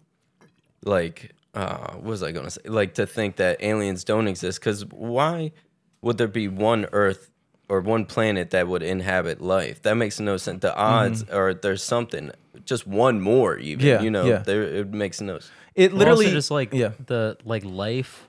like 0.85 1.31
uh 1.57 1.95
what 1.95 2.05
was 2.05 2.23
I 2.23 2.33
gonna 2.33 2.51
say? 2.51 2.61
Like 2.67 2.95
to 2.95 3.07
think 3.07 3.37
that 3.37 3.63
aliens 3.63 4.05
don't 4.05 4.29
exist 4.29 4.61
because 4.61 4.85
why 4.87 5.53
would 6.03 6.19
there 6.19 6.29
be 6.29 6.49
one 6.49 6.87
Earth 6.93 7.31
or 7.69 7.81
one 7.81 8.05
planet 8.05 8.51
that 8.51 8.69
would 8.69 8.83
inhabit 8.83 9.41
life? 9.41 9.83
That 9.83 9.95
makes 9.95 10.21
no 10.21 10.37
sense. 10.37 10.61
The 10.63 10.77
odds 10.77 11.25
are 11.25 11.55
there's 11.55 11.83
something, 11.83 12.31
just 12.65 12.87
one 12.87 13.21
more 13.21 13.57
even. 13.57 13.81
Mm-hmm. 13.81 13.89
Yeah, 13.89 14.03
you 14.03 14.11
know, 14.11 14.25
yeah. 14.25 14.39
there 14.39 14.63
it 14.63 14.93
makes 14.93 15.21
no 15.21 15.35
sense. 15.39 15.51
It 15.75 15.93
literally 15.93 16.31
just 16.31 16.51
like 16.51 16.73
yeah. 16.73 16.93
the 17.05 17.37
like 17.45 17.65
life, 17.65 18.29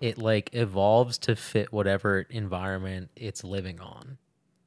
it 0.00 0.18
like 0.18 0.50
evolves 0.52 1.18
to 1.18 1.34
fit 1.36 1.72
whatever 1.72 2.26
environment 2.30 3.10
it's 3.16 3.42
living 3.42 3.80
on. 3.80 4.18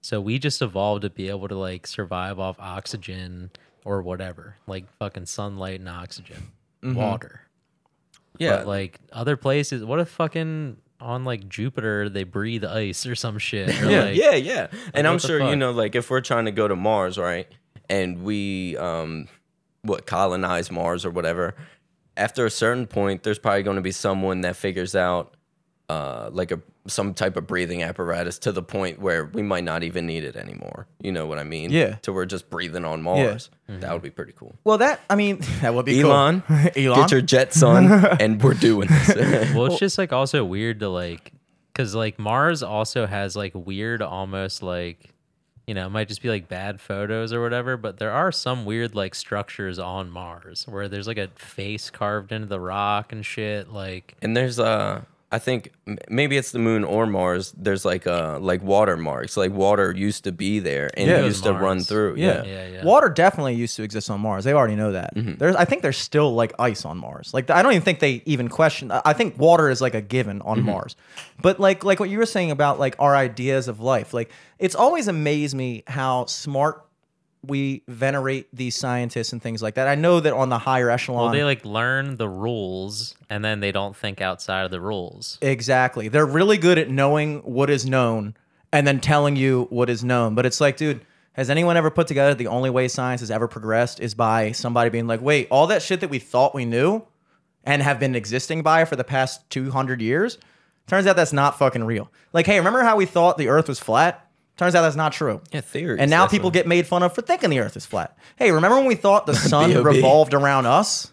So 0.02 0.22
we 0.22 0.40
just 0.40 0.62
evolved 0.62 1.02
to 1.04 1.10
be 1.10 1.30
able 1.30 1.48
to 1.48 1.56
like 1.56 1.88
survive 1.88 2.40
off 2.40 2.58
oxygen 2.60 3.52
or 3.84 4.02
whatever, 4.02 4.56
like 4.68 4.86
fucking 5.00 5.26
sunlight 5.26 5.80
and 5.80 5.90
oxygen, 5.90 6.52
Mm-hmm. 6.84 6.96
water. 6.96 7.42
Yeah, 8.40 8.58
But 8.58 8.68
like 8.68 9.00
other 9.12 9.38
places, 9.38 9.84
what 9.84 10.00
if 10.00 10.10
fucking 10.10 10.78
on 11.00 11.26
like 11.26 11.48
Jupiter 11.50 12.10
they 12.10 12.24
breathe 12.24 12.64
ice 12.66 13.06
or 13.06 13.16
some 13.16 13.38
shit? 13.38 13.70
Or, 13.82 13.90
Yeah. 13.90 14.04
like, 14.06 14.16
yeah, 14.16 14.36
yeah. 14.36 14.68
And 14.94 15.08
I'm 15.08 15.20
sure 15.20 15.40
you 15.50 15.56
know, 15.56 15.72
like 15.72 15.96
if 15.96 16.10
we're 16.10 16.22
trying 16.22 16.46
to 16.46 16.52
go 16.52 16.68
to 16.68 16.76
Mars, 16.76 17.18
right, 17.18 17.48
and 17.90 18.24
we 18.24 18.78
um, 18.78 19.28
what 19.82 20.06
colonize 20.06 20.72
Mars 20.72 21.06
or 21.06 21.12
whatever. 21.12 21.56
After 22.18 22.46
a 22.46 22.50
certain 22.50 22.88
point, 22.88 23.24
there's 23.24 23.40
probably 23.40 23.64
going 23.64 23.76
to 23.76 23.82
be 23.82 23.92
someone 23.92 24.42
that 24.42 24.56
figures 24.56 24.96
out 24.96 25.36
uh, 25.90 26.30
like 26.32 26.52
a 26.52 26.60
some 26.88 27.14
type 27.14 27.36
of 27.36 27.48
breathing 27.48 27.82
apparatus 27.84 28.38
to 28.40 28.52
the 28.52 28.62
point 28.62 29.00
where 29.00 29.26
we 29.26 29.42
might 29.42 29.64
not 29.64 29.84
even 29.84 30.06
need 30.06 30.24
it 30.24 30.36
anymore. 30.36 30.88
You 31.02 31.12
know 31.12 31.26
what 31.26 31.40
I 31.40 31.44
mean? 31.44 31.72
Yeah. 31.72 31.96
To 32.04 32.14
we're 32.14 32.26
just 32.26 32.50
breathing 32.50 32.86
on 32.86 33.02
Mars. 33.02 33.50
Yeah. 33.68 33.78
That 33.78 33.94
would 33.94 34.02
be 34.04 34.10
pretty 34.12 34.34
cool. 34.36 34.56
Well, 34.64 34.78
that 34.80 35.02
I 35.10 35.16
mean, 35.16 35.40
that 35.62 35.74
would 35.74 35.86
be 35.86 36.00
Elon, 36.02 36.42
cool. 36.42 36.58
Elon, 36.76 37.00
get 37.02 37.12
your 37.12 37.22
jets 37.22 37.62
on, 37.64 37.92
and 38.22 38.42
we're 38.42 38.54
doing 38.54 38.88
this. 38.88 39.54
Well, 39.54 39.66
it's 39.68 39.80
just 39.80 39.98
like 39.98 40.14
also 40.14 40.44
weird 40.44 40.80
to 40.80 40.90
like, 40.90 41.32
cause 41.74 41.94
like 41.96 42.18
Mars 42.20 42.64
also 42.64 43.06
has 43.06 43.36
like 43.36 43.54
weird, 43.56 44.02
almost 44.02 44.64
like, 44.64 45.12
you 45.68 45.74
know, 45.74 45.88
it 45.88 45.90
might 45.90 46.08
just 46.08 46.22
be 46.22 46.30
like 46.30 46.48
bad 46.48 46.80
photos 46.82 47.34
or 47.34 47.42
whatever. 47.42 47.78
But 47.78 47.98
there 47.98 48.12
are 48.12 48.32
some 48.32 48.66
weird 48.66 48.96
like 48.96 49.16
structures 49.16 49.80
on 49.80 50.10
Mars 50.12 50.66
where 50.68 50.88
there's 50.88 51.08
like 51.08 51.18
a 51.18 51.30
face 51.36 51.90
carved 51.90 52.32
into 52.32 52.48
the 52.48 52.60
rock 52.60 53.12
and 53.12 53.26
shit. 53.26 53.70
Like, 53.70 54.16
And 54.22 54.36
there's 54.38 54.60
uh 54.60 55.02
I 55.36 55.40
think 55.40 55.72
maybe 56.10 56.38
it's 56.38 56.52
the 56.52 56.60
moon 56.60 56.84
or 56.86 57.06
Mars. 57.06 57.54
There's 57.58 57.84
like 57.84 58.08
uh 58.08 58.40
like 58.40 58.62
watermarks. 58.64 59.36
Like 59.36 59.52
water 59.52 59.92
used 59.92 60.24
to 60.24 60.32
be 60.32 60.60
there 60.60 60.90
and 60.98 61.10
Yeah. 61.10 61.18
it 61.20 61.26
used 61.26 61.44
to 61.44 61.52
run 61.54 61.80
through. 61.82 62.16
Yeah. 62.16 62.44
Yeah. 62.44 62.44
Yeah, 62.54 62.68
yeah. 62.76 62.84
Water 62.86 63.10
definitely 63.10 63.56
used 63.56 63.76
to 63.76 63.84
exist 63.84 64.10
on 64.10 64.22
Mars. 64.22 64.44
They 64.46 64.54
already 64.54 64.76
know 64.76 64.94
that. 64.94 65.12
There's, 65.16 65.56
I 65.58 65.66
think 65.66 65.82
there's 65.82 65.98
still 65.98 66.34
like 66.34 66.54
ice 66.58 66.86
on 66.86 66.98
Mars. 66.98 67.34
Like 67.34 67.50
I 67.50 67.62
don't 67.62 67.74
even 67.74 67.84
think 67.84 68.00
they 68.00 68.22
even 68.26 68.48
question. 68.48 68.92
I 68.92 69.02
I 69.06 69.14
think 69.14 69.38
water 69.38 69.70
is 69.70 69.82
like 69.82 69.94
a 69.96 70.02
given 70.02 70.42
on 70.44 70.64
Mars. 70.64 70.96
But 71.42 71.60
like 71.60 71.84
like 71.84 72.00
what 72.00 72.10
you 72.10 72.18
were 72.18 72.26
saying 72.26 72.52
about 72.52 72.80
like 72.80 72.96
our 73.00 73.14
ideas 73.16 73.68
of 73.68 73.80
life. 73.80 74.14
Like 74.14 74.32
it's 74.58 74.76
always 74.76 75.08
amazed 75.10 75.54
me 75.56 75.84
how 75.88 76.26
smart 76.28 76.82
we 77.48 77.84
venerate 77.88 78.48
these 78.54 78.76
scientists 78.76 79.34
and 79.34 79.41
things 79.41 79.62
like 79.62 79.76
that. 79.76 79.88
I 79.88 79.96
know 79.96 80.20
that 80.20 80.34
on 80.34 80.50
the 80.50 80.58
higher 80.58 80.89
echelon. 80.89 81.26
Well, 81.26 81.34
they 81.34 81.43
like 81.43 81.66
learn 81.66 82.18
the 82.18 82.30
rules 82.30 83.16
and 83.30 83.43
then 83.43 83.60
they 83.60 83.72
don't 83.72 83.96
think 83.96 84.22
outside 84.22 84.64
of 84.64 84.72
the 84.72 84.82
rules. 84.82 85.38
Exactly. 85.41 86.08
They're 86.08 86.26
really 86.26 86.58
good 86.58 86.78
at 86.78 86.89
knowing 86.89 87.39
what 87.39 87.70
is 87.70 87.86
known 87.86 88.36
and 88.72 88.86
then 88.86 89.00
telling 89.00 89.36
you 89.36 89.68
what 89.70 89.89
is 89.89 90.04
known. 90.04 90.36
But 90.36 90.46
it's 90.46 90.60
like, 90.60 90.78
dude, 90.78 91.06
has 91.34 91.50
anyone 91.50 91.78
ever 91.78 91.91
put 91.91 92.08
together 92.08 92.34
the 92.34 92.48
only 92.48 92.70
way 92.70 92.88
science 92.88 93.22
has 93.22 93.32
ever 93.32 93.48
progressed 93.48 94.00
is 94.00 94.14
by 94.14 94.52
somebody 94.52 94.89
being 94.89 95.08
like, 95.08 95.22
wait, 95.22 95.48
all 95.52 95.68
that 95.68 95.82
shit 95.82 96.00
that 96.02 96.10
we 96.10 96.20
thought 96.20 96.56
we 96.56 96.66
knew 96.66 97.04
and 97.64 97.82
have 97.82 98.00
been 98.00 98.16
existing 98.16 98.64
by 98.64 98.86
for 98.86 98.96
the 98.96 99.04
past 99.04 99.50
200 99.50 100.02
years, 100.02 100.38
turns 100.88 101.08
out 101.08 101.16
that's 101.16 101.34
not 101.34 101.58
fucking 101.58 101.84
real. 101.84 102.12
Like, 102.32 102.46
hey, 102.46 102.58
remember 102.58 102.84
how 102.84 102.96
we 102.96 103.06
thought 103.06 103.38
the 103.38 103.50
earth 103.50 103.68
was 103.68 103.80
flat? 103.80 104.25
Turns 104.58 104.74
out 104.76 104.82
that's 104.84 104.95
not 104.95 105.12
true. 105.12 105.41
Yeah, 105.51 105.62
theories. 105.62 105.99
And 105.99 106.10
now 106.10 106.22
that's 106.22 106.32
people 106.32 106.47
what- 106.47 106.53
get 106.53 106.68
made 106.68 106.88
fun 106.88 107.03
of 107.03 107.14
for 107.14 107.22
thinking 107.22 107.49
the 107.49 107.60
earth 107.60 107.76
is 107.76 107.86
flat. 107.86 108.18
Hey, 108.38 108.51
remember 108.51 108.78
when 108.78 108.86
we 108.88 108.95
thought 108.95 109.26
the 109.26 109.34
sun 109.36 109.72
B.O.B.. 109.72 109.95
revolved 109.95 110.34
around 110.34 110.66
us? 110.66 111.12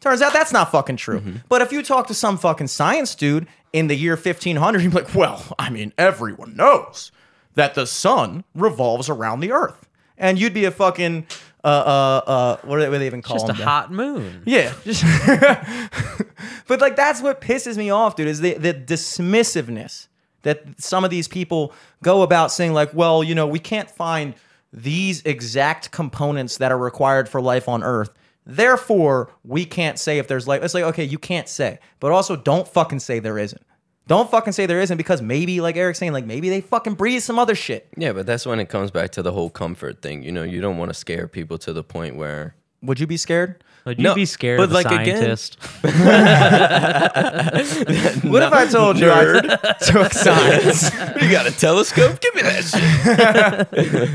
Turns 0.00 0.20
out 0.20 0.32
that's 0.32 0.52
not 0.52 0.70
fucking 0.72 0.96
true. 0.96 1.20
Mm-hmm. 1.20 1.36
But 1.48 1.62
if 1.62 1.70
you 1.72 1.82
talk 1.82 2.08
to 2.08 2.14
some 2.14 2.36
fucking 2.36 2.66
science 2.66 3.14
dude 3.14 3.46
in 3.72 3.86
the 3.86 3.94
year 3.94 4.14
1500, 4.16 4.82
you'd 4.82 4.90
be 4.90 4.96
like, 4.96 5.14
well, 5.14 5.44
I 5.58 5.70
mean, 5.70 5.92
everyone 5.96 6.56
knows 6.56 7.12
that 7.54 7.74
the 7.74 7.86
sun 7.86 8.42
revolves 8.54 9.08
around 9.08 9.40
the 9.40 9.52
earth. 9.52 9.88
And 10.18 10.38
you'd 10.40 10.54
be 10.54 10.64
a 10.64 10.70
fucking, 10.72 11.26
uh, 11.62 11.66
uh, 11.66 12.30
uh, 12.30 12.56
what 12.64 12.76
do 12.76 12.82
they, 12.82 12.88
what 12.88 12.94
do 12.94 12.98
they 12.98 13.06
even 13.06 13.22
call 13.22 13.36
Just 13.38 13.48
a 13.50 13.52
them? 13.52 13.62
hot 13.66 13.92
moon. 13.92 14.42
Yeah. 14.44 14.74
Just 14.84 15.04
but 16.66 16.80
like 16.80 16.96
that's 16.96 17.22
what 17.22 17.40
pisses 17.40 17.76
me 17.76 17.90
off, 17.90 18.16
dude, 18.16 18.28
is 18.28 18.40
the, 18.40 18.54
the 18.54 18.74
dismissiveness 18.74 20.08
that 20.42 20.80
some 20.80 21.04
of 21.04 21.10
these 21.10 21.28
people 21.28 21.72
go 22.02 22.22
about 22.22 22.52
saying, 22.52 22.72
like, 22.72 22.92
well, 22.94 23.22
you 23.22 23.34
know, 23.34 23.46
we 23.46 23.58
can't 23.58 23.90
find 23.90 24.34
these 24.72 25.22
exact 25.22 25.90
components 25.90 26.58
that 26.58 26.72
are 26.72 26.78
required 26.78 27.28
for 27.28 27.40
life 27.40 27.68
on 27.68 27.82
Earth. 27.82 28.10
Therefore, 28.44 29.30
we 29.44 29.64
can't 29.64 29.98
say 29.98 30.18
if 30.18 30.26
there's 30.26 30.48
life. 30.48 30.62
It's 30.62 30.74
like, 30.74 30.84
okay, 30.84 31.04
you 31.04 31.18
can't 31.18 31.48
say, 31.48 31.78
but 32.00 32.10
also 32.10 32.34
don't 32.34 32.66
fucking 32.66 33.00
say 33.00 33.18
there 33.18 33.38
isn't. 33.38 33.62
Don't 34.08 34.28
fucking 34.28 34.52
say 34.52 34.66
there 34.66 34.80
isn't 34.80 34.96
because 34.96 35.22
maybe, 35.22 35.60
like 35.60 35.76
Eric's 35.76 36.00
saying, 36.00 36.12
like 36.12 36.26
maybe 36.26 36.48
they 36.48 36.60
fucking 36.60 36.94
breathe 36.94 37.22
some 37.22 37.38
other 37.38 37.54
shit. 37.54 37.88
Yeah, 37.96 38.12
but 38.12 38.26
that's 38.26 38.44
when 38.44 38.58
it 38.58 38.68
comes 38.68 38.90
back 38.90 39.12
to 39.12 39.22
the 39.22 39.30
whole 39.30 39.48
comfort 39.48 40.02
thing. 40.02 40.24
You 40.24 40.32
know, 40.32 40.42
you 40.42 40.60
don't 40.60 40.76
want 40.76 40.90
to 40.90 40.94
scare 40.94 41.28
people 41.28 41.56
to 41.58 41.72
the 41.72 41.84
point 41.84 42.16
where 42.16 42.56
Would 42.82 42.98
you 42.98 43.06
be 43.06 43.16
scared? 43.16 43.62
Would 43.84 43.98
you 43.98 44.04
No, 44.04 44.14
be 44.14 44.26
scared 44.26 44.58
but 44.58 44.64
of 44.64 44.70
a 44.70 44.74
like, 44.74 44.86
again- 44.86 45.16
scientist? 45.16 45.56
What 48.24 48.42
if 48.42 48.52
I 48.52 48.66
told 48.66 48.98
you 48.98 49.10
I 49.10 49.40
took 49.80 50.12
science? 50.12 50.94
you 51.22 51.30
got 51.30 51.46
a 51.46 51.50
telescope? 51.50 52.20
Give 52.20 52.34
me 52.34 52.42
that 52.42 54.12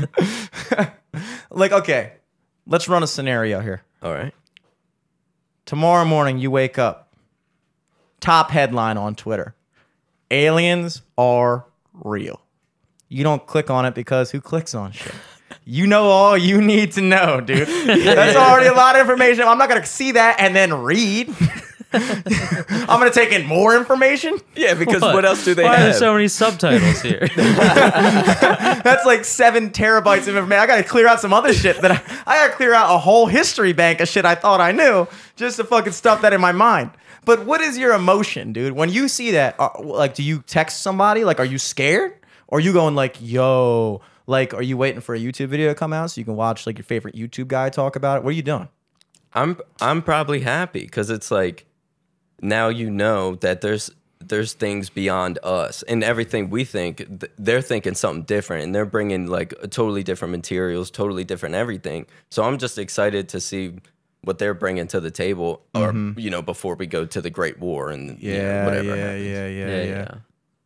shit. 0.70 0.90
like, 1.50 1.72
okay, 1.72 2.12
let's 2.66 2.88
run 2.88 3.02
a 3.02 3.06
scenario 3.06 3.60
here. 3.60 3.82
All 4.02 4.12
right. 4.12 4.32
Tomorrow 5.66 6.04
morning, 6.06 6.38
you 6.38 6.50
wake 6.50 6.78
up. 6.78 7.12
Top 8.20 8.50
headline 8.50 8.96
on 8.96 9.14
Twitter 9.14 9.54
Aliens 10.30 11.02
are 11.16 11.64
real. 11.94 12.40
You 13.08 13.22
don't 13.22 13.46
click 13.46 13.70
on 13.70 13.86
it 13.86 13.94
because 13.94 14.30
who 14.32 14.40
clicks 14.40 14.74
on 14.74 14.90
shit? 14.92 15.14
You 15.64 15.86
know 15.86 16.04
all 16.04 16.36
you 16.36 16.60
need 16.60 16.92
to 16.92 17.00
know, 17.00 17.40
dude. 17.40 17.68
That's 17.86 18.36
already 18.36 18.68
a 18.68 18.72
lot 18.72 18.96
of 18.96 19.00
information. 19.02 19.44
I'm 19.44 19.58
not 19.58 19.68
going 19.68 19.80
to 19.80 19.86
see 19.86 20.12
that 20.12 20.40
and 20.40 20.54
then 20.54 20.72
read. 20.74 21.34
I'm 21.92 23.00
going 23.00 23.10
to 23.10 23.14
take 23.14 23.32
in 23.32 23.46
more 23.46 23.74
information. 23.74 24.38
Yeah, 24.54 24.74
because 24.74 25.00
what, 25.00 25.24
else 25.24 25.42
do 25.42 25.54
they 25.54 25.62
Why 25.62 25.70
are 25.70 25.76
have? 25.76 25.86
there 25.86 25.94
so 25.94 26.12
many 26.12 26.28
subtitles 26.28 27.00
here? 27.00 27.26
That's 27.34 29.06
like 29.06 29.24
seven 29.24 29.70
terabytes 29.70 30.28
of 30.28 30.36
information. 30.36 30.62
I 30.62 30.66
got 30.66 30.76
to 30.76 30.82
clear 30.82 31.08
out 31.08 31.18
some 31.18 31.32
other 31.32 31.54
shit 31.54 31.80
that 31.80 31.90
I, 31.90 32.02
I 32.26 32.36
got 32.36 32.48
to 32.48 32.56
clear 32.56 32.74
out 32.74 32.94
a 32.94 32.98
whole 32.98 33.26
history 33.26 33.72
bank 33.72 34.02
of 34.02 34.08
shit 34.08 34.26
I 34.26 34.34
thought 34.34 34.60
I 34.60 34.72
knew 34.72 35.08
just 35.36 35.56
to 35.56 35.64
fucking 35.64 35.92
stuff 35.92 36.20
that 36.20 36.34
in 36.34 36.42
my 36.42 36.52
mind. 36.52 36.90
But 37.24 37.46
what 37.46 37.62
is 37.62 37.78
your 37.78 37.94
emotion, 37.94 38.52
dude? 38.52 38.74
When 38.74 38.90
you 38.90 39.08
see 39.08 39.30
that, 39.30 39.58
uh, 39.58 39.70
like, 39.80 40.14
do 40.14 40.22
you 40.22 40.42
text 40.46 40.82
somebody? 40.82 41.24
Like, 41.24 41.40
are 41.40 41.44
you 41.44 41.58
scared? 41.58 42.12
Or 42.48 42.58
are 42.58 42.60
you 42.60 42.74
going 42.74 42.94
like, 42.94 43.16
yo, 43.20 44.02
like, 44.28 44.52
are 44.52 44.62
you 44.62 44.76
waiting 44.76 45.00
for 45.00 45.14
a 45.14 45.18
YouTube 45.18 45.48
video 45.48 45.68
to 45.68 45.74
come 45.74 45.92
out 45.92 46.10
so 46.10 46.20
you 46.20 46.24
can 46.24 46.36
watch 46.36 46.66
like 46.66 46.76
your 46.76 46.84
favorite 46.84 47.16
YouTube 47.16 47.48
guy 47.48 47.70
talk 47.70 47.96
about 47.96 48.18
it? 48.18 48.24
What 48.24 48.30
are 48.30 48.36
you 48.36 48.42
doing? 48.42 48.68
I'm 49.32 49.58
I'm 49.80 50.02
probably 50.02 50.40
happy 50.40 50.82
because 50.82 51.10
it's 51.10 51.30
like 51.30 51.66
now 52.40 52.68
you 52.68 52.90
know 52.90 53.36
that 53.36 53.62
there's 53.62 53.90
there's 54.20 54.52
things 54.52 54.90
beyond 54.90 55.38
us 55.42 55.82
and 55.84 56.04
everything 56.04 56.50
we 56.50 56.64
think 56.64 56.98
th- 56.98 57.32
they're 57.38 57.62
thinking 57.62 57.94
something 57.94 58.24
different 58.24 58.64
and 58.64 58.74
they're 58.74 58.84
bringing 58.84 59.26
like 59.26 59.54
totally 59.70 60.02
different 60.02 60.32
materials 60.32 60.90
totally 60.90 61.24
different 61.24 61.54
everything 61.54 62.04
so 62.30 62.42
i'm 62.42 62.58
just 62.58 62.78
excited 62.78 63.28
to 63.28 63.40
see 63.40 63.74
what 64.22 64.38
they're 64.38 64.54
bringing 64.54 64.88
to 64.88 64.98
the 64.98 65.10
table 65.10 65.62
or 65.74 65.92
mm-hmm. 65.92 66.18
you 66.18 66.30
know 66.30 66.42
before 66.42 66.74
we 66.74 66.86
go 66.86 67.04
to 67.06 67.20
the 67.20 67.30
great 67.30 67.60
war 67.60 67.90
and 67.90 68.20
you 68.20 68.32
know, 68.32 68.64
whatever 68.64 68.96
happens. 68.96 69.24
yeah, 69.24 69.46
yeah, 69.46 69.82
yeah. 69.82 70.14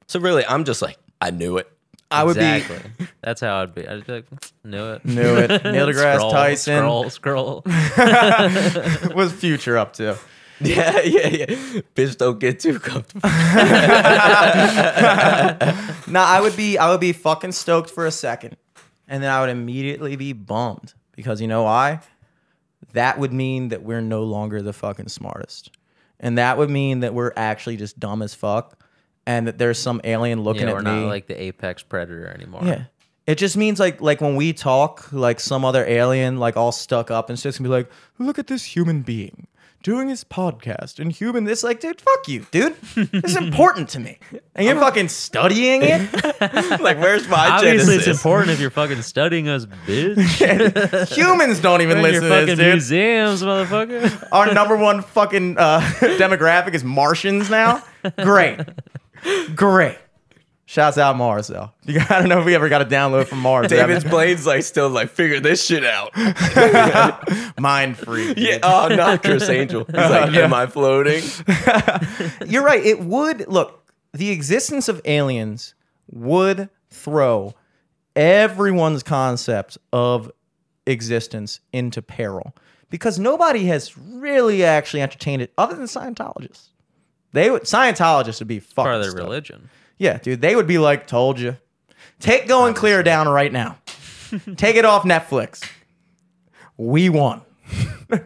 so 0.09 0.19
really 0.19 0.47
i'm 0.47 0.65
just 0.65 0.81
like 0.81 0.97
i 1.21 1.31
knew 1.31 1.59
it 1.59 1.71
I 2.13 2.25
would 2.25 2.37
exactly. 2.37 3.09
That's 3.23 3.41
how 3.41 3.63
I'd 3.63 3.75
be. 3.75 3.87
I'd 3.87 4.07
be 4.07 4.13
like, 4.13 4.31
mm, 4.31 4.51
knew 4.65 4.93
it. 4.93 5.05
knew 5.05 5.37
it. 5.37 5.51
Neil 5.65 5.89
deGrasse 5.89 6.15
Scroll, 6.17 6.31
Tyson. 6.31 6.77
Scroll, 6.79 7.11
scroll. 7.11 7.63
What's 9.15 9.33
Future 9.33 9.79
up 9.79 9.95
to? 9.95 10.19
yeah 10.61 11.01
yeah 11.01 11.27
yeah 11.27 11.47
bitch 11.97 12.17
don't 12.19 12.39
get 12.39 12.61
too 12.61 12.79
comfortable 12.79 13.29
Nah, 16.13 16.25
I 16.25 16.41
would 16.41 16.57
be 16.57 16.79
I 16.79 16.91
would 16.91 17.01
be 17.01 17.13
fucking 17.13 17.53
stoked 17.53 17.91
for 17.91 18.07
a 18.07 18.11
second, 18.13 18.57
and 19.09 19.23
then 19.23 19.31
I 19.31 19.41
would 19.41 19.51
immediately 19.51 20.15
be 20.17 20.33
bummed 20.33 20.95
because 21.13 21.41
you 21.41 21.49
know 21.49 21.63
why? 21.65 22.01
That 22.93 23.19
would 23.19 23.33
mean 23.33 23.69
that 23.69 23.83
we're 23.83 24.03
no 24.03 24.23
longer 24.23 24.61
the 24.63 24.73
fucking 24.73 25.09
smartest, 25.09 25.71
and 26.21 26.37
that 26.39 26.59
would 26.59 26.71
mean 26.71 27.01
that 27.01 27.15
we're 27.15 27.33
actually 27.35 27.77
just 27.77 27.99
dumb 27.99 28.21
as 28.23 28.35
fuck, 28.35 28.79
and 29.27 29.47
that 29.47 29.59
there's 29.59 29.79
some 29.79 30.01
alien 30.05 30.43
looking 30.43 30.63
Yeah, 30.63 30.69
at 30.71 30.75
we're 30.75 30.83
me. 30.83 31.01
not 31.03 31.07
like 31.09 31.27
the 31.27 31.41
apex 31.41 31.83
predator 31.83 32.27
anymore. 32.29 32.63
yeah. 32.65 32.85
It 33.27 33.37
just 33.37 33.57
means 33.57 33.79
like 33.79 34.01
like 34.01 34.21
when 34.21 34.35
we 34.35 34.53
talk, 34.53 35.13
like 35.13 35.39
some 35.39 35.65
other 35.65 35.85
alien, 35.87 36.39
like 36.39 36.57
all 36.57 36.73
stuck 36.73 37.11
up 37.11 37.31
and 37.31 37.39
shit's 37.39 37.57
gonna 37.59 37.69
be 37.69 37.73
like, 37.73 37.91
look 38.19 38.39
at 38.39 38.49
this 38.49 38.65
human 38.65 39.03
being 39.03 39.47
doing 39.85 40.09
his 40.09 40.23
podcast 40.23 41.01
and 41.01 41.11
human. 41.13 41.49
It's 41.49 41.65
like, 41.65 41.81
dude, 41.81 42.01
fuck 42.01 42.29
you, 42.29 42.47
dude. 42.53 42.77
This 42.95 43.33
is 43.33 43.37
important 43.37 43.89
to 43.91 44.01
me. 44.01 44.19
And 44.57 44.65
you're 44.67 44.79
fucking 44.79 45.09
studying 45.09 45.83
it. 45.85 46.01
like 46.81 46.99
where's 46.99 47.27
my 47.29 47.49
Obviously, 47.49 47.95
it's 47.97 48.07
important 48.09 48.51
if 48.51 48.61
you're 48.61 48.71
fucking 48.71 49.03
studying 49.03 49.49
us, 49.49 49.67
bitch. 49.87 51.13
Humans 51.17 51.61
don't 51.61 51.81
even 51.81 52.01
We're 52.03 52.09
in 52.09 52.15
your 52.15 52.23
listen 52.23 52.29
to 52.31 52.41
fucking 52.41 52.57
this, 52.57 52.89
dude. 52.89 52.99
museums, 52.99 53.43
motherfucker. 53.43 54.29
Our 54.33 54.53
number 54.55 54.77
one 54.77 55.03
fucking 55.03 55.59
uh, 55.59 55.81
demographic 56.01 56.75
is 56.75 56.83
Martians 56.85 57.51
now. 57.51 57.83
Great, 58.19 58.61
great. 59.55 59.99
Shouts 60.65 60.97
out 60.97 61.17
Mars 61.17 61.49
though. 61.49 61.71
You, 61.85 62.01
I 62.09 62.19
don't 62.19 62.31
know 62.31 62.39
if 62.41 62.47
we 62.47 62.55
ever 62.55 62.69
got 62.71 62.81
a 62.81 62.87
download 62.87 63.27
from 63.27 63.41
Mars. 63.41 63.69
David's 63.69 64.05
Blaine's 64.05 64.47
like 64.47 64.63
still 64.63 64.89
like 64.89 65.11
figure 65.11 65.39
this 65.39 65.63
shit 65.65 65.85
out. 65.85 66.13
mind 67.61 67.99
free. 67.99 68.33
Yeah. 68.37 68.61
Oh, 68.63 68.89
not 68.89 69.23
Criss 69.23 69.49
Angel. 69.51 69.85
He's 69.85 69.95
like, 69.95 70.33
am 70.33 70.55
I 70.55 70.67
floating? 70.67 71.23
You're 72.47 72.65
right. 72.65 72.83
It 72.83 73.01
would 73.01 73.47
look 73.49 73.85
the 74.15 74.31
existence 74.31 74.89
of 74.89 75.03
aliens 75.05 75.75
would 76.11 76.71
throw 76.91 77.55
everyone's 78.17 79.03
concept 79.03 79.77
of 79.93 80.31
existence 80.87 81.61
into 81.73 82.01
peril 82.01 82.55
because 82.89 83.19
nobody 83.19 83.67
has 83.67 83.97
really 83.99 84.65
actually 84.65 85.03
entertained 85.03 85.43
it 85.43 85.53
other 85.57 85.75
than 85.75 85.87
Scientologists. 85.87 86.69
They 87.33 87.51
would 87.51 87.63
Scientologists 87.63 88.39
would 88.41 88.49
be 88.49 88.61
fucking 88.61 88.85
Part 88.85 88.95
of 88.97 89.03
their 89.03 89.11
stoked. 89.11 89.25
religion. 89.25 89.71
Yeah, 89.99 90.19
dude, 90.19 90.41
they 90.41 90.55
would 90.57 90.67
be 90.67 90.79
like, 90.79 91.07
"Told 91.07 91.39
you." 91.41 91.57
Take 92.21 92.47
Going 92.47 92.75
Clear 92.75 93.03
down 93.03 93.29
right 93.29 93.53
now. 93.53 93.79
Take 94.57 94.77
it 94.77 94.85
off 94.85 95.03
Netflix. 95.05 95.63
We 96.77 97.09
won. 97.09 97.43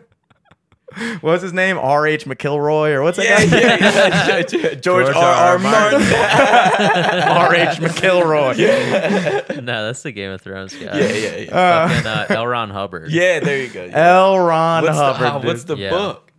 What's 1.20 1.42
his 1.42 1.52
name? 1.52 1.76
R. 1.76 2.07
H. 2.07 2.24
McIlroy 2.24 2.94
or 2.94 3.02
what's 3.02 3.18
that 3.18 3.26
Yeah, 3.26 3.44
guy? 3.46 4.57
yeah, 4.59 4.62
yeah. 4.70 4.74
George, 4.80 5.09
R. 5.09 5.14
R. 5.14 5.59
Martin. 5.59 6.00
R. 6.00 7.54
H. 7.54 7.78
McIlroy. 7.78 9.62
No, 9.62 9.84
that's 9.86 10.02
the 10.02 10.12
Game 10.12 10.30
of 10.30 10.40
Thrones 10.40 10.74
guy. 10.74 10.98
Yeah, 10.98 11.12
yeah, 11.12 11.36
yeah. 11.36 11.88
Fucking 11.88 12.07
uh, 12.07 12.26
L. 12.38 12.46
Ron 12.46 12.70
Hubbard. 12.70 13.11
yeah, 13.11 13.40
there 13.40 13.62
you 13.62 13.68
go. 13.68 13.84
L. 13.92 14.38
Ron 14.38 14.84
What's, 14.84 14.96
Hubbard. 14.96 15.20
the, 15.20 15.26
ah, 15.32 15.38
what's 15.40 15.64
dude. 15.64 15.76
the 15.76 15.82
Yeah. 15.82 15.90
book? 15.90 16.32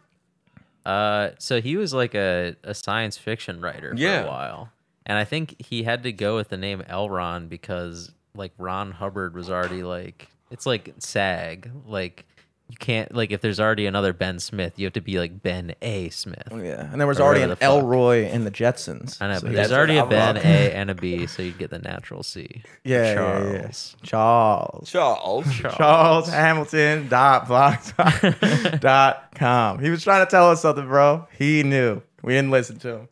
Uh, 0.87 1.31
so 1.37 1.59
he 1.61 1.75
was 1.75 1.93
like 1.93 2.15
a, 2.15 2.55
a 2.63 2.73
science 2.73 3.17
fiction 3.17 3.59
writer 3.61 3.91
for 3.91 3.99
Yeah. 3.99 4.23
a 4.23 4.27
while, 4.27 4.71
and 5.05 5.17
I 5.17 5.25
think 5.25 5.55
he 5.59 5.83
had 5.83 6.03
to 6.03 6.11
go 6.13 6.35
with 6.37 6.49
the 6.49 6.57
name 6.57 6.81
L. 6.87 7.09
Ron 7.09 7.47
because 7.49 8.11
like 8.35 8.53
Ron 8.57 8.91
Hubbard 8.91 9.33
was 9.35 9.49
already 9.49 9.83
like 9.83 10.29
it's 10.49 10.65
like 10.65 10.93
SAG, 10.99 11.69
like 11.85 12.25
you 12.69 12.75
can't 12.77 13.13
like 13.15 13.31
if 13.31 13.39
there's 13.41 13.59
already 13.59 13.85
another 13.85 14.11
Ben 14.13 14.39
Smith, 14.39 14.73
you 14.77 14.85
have 14.85 14.93
to 14.93 15.01
be 15.01 15.19
like 15.19 15.41
Ben 15.41 15.73
A. 15.81 16.09
Smith. 16.09 16.43
Oh, 16.51 16.57
Yeah, 16.57 16.91
and 16.91 16.99
there 16.99 17.07
was 17.07 17.19
already 17.19 17.41
an 17.41 17.49
the 17.49 17.55
fuck. 17.55 17.63
Elroy 17.69 18.29
in 18.29 18.43
the 18.43 18.51
Jetsons. 18.51 19.21
I 19.21 19.27
know, 19.29 19.39
So 19.39 19.47
but 19.47 19.53
there's 19.55 19.71
already 19.71 19.97
a 19.97 20.05
Ben 20.05 20.37
I'm 20.37 20.43
A 20.45 20.71
and 20.73 20.89
a 20.89 20.95
B, 20.95 21.27
so 21.27 21.41
you'd 21.43 21.57
get 21.57 21.69
the 21.69 21.79
natural 21.79 22.23
C. 22.23 22.63
yeah, 22.83 23.13
Charles. 23.13 23.45
yeah, 23.53 23.61
yeah. 23.61 23.69
Charles. 24.03 24.89
Charles. 24.89 25.45
Charles 25.77 26.29
Hamilton 26.29 27.07
dot 27.07 27.47
blog 27.47 27.75
dot 28.79 29.31
com. 29.35 29.79
He 29.79 29.89
was 29.89 30.03
trying 30.03 30.25
to 30.25 30.29
tell 30.29 30.49
us 30.51 30.61
something, 30.61 30.85
bro. 30.87 31.27
He 31.37 31.63
knew. 31.63 32.01
We 32.21 32.33
didn't 32.33 32.51
listen 32.51 32.77
to 32.79 32.89
him. 32.97 33.09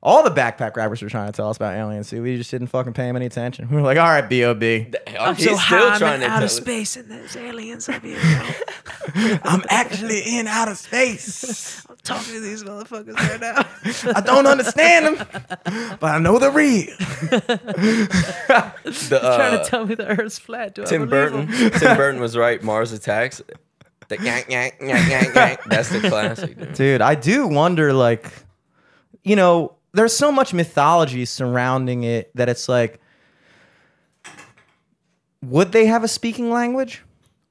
All 0.00 0.22
the 0.22 0.30
backpack 0.30 0.76
rappers 0.76 1.02
were 1.02 1.08
trying 1.08 1.26
to 1.26 1.32
tell 1.32 1.50
us 1.50 1.56
about 1.56 1.74
aliens. 1.74 2.06
See, 2.08 2.20
we 2.20 2.36
just 2.36 2.52
didn't 2.52 2.68
fucking 2.68 2.92
pay 2.92 3.08
him 3.08 3.16
any 3.16 3.26
attention. 3.26 3.68
We 3.70 3.76
were 3.76 3.82
like, 3.82 3.98
all 3.98 4.06
right, 4.06 4.28
B.O.B. 4.28 4.92
I'm 5.18 5.34
He's 5.34 5.44
still 5.46 5.58
trying 5.58 6.20
to 6.20 6.26
tell 6.26 6.44
us. 6.44 6.56
space 6.56 6.96
and 6.96 7.10
there's 7.10 7.34
aliens 7.36 7.88
up 7.88 8.02
here. 8.02 8.20
I'm 9.42 9.62
actually 9.68 10.20
in 10.38 10.46
outer 10.46 10.76
space. 10.76 11.84
I'm 11.90 11.96
talking 12.04 12.32
to 12.34 12.40
these 12.40 12.62
motherfuckers 12.62 13.14
right 13.14 13.40
now. 13.40 13.64
I 14.14 14.20
don't 14.20 14.46
understand 14.46 15.16
them, 15.18 15.26
but 15.98 16.04
I 16.14 16.18
know 16.18 16.38
they're 16.38 16.52
real. 16.52 16.86
The, 17.88 19.20
uh, 19.22 19.36
trying 19.36 19.58
to 19.58 19.64
tell 19.68 19.84
me 19.86 19.94
the 19.96 20.06
Earth's 20.06 20.38
flat. 20.38 20.74
Do 20.74 20.84
Tim 20.84 21.08
believe 21.08 21.10
Burton. 21.32 21.40
'em? 21.52 21.70
Tim 21.72 21.96
Burton 21.96 22.20
was 22.20 22.36
right. 22.36 22.62
Mars 22.62 22.92
Attacks. 22.92 23.42
The 24.08 24.22
yank, 24.22 24.46
yank, 24.48 24.76
yank, 24.80 25.08
yank, 25.10 25.34
yank. 25.34 25.60
That's 25.66 25.88
the 25.90 26.00
classic, 26.08 26.56
dude. 26.56 26.72
Dude, 26.74 27.00
I 27.02 27.14
do 27.14 27.46
wonder, 27.46 27.92
like, 27.92 28.30
you 29.22 29.36
know, 29.36 29.74
there's 29.92 30.16
so 30.16 30.30
much 30.30 30.52
mythology 30.54 31.24
surrounding 31.24 32.04
it 32.04 32.30
that 32.34 32.48
it's 32.48 32.68
like, 32.68 33.00
would 35.42 35.72
they 35.72 35.86
have 35.86 36.04
a 36.04 36.08
speaking 36.08 36.50
language? 36.50 37.02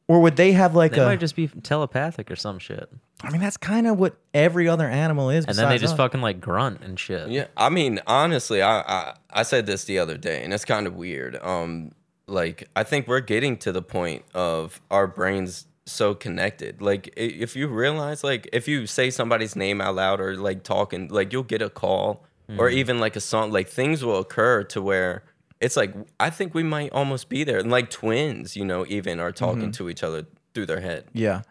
Or 0.10 0.22
would 0.22 0.38
they 0.38 0.54
have 0.54 0.74
like 0.74 0.94
They 0.94 1.02
a? 1.02 1.06
might 1.06 1.20
just 1.20 1.36
be 1.36 1.48
telepathic 1.48 2.32
or 2.32 2.38
some 2.38 2.60
shit, 2.60 2.90
I 3.24 3.30
mean, 3.30 3.42
that's 3.42 3.58
kind 3.58 3.88
of 3.88 3.98
what 4.00 4.16
every 4.34 4.70
other 4.70 4.88
animal 4.88 5.30
is. 5.30 5.44
and 5.46 5.58
then 5.58 5.68
they 5.68 5.78
just 5.78 5.94
us. 5.94 5.98
fucking 5.98 6.22
like 6.22 6.40
grunt 6.40 6.82
and 6.82 6.98
shit. 6.98 7.30
Yeah, 7.30 7.48
I 7.58 7.68
mean, 7.70 8.00
honestly, 8.08 8.62
I, 8.62 8.80
I 8.82 9.14
I 9.30 9.44
said 9.44 9.66
this 9.66 9.84
the 9.84 10.00
other 10.00 10.18
day, 10.18 10.44
and 10.46 10.54
it's 10.54 10.64
kind 10.64 10.88
of 10.88 10.96
weird. 10.96 11.36
Um, 11.44 11.92
like 12.28 12.70
I 12.76 12.84
think 12.84 13.08
we're 13.08 13.20
getting 13.20 13.58
to 13.58 13.72
the 13.74 13.82
point 13.82 14.24
of 14.34 14.80
our 14.92 15.08
brains 15.08 15.66
so 15.86 16.14
connected. 16.16 16.82
Like 16.82 17.12
if 17.18 17.56
you 17.58 17.68
realize, 17.68 18.24
like 18.24 18.48
if 18.54 18.68
you 18.68 18.88
say 18.88 19.10
somebody's 19.10 19.56
name 19.58 19.82
out 19.82 19.96
loud 19.96 20.22
or 20.22 20.38
like 20.38 20.64
talking, 20.64 21.10
like 21.10 21.34
you'll 21.34 21.44
get 21.44 21.62
a 21.62 21.70
call 21.70 22.24
or 22.58 22.70
even 22.70 23.00
like 23.00 23.16
a 23.16 23.20
song. 23.22 23.52
Like 23.52 23.68
things 23.70 24.04
will 24.04 24.20
occur 24.20 24.64
to 24.66 24.82
where 24.82 25.24
it's 25.60 25.76
like 25.76 25.94
I 26.20 26.30
think 26.30 26.54
we 26.54 26.64
might 26.64 26.92
almost 26.94 27.30
be 27.30 27.44
there. 27.44 27.60
And 27.60 27.70
like 27.72 27.90
twins, 27.90 28.56
you 28.56 28.64
know, 28.66 28.86
even 28.88 29.20
are 29.20 29.32
talking 29.32 29.72
to 29.74 29.90
each 29.90 30.04
other 30.04 30.26
through 30.54 30.68
their 30.68 30.82
head. 30.82 31.06
Yeah. 31.14 31.42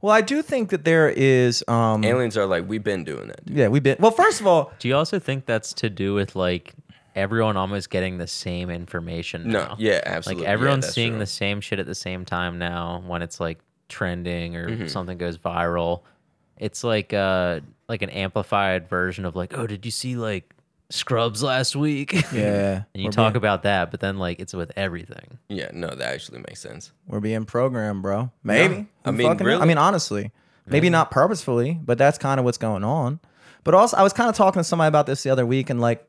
Well, 0.00 0.12
I 0.14 0.20
do 0.20 0.42
think 0.42 0.70
that 0.70 0.84
there 0.84 1.08
is. 1.08 1.64
um 1.66 2.04
Aliens 2.04 2.36
are 2.36 2.46
like, 2.46 2.68
we've 2.68 2.84
been 2.84 3.02
doing 3.04 3.28
that. 3.28 3.44
Dude. 3.44 3.56
Yeah, 3.56 3.68
we've 3.68 3.82
been. 3.82 3.96
Well, 3.98 4.12
first 4.12 4.40
of 4.40 4.46
all, 4.46 4.72
Do 4.78 4.86
you 4.88 4.94
also 4.96 5.18
think 5.18 5.44
that's 5.46 5.72
to 5.74 5.90
do 5.90 6.14
with 6.14 6.36
like 6.36 6.72
everyone 7.16 7.56
almost 7.56 7.90
getting 7.90 8.18
the 8.18 8.28
same 8.28 8.70
information? 8.70 9.48
No, 9.50 9.74
yeah, 9.76 10.00
absolutely. 10.06 10.44
Like 10.44 10.52
everyone's 10.52 10.84
that's 10.84 10.94
seeing 10.94 11.12
true. 11.12 11.18
the 11.18 11.26
same 11.26 11.60
shit 11.60 11.80
at 11.80 11.86
the 11.86 11.96
same 11.96 12.24
time 12.24 12.58
now 12.58 13.02
when 13.08 13.22
it's 13.22 13.40
like 13.40 13.58
trending 13.88 14.54
or 14.54 14.68
Mm-hmm. 14.68 14.86
something 14.86 15.18
goes 15.18 15.36
viral. 15.36 16.02
It's 16.60 16.84
like 16.84 17.12
uh 17.12 17.60
like 17.88 18.02
an 18.02 18.10
amplified 18.10 18.88
version 18.88 19.24
of 19.24 19.34
like, 19.34 19.56
oh, 19.56 19.66
did 19.66 19.84
you 19.84 19.90
see 19.90 20.16
like 20.16 20.54
Scrubs 20.90 21.42
last 21.42 21.76
week? 21.76 22.12
yeah, 22.32 22.84
and 22.94 23.02
you 23.02 23.04
we're 23.04 23.10
talk 23.12 23.34
being, 23.34 23.36
about 23.36 23.62
that, 23.64 23.90
but 23.90 24.00
then 24.00 24.18
like 24.18 24.40
it's 24.40 24.54
with 24.54 24.72
everything. 24.76 25.38
Yeah, 25.48 25.70
no, 25.72 25.88
that 25.88 26.14
actually 26.14 26.38
makes 26.38 26.60
sense. 26.60 26.92
we're 27.06 27.20
being 27.20 27.44
programmed, 27.44 28.02
bro. 28.02 28.30
Maybe. 28.42 28.86
I 29.04 29.10
mean, 29.10 29.26
fucking 29.26 29.46
knows? 29.46 29.60
I 29.60 29.66
mean, 29.66 29.78
honestly, 29.78 30.32
maybe 30.66 30.88
not 30.88 31.10
purposefully, 31.10 31.78
but 31.82 31.98
that's 31.98 32.16
kind 32.16 32.40
of 32.40 32.44
what's 32.44 32.58
going 32.58 32.84
on. 32.84 33.20
But 33.64 33.74
also, 33.74 33.98
I 33.98 34.02
was 34.02 34.14
kind 34.14 34.30
of 34.30 34.36
talking 34.36 34.60
to 34.60 34.64
somebody 34.64 34.88
about 34.88 35.06
this 35.06 35.22
the 35.22 35.30
other 35.30 35.44
week, 35.44 35.68
and 35.68 35.78
like, 35.78 36.08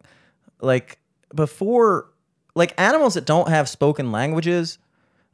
like 0.61 0.99
before, 1.35 2.09
like 2.55 2.73
animals 2.79 3.15
that 3.15 3.25
don't 3.25 3.49
have 3.49 3.67
spoken 3.67 4.13
languages, 4.13 4.77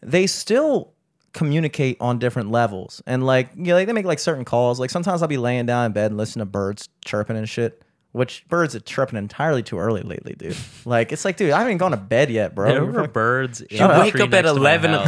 they 0.02 0.26
still 0.26 0.95
communicate 1.36 1.98
on 2.00 2.18
different 2.18 2.50
levels, 2.50 3.04
and 3.06 3.24
like, 3.26 3.50
you 3.56 3.66
know, 3.66 3.76
like 3.76 3.86
they 3.86 3.94
make 3.94 4.06
like 4.06 4.18
certain 4.20 4.46
calls. 4.46 4.80
Like 4.80 4.90
sometimes 4.90 5.22
I'll 5.22 5.28
be 5.28 5.38
laying 5.38 5.66
down 5.68 5.86
in 5.86 5.92
bed 5.92 6.10
and 6.12 6.18
listen 6.18 6.40
to 6.40 6.46
birds 6.46 6.90
chirping 7.06 7.38
and 7.38 7.48
shit. 7.48 7.84
Which 8.14 8.48
birds 8.48 8.74
are 8.76 8.80
chirping 8.80 9.18
entirely 9.20 9.62
too 9.62 9.78
early 9.78 10.02
lately, 10.02 10.34
dude. 10.38 10.56
Like 10.86 11.12
it's 11.12 11.26
like, 11.26 11.36
dude, 11.36 11.52
I 11.52 11.58
haven't 11.58 11.72
even 11.72 11.78
gone 11.80 11.92
to 11.92 11.98
bed 11.98 12.32
yet, 12.32 12.56
bro. 12.56 12.68
There 12.70 12.76
You're 12.78 12.86
were 12.86 13.02
fuck- 13.04 13.14
birds. 13.14 13.60
in 13.62 13.78
Shut 13.78 13.90
the 13.90 13.96
up. 13.96 14.08
tree 14.10 14.22
Wake 14.22 14.30
up 14.30 14.34
at 14.34 14.46
next 14.46 14.56
to 14.56 14.62
my 14.62 14.76
11 14.76 14.92
house. 14.92 15.06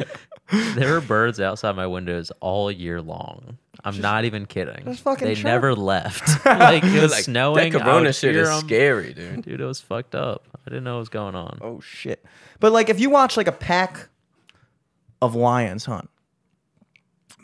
o'clock. 0.00 0.08
There 0.74 0.92
were 0.92 1.00
birds 1.00 1.40
outside 1.40 1.76
my 1.76 1.86
windows 1.86 2.30
all 2.40 2.70
year 2.70 3.00
long. 3.00 3.56
I'm 3.84 3.98
not 4.02 4.26
even 4.26 4.44
kidding. 4.44 4.84
just 4.84 5.02
fucking 5.02 5.26
they 5.26 5.34
chirp. 5.34 5.44
never 5.46 5.74
left. 5.74 6.28
like 6.46 6.84
it 6.84 7.02
was 7.02 7.12
Like, 7.12 7.24
snowing. 7.24 7.72
That 7.72 7.80
I 7.80 7.84
corona 7.84 8.04
would 8.08 8.14
shit 8.14 8.34
hear 8.34 8.42
is 8.44 8.50
'em. 8.50 8.60
scary, 8.60 9.14
dude. 9.14 9.42
Dude, 9.42 9.60
it 9.62 9.64
was 9.64 9.80
fucked 9.80 10.14
up. 10.14 10.46
I 10.66 10.70
didn't 10.70 10.84
know 10.84 10.96
what 10.96 11.00
was 11.00 11.08
going 11.08 11.34
on. 11.34 11.58
Oh 11.62 11.80
shit. 11.80 12.22
But 12.60 12.72
like 12.72 12.90
if 12.90 13.00
you 13.00 13.08
watch 13.08 13.38
like 13.38 13.46
a 13.48 13.52
pack 13.52 14.08
of 15.22 15.34
lions 15.34 15.86
hunt, 15.86 16.10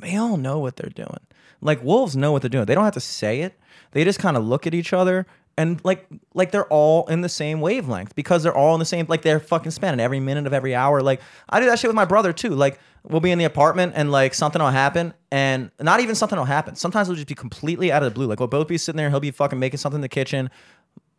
they 0.01 0.17
all 0.17 0.37
know 0.37 0.59
what 0.59 0.77
they're 0.77 0.91
doing. 0.91 1.21
Like 1.63 1.83
wolves 1.83 2.17
know 2.17 2.33
what 2.33 2.43
they're 2.43 2.51
doing. 2.51 2.67
They 2.67 2.75
don't 2.75 2.85
have 2.85 2.95
to 2.95 3.01
say 3.01 3.41
it. 3.41 3.59
They 3.93 4.05
just 4.05 4.19
kind 4.19 4.37
of 4.37 4.45
look 4.45 4.67
at 4.67 4.75
each 4.75 4.93
other 4.93 5.27
and 5.57 5.81
like 5.85 6.07
like 6.35 6.53
they're 6.53 6.67
all 6.67 7.07
in 7.07 7.21
the 7.21 7.29
same 7.29 7.61
wavelength 7.61 8.15
because 8.15 8.43
they're 8.43 8.55
all 8.55 8.75
in 8.75 8.79
the 8.79 8.85
same 8.85 9.07
like 9.09 9.23
they're 9.23 9.41
fucking 9.41 9.73
spending 9.73 9.99
every 9.99 10.21
minute 10.21 10.47
of 10.47 10.53
every 10.53 10.75
hour. 10.75 11.01
Like 11.01 11.21
I 11.49 11.59
do 11.59 11.67
that 11.67 11.79
shit 11.79 11.89
with 11.89 11.97
my 11.97 12.05
brother 12.05 12.33
too. 12.33 12.51
Like 12.51 12.79
we'll 13.03 13.21
be 13.21 13.31
in 13.31 13.39
the 13.39 13.45
apartment 13.45 13.95
and 13.97 14.13
like 14.13 14.35
something 14.35 14.61
will 14.61 14.69
happen 14.69 15.15
and 15.33 15.71
not 15.81 16.01
even 16.01 16.15
something 16.15 16.39
will 16.39 16.45
happen. 16.45 16.77
Sometimes 16.77 17.09
it'll 17.09 17.17
just 17.17 17.29
be 17.29 17.35
completely 17.35 17.91
out 17.91 18.03
of 18.03 18.13
the 18.13 18.15
blue. 18.15 18.27
Like 18.27 18.39
we'll 18.39 18.49
both 18.49 18.69
be 18.69 18.79
sitting 18.79 18.99
there, 18.99 19.11
he'll 19.11 19.21
be 19.21 19.31
fucking 19.31 19.59
making 19.59 19.79
something 19.79 19.99
in 19.99 20.03
the 20.03 20.09
kitchen 20.09 20.51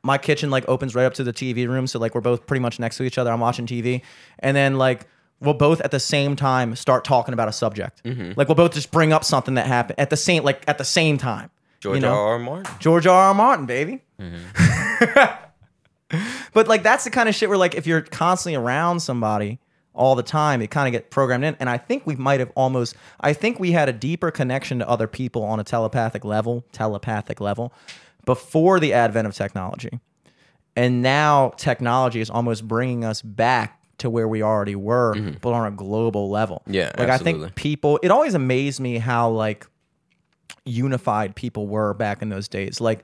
my 0.03 0.18
kitchen 0.18 0.49
like 0.49 0.68
opens 0.68 0.95
right 0.95 1.05
up 1.05 1.14
to 1.16 1.24
the 1.24 1.34
TV 1.34 1.68
room, 1.68 1.88
so 1.88 1.99
like 1.99 2.16
we're 2.16 2.22
both 2.22 2.47
pretty 2.47 2.62
much 2.62 2.80
next 2.80 2.97
to 2.97 3.03
each 3.03 3.18
other. 3.18 3.32
I'm 3.32 3.39
watching 3.39 3.66
TV, 3.66 4.01
and 4.39 4.55
then 4.55 4.78
like 4.78 5.07
we'll 5.41 5.53
both 5.53 5.81
at 5.81 5.91
the 5.91 5.99
same 5.99 6.35
time 6.35 6.75
start 6.75 7.03
talking 7.03 7.33
about 7.33 7.47
a 7.47 7.51
subject. 7.51 8.03
Mm-hmm. 8.03 8.33
Like 8.35 8.47
we'll 8.47 8.55
both 8.55 8.73
just 8.73 8.91
bring 8.91 9.13
up 9.13 9.23
something 9.23 9.55
that 9.55 9.67
happened 9.67 9.99
at 9.99 10.09
the 10.09 10.17
same 10.17 10.43
like 10.43 10.63
at 10.67 10.77
the 10.77 10.85
same 10.85 11.17
time. 11.17 11.49
George 11.79 11.95
you 11.95 12.01
know? 12.01 12.13
R. 12.13 12.33
R. 12.33 12.39
Martin. 12.39 12.75
George 12.79 13.07
R. 13.07 13.27
R. 13.27 13.33
Martin, 13.33 13.65
baby. 13.65 14.01
Mm-hmm. 14.19 15.45
but 16.53 16.67
like 16.67 16.83
that's 16.83 17.03
the 17.03 17.09
kind 17.09 17.29
of 17.29 17.35
shit 17.35 17.49
where 17.49 17.57
like 17.57 17.75
if 17.75 17.87
you're 17.87 18.01
constantly 18.01 18.55
around 18.55 18.99
somebody 18.99 19.59
all 19.93 20.15
the 20.15 20.23
time, 20.23 20.61
it 20.61 20.71
kind 20.71 20.87
of 20.87 20.91
get 20.91 21.09
programmed 21.09 21.43
in. 21.43 21.57
And 21.59 21.69
I 21.69 21.77
think 21.77 22.05
we 22.05 22.15
might 22.15 22.39
have 22.39 22.51
almost 22.55 22.95
I 23.19 23.33
think 23.33 23.59
we 23.59 23.71
had 23.71 23.89
a 23.89 23.93
deeper 23.93 24.31
connection 24.31 24.79
to 24.79 24.89
other 24.89 25.07
people 25.07 25.43
on 25.43 25.59
a 25.59 25.63
telepathic 25.63 26.25
level, 26.25 26.65
telepathic 26.71 27.39
level, 27.39 27.73
before 28.25 28.79
the 28.79 28.93
advent 28.93 29.27
of 29.27 29.33
technology. 29.33 29.99
And 30.75 31.01
now 31.01 31.49
technology 31.57 32.21
is 32.21 32.29
almost 32.29 32.67
bringing 32.67 33.03
us 33.03 33.21
back 33.21 33.78
to 34.00 34.10
where 34.10 34.28
we 34.28 34.41
already 34.41 34.76
were, 34.76 35.14
mm-hmm. 35.16 35.38
but 35.41 35.54
on 35.54 35.68
a 35.68 35.72
global 35.72 36.30
level. 36.30 36.64
Yeah, 36.68 36.91
like 36.97 37.10
I 37.10 37.18
think 37.18 37.56
people. 37.56 38.00
It 38.04 38.12
always 38.12 38.34
amazed 38.34 38.80
me 38.80 38.97
how 38.97 39.30
like 39.30 39.68
unified 40.66 41.36
people 41.36 41.68
were 41.68 41.93
back 41.93 42.22
in 42.22 42.30
those 42.30 42.47
days. 42.47 42.82
Like 42.82 43.04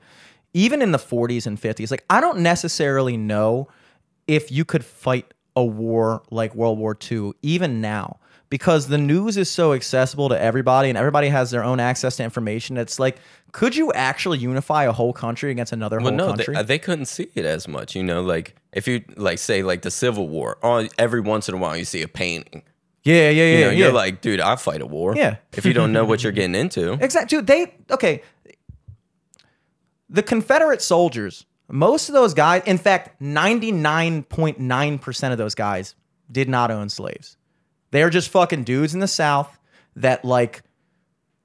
even 0.52 0.82
in 0.82 0.92
the 0.92 0.98
40s 0.98 1.46
and 1.46 1.60
50s, 1.60 1.90
like 1.90 2.04
I 2.08 2.20
don't 2.20 2.38
necessarily 2.40 3.16
know 3.16 3.68
if 4.26 4.50
you 4.50 4.64
could 4.64 4.84
fight 4.84 5.32
a 5.54 5.64
war 5.64 6.22
like 6.30 6.54
World 6.54 6.78
War 6.78 6.96
II 7.10 7.32
even 7.42 7.80
now 7.80 8.18
because 8.48 8.88
the 8.88 8.98
news 8.98 9.36
is 9.36 9.50
so 9.50 9.72
accessible 9.72 10.28
to 10.28 10.40
everybody 10.40 10.88
and 10.88 10.96
everybody 10.96 11.28
has 11.28 11.50
their 11.50 11.64
own 11.64 11.80
access 11.80 12.16
to 12.16 12.24
information. 12.24 12.76
It's 12.76 12.98
like 12.98 13.16
could 13.52 13.74
you 13.74 13.92
actually 13.92 14.38
unify 14.38 14.84
a 14.84 14.92
whole 14.92 15.12
country 15.12 15.50
against 15.50 15.72
another 15.72 15.96
Well, 15.98 16.08
whole 16.08 16.16
no, 16.16 16.26
country? 16.28 16.54
they, 16.54 16.60
uh, 16.60 16.62
they 16.62 16.78
couldn't 16.78 17.06
see 17.06 17.28
it 17.34 17.44
as 17.46 17.66
much. 17.66 17.96
You 17.96 18.04
know, 18.04 18.22
like 18.22 18.54
if 18.72 18.86
you 18.86 19.02
like 19.16 19.38
say 19.38 19.62
like 19.62 19.82
the 19.82 19.90
Civil 19.90 20.28
War, 20.28 20.58
every 20.98 21.20
once 21.20 21.48
in 21.48 21.54
a 21.54 21.58
while 21.58 21.76
you 21.76 21.84
see 21.84 22.02
a 22.02 22.08
painting. 22.08 22.62
yeah, 23.04 23.30
yeah, 23.30 23.30
yeah. 23.30 23.42
You 23.58 23.64
know, 23.64 23.70
yeah. 23.70 23.78
you're 23.86 23.92
like, 23.92 24.20
dude, 24.20 24.40
I 24.40 24.56
fight 24.56 24.82
a 24.82 24.86
war. 24.86 25.16
Yeah. 25.16 25.36
If 25.54 25.64
you 25.64 25.72
don't 25.72 25.92
know 25.92 26.04
what 26.04 26.22
you're 26.22 26.32
getting 26.40 26.54
into, 26.54 26.92
Exactly. 27.02 27.38
Dude, 27.38 27.46
they 27.46 27.74
okay. 27.90 28.22
The 30.08 30.22
Confederate 30.22 30.82
soldiers, 30.82 31.46
most 31.68 32.08
of 32.08 32.12
those 32.12 32.34
guys, 32.34 32.62
in 32.66 32.78
fact, 32.78 33.20
99.9% 33.20 35.32
of 35.32 35.38
those 35.38 35.54
guys 35.54 35.94
did 36.30 36.48
not 36.48 36.70
own 36.70 36.88
slaves. 36.88 37.36
They're 37.90 38.10
just 38.10 38.28
fucking 38.30 38.64
dudes 38.64 38.94
in 38.94 39.00
the 39.00 39.08
South 39.08 39.58
that 39.96 40.24
like 40.24 40.62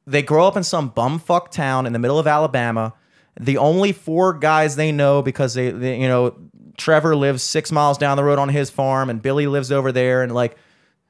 they 0.05 0.21
grow 0.21 0.47
up 0.47 0.57
in 0.57 0.63
some 0.63 0.91
bumfuck 0.91 1.51
town 1.51 1.85
in 1.85 1.93
the 1.93 1.99
middle 1.99 2.19
of 2.19 2.27
Alabama. 2.27 2.93
The 3.39 3.57
only 3.57 3.91
four 3.91 4.33
guys 4.33 4.75
they 4.75 4.91
know 4.91 5.21
because 5.21 5.53
they, 5.53 5.71
they 5.71 5.99
you 6.01 6.07
know, 6.07 6.35
Trevor 6.77 7.15
lives 7.15 7.43
six 7.43 7.71
miles 7.71 7.97
down 7.97 8.17
the 8.17 8.23
road 8.23 8.39
on 8.39 8.49
his 8.49 8.69
farm 8.69 9.09
and 9.09 9.21
Billy 9.21 9.47
lives 9.47 9.71
over 9.71 9.91
there 9.91 10.23
and 10.23 10.33
like 10.33 10.57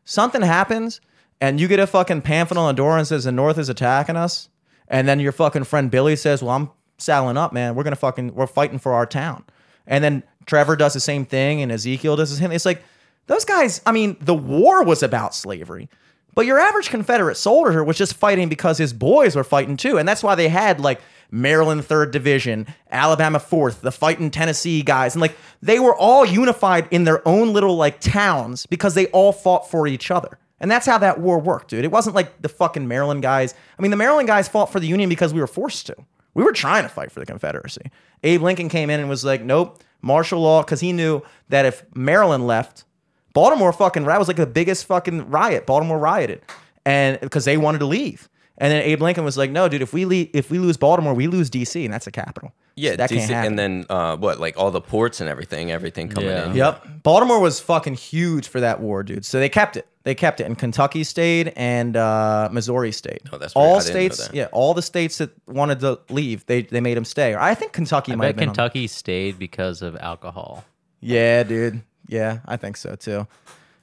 something 0.04 0.42
happens 0.42 1.02
and 1.42 1.60
you 1.60 1.68
get 1.68 1.80
a 1.80 1.88
fucking 1.88 2.22
pamphlet 2.22 2.58
on 2.58 2.68
the 2.68 2.78
door 2.78 2.98
and 2.98 3.08
says 3.08 3.24
the 3.24 3.32
North 3.32 3.58
is 3.58 3.68
attacking 3.68 4.16
us, 4.16 4.48
And 4.88 5.08
then 5.08 5.20
your 5.20 5.32
fucking 5.32 5.64
friend 5.64 5.90
Billy 5.90 6.16
says, 6.16 6.44
"Well, 6.44 6.56
I'm 6.56 6.70
saddling 6.98 7.38
up, 7.38 7.52
man. 7.52 7.74
We're 7.76 7.84
gonna 7.84 7.96
fucking 7.96 8.36
we're 8.36 8.46
fighting 8.46 8.78
for 8.78 8.94
our 8.94 9.06
town." 9.06 9.46
And 9.88 10.04
then 10.04 10.24
Trevor 10.46 10.76
does 10.76 10.94
the 10.94 11.00
same 11.00 11.26
thing, 11.26 11.62
and 11.62 11.72
Ezekiel 11.72 12.16
does 12.16 12.30
the 12.30 12.36
same. 12.36 12.50
thing. 12.50 12.56
It's 12.56 12.66
like 12.66 12.84
those 13.32 13.46
guys. 13.46 13.82
I 13.86 13.92
mean, 13.92 14.18
the 14.20 14.36
war 14.36 14.84
was 14.84 15.02
about 15.02 15.34
slavery. 15.34 15.90
But 16.34 16.46
your 16.46 16.60
average 16.60 16.90
Confederate 16.90 17.36
soldier 17.36 17.84
was 17.84 17.98
just 17.98 18.14
fighting 18.14 18.50
because 18.50 18.78
his 18.78 18.94
boys 18.94 19.36
were 19.36 19.44
fighting 19.44 19.78
too. 19.78 19.98
And 19.98 20.08
that's 20.08 20.24
why 20.24 20.36
they 20.36 20.48
had 20.50 20.80
like 20.80 21.02
Maryland 21.30 21.82
3rd 21.82 22.12
Division, 22.12 22.68
Alabama 22.90 23.40
4th, 23.40 23.82
the 23.82 23.92
fighting 23.92 24.32
Tennessee 24.32 24.82
guys. 24.82 25.16
And 25.16 25.22
like 25.22 25.36
they 25.62 25.80
were 25.80 25.96
all 25.96 26.26
unified 26.26 26.88
in 26.92 27.06
their 27.06 27.26
own 27.28 27.54
little 27.54 27.76
like 27.76 28.00
towns 28.00 28.66
because 28.66 28.96
they 28.96 29.08
all 29.08 29.32
fought 29.32 29.70
for 29.70 29.88
each 29.88 30.12
other. 30.12 30.38
And 30.60 30.70
that's 30.70 30.86
how 30.86 30.98
that 31.00 31.20
war 31.20 31.40
worked, 31.40 31.70
dude. 31.70 31.84
It 31.84 31.92
wasn't 31.92 32.16
like 32.16 32.42
the 32.42 32.50
fucking 32.50 32.88
Maryland 32.88 33.24
guys. 33.24 33.56
I 33.78 33.82
mean, 33.82 33.92
the 33.92 33.98
Maryland 33.98 34.28
guys 34.28 34.48
fought 34.48 34.72
for 34.72 34.80
the 34.80 34.88
Union 34.88 35.10
because 35.10 35.34
we 35.34 35.42
were 35.42 35.48
forced 35.48 35.88
to. 35.88 35.96
We 36.34 36.44
were 36.44 36.54
trying 36.54 36.84
to 36.84 36.90
fight 36.90 37.12
for 37.12 37.20
the 37.20 37.26
Confederacy. 37.26 37.92
Abe 38.24 38.42
Lincoln 38.42 38.70
came 38.70 38.90
in 38.90 39.00
and 39.00 39.10
was 39.10 39.26
like, 39.26 39.42
nope, 39.42 39.84
martial 40.02 40.40
law, 40.42 40.62
because 40.62 40.80
he 40.80 40.94
knew 40.94 41.24
that 41.50 41.66
if 41.66 41.84
Maryland 41.96 42.46
left, 42.46 42.86
Baltimore 43.34 43.72
fucking 43.74 44.06
riot 44.06 44.20
was 44.20 44.28
like 44.28 44.38
the 44.38 44.46
biggest 44.46 44.86
fucking 44.86 45.30
riot. 45.30 45.66
Baltimore 45.66 45.98
rioted, 46.00 46.42
and 46.86 47.20
because 47.20 47.46
they 47.46 47.58
wanted 47.58 47.80
to 47.80 47.86
leave. 47.86 48.28
And 48.58 48.72
then 48.72 48.84
Abe 48.84 49.02
Lincoln 49.02 49.24
was 49.24 49.38
like, 49.38 49.50
"No, 49.50 49.68
dude, 49.68 49.82
if 49.82 49.92
we 49.92 50.06
leave, 50.06 50.30
if 50.34 50.52
we 50.52 50.60
lose 50.60 50.78
Baltimore, 50.78 51.14
we 51.16 51.26
lose 51.28 51.50
D.C. 51.50 51.84
and 51.84 51.92
that's 51.94 52.06
the 52.06 52.12
capital. 52.12 52.54
Yeah, 52.76 52.96
that 52.98 53.10
DC, 53.10 53.18
can't 53.18 53.32
happen." 53.32 53.48
and 53.48 53.60
then 53.60 53.86
uh, 53.90 54.18
what? 54.18 54.40
Like 54.40 54.56
all 54.58 54.70
the 54.70 54.82
ports 54.82 55.20
and 55.20 55.28
everything, 55.28 55.72
everything 55.72 56.10
coming 56.10 56.30
Yeah. 56.30 56.50
in. 56.52 56.56
Yep. 56.56 57.04
Baltimore 57.04 57.40
was 57.40 57.60
fucking 57.60 57.96
huge 57.96 58.48
for 58.48 58.60
that 58.60 58.80
war, 58.80 59.02
dude. 59.02 59.26
So 59.26 59.40
they 59.40 59.50
kept 59.50 59.78
it. 59.78 59.88
They 60.04 60.14
kept 60.14 60.40
it. 60.42 60.46
And 60.46 60.58
Kentucky 60.58 61.04
stayed 61.04 61.54
and 61.56 61.96
uh, 61.96 62.50
Missouri 62.52 62.92
stayed. 62.92 63.22
Oh, 63.32 63.38
that's 63.38 63.54
all 63.54 63.78
I 63.78 63.80
didn't 63.80 63.86
know 63.88 63.92
states. 63.92 64.28
that. 64.28 64.36
Yeah, 64.36 64.48
all 64.52 64.74
the 64.76 64.82
states 64.84 65.18
that 65.20 65.32
wanted 65.48 65.80
to 65.80 66.00
leave, 66.10 66.46
they 66.46 66.62
they 66.64 66.82
made 66.82 66.98
them 66.98 67.06
stay. 67.06 67.34
I 67.34 67.56
think 67.56 67.72
Kentucky 67.72 68.12
I 68.12 68.16
might 68.16 68.24
bet 68.24 68.28
have 68.28 68.36
been. 68.38 68.50
on- 68.50 68.56
Kentucky 68.56 68.86
stayed 68.88 69.40
because 69.40 69.82
of 69.82 69.96
alcohol. 69.96 70.66
Yeah, 71.00 71.42
dude. 71.44 71.82
Yeah, 72.12 72.40
I 72.46 72.58
think 72.58 72.78
so 72.78 72.96
too. 72.96 73.26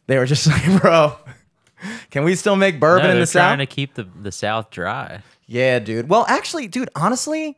They 0.07 0.19
were 0.19 0.27
just 0.27 0.47
like, 0.47 0.81
bro, 0.83 1.17
can 2.11 2.23
we 2.25 2.37
still 2.37 2.57
make 2.57 2.79
bourbon 2.79 3.05
No, 3.05 3.11
in 3.11 3.17
they're 3.17 3.27
the 3.27 3.33
trying 3.33 3.59
South? 3.59 3.69
to 3.69 3.75
keep 3.75 3.95
the, 3.95 4.05
the 4.05 4.31
South 4.31 4.71
dry. 4.71 5.23
Yeah, 5.47 5.79
dude. 5.79 6.09
Well, 6.11 6.27
actually, 6.29 6.69
dude, 6.69 6.91
honestly, 6.95 7.57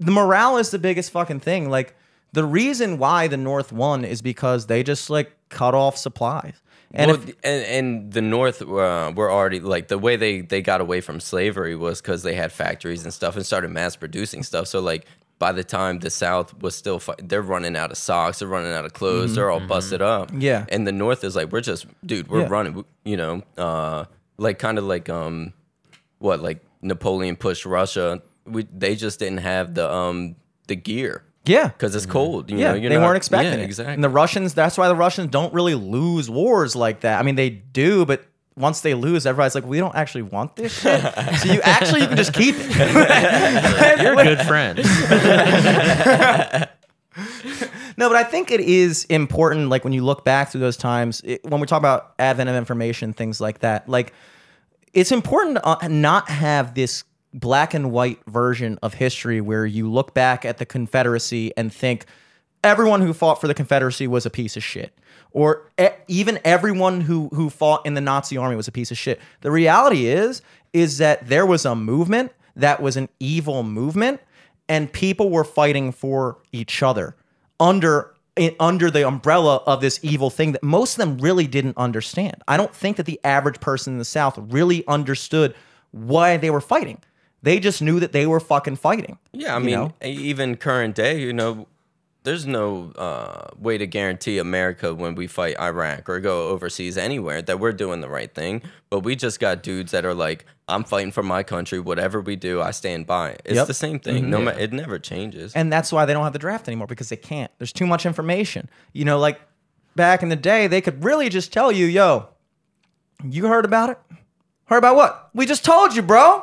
the 0.00 0.10
morale 0.10 0.56
is 0.56 0.70
the 0.70 0.78
biggest 0.78 1.10
fucking 1.10 1.40
thing. 1.40 1.68
Like, 1.68 1.94
the 2.32 2.44
reason 2.44 2.98
why 2.98 3.28
the 3.28 3.36
North 3.36 3.72
won 3.72 4.04
is 4.04 4.22
because 4.22 4.66
they 4.66 4.82
just 4.82 5.10
like 5.10 5.32
cut 5.50 5.74
off 5.74 5.96
supplies. 5.96 6.54
And 6.92 7.10
well, 7.10 7.20
if, 7.20 7.34
and, 7.44 7.64
and 7.64 8.12
the 8.12 8.22
North 8.22 8.62
uh, 8.62 9.12
were 9.14 9.30
already 9.30 9.60
like 9.60 9.88
the 9.88 9.98
way 9.98 10.16
they 10.16 10.40
they 10.40 10.62
got 10.62 10.80
away 10.80 11.00
from 11.00 11.20
slavery 11.20 11.76
was 11.76 12.00
because 12.00 12.22
they 12.22 12.34
had 12.34 12.52
factories 12.52 13.04
and 13.04 13.12
stuff 13.12 13.36
and 13.36 13.44
started 13.44 13.70
mass 13.70 13.96
producing 13.96 14.42
stuff. 14.42 14.66
So 14.66 14.80
like 14.80 15.06
by 15.38 15.52
the 15.52 15.64
time 15.64 15.98
the 15.98 16.10
South 16.10 16.54
was 16.62 16.74
still, 16.74 16.98
fi- 17.00 17.14
they're 17.18 17.42
running 17.42 17.76
out 17.76 17.90
of 17.90 17.96
socks, 17.98 18.38
they're 18.38 18.48
running 18.48 18.72
out 18.72 18.84
of 18.84 18.92
clothes, 18.92 19.34
they're 19.34 19.50
all 19.50 19.60
busted 19.60 20.00
up. 20.00 20.28
Mm-hmm. 20.30 20.40
Yeah. 20.40 20.64
and 20.68 20.86
the 20.86 20.92
North 20.92 21.24
is 21.24 21.34
like, 21.36 21.50
we're 21.52 21.60
just, 21.60 21.86
dude, 22.06 22.28
we're 22.28 22.42
Yeah. 22.42 22.48
running. 22.48 22.84
You 23.04 23.16
know, 23.16 23.42
uh, 23.58 24.04
like 24.38 24.58
kind 24.58 24.78
of 24.78 24.84
like 24.84 25.08
um, 25.08 25.52
what 26.18 26.40
like 26.40 26.60
Napoleon 26.82 27.36
pushed 27.36 27.66
Russia. 27.66 28.22
We 28.46 28.66
they 28.72 28.94
just 28.96 29.18
didn't 29.18 29.38
have 29.38 29.74
the 29.74 29.90
um 29.92 30.36
the 30.68 30.76
gear 30.76 31.22
yeah. 31.46 31.68
because 31.68 31.94
it's 31.94 32.06
cold. 32.06 32.50
You 32.50 32.58
Yeah, 32.58 32.68
know, 32.72 32.74
you're 32.76 32.88
they 32.90 32.96
not- 32.96 33.04
weren't 33.06 33.16
expecting 33.16 33.52
yeah, 33.54 33.58
it. 33.60 33.64
Exactly. 33.64 33.94
And 33.94 34.02
the 34.04 34.08
Russians, 34.08 34.54
that's 34.54 34.78
why 34.78 34.88
the 34.88 34.96
Russians 34.96 35.30
don't 35.30 35.52
really 35.52 35.74
lose 35.74 36.30
wars 36.30 36.74
like 36.74 37.00
that. 37.00 37.18
I 37.20 37.22
mean, 37.22 37.34
they 37.36 37.50
do, 37.50 38.04
but 38.06 38.24
once 38.56 38.80
they 38.82 38.94
lose, 38.94 39.26
everybody's 39.26 39.54
like, 39.54 39.66
we 39.66 39.78
don't 39.78 39.94
actually 39.94 40.22
want 40.22 40.56
this 40.56 40.80
shit. 40.80 41.00
so 41.38 41.52
you 41.52 41.60
actually, 41.62 42.02
you 42.02 42.06
can 42.06 42.16
just 42.16 42.34
keep 42.34 42.54
it. 42.58 44.00
You're 44.02 44.16
good 44.16 44.40
friends. 44.42 44.88
No, 47.96 48.08
but 48.08 48.16
I 48.16 48.24
think 48.24 48.50
it 48.50 48.60
is 48.60 49.04
important. 49.04 49.68
Like 49.68 49.84
when 49.84 49.92
you 49.92 50.04
look 50.04 50.24
back 50.24 50.50
through 50.50 50.62
those 50.62 50.76
times, 50.76 51.20
it, 51.24 51.44
when 51.44 51.60
we 51.60 51.66
talk 51.68 51.78
about 51.78 52.14
advent 52.18 52.50
of 52.50 52.56
information, 52.56 53.12
things 53.12 53.40
like 53.40 53.60
that, 53.60 53.88
like 53.88 54.12
it's 54.92 55.12
important 55.12 55.56
to 55.56 55.66
uh, 55.66 55.88
not 55.88 56.28
have 56.28 56.74
this 56.74 57.04
black 57.32 57.74
and 57.74 57.90
white 57.90 58.20
version 58.26 58.78
of 58.82 58.94
history 58.94 59.40
where 59.40 59.66
you 59.66 59.90
look 59.90 60.14
back 60.14 60.44
at 60.44 60.58
the 60.58 60.66
Confederacy 60.66 61.52
and 61.56 61.72
think 61.72 62.06
everyone 62.62 63.00
who 63.00 63.12
fought 63.12 63.40
for 63.40 63.48
the 63.48 63.54
Confederacy 63.54 64.06
was 64.06 64.24
a 64.24 64.30
piece 64.30 64.56
of 64.56 64.62
shit, 64.64 64.96
or 65.34 65.68
e- 65.78 65.88
even 66.08 66.38
everyone 66.44 67.02
who 67.02 67.28
who 67.34 67.50
fought 67.50 67.84
in 67.84 67.92
the 67.92 68.00
Nazi 68.00 68.38
army 68.38 68.56
was 68.56 68.68
a 68.68 68.72
piece 68.72 68.90
of 68.90 68.96
shit. 68.96 69.20
The 69.42 69.50
reality 69.50 70.06
is 70.06 70.40
is 70.72 70.98
that 70.98 71.28
there 71.28 71.44
was 71.44 71.66
a 71.66 71.76
movement 71.76 72.32
that 72.56 72.80
was 72.80 72.96
an 72.96 73.10
evil 73.20 73.62
movement, 73.62 74.20
and 74.68 74.90
people 74.90 75.28
were 75.28 75.44
fighting 75.44 75.92
for 75.92 76.38
each 76.52 76.82
other 76.82 77.14
under 77.60 78.14
in, 78.36 78.54
under 78.58 78.90
the 78.90 79.06
umbrella 79.06 79.56
of 79.66 79.80
this 79.80 80.00
evil 80.02 80.30
thing 80.30 80.52
that 80.52 80.62
most 80.62 80.94
of 80.94 80.98
them 80.98 81.18
really 81.18 81.46
didn't 81.46 81.76
understand. 81.76 82.42
I 82.48 82.56
don't 82.56 82.74
think 82.74 82.96
that 82.96 83.06
the 83.06 83.20
average 83.22 83.60
person 83.60 83.94
in 83.94 83.98
the 83.98 84.04
South 84.04 84.38
really 84.38 84.86
understood 84.86 85.54
why 85.90 86.36
they 86.36 86.50
were 86.50 86.60
fighting. 86.60 87.02
They 87.42 87.60
just 87.60 87.82
knew 87.82 88.00
that 88.00 88.12
they 88.12 88.26
were 88.26 88.40
fucking 88.40 88.76
fighting. 88.76 89.18
Yeah, 89.32 89.54
I 89.54 89.58
mean, 89.58 89.74
know? 89.74 89.92
even 90.02 90.56
current 90.56 90.94
day, 90.94 91.20
you 91.20 91.32
know, 91.32 91.66
there's 92.24 92.46
no 92.46 92.90
uh, 92.96 93.48
way 93.58 93.78
to 93.78 93.86
guarantee 93.86 94.38
America 94.38 94.94
when 94.94 95.14
we 95.14 95.26
fight 95.26 95.58
Iraq 95.60 96.08
or 96.08 96.20
go 96.20 96.48
overseas 96.48 96.98
anywhere 96.98 97.42
that 97.42 97.60
we're 97.60 97.72
doing 97.72 98.00
the 98.00 98.08
right 98.08 98.34
thing. 98.34 98.62
But 98.90 99.00
we 99.00 99.14
just 99.14 99.38
got 99.40 99.62
dudes 99.62 99.92
that 99.92 100.04
are 100.04 100.14
like, 100.14 100.44
I'm 100.66 100.84
fighting 100.84 101.12
for 101.12 101.22
my 101.22 101.42
country. 101.42 101.78
Whatever 101.78 102.20
we 102.22 102.36
do, 102.36 102.60
I 102.62 102.70
stand 102.72 103.06
by. 103.06 103.30
it." 103.30 103.42
It's 103.44 103.54
Yep. 103.56 103.66
the 103.66 103.74
same 103.74 103.98
thing. 104.00 104.30
No, 104.30 104.40
ma- 104.40 104.50
it 104.52 104.72
never 104.72 104.98
changes. 104.98 105.52
And 105.54 105.72
that's 105.72 105.92
why 105.92 106.06
they 106.06 106.12
don't 106.14 106.24
have 106.24 106.32
the 106.32 106.38
draft 106.38 106.66
anymore 106.66 106.86
because 106.86 107.10
they 107.10 107.16
can't. 107.16 107.50
There's 107.58 107.72
too 107.72 107.86
much 107.86 108.06
information. 108.06 108.68
You 108.94 109.04
know, 109.04 109.18
like 109.18 109.40
back 109.94 110.22
in 110.22 110.30
the 110.30 110.36
day, 110.36 110.66
they 110.66 110.80
could 110.80 111.04
really 111.04 111.28
just 111.28 111.52
tell 111.52 111.70
you, 111.70 111.86
yo, 111.86 112.28
you 113.22 113.46
heard 113.46 113.64
about 113.66 113.90
it? 113.90 113.98
Heard 114.64 114.78
about 114.78 114.96
what? 114.96 115.28
We 115.34 115.44
just 115.44 115.64
told 115.64 115.94
you, 115.94 116.00
bro. 116.02 116.42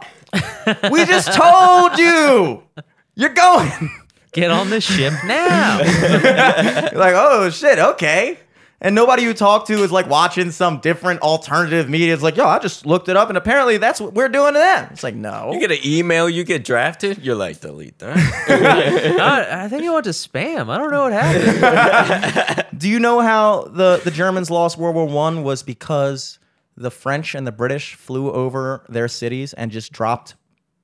we 0.91 1.05
just 1.05 1.33
told 1.33 1.97
you. 1.97 2.61
You're 3.15 3.33
going. 3.33 3.71
Get 4.33 4.49
on 4.49 4.69
the 4.69 4.79
ship 4.79 5.13
now. 5.25 5.79
You're 5.79 6.99
like, 6.99 7.15
oh 7.15 7.49
shit, 7.49 7.79
okay. 7.79 8.39
And 8.83 8.95
nobody 8.95 9.21
you 9.21 9.35
talk 9.35 9.67
to 9.67 9.73
is 9.83 9.91
like 9.91 10.09
watching 10.09 10.49
some 10.49 10.79
different 10.79 11.21
alternative 11.21 11.87
media. 11.87 12.15
It's 12.15 12.23
like, 12.23 12.35
yo, 12.35 12.47
I 12.47 12.57
just 12.57 12.83
looked 12.83 13.09
it 13.09 13.15
up 13.15 13.29
and 13.29 13.37
apparently 13.37 13.77
that's 13.77 14.01
what 14.01 14.15
we're 14.15 14.29
doing 14.29 14.53
to 14.53 14.59
them. 14.59 14.87
It's 14.91 15.03
like, 15.03 15.13
no. 15.13 15.51
you 15.53 15.59
get 15.59 15.71
an 15.71 15.77
email, 15.85 16.27
you 16.27 16.43
get 16.43 16.63
drafted, 16.63 17.19
you're 17.23 17.35
like, 17.35 17.61
delete 17.61 17.99
that. 17.99 18.17
I, 19.19 19.65
I 19.65 19.67
think 19.69 19.83
you 19.83 19.93
went 19.93 20.05
to 20.05 20.11
spam. 20.11 20.69
I 20.69 20.79
don't 20.79 20.89
know 20.89 21.03
what 21.03 21.13
happened. 21.13 22.65
Do 22.79 22.89
you 22.89 22.99
know 22.99 23.19
how 23.19 23.65
the, 23.65 24.01
the 24.03 24.09
Germans 24.09 24.49
lost 24.49 24.79
World 24.79 24.95
War 24.95 25.05
One 25.05 25.43
was 25.43 25.61
because 25.61 26.39
the 26.75 26.89
French 26.89 27.35
and 27.35 27.45
the 27.45 27.51
British 27.51 27.93
flew 27.93 28.31
over 28.31 28.83
their 28.89 29.07
cities 29.07 29.53
and 29.53 29.69
just 29.69 29.91
dropped 29.91 30.33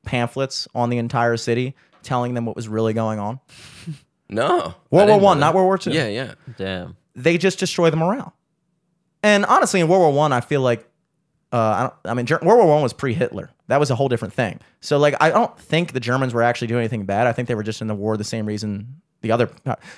pamphlets 0.06 0.68
on 0.76 0.92
the 0.92 1.00
entire 1.00 1.36
city 1.36 1.76
telling 2.08 2.34
them 2.34 2.46
what 2.46 2.56
was 2.56 2.68
really 2.68 2.94
going 2.94 3.20
on? 3.20 3.40
no. 4.30 4.48
I 4.50 4.54
World 4.58 4.74
didn't 4.90 4.92
War 4.92 5.06
know 5.08 5.18
One, 5.18 5.38
that. 5.40 5.46
not 5.46 5.54
World 5.56 5.66
War 5.66 5.78
Two. 5.78 5.92
Yeah, 5.92 6.08
yeah. 6.08 6.34
Damn. 6.58 6.98
they 7.16 7.38
just 7.38 7.60
destroy 7.60 7.90
the 7.92 7.98
morale. 7.98 8.34
And 9.24 9.46
honestly, 9.46 9.80
in 9.80 9.88
World 9.88 10.02
War 10.02 10.12
One, 10.14 10.34
I, 10.34 10.42
feel 10.42 10.62
like, 10.62 10.88
uh, 11.52 11.58
I, 11.58 11.82
don't, 11.84 11.94
I 12.06 12.14
mean, 12.14 12.26
Ger- 12.26 12.40
World 12.42 12.60
War 12.60 12.68
One 12.76 12.82
was 12.84 12.94
pre-Hitler. 12.94 13.52
That 13.68 13.80
was 13.80 13.92
a 13.92 13.96
whole 13.96 14.08
different 14.10 14.34
thing. 14.34 14.60
So, 14.82 14.98
like, 14.98 15.16
I 15.20 15.30
don't 15.30 15.58
think 15.60 15.92
the 15.94 16.00
Germans 16.00 16.34
were 16.34 16.44
actually 16.44 16.68
doing 16.68 16.80
anything 16.80 17.06
bad. 17.06 17.28
I 17.28 17.34
think 17.34 17.48
they 17.48 17.56
were 17.56 17.64
just 17.64 17.82
in 17.82 17.88
the 17.88 17.96
war 17.96 18.16
the 18.18 18.24
same 18.24 18.46
reason 18.46 19.02
the 19.22 19.32
other. 19.32 19.50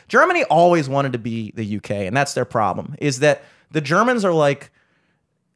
Germany 0.08 0.44
always 0.46 0.88
wanted 0.90 1.14
to 1.14 1.20
be 1.20 1.52
the 1.56 1.78
UK, 1.78 1.92
and 1.92 2.16
that's 2.18 2.34
their 2.34 2.46
problem. 2.46 2.96
Is 3.00 3.20
that 3.20 3.44
the 3.72 3.82
Germans 3.82 4.26
are 4.26 4.34
like, 4.34 4.72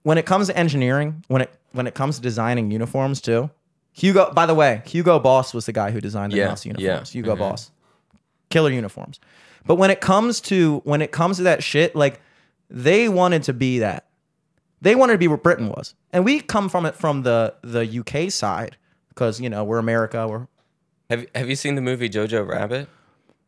when 0.04 0.18
it 0.18 0.26
comes 0.26 0.48
to 0.48 0.58
engineering, 0.58 1.24
when 1.30 1.42
it 1.42 1.54
when 1.72 1.88
it 1.88 1.96
comes 1.96 2.18
to 2.18 2.22
designing 2.22 2.70
uniforms 2.70 3.22
too. 3.22 3.50
Hugo, 3.94 4.32
by 4.34 4.46
the 4.46 4.56
way, 4.56 4.82
Hugo 4.86 5.20
Boss 5.20 5.54
was 5.54 5.66
the 5.68 5.72
guy 5.72 5.92
who 5.92 6.02
designed 6.02 6.34
the 6.34 6.38
Yeah, 6.38 6.48
Nazi 6.48 6.70
yeah. 6.70 6.76
uniforms. 6.80 7.12
Hugo 7.12 7.36
Boss 7.36 7.72
killer 8.50 8.70
uniforms. 8.72 9.20
But 9.66 9.76
when 9.76 9.90
it 9.92 10.02
comes 10.02 10.42
to 10.42 10.82
when 10.84 11.02
it 11.02 11.12
comes 11.12 11.38
to 11.38 11.44
that 11.44 11.64
shit, 11.64 11.96
like 11.96 12.20
they 12.70 13.08
wanted 13.08 13.44
to 13.44 13.54
be 13.54 13.80
that. 13.80 14.06
They 14.82 14.96
wanted 14.96 15.14
to 15.14 15.18
be 15.20 15.28
what 15.30 15.42
Britain 15.44 15.70
was. 15.70 15.96
And 16.12 16.26
we 16.26 16.42
come 16.42 16.68
from 16.70 16.86
it 16.86 16.96
from 16.96 17.24
the 17.24 17.54
the 17.62 18.00
UK 18.00 18.32
side 18.32 18.76
because, 19.10 19.40
you 19.40 19.50
know, 19.50 19.64
we're 19.64 19.78
America, 19.78 20.28
we're 20.28 20.48
Have, 21.10 21.26
have 21.36 21.50
you 21.50 21.56
seen 21.56 21.76
the 21.76 21.82
movie 21.82 22.10
Jojo 22.10 22.46
Rabbit? 22.48 22.90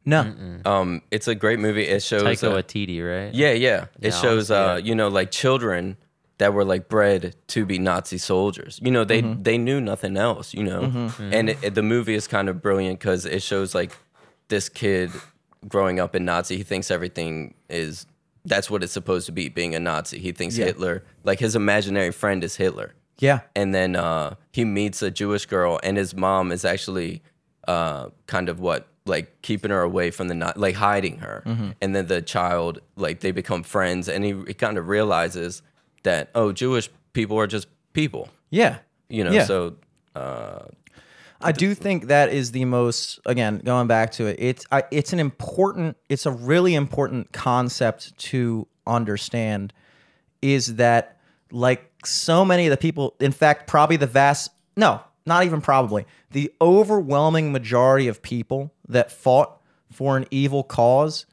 no. 0.06 0.34
Um, 0.66 1.02
it's 1.12 1.28
a 1.28 1.34
great 1.36 1.60
movie. 1.60 1.84
It 1.88 2.04
shows. 2.04 2.22
Taika 2.24 2.52
uh, 2.52 2.62
Waititi, 2.62 3.02
right? 3.02 3.34
Yeah, 3.34 3.52
yeah. 3.54 3.86
It 4.00 4.14
Yeah, 4.14 4.22
shows 4.22 4.52
I'll 4.52 4.66
see 4.68 4.72
uh, 4.72 4.78
it. 4.78 4.86
you 4.86 4.94
know, 4.96 5.08
like 5.10 5.32
children 5.32 5.98
that 6.38 6.54
were 6.54 6.66
like 6.66 6.90
bred 6.90 7.36
to 7.48 7.66
be 7.66 7.80
Nazi 7.80 8.18
soldiers. 8.18 8.80
You 8.84 8.92
know, 8.92 9.04
they 9.06 9.22
Mm-hmm. 9.22 9.44
they 9.44 9.58
knew 9.58 9.80
nothing 9.82 10.18
else, 10.18 10.54
you 10.54 10.64
know. 10.64 11.12
And 11.20 11.50
it, 11.50 11.58
it- 11.64 11.76
the 11.76 11.84
movie 11.84 12.14
is 12.16 12.28
kind 12.28 12.50
of 12.50 12.62
brilliant 12.62 13.00
cuz 13.00 13.26
it 13.26 13.42
shows 13.42 13.74
like 13.76 13.92
this 14.50 14.70
kid 14.70 15.12
growing 15.68 16.00
up 16.00 16.16
in 16.16 16.26
Nazi, 16.26 16.58
he 16.58 16.64
thinks 16.64 16.92
everything 16.92 17.54
is 17.70 18.06
that's 18.44 18.70
what 18.70 18.84
it's 18.84 18.94
supposed 18.94 19.26
to 19.26 19.32
be 19.32 19.50
being 19.50 19.74
a 19.74 19.80
Nazi. 19.80 20.20
He 20.20 20.32
thinks 20.32 20.58
Yeah. 20.58 20.66
Hitler, 20.66 21.04
like 21.24 21.40
his 21.40 21.56
imaginary 21.56 22.12
friend 22.12 22.44
is 22.44 22.58
Hitler. 22.58 22.94
Yeah. 23.18 23.40
and 23.56 23.74
then 23.74 23.96
uh, 23.96 24.36
he 24.52 24.66
meets 24.66 25.02
a 25.02 25.10
Jewish 25.10 25.46
girl, 25.46 25.80
and 25.84 25.96
his 25.98 26.14
mom 26.14 26.52
is 26.52 26.66
actually 26.66 27.22
uh, 27.68 28.10
kind 28.28 28.50
of 28.50 28.60
what 28.60 28.88
like 29.06 29.42
keeping 29.42 29.72
her 29.72 29.82
away 29.82 30.12
from 30.12 30.28
the 30.28 30.36
night, 30.36 30.58
like 30.58 30.76
hiding 30.76 31.20
her, 31.20 31.42
Mm-hmm. 31.46 31.70
and 31.82 31.96
then 31.96 32.08
the 32.08 32.22
child 32.22 32.82
like 32.98 33.22
they 33.22 33.32
become 33.32 33.64
friends, 33.64 34.10
and 34.10 34.26
he, 34.26 34.34
he 34.48 34.54
kind 34.54 34.78
of 34.78 34.88
realizes 34.90 35.62
that 36.06 36.30
oh, 36.34 36.52
Jewish 36.52 36.90
people 37.14 37.38
are 37.38 37.48
just 37.48 37.68
people, 37.94 38.30
Yeah. 38.50 38.78
you 39.10 39.24
know. 39.24 39.32
Yeah. 39.32 39.44
So 39.46 39.76
uh, 40.16 40.66
I 41.42 41.52
do 41.52 41.76
think 41.76 42.08
that 42.08 42.32
is 42.32 42.52
the 42.52 42.66
most 42.66 43.20
again 43.26 43.60
going 43.60 43.88
back 43.88 44.12
to 44.14 44.26
it. 44.26 44.38
It's 44.40 44.66
I, 44.72 44.84
it's 44.92 45.14
an 45.14 45.20
important 45.20 45.98
it's 46.10 46.26
a 46.26 46.32
really 46.32 46.74
important 46.74 47.32
concept 47.34 48.18
to 48.18 48.68
understand 48.88 49.74
is 50.42 50.76
that 50.76 51.20
like 51.52 51.92
so 52.06 52.46
many 52.46 52.66
of 52.66 52.72
the 52.72 52.78
people 52.78 53.16
in 53.20 53.32
fact 53.32 53.68
probably 53.68 53.98
the 53.98 54.08
vast 54.08 54.52
no, 54.78 55.02
not 55.26 55.44
even 55.46 55.62
probably. 55.62 56.06
The 56.32 56.52
overwhelming 56.60 57.52
majority 57.52 58.08
of 58.08 58.22
people 58.22 58.74
that 58.90 59.12
fought 59.12 59.62
for 59.92 60.18
an 60.18 60.26
evil 60.32 60.64
cause 60.64 61.26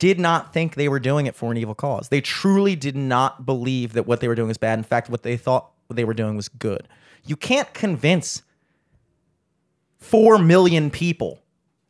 did 0.00 0.18
not 0.18 0.52
think 0.52 0.74
they 0.74 0.88
were 0.88 0.98
doing 0.98 1.26
it 1.26 1.36
for 1.36 1.52
an 1.52 1.58
evil 1.58 1.74
cause. 1.74 2.08
They 2.08 2.22
truly 2.22 2.74
did 2.74 2.96
not 2.96 3.46
believe 3.46 3.92
that 3.92 4.06
what 4.06 4.20
they 4.20 4.26
were 4.26 4.34
doing 4.34 4.48
was 4.48 4.58
bad. 4.58 4.78
In 4.78 4.82
fact, 4.82 5.08
what 5.08 5.22
they 5.22 5.36
thought 5.36 5.70
they 5.88 6.04
were 6.04 6.14
doing 6.14 6.34
was 6.34 6.48
good. 6.48 6.88
You 7.24 7.36
can't 7.36 7.72
convince 7.74 8.42
4 9.98 10.38
million 10.38 10.90
people 10.90 11.42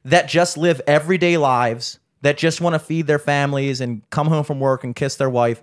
that 0.05 0.29
just 0.29 0.59
live 0.59 0.83
everyday 0.87 1.37
lives, 1.37 2.01
that 2.23 2.37
just 2.37 2.61
want 2.61 2.75
to 2.75 2.81
feed 2.81 3.07
their 3.07 3.21
families 3.21 3.81
and 3.81 4.09
come 4.11 4.27
home 4.27 4.45
from 4.45 4.59
work 4.59 4.83
and 4.83 4.95
kiss 4.95 5.15
their 5.15 5.31
wife, 5.31 5.63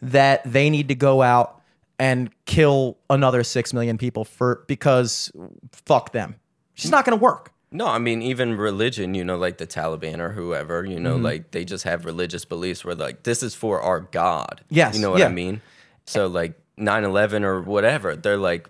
that 0.00 0.40
they 0.50 0.70
need 0.70 0.88
to 0.88 0.94
go 0.94 1.22
out 1.22 1.60
and 1.98 2.30
kill 2.46 2.98
another 3.10 3.42
6 3.42 3.74
million 3.74 3.98
people 3.98 4.24
for 4.24 4.64
because 4.68 5.32
fuck 5.72 6.12
them. 6.12 6.36
It's 6.76 6.88
not 6.88 7.04
going 7.04 7.18
to 7.18 7.22
work. 7.22 7.52
No, 7.72 7.86
I 7.86 7.98
mean 7.98 8.20
even 8.22 8.56
religion, 8.56 9.14
you 9.14 9.24
know, 9.24 9.36
like 9.36 9.58
the 9.58 9.66
Taliban 9.66 10.18
or 10.18 10.30
whoever, 10.32 10.84
you 10.84 10.94
Mm-hmm. 10.96 11.02
know, 11.04 11.16
like 11.16 11.52
they 11.52 11.64
just 11.64 11.84
have 11.84 12.04
religious 12.04 12.44
beliefs 12.44 12.84
where 12.84 12.94
like 12.94 13.22
this 13.22 13.42
is 13.42 13.54
for 13.54 13.80
our 13.80 14.00
God. 14.00 14.62
Yes, 14.70 14.94
You 14.96 15.02
know 15.02 15.10
what 15.10 15.20
yeah. 15.20 15.26
I 15.26 15.32
mean? 15.32 15.60
So 16.06 16.26
like 16.26 16.54
9/11 16.78 17.44
or 17.44 17.60
whatever, 17.62 18.16
they're 18.16 18.36
like 18.36 18.68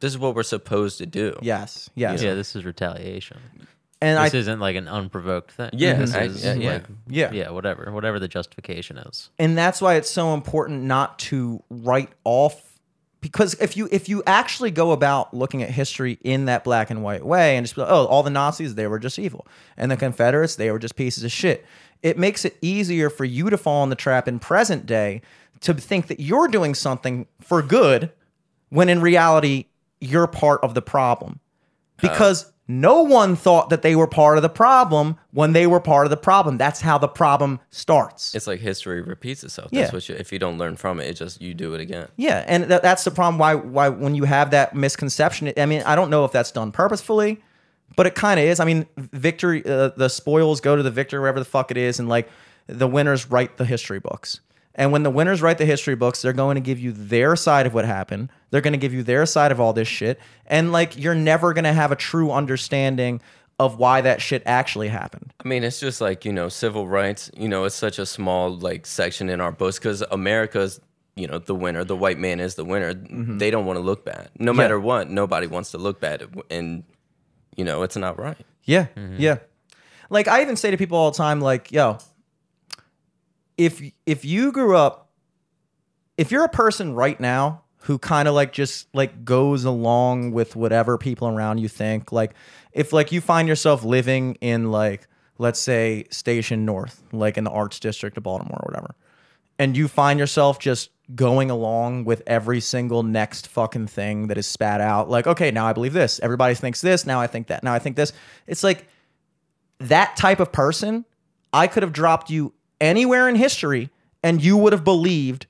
this 0.00 0.12
is 0.12 0.18
what 0.18 0.34
we're 0.34 0.42
supposed 0.42 0.98
to 0.98 1.06
do. 1.06 1.38
Yes. 1.40 1.88
Yes. 1.94 2.22
Yeah, 2.22 2.34
this 2.34 2.54
is 2.56 2.64
retaliation. 2.64 3.38
And 4.02 4.22
This 4.22 4.34
I 4.34 4.36
isn't 4.38 4.60
like 4.60 4.76
an 4.76 4.88
unprovoked 4.88 5.52
thing. 5.52 5.70
Yeah, 5.72 5.94
this 5.94 6.14
I- 6.14 6.24
is 6.24 6.44
yeah, 6.44 6.52
yeah. 6.54 6.72
like 6.72 6.84
Yeah. 7.08 7.32
yeah, 7.32 7.50
whatever, 7.50 7.90
whatever 7.92 8.18
the 8.18 8.28
justification 8.28 8.98
is. 8.98 9.30
and 9.38 9.56
that's 9.56 9.80
why 9.80 9.94
it's 9.94 10.10
so 10.10 10.34
important 10.34 10.82
not 10.82 11.18
to 11.20 11.62
write 11.70 12.10
off 12.24 12.75
because 13.26 13.54
if 13.54 13.76
you 13.76 13.88
if 13.90 14.08
you 14.08 14.22
actually 14.24 14.70
go 14.70 14.92
about 14.92 15.34
looking 15.34 15.60
at 15.60 15.68
history 15.70 16.16
in 16.22 16.44
that 16.44 16.62
black 16.62 16.90
and 16.90 17.02
white 17.02 17.26
way 17.26 17.56
and 17.56 17.64
just 17.64 17.74
be 17.74 17.80
like, 17.80 17.90
oh 17.90 18.06
all 18.06 18.22
the 18.22 18.30
nazis 18.30 18.76
they 18.76 18.86
were 18.86 19.00
just 19.00 19.18
evil. 19.18 19.46
And 19.76 19.90
the 19.90 19.96
confederates 19.96 20.54
they 20.54 20.70
were 20.70 20.78
just 20.78 20.94
pieces 20.94 21.24
of 21.24 21.32
shit. 21.32 21.66
It 22.02 22.18
makes 22.18 22.44
it 22.44 22.56
easier 22.62 23.10
for 23.10 23.24
you 23.24 23.50
to 23.50 23.58
fall 23.58 23.82
in 23.82 23.90
the 23.90 23.96
trap 23.96 24.28
in 24.28 24.38
present 24.38 24.86
day 24.86 25.22
to 25.60 25.74
think 25.74 26.06
that 26.06 26.20
you're 26.20 26.46
doing 26.46 26.72
something 26.72 27.26
for 27.40 27.62
good 27.62 28.12
when 28.68 28.88
in 28.88 29.00
reality 29.00 29.64
you're 30.00 30.28
part 30.28 30.62
of 30.62 30.74
the 30.74 30.82
problem. 30.82 31.40
Uh, 32.02 32.08
because 32.08 32.52
no 32.68 33.02
one 33.02 33.36
thought 33.36 33.70
that 33.70 33.82
they 33.82 33.94
were 33.94 34.06
part 34.08 34.38
of 34.38 34.42
the 34.42 34.48
problem 34.48 35.16
when 35.30 35.52
they 35.52 35.66
were 35.66 35.80
part 35.80 36.04
of 36.06 36.10
the 36.10 36.16
problem 36.16 36.58
that's 36.58 36.80
how 36.80 36.98
the 36.98 37.08
problem 37.08 37.60
starts 37.70 38.34
It's 38.34 38.46
like 38.46 38.60
history 38.60 39.00
repeats 39.02 39.44
itself. 39.44 39.68
Yeah. 39.72 39.82
That's 39.82 39.92
what 39.92 40.08
you, 40.08 40.16
if 40.16 40.32
you 40.32 40.38
don't 40.38 40.58
learn 40.58 40.76
from 40.76 40.98
it, 41.00 41.04
it 41.04 41.14
just 41.14 41.40
you 41.40 41.54
do 41.54 41.74
it 41.74 41.80
again. 41.80 42.08
Yeah, 42.16 42.44
and 42.46 42.68
th- 42.68 42.82
that's 42.82 43.04
the 43.04 43.10
problem. 43.10 43.38
Why 43.38 43.54
why 43.54 43.88
when 43.88 44.14
you 44.14 44.24
have 44.24 44.50
that 44.50 44.74
misconception? 44.74 45.52
I 45.56 45.66
mean, 45.66 45.82
I 45.82 45.94
don't 45.94 46.10
know 46.10 46.24
if 46.24 46.32
that's 46.32 46.50
done 46.50 46.72
purposefully, 46.72 47.42
but 47.94 48.06
it 48.06 48.14
kind 48.14 48.40
of 48.40 48.46
is. 48.46 48.60
I 48.60 48.64
mean, 48.64 48.86
victory, 48.96 49.64
uh, 49.64 49.90
the 49.96 50.08
spoils 50.08 50.60
go 50.60 50.74
to 50.76 50.82
the 50.82 50.90
victor, 50.90 51.20
wherever 51.20 51.38
the 51.38 51.44
fuck 51.44 51.70
it 51.70 51.76
is, 51.76 52.00
and 52.00 52.08
like 52.08 52.28
the 52.66 52.88
winners 52.88 53.30
write 53.30 53.56
the 53.58 53.64
history 53.64 54.00
books. 54.00 54.40
And 54.78 54.92
when 54.92 55.02
the 55.02 55.10
winners 55.10 55.40
write 55.42 55.58
the 55.58 55.64
history 55.64 55.96
books, 55.96 56.20
they're 56.22 56.32
going 56.34 56.54
to 56.54 56.60
give 56.60 56.78
you 56.78 56.92
their 56.92 57.34
side 57.34 57.66
of 57.66 57.74
what 57.74 57.84
happened. 57.86 58.30
They're 58.50 58.60
going 58.60 58.72
to 58.74 58.78
give 58.78 58.92
you 58.94 59.02
their 59.02 59.24
side 59.26 59.50
of 59.50 59.58
all 59.58 59.72
this 59.72 59.88
shit, 59.88 60.20
and 60.46 60.70
like 60.70 60.96
you're 60.96 61.14
never 61.14 61.52
going 61.54 61.64
to 61.64 61.72
have 61.72 61.90
a 61.92 61.96
true 61.96 62.30
understanding 62.30 63.20
of 63.58 63.78
why 63.78 64.02
that 64.02 64.20
shit 64.20 64.42
actually 64.44 64.88
happened. 64.88 65.32
I 65.42 65.48
mean, 65.48 65.64
it's 65.64 65.80
just 65.80 66.02
like, 66.02 66.26
you 66.26 66.32
know, 66.32 66.50
civil 66.50 66.86
rights, 66.86 67.30
you 67.34 67.48
know, 67.48 67.64
it's 67.64 67.74
such 67.74 67.98
a 67.98 68.04
small 68.04 68.54
like 68.54 68.84
section 68.84 69.30
in 69.30 69.40
our 69.40 69.50
books 69.50 69.78
cuz 69.78 70.02
America's 70.10 70.78
you 71.14 71.26
know 71.26 71.38
the 71.38 71.54
winner 71.54 71.82
the 71.82 71.96
white 71.96 72.18
man 72.18 72.38
is 72.40 72.56
the 72.56 72.64
winner 72.64 72.92
Mm-hmm. 72.92 73.38
they 73.38 73.50
don't 73.50 73.64
want 73.64 73.78
to 73.78 73.80
look 73.82 74.04
bad 74.04 74.28
no 74.38 74.52
matter 74.52 74.78
what 74.78 75.08
nobody 75.08 75.46
wants 75.46 75.70
to 75.70 75.78
look 75.78 75.98
bad 75.98 76.22
and 76.50 76.84
you 77.56 77.64
know 77.64 77.82
it's 77.82 77.96
not 77.96 78.18
right 78.20 78.36
Yeah, 78.64 78.88
yeah. 79.16 79.38
Like 80.10 80.28
I 80.28 80.42
even 80.42 80.56
say 80.56 80.70
to 80.70 80.76
people 80.76 80.98
all 80.98 81.10
the 81.12 81.16
time, 81.16 81.40
like, 81.40 81.72
yo, 81.72 81.96
if 83.56 83.82
if 84.04 84.24
you 84.24 84.52
grew 84.52 84.76
up, 84.76 85.10
if 86.16 86.30
you're 86.30 86.44
a 86.44 86.48
person 86.48 86.94
right 86.94 87.18
now 87.18 87.62
who 87.80 87.98
kind 87.98 88.26
of 88.26 88.34
like 88.34 88.52
just 88.52 88.88
like 88.94 89.24
goes 89.24 89.64
along 89.64 90.32
with 90.32 90.56
whatever 90.56 90.98
people 90.98 91.28
around 91.28 91.58
you 91.58 91.68
think, 91.68 92.12
like 92.12 92.34
if 92.72 92.92
like 92.92 93.12
you 93.12 93.20
find 93.20 93.48
yourself 93.48 93.84
living 93.84 94.34
in 94.40 94.70
like 94.70 95.08
let's 95.38 95.60
say 95.60 96.04
Station 96.10 96.64
North, 96.64 97.02
like 97.12 97.36
in 97.36 97.44
the 97.44 97.50
Arts 97.50 97.78
District 97.78 98.16
of 98.16 98.22
Baltimore 98.22 98.60
or 98.62 98.70
whatever, 98.70 98.94
and 99.58 99.76
you 99.76 99.88
find 99.88 100.18
yourself 100.18 100.58
just 100.58 100.90
going 101.14 101.50
along 101.50 102.04
with 102.04 102.22
every 102.26 102.60
single 102.60 103.02
next 103.02 103.46
fucking 103.46 103.86
thing 103.86 104.26
that 104.26 104.36
is 104.36 104.44
spat 104.44 104.80
out 104.80 105.08
like 105.08 105.24
okay 105.24 105.52
now 105.52 105.64
i 105.64 105.72
believe 105.72 105.92
this 105.92 106.18
everybody 106.20 106.52
thinks 106.52 106.80
this 106.80 107.06
now 107.06 107.20
i 107.20 107.28
think 107.28 107.46
that 107.46 107.62
now 107.62 107.72
i 107.72 107.78
think 107.78 107.94
this 107.94 108.12
it's 108.48 108.64
like 108.64 108.88
that 109.78 110.16
type 110.16 110.40
of 110.40 110.50
person 110.50 111.04
i 111.52 111.68
could 111.68 111.84
have 111.84 111.92
dropped 111.92 112.28
you 112.28 112.52
anywhere 112.80 113.28
in 113.28 113.34
history 113.34 113.90
and 114.22 114.42
you 114.42 114.56
would 114.56 114.72
have 114.72 114.84
believed 114.84 115.46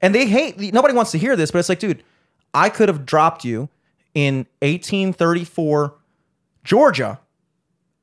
and 0.00 0.14
they 0.14 0.26
hate 0.26 0.58
nobody 0.72 0.94
wants 0.94 1.10
to 1.10 1.18
hear 1.18 1.36
this 1.36 1.50
but 1.50 1.58
it's 1.58 1.68
like 1.68 1.78
dude 1.78 2.02
i 2.54 2.68
could 2.68 2.88
have 2.88 3.04
dropped 3.04 3.44
you 3.44 3.68
in 4.14 4.46
1834 4.62 5.94
georgia 6.64 7.20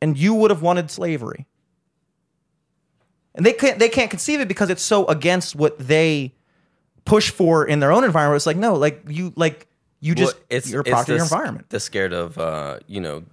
and 0.01 0.17
you 0.17 0.33
would 0.33 0.51
have 0.51 0.61
wanted 0.61 0.89
slavery 0.91 1.45
and 3.35 3.45
they 3.45 3.53
can't 3.53 3.79
they 3.79 3.89
can't 3.89 4.09
conceive 4.09 4.39
it 4.41 4.47
because 4.47 4.69
it's 4.69 4.81
so 4.81 5.05
against 5.05 5.55
what 5.55 5.77
they 5.77 6.33
push 7.05 7.29
for 7.29 7.65
in 7.65 7.79
their 7.79 7.91
own 7.91 8.03
environment. 8.03 8.37
It's 8.37 8.45
like 8.45 8.57
no, 8.57 8.73
like 8.75 9.01
you 9.07 9.31
like 9.35 9.67
you 9.99 10.15
just 10.15 10.35
Well, 10.49 10.61
you're 10.65 10.81
a 10.81 10.83
product 10.83 11.09
of 11.09 11.15
your 11.15 11.23
environment. 11.23 11.69
the 11.69 11.79
scared 11.79 12.13
of 12.13 12.37
uh 12.37 12.79
you 12.87 12.99
know 12.99 13.23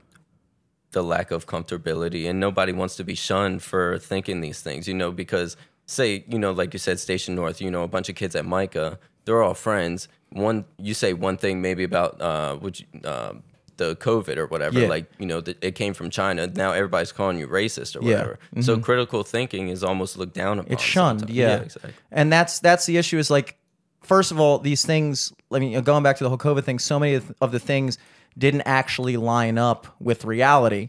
the 0.94 1.02
lack 1.02 1.30
of 1.30 1.46
comfortability 1.46 2.28
and 2.28 2.40
nobody 2.40 2.72
wants 2.72 2.96
to 2.96 3.04
be 3.04 3.14
shunned 3.14 3.62
for 3.62 3.98
thinking 3.98 4.40
these 4.40 4.60
things 4.62 4.88
you 4.88 4.94
know 4.94 5.12
because 5.12 5.56
say 5.86 6.24
you 6.28 6.38
know 6.38 6.50
like 6.52 6.72
you 6.72 6.78
said 6.78 6.98
station 6.98 7.34
north 7.34 7.60
you 7.60 7.70
know 7.70 7.82
a 7.82 7.88
bunch 7.88 8.08
of 8.08 8.14
kids 8.16 8.34
at 8.34 8.44
MICA 8.46 8.98
they're 9.26 9.42
all 9.42 9.54
friends 9.54 10.08
one 10.30 10.64
you 10.78 10.94
say 10.94 11.12
one 11.12 11.36
thing 11.36 11.60
maybe 11.60 11.84
about 11.84 12.20
uh 12.20 12.56
which 12.56 12.86
uh, 13.04 13.32
the 13.76 13.94
covid 13.96 14.36
or 14.36 14.46
whatever 14.46 14.78
Yeah. 14.80 14.88
like 14.88 15.06
you 15.18 15.26
know 15.26 15.40
th- 15.40 15.58
it 15.60 15.74
came 15.74 15.94
from 15.94 16.08
china 16.10 16.46
now 16.46 16.70
everybody's 16.72 17.12
calling 17.12 17.38
you 17.38 17.46
racist 17.48 17.96
or 17.96 18.02
Yeah. 18.04 18.12
whatever 18.14 18.38
so 18.62 18.78
critical 18.78 19.22
thinking 19.24 19.68
is 19.68 19.82
almost 19.84 20.16
looked 20.16 20.34
down 20.34 20.58
upon 20.60 20.72
It's 20.72 20.82
shunned, 20.82 21.20
sometimes. 21.20 21.36
yeah. 21.36 21.56
exactly 21.56 21.92
And 22.12 22.32
that's 22.32 22.60
that's 22.60 22.86
the 22.86 22.96
issue. 22.96 23.18
Is 23.18 23.30
like, 23.30 23.56
first 24.02 24.30
of 24.32 24.38
all, 24.38 24.58
these 24.60 24.84
things. 24.86 25.32
I 25.50 25.58
mean, 25.58 25.80
going 25.82 26.02
back 26.04 26.16
to 26.18 26.24
the 26.24 26.28
whole 26.30 26.38
COVID 26.38 26.62
thing, 26.64 26.78
so 26.78 26.98
many 27.00 27.14
of 27.40 27.50
the 27.50 27.58
things 27.58 27.98
didn't 28.36 28.62
actually 28.62 29.16
line 29.16 29.58
up 29.58 29.86
with 30.00 30.24
reality, 30.24 30.88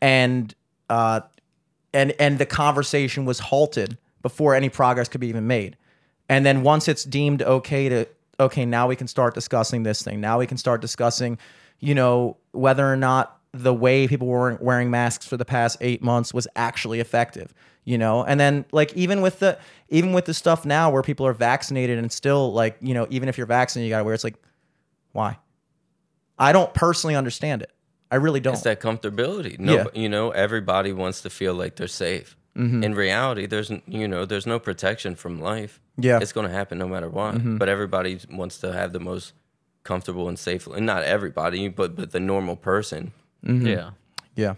and 0.00 0.54
uh, 0.88 1.20
and 1.92 2.12
and 2.18 2.38
the 2.38 2.46
conversation 2.46 3.24
was 3.24 3.38
halted 3.38 3.98
before 4.22 4.54
any 4.54 4.68
progress 4.68 5.08
could 5.08 5.20
be 5.20 5.28
even 5.28 5.46
made. 5.46 5.76
And 6.28 6.44
then 6.44 6.62
once 6.62 6.88
it's 6.88 7.04
deemed 7.04 7.42
okay 7.42 7.88
to 7.88 8.08
okay, 8.38 8.66
now 8.66 8.86
we 8.88 8.96
can 8.96 9.06
start 9.06 9.34
discussing 9.34 9.82
this 9.82 10.02
thing. 10.02 10.20
Now 10.20 10.38
we 10.38 10.46
can 10.46 10.58
start 10.58 10.80
discussing, 10.80 11.38
you 11.80 11.94
know, 11.94 12.36
whether 12.52 12.90
or 12.90 12.96
not 12.96 13.40
the 13.52 13.72
way 13.72 14.06
people 14.06 14.26
were 14.26 14.58
wearing 14.60 14.90
masks 14.90 15.26
for 15.26 15.38
the 15.38 15.44
past 15.44 15.78
eight 15.80 16.02
months 16.02 16.34
was 16.34 16.46
actually 16.56 17.00
effective. 17.00 17.54
You 17.84 17.98
know, 17.98 18.24
and 18.24 18.40
then 18.40 18.64
like 18.72 18.92
even 18.94 19.20
with 19.20 19.38
the 19.38 19.58
even 19.90 20.12
with 20.12 20.24
the 20.24 20.34
stuff 20.34 20.64
now 20.64 20.90
where 20.90 21.02
people 21.02 21.24
are 21.24 21.32
vaccinated 21.32 21.98
and 21.98 22.10
still 22.10 22.52
like 22.52 22.76
you 22.80 22.94
know 22.94 23.06
even 23.10 23.28
if 23.28 23.38
you're 23.38 23.46
vaccinated 23.46 23.88
you 23.88 23.92
gotta 23.92 24.02
wear 24.04 24.12
it's 24.12 24.24
like 24.24 24.34
why? 25.12 25.38
I 26.38 26.52
don't 26.52 26.72
personally 26.74 27.14
understand 27.16 27.62
it. 27.62 27.70
I 28.10 28.16
really 28.16 28.40
don't. 28.40 28.54
It's 28.54 28.62
that 28.62 28.80
comfortability. 28.80 29.58
No, 29.58 29.74
Yeah. 29.74 29.84
you 29.94 30.08
know, 30.08 30.30
everybody 30.30 30.92
wants 30.92 31.22
to 31.22 31.30
feel 31.30 31.54
like 31.54 31.76
they're 31.76 31.88
safe. 31.88 32.36
Mm-hmm. 32.56 32.82
In 32.84 32.94
reality, 32.94 33.46
there's 33.46 33.70
you 33.86 34.08
know, 34.08 34.24
there's 34.24 34.46
no 34.46 34.58
protection 34.58 35.14
from 35.16 35.40
life. 35.40 35.80
Yeah. 35.98 36.14
Mm-hmm. 36.14 36.22
it's 36.22 36.32
going 36.32 36.46
to 36.46 36.52
happen 36.52 36.78
no 36.78 36.86
matter 36.88 37.08
what. 37.08 37.58
But 37.58 37.68
everybody 37.68 38.18
wants 38.30 38.58
to 38.58 38.72
have 38.72 38.92
the 38.92 39.00
most 39.00 39.32
comfortable 39.82 40.28
and 40.28 40.38
safe. 40.38 40.66
And 40.66 40.86
not 40.86 41.02
everybody, 41.02 41.68
but 41.68 41.96
but 41.96 42.12
the 42.12 42.20
normal 42.20 42.56
person. 42.56 43.12
Mm-hmm. 43.44 43.66
Yeah. 43.66 43.90
Yeah. 44.34 44.54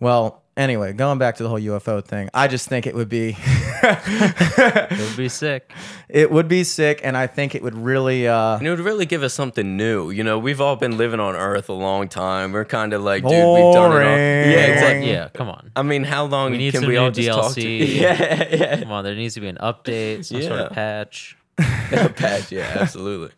Well, 0.00 0.42
anyway, 0.58 0.92
going 0.92 1.18
back 1.18 1.36
to 1.36 1.42
the 1.42 1.48
whole 1.48 1.60
UFO 1.60 2.04
thing, 2.04 2.28
I 2.34 2.48
just 2.48 2.68
think 2.68 2.86
it 2.86 2.94
would 2.94 3.08
be 3.08 3.36
It 3.42 4.98
would 5.00 5.16
be 5.16 5.28
sick. 5.30 5.72
it 6.08 6.30
would 6.30 6.48
be 6.48 6.64
sick, 6.64 7.00
and 7.04 7.16
I 7.16 7.26
think 7.26 7.54
it 7.54 7.62
would 7.62 7.74
really. 7.74 8.28
Uh, 8.28 8.58
And 8.58 8.66
it 8.66 8.70
would 8.70 8.80
really 8.80 9.06
give 9.06 9.22
us 9.22 9.32
something 9.34 9.76
new. 9.76 10.10
You 10.10 10.24
know, 10.24 10.38
we've 10.38 10.60
all 10.60 10.76
been 10.76 10.96
living 10.98 11.20
on 11.20 11.34
Earth 11.36 11.68
a 11.68 11.72
long 11.72 12.08
time. 12.08 12.52
We're 12.52 12.64
kind 12.64 12.92
of 12.92 13.02
like, 13.02 13.22
dude, 13.22 13.30
we've 13.32 13.38
done 13.38 13.46
it 13.46 13.74
all. 13.74 13.88
Boring. 13.90 14.06
Yeah, 14.08 14.66
exactly. 14.66 15.10
Yeah, 15.10 15.28
come 15.32 15.48
on. 15.48 15.70
I 15.76 15.82
mean, 15.82 16.04
how 16.04 16.24
long 16.26 16.50
We 16.52 16.58
need 16.58 16.72
can 16.72 16.80
some 16.82 16.88
we 16.88 16.94
new 16.96 17.00
all 17.02 17.10
just 17.10 17.28
talk 17.28 17.54
to? 17.54 17.60
DLC. 17.60 17.94
Yeah, 18.00 18.48
yeah. 18.54 18.80
Come 18.80 18.92
on, 18.92 19.04
there 19.04 19.14
needs 19.14 19.34
to 19.34 19.40
be 19.40 19.48
an 19.48 19.58
update, 19.62 20.24
some 20.26 20.42
sort 20.42 20.60
of 20.60 20.72
patch. 20.72 21.36
A 21.58 22.08
patch, 22.08 22.52
yeah, 22.52 22.76
absolutely. 22.80 23.34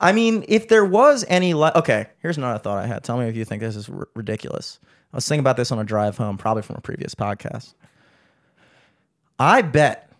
I 0.00 0.12
mean, 0.12 0.44
if 0.48 0.68
there 0.68 0.84
was 0.84 1.24
any, 1.28 1.54
li- 1.54 1.70
okay, 1.76 2.06
here's 2.20 2.36
another 2.36 2.58
thought 2.58 2.76
I 2.78 2.86
had. 2.86 3.04
Tell 3.04 3.16
me 3.16 3.26
if 3.28 3.36
you 3.36 3.44
think 3.46 3.62
this 3.62 3.76
is 3.76 3.88
r- 3.88 4.08
ridiculous. 4.14 4.78
I 5.14 5.16
was 5.16 5.28
thinking 5.28 5.40
about 5.40 5.56
this 5.56 5.70
on 5.70 5.78
a 5.78 5.84
drive 5.84 6.16
home, 6.16 6.36
probably 6.36 6.64
from 6.64 6.74
a 6.74 6.80
previous 6.80 7.14
podcast. 7.14 7.74
I 9.38 9.62
bet, 9.62 10.10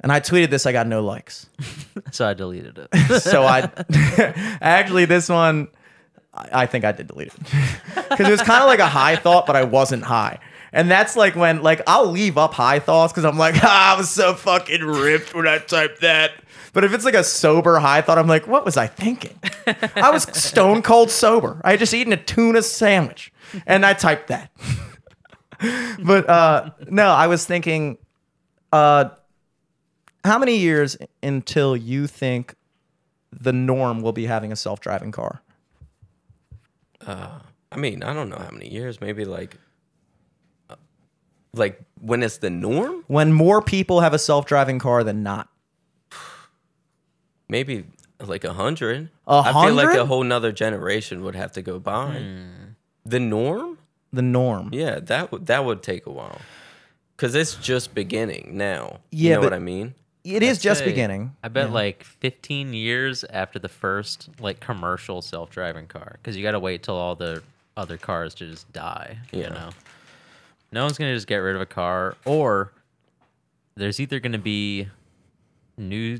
and 0.00 0.12
I 0.12 0.20
tweeted 0.20 0.50
this, 0.50 0.64
I 0.64 0.70
got 0.70 0.86
no 0.86 1.02
likes. 1.02 1.48
So 2.12 2.28
I 2.28 2.34
deleted 2.34 2.78
it. 2.78 3.20
so 3.22 3.42
I 3.42 3.68
actually 4.60 5.06
this 5.06 5.28
one 5.28 5.66
I 6.32 6.48
I 6.52 6.66
think 6.66 6.84
I 6.84 6.92
did 6.92 7.08
delete 7.08 7.28
it 7.28 7.34
because 8.10 8.28
it 8.28 8.30
was 8.30 8.42
kind 8.42 8.62
of 8.62 8.68
like 8.68 8.78
a 8.78 8.86
high 8.86 9.16
thought, 9.16 9.46
but 9.46 9.56
I 9.56 9.64
wasn't 9.64 10.04
high. 10.04 10.38
And 10.72 10.88
that's 10.88 11.16
like 11.16 11.34
when 11.34 11.62
like 11.62 11.82
I'll 11.88 12.06
leave 12.06 12.38
up 12.38 12.54
high 12.54 12.78
thoughts 12.78 13.12
because 13.12 13.24
I'm 13.24 13.38
like 13.38 13.56
ah, 13.64 13.94
I 13.94 13.98
was 13.98 14.10
so 14.10 14.34
fucking 14.34 14.82
ripped 14.82 15.34
when 15.34 15.48
I 15.48 15.58
typed 15.58 16.02
that. 16.02 16.32
But 16.74 16.84
if 16.84 16.92
it's 16.92 17.04
like 17.04 17.14
a 17.14 17.24
sober 17.24 17.78
high 17.78 18.02
thought, 18.02 18.18
I'm 18.18 18.26
like, 18.26 18.46
what 18.46 18.64
was 18.64 18.76
I 18.76 18.88
thinking? 18.88 19.38
I 19.94 20.10
was 20.10 20.24
stone 20.36 20.82
cold 20.82 21.10
sober. 21.10 21.60
I 21.64 21.70
had 21.70 21.78
just 21.78 21.94
eaten 21.94 22.12
a 22.12 22.16
tuna 22.16 22.62
sandwich, 22.62 23.32
and 23.64 23.86
I 23.86 23.94
typed 23.94 24.26
that. 24.26 24.50
but 26.02 26.28
uh, 26.28 26.70
no, 26.90 27.06
I 27.06 27.28
was 27.28 27.46
thinking, 27.46 27.96
uh, 28.72 29.10
how 30.24 30.38
many 30.38 30.56
years 30.56 30.96
until 31.22 31.76
you 31.76 32.08
think 32.08 32.56
the 33.30 33.52
norm 33.52 34.02
will 34.02 34.12
be 34.12 34.26
having 34.26 34.50
a 34.50 34.56
self-driving 34.56 35.12
car? 35.12 35.42
I 37.70 37.76
mean, 37.76 38.02
I 38.02 38.12
don't 38.12 38.28
know 38.28 38.38
how 38.38 38.50
many 38.50 38.68
years. 38.68 39.00
Maybe 39.00 39.24
like, 39.24 39.56
uh, 40.68 40.76
like 41.52 41.80
when 42.00 42.22
it's 42.22 42.38
the 42.38 42.50
norm. 42.50 43.04
When 43.06 43.32
more 43.32 43.62
people 43.62 44.00
have 44.00 44.12
a 44.12 44.18
self-driving 44.18 44.80
car 44.80 45.04
than 45.04 45.22
not. 45.22 45.48
Maybe 47.48 47.84
like 48.20 48.44
a 48.44 48.52
hundred. 48.54 49.10
I 49.26 49.52
feel 49.52 49.74
like 49.74 49.86
hundred? 49.88 50.00
a 50.02 50.06
whole 50.06 50.24
nother 50.24 50.52
generation 50.52 51.22
would 51.24 51.34
have 51.34 51.52
to 51.52 51.62
go 51.62 51.78
by. 51.78 52.18
Hmm. 52.18 52.48
The 53.04 53.20
norm? 53.20 53.78
The 54.12 54.22
norm. 54.22 54.70
Yeah, 54.72 55.00
that 55.00 55.30
would 55.32 55.46
that 55.46 55.64
would 55.64 55.82
take 55.82 56.06
a 56.06 56.10
while. 56.10 56.40
Cause 57.16 57.34
it's 57.34 57.54
just 57.56 57.94
beginning 57.94 58.56
now. 58.56 58.98
Yeah, 59.10 59.22
you 59.22 59.34
know 59.34 59.40
but- 59.40 59.46
what 59.46 59.52
I 59.54 59.58
mean? 59.60 59.94
It 60.24 60.42
is 60.42 60.58
just 60.58 60.80
Say, 60.80 60.86
beginning. 60.86 61.36
I 61.42 61.48
bet 61.48 61.70
like 61.70 62.02
15 62.02 62.72
years 62.72 63.24
after 63.24 63.58
the 63.58 63.68
first 63.68 64.30
like 64.40 64.58
commercial 64.58 65.20
self-driving 65.20 65.86
car, 65.88 66.12
because 66.20 66.34
you 66.34 66.42
got 66.42 66.52
to 66.52 66.58
wait 66.60 66.82
till 66.82 66.94
all 66.96 67.14
the 67.14 67.42
other 67.76 67.98
cars 67.98 68.32
to 68.36 68.46
just 68.48 68.72
die. 68.72 69.18
You 69.32 69.42
Yeah. 69.42 69.48
know, 69.50 69.70
no 70.72 70.84
one's 70.84 70.96
gonna 70.96 71.12
just 71.14 71.26
get 71.26 71.36
rid 71.36 71.56
of 71.56 71.60
a 71.60 71.66
car, 71.66 72.16
or 72.24 72.72
there's 73.74 74.00
either 74.00 74.18
gonna 74.18 74.38
be 74.38 74.88
new 75.76 76.18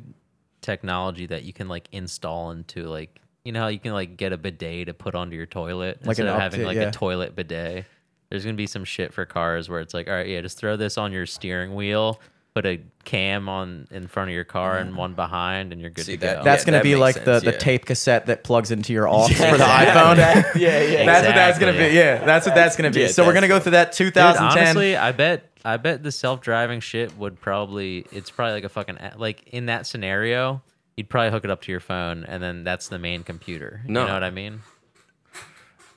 technology 0.64 1.26
that 1.26 1.44
you 1.44 1.52
can 1.52 1.68
like 1.68 1.88
install 1.92 2.50
into 2.50 2.84
like 2.84 3.20
you 3.44 3.52
know 3.52 3.60
how 3.60 3.68
you 3.68 3.78
can 3.78 3.92
like 3.92 4.16
get 4.16 4.32
a 4.32 4.38
bidet 4.38 4.86
to 4.86 4.94
put 4.94 5.14
onto 5.14 5.36
your 5.36 5.44
toilet 5.46 5.98
Like 6.00 6.18
instead 6.18 6.26
of 6.26 6.40
having 6.40 6.62
update, 6.62 6.66
like 6.66 6.76
yeah. 6.76 6.88
a 6.88 6.90
toilet 6.90 7.36
bidet. 7.36 7.84
There's 8.30 8.44
gonna 8.44 8.56
be 8.56 8.66
some 8.66 8.84
shit 8.84 9.12
for 9.12 9.26
cars 9.26 9.68
where 9.68 9.80
it's 9.80 9.92
like, 9.94 10.08
all 10.08 10.14
right, 10.14 10.26
yeah, 10.26 10.40
just 10.40 10.58
throw 10.58 10.76
this 10.76 10.96
on 10.96 11.12
your 11.12 11.26
steering 11.26 11.74
wheel, 11.74 12.18
put 12.54 12.64
a 12.64 12.80
cam 13.04 13.48
on 13.48 13.86
in 13.90 14.06
front 14.06 14.30
of 14.30 14.34
your 14.34 14.44
car 14.44 14.78
and 14.78 14.90
mm-hmm. 14.90 14.98
one 14.98 15.14
behind, 15.14 15.72
and 15.72 15.80
you're 15.80 15.90
good 15.90 16.06
See, 16.06 16.12
to 16.12 16.20
that- 16.20 16.38
go. 16.38 16.44
That's 16.44 16.62
Yeah, 16.62 16.70
going 16.70 16.72
to 16.72 16.78
that 16.78 16.82
be 16.84 16.90
makes 16.94 17.00
like 17.00 17.24
the, 17.24 17.40
sense, 17.40 17.44
the 17.44 17.52
yeah. 17.52 17.58
tape 17.58 17.84
cassette 17.84 18.26
that 18.26 18.42
plugs 18.44 18.70
into 18.70 18.92
your 18.92 19.06
aux 19.12 19.28
for 19.28 19.34
the 19.34 19.58
Yeah. 19.58 19.84
iPhone. 19.84 20.16
That- 20.16 20.56
yeah, 20.56 20.80
yeah. 20.82 21.04
That's 21.04 21.26
what 21.26 21.34
that's 21.34 21.58
going 21.58 21.72
to 21.74 21.78
be. 21.78 21.84
Exactly. 21.84 21.98
Yeah, 21.98 22.24
that's 22.24 22.46
what 22.46 22.54
that's 22.54 22.76
going 22.76 22.90
to 22.90 22.96
be. 22.96 23.02
Yeah, 23.02 23.08
so 23.08 23.26
we're 23.26 23.32
going 23.34 23.42
to 23.42 23.48
go 23.48 23.60
through 23.60 23.72
that 23.72 23.92
Dude, 23.92 24.14
2010. 24.14 24.62
honestly, 24.62 24.96
I 24.96 25.12
bet 25.12 25.53
I 25.64 25.76
bet 25.76 26.02
the 26.02 26.12
self-driving 26.12 26.80
shit 26.80 27.16
would 27.16 27.40
probably 27.40 28.06
it's 28.12 28.30
probably 28.30 28.54
like 28.54 28.64
a 28.64 28.68
fucking 28.68 28.98
like 29.16 29.48
in 29.48 29.66
that 29.66 29.86
scenario, 29.86 30.62
you'd 30.96 31.08
probably 31.08 31.30
hook 31.30 31.44
it 31.44 31.50
up 31.50 31.62
to 31.62 31.72
your 31.72 31.80
phone 31.80 32.24
and 32.24 32.42
then 32.42 32.64
that's 32.64 32.88
the 32.88 32.98
main 32.98 33.22
computer. 33.22 33.82
No. 33.86 34.02
You 34.02 34.06
know 34.08 34.14
what 34.14 34.24
I 34.24 34.30
mean? 34.30 34.60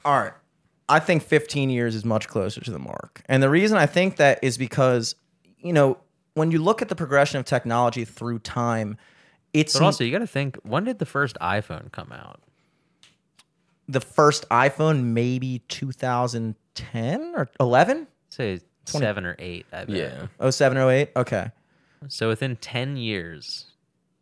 All 0.06 0.20
right. 0.20 0.34
I 0.90 1.00
think 1.00 1.24
15 1.24 1.70
years 1.70 1.96
is 1.96 2.06
much 2.06 2.30
closer 2.30 2.62
to 2.62 2.72
the 2.72 2.80
mark. 2.80 3.22
And 3.26 3.44
the 3.44 3.50
reason 3.50 3.78
I 3.78 3.88
think 3.88 4.16
that 4.18 4.40
is 4.42 4.58
because, 4.58 5.16
you 5.58 5.74
know, 5.74 5.98
when 6.34 6.52
you 6.52 6.60
look 6.60 6.82
at 6.82 6.88
the 6.88 6.96
progression 6.96 7.40
of 7.40 7.46
technology 7.46 8.06
through 8.06 8.40
time, 8.40 8.98
it's 9.52 9.74
But 9.74 9.82
also, 9.82 10.06
you 10.06 10.12
got 10.12 10.20
to 10.20 10.28
think 10.28 10.58
when 10.64 10.86
did 10.86 11.00
the 11.00 11.06
first 11.06 11.36
iPhone 11.42 11.92
come 11.92 12.14
out? 12.14 12.42
the 13.88 14.02
first 14.02 14.48
iPhone, 14.50 15.04
maybe 15.06 15.62
2010 15.70 17.34
or 17.36 17.50
11? 17.60 18.08
Say 18.30 18.60
7 18.92 19.26
or 19.26 19.36
8, 19.40 19.66
I 19.72 19.86
bet. 19.86 20.28
Yeah. 20.40 20.50
07, 20.50 20.78
08? 20.78 21.10
Okay. 21.16 21.52
So 22.08 22.28
within 22.30 22.56
10 22.58 22.98
years, 22.98 23.66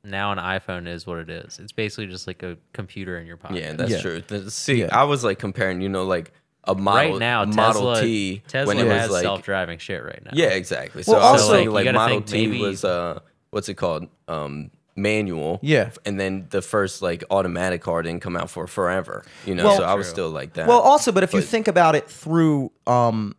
now 0.03 0.31
an 0.31 0.37
iPhone 0.37 0.87
is 0.87 1.05
what 1.05 1.17
it 1.19 1.29
is. 1.29 1.59
It's 1.59 1.71
basically 1.71 2.07
just 2.07 2.27
like 2.27 2.41
a 2.43 2.57
computer 2.73 3.17
in 3.17 3.25
your 3.27 3.37
pocket. 3.37 3.57
Yeah, 3.57 3.73
that's 3.73 3.91
Yeah. 3.91 4.01
true. 4.01 4.21
The- 4.21 4.49
See, 4.51 4.81
Yeah. 4.81 4.97
I 4.97 5.03
was 5.03 5.23
like 5.23 5.39
comparing, 5.39 5.81
you 5.81 5.89
know, 5.89 6.05
like 6.05 6.31
a 6.67 6.73
model, 6.73 7.11
right 7.11 7.19
now, 7.19 7.45
Model 7.45 7.93
Tesla, 7.93 8.01
T 8.01 8.41
Tesla 8.47 8.67
when 8.73 8.83
it 8.83 8.87
was 8.89 8.97
has 8.97 9.11
like 9.11 9.21
self-driving 9.23 9.77
shit 9.79 10.03
right 10.03 10.21
now. 10.25 10.31
Yeah, 10.33 10.47
exactly. 10.47 11.03
So 11.03 11.13
Well, 11.13 11.21
I 11.23 11.31
was 11.31 11.41
also- 11.41 11.53
saying 11.53 11.65
You 11.65 11.71
like 11.71 11.83
gotta 11.85 11.97
Model 11.97 12.17
think 12.17 12.25
T 12.27 12.47
maybe- 12.47 12.61
was 12.61 12.83
uh 12.83 13.19
what's 13.51 13.69
it 13.69 13.75
called? 13.75 14.07
Um 14.27 14.71
manual. 14.95 15.59
Yeah. 15.61 15.89
And 16.05 16.17
then 16.19 16.47
the 16.51 16.61
first 16.61 17.01
like 17.01 17.23
automatic 17.29 17.81
car 17.81 18.01
didn't 18.01 18.21
come 18.21 18.35
out 18.37 18.49
for 18.49 18.65
forever. 18.65 19.23
You 19.45 19.53
know, 19.53 19.65
Well- 19.65 19.77
so 19.77 19.83
I 19.83 19.93
was 19.93 20.07
True. 20.07 20.13
still 20.13 20.29
like 20.31 20.53
that. 20.53 20.67
Well, 20.67 20.79
also, 20.79 21.11
but 21.11 21.21
if 21.23 21.33
you 21.33 21.41
But- 21.41 21.49
think 21.49 21.67
about 21.67 21.95
it 21.95 22.09
through 22.09 22.71
um, 22.87 23.35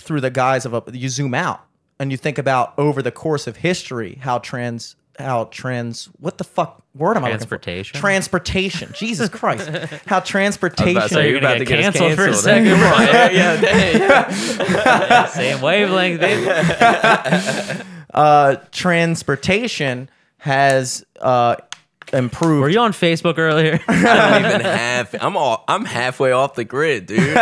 through 0.00 0.20
the 0.20 0.30
guise 0.30 0.66
of 0.66 0.74
a, 0.74 0.82
you 0.92 1.08
zoom 1.08 1.34
out 1.34 1.64
and 1.98 2.10
you 2.10 2.16
think 2.16 2.38
about 2.38 2.74
over 2.78 3.02
the 3.02 3.12
course 3.12 3.46
of 3.46 3.56
history 3.58 4.18
how 4.22 4.38
trans 4.38 4.96
how 5.18 5.44
trans 5.44 6.06
what 6.18 6.38
the 6.38 6.44
fuck 6.44 6.82
word 6.94 7.16
am 7.16 7.24
I 7.24 7.32
looking 7.32 7.46
for? 7.46 7.58
Transportation? 7.58 8.00
Transportation. 8.00 8.92
Jesus 8.94 9.28
Christ. 9.28 9.68
How 10.06 10.20
transportation. 10.20 10.96
about 10.96 11.08
to 11.08 11.14
say, 11.14 11.22
you're 11.22 11.30
you're 11.30 11.38
about 11.38 11.58
to 11.58 11.64
get 11.64 11.78
get 11.78 11.94
us 11.94 11.98
canceled 11.98 12.14
for 12.14 12.28
a 12.28 12.34
second, 12.34 12.66
yeah, 12.66 13.30
yeah, 13.30 13.60
yeah. 14.68 15.26
Same 15.26 15.60
wavelength, 15.60 16.22
uh, 18.14 18.56
transportation 18.72 20.08
has 20.38 21.04
uh, 21.20 21.56
improved. 22.12 22.62
Were 22.62 22.68
you 22.68 22.80
on 22.80 22.92
Facebook 22.92 23.38
earlier? 23.38 23.80
I 23.86 24.40
don't 24.40 24.52
even 24.52 24.60
have. 24.62 25.14
I'm 25.20 25.36
all. 25.36 25.64
I'm 25.68 25.84
halfway 25.84 26.32
off 26.32 26.54
the 26.54 26.64
grid, 26.64 27.06
dude. 27.06 27.36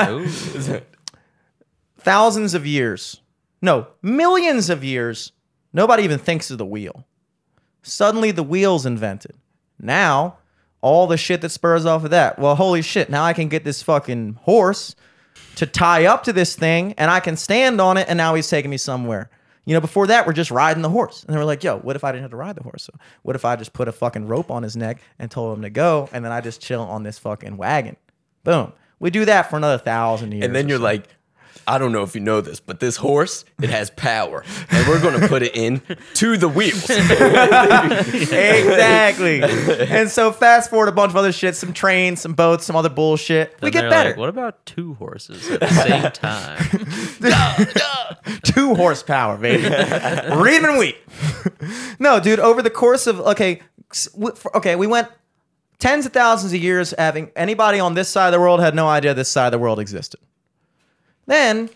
Thousands 2.08 2.54
of 2.54 2.66
years, 2.66 3.20
no, 3.60 3.88
millions 4.02 4.70
of 4.70 4.82
years, 4.82 5.32
nobody 5.72 6.04
even 6.04 6.18
thinks 6.18 6.50
of 6.50 6.58
the 6.58 6.64
wheel. 6.64 7.06
Suddenly 7.82 8.30
the 8.30 8.42
wheel's 8.42 8.86
invented. 8.86 9.36
Now, 9.78 10.38
all 10.80 11.06
the 11.06 11.16
shit 11.16 11.40
that 11.42 11.50
spurs 11.50 11.84
off 11.86 12.04
of 12.04 12.10
that. 12.10 12.38
Well, 12.38 12.54
holy 12.54 12.82
shit, 12.82 13.10
now 13.10 13.24
I 13.24 13.32
can 13.32 13.48
get 13.48 13.64
this 13.64 13.82
fucking 13.82 14.38
horse 14.42 14.94
to 15.56 15.66
tie 15.66 16.06
up 16.06 16.24
to 16.24 16.32
this 16.32 16.54
thing 16.56 16.94
and 16.98 17.10
I 17.10 17.20
can 17.20 17.36
stand 17.36 17.80
on 17.80 17.96
it 17.96 18.06
and 18.08 18.16
now 18.16 18.34
he's 18.34 18.48
taking 18.48 18.70
me 18.70 18.76
somewhere. 18.76 19.28
You 19.64 19.74
know, 19.74 19.80
before 19.80 20.06
that, 20.06 20.26
we're 20.26 20.32
just 20.32 20.50
riding 20.50 20.82
the 20.82 20.88
horse. 20.88 21.24
And 21.24 21.34
they 21.34 21.38
were 21.38 21.44
like, 21.44 21.62
yo, 21.62 21.78
what 21.78 21.94
if 21.94 22.04
I 22.04 22.12
didn't 22.12 22.22
have 22.22 22.30
to 22.30 22.36
ride 22.36 22.56
the 22.56 22.62
horse? 22.62 22.84
So 22.84 22.94
what 23.22 23.36
if 23.36 23.44
I 23.44 23.56
just 23.56 23.74
put 23.74 23.86
a 23.86 23.92
fucking 23.92 24.26
rope 24.26 24.50
on 24.50 24.62
his 24.62 24.76
neck 24.76 25.02
and 25.18 25.30
told 25.30 25.56
him 25.56 25.62
to 25.62 25.70
go 25.70 26.08
and 26.12 26.24
then 26.24 26.32
I 26.32 26.40
just 26.40 26.62
chill 26.62 26.80
on 26.80 27.02
this 27.02 27.18
fucking 27.18 27.56
wagon? 27.56 27.96
Boom. 28.44 28.72
We 29.00 29.10
do 29.10 29.24
that 29.26 29.50
for 29.50 29.56
another 29.56 29.78
thousand 29.78 30.32
years. 30.32 30.44
And 30.44 30.54
then 30.54 30.68
you're 30.68 30.78
so. 30.78 30.84
like, 30.84 31.04
I 31.66 31.78
don't 31.78 31.92
know 31.92 32.02
if 32.02 32.14
you 32.14 32.20
know 32.20 32.40
this, 32.40 32.60
but 32.60 32.80
this 32.80 32.96
horse, 32.96 33.44
it 33.60 33.70
has 33.70 33.90
power. 33.90 34.44
And 34.70 34.86
we're 34.88 35.00
going 35.00 35.20
to 35.20 35.28
put 35.28 35.42
it 35.42 35.54
in 35.56 35.82
to 36.14 36.36
the 36.36 36.48
wheels. 36.48 36.88
exactly. 38.28 39.42
and 39.88 40.10
so 40.10 40.32
fast 40.32 40.70
forward 40.70 40.88
a 40.88 40.92
bunch 40.92 41.10
of 41.10 41.16
other 41.16 41.32
shit, 41.32 41.56
some 41.56 41.72
trains, 41.72 42.20
some 42.20 42.34
boats, 42.34 42.64
some 42.64 42.76
other 42.76 42.88
bullshit. 42.88 43.54
we 43.62 43.70
get 43.70 43.90
better. 43.90 44.10
Like, 44.10 44.18
what 44.18 44.28
about 44.28 44.64
two 44.66 44.94
horses 44.94 45.50
at 45.50 45.60
the 45.60 45.68
same 45.68 46.10
time? 46.12 46.58
Two 48.42 48.74
horsepower, 48.74 49.36
baby. 49.38 49.64
Ream 49.64 50.64
and 50.64 50.78
wheat. 50.78 50.96
no, 51.98 52.20
dude. 52.20 52.38
Over 52.40 52.62
the 52.62 52.70
course 52.70 53.06
of 53.06 53.20
okay, 53.20 53.60
s- 53.90 54.06
w- 54.12 54.34
for- 54.34 54.56
okay, 54.56 54.76
we 54.76 54.86
went 54.86 55.08
tens 55.78 56.06
of 56.06 56.12
thousands 56.12 56.52
of 56.52 56.60
years 56.62 56.92
having 56.98 57.30
anybody 57.36 57.78
on 57.80 57.94
this 57.94 58.08
side 58.08 58.26
of 58.26 58.32
the 58.32 58.40
world 58.40 58.60
had 58.60 58.74
no 58.74 58.88
idea 58.88 59.14
this 59.14 59.28
side 59.28 59.46
of 59.46 59.52
the 59.52 59.58
world 59.58 59.78
existed. 59.78 60.20
Then 61.28 61.70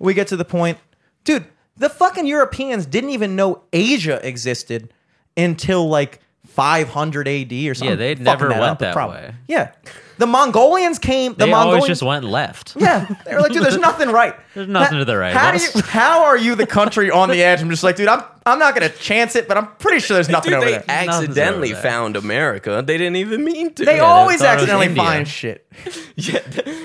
we 0.00 0.12
get 0.14 0.26
to 0.28 0.36
the 0.36 0.44
point, 0.44 0.78
dude. 1.22 1.46
The 1.76 1.90
fucking 1.90 2.26
Europeans 2.26 2.86
didn't 2.86 3.10
even 3.10 3.36
know 3.36 3.62
Asia 3.72 4.18
existed 4.26 4.92
until 5.36 5.86
like 5.88 6.20
500 6.46 7.28
AD 7.28 7.52
or 7.52 7.74
something. 7.74 7.90
Yeah, 7.90 7.94
they'd 7.96 8.20
never 8.20 8.48
went 8.48 8.78
that 8.78 8.94
probably- 8.94 9.16
way. 9.18 9.34
Yeah. 9.46 9.72
The 10.18 10.26
Mongolians 10.26 10.98
came. 10.98 11.32
The 11.34 11.44
They 11.46 11.50
Mongolians 11.50 11.74
always 11.82 11.88
just 11.88 12.02
went 12.02 12.24
left. 12.24 12.74
Yeah, 12.78 13.06
they 13.24 13.34
were 13.34 13.40
like, 13.42 13.52
dude, 13.52 13.62
there's 13.62 13.76
nothing 13.78 14.08
right. 14.10 14.34
There's 14.56 14.68
nothing 14.68 14.94
How- 14.94 14.98
to 15.00 15.04
the 15.04 15.18
right 15.18 15.34
How 15.34 15.50
do 15.50 15.56
us. 15.56 15.74
you? 15.74 15.82
How 15.82 16.24
are 16.24 16.38
you 16.38 16.54
the 16.54 16.66
country 16.66 17.10
on 17.10 17.28
the 17.28 17.42
edge? 17.42 17.60
I'm 17.60 17.68
just 17.68 17.82
like, 17.82 17.96
dude, 17.96 18.08
I'm 18.08 18.22
I'm 18.46 18.58
not 18.58 18.72
gonna 18.74 18.88
chance 18.88 19.36
it, 19.36 19.48
but 19.48 19.58
I'm 19.58 19.66
pretty 19.76 19.98
sure 20.00 20.14
there's 20.14 20.30
nothing 20.30 20.52
Dude, 20.52 20.56
over 20.58 20.64
they 20.64 20.72
there. 20.78 20.84
accidentally 20.88 21.72
over 21.74 21.82
there. 21.82 21.90
found 21.92 22.16
America. 22.16 22.82
They 22.86 22.96
didn't 22.96 23.16
even 23.16 23.44
mean 23.44 23.74
to. 23.74 23.84
They 23.84 23.94
they 23.96 23.98
always 24.00 24.38
thought 24.40 24.58
it 24.58 24.62
was 24.62 24.70
accidentally 24.70 24.94
find 24.96 25.28
shit. 25.28 25.66
yeah, 26.16 26.38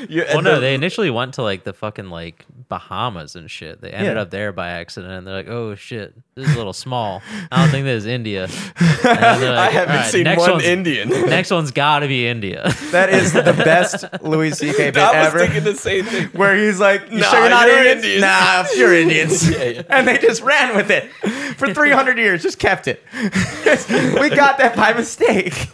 yeah, 0.10 0.24
Well, 0.26 0.38
and 0.40 0.44
no, 0.44 0.56
the- 0.56 0.60
they 0.60 0.74
initially 0.76 1.10
went 1.10 1.36
to 1.36 1.44
like 1.44 1.64
the 1.64 1.72
fucking 1.72 2.10
like 2.10 2.46
Bahamas 2.68 3.36
and 3.38 3.50
shit. 3.50 3.80
They 3.80 3.92
ended 3.92 4.16
Yeah. 4.16 4.22
up 4.24 4.32
there 4.32 4.52
by 4.52 4.72
accident, 4.72 5.14
and 5.14 5.26
they're 5.28 5.36
like, 5.36 5.48
"Oh 5.48 5.76
shit, 5.76 6.14
this 6.36 6.48
is 6.50 6.56
a 6.56 6.58
little 6.58 6.74
small. 6.74 7.22
I 7.54 7.62
don't 7.62 7.70
think 7.72 7.86
this 7.86 8.00
is 8.04 8.06
India." 8.08 8.46
And 8.46 8.52
I 9.06 9.70
haven't 9.70 9.96
"All 9.96 10.02
right, 10.02 10.12
seen 10.12 10.24
next 10.26 10.42
one 10.42 10.60
Indian. 10.62 11.08
next 11.10 11.52
one's 11.52 11.72
got 11.72 12.00
to 12.00 12.08
be 12.10 12.28
India. 12.28 12.74
That 12.92 13.10
is 13.12 13.21
the 13.34 13.42
best 13.66 14.06
Louis 14.22 14.52
C.K. 14.52 14.92
bit 14.92 14.98
I 14.98 15.20
was 15.20 15.28
ever. 15.28 15.40
thinking 15.40 15.64
the 15.64 15.76
same 15.76 16.06
thing. 16.06 16.28
where 16.30 16.56
he's 16.56 16.80
like, 16.80 17.12
"You 17.12 17.20
Nah, 17.20 17.30
sure 17.30 17.40
you're 17.42 17.50
not 17.50 17.68
you're 17.68 17.78
Indians? 17.78 18.04
Indians. 18.06 18.22
Nah, 18.22 18.66
you're 18.76 18.94
Indians." 18.94 19.50
Yeah, 19.50 19.64
yeah. 19.64 19.82
And 19.90 20.08
they 20.08 20.18
just 20.18 20.42
ran 20.42 20.76
with 20.76 20.90
it 20.90 21.12
for 21.58 21.74
300 21.74 22.18
years, 22.18 22.42
just 22.42 22.60
kept 22.60 22.88
it. 22.88 23.04
we 23.14 24.30
got 24.30 24.58
that 24.58 24.74
by 24.76 24.94
mistake. 24.94 25.70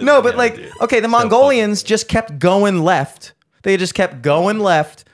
no, 0.00 0.20
but 0.22 0.36
like, 0.36 0.58
okay, 0.80 1.00
the 1.00 1.08
Mongolians 1.08 1.82
just 1.82 2.08
kept 2.08 2.38
going 2.38 2.82
left. 2.82 3.32
They 3.62 3.76
just 3.76 3.94
kept 3.94 4.20
going 4.22 4.58
left, 4.58 5.04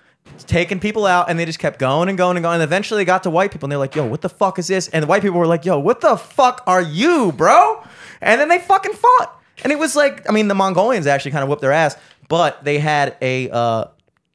taking 0.47 0.81
people 0.81 1.07
out, 1.07 1.29
and 1.31 1.39
they 1.39 1.45
just 1.45 1.59
kept 1.59 1.79
going 1.79 2.09
and 2.09 2.19
going 2.19 2.37
and 2.37 2.43
going. 2.43 2.55
And 2.55 2.63
eventually 2.63 3.01
they 3.01 3.05
got 3.05 3.23
to 3.25 3.31
white 3.31 3.53
people, 3.53 3.67
and 3.67 3.73
they're 3.73 3.79
like, 3.79 3.95
yo, 3.95 4.05
what 4.07 4.23
the 4.23 4.29
fuck 4.29 4.59
is 4.59 4.67
this? 4.67 4.89
And 4.89 5.03
the 5.03 5.07
white 5.07 5.23
people 5.23 5.39
were 5.39 5.47
like, 5.47 5.65
yo, 5.65 5.79
what 5.79 6.01
the 6.01 6.17
fuck 6.17 6.63
are 6.67 6.83
you, 6.83 7.33
bro? 7.33 7.83
And 8.21 8.41
then 8.41 8.49
they 8.49 8.59
fucking 8.59 8.93
fought. 8.95 9.40
And 9.63 9.73
it 9.73 9.79
was 9.79 9.97
like, 9.97 10.29
I 10.29 10.33
mean, 10.33 10.49
the 10.49 10.55
Mongolians 10.55 11.07
actually 11.07 11.33
kind 11.33 11.43
of 11.43 11.49
whipped 11.49 11.63
their 11.63 11.73
ass, 11.73 11.97
but 12.29 12.65
they 12.65 12.79
had 12.79 13.17
a 13.21 13.51
uh, 13.51 13.85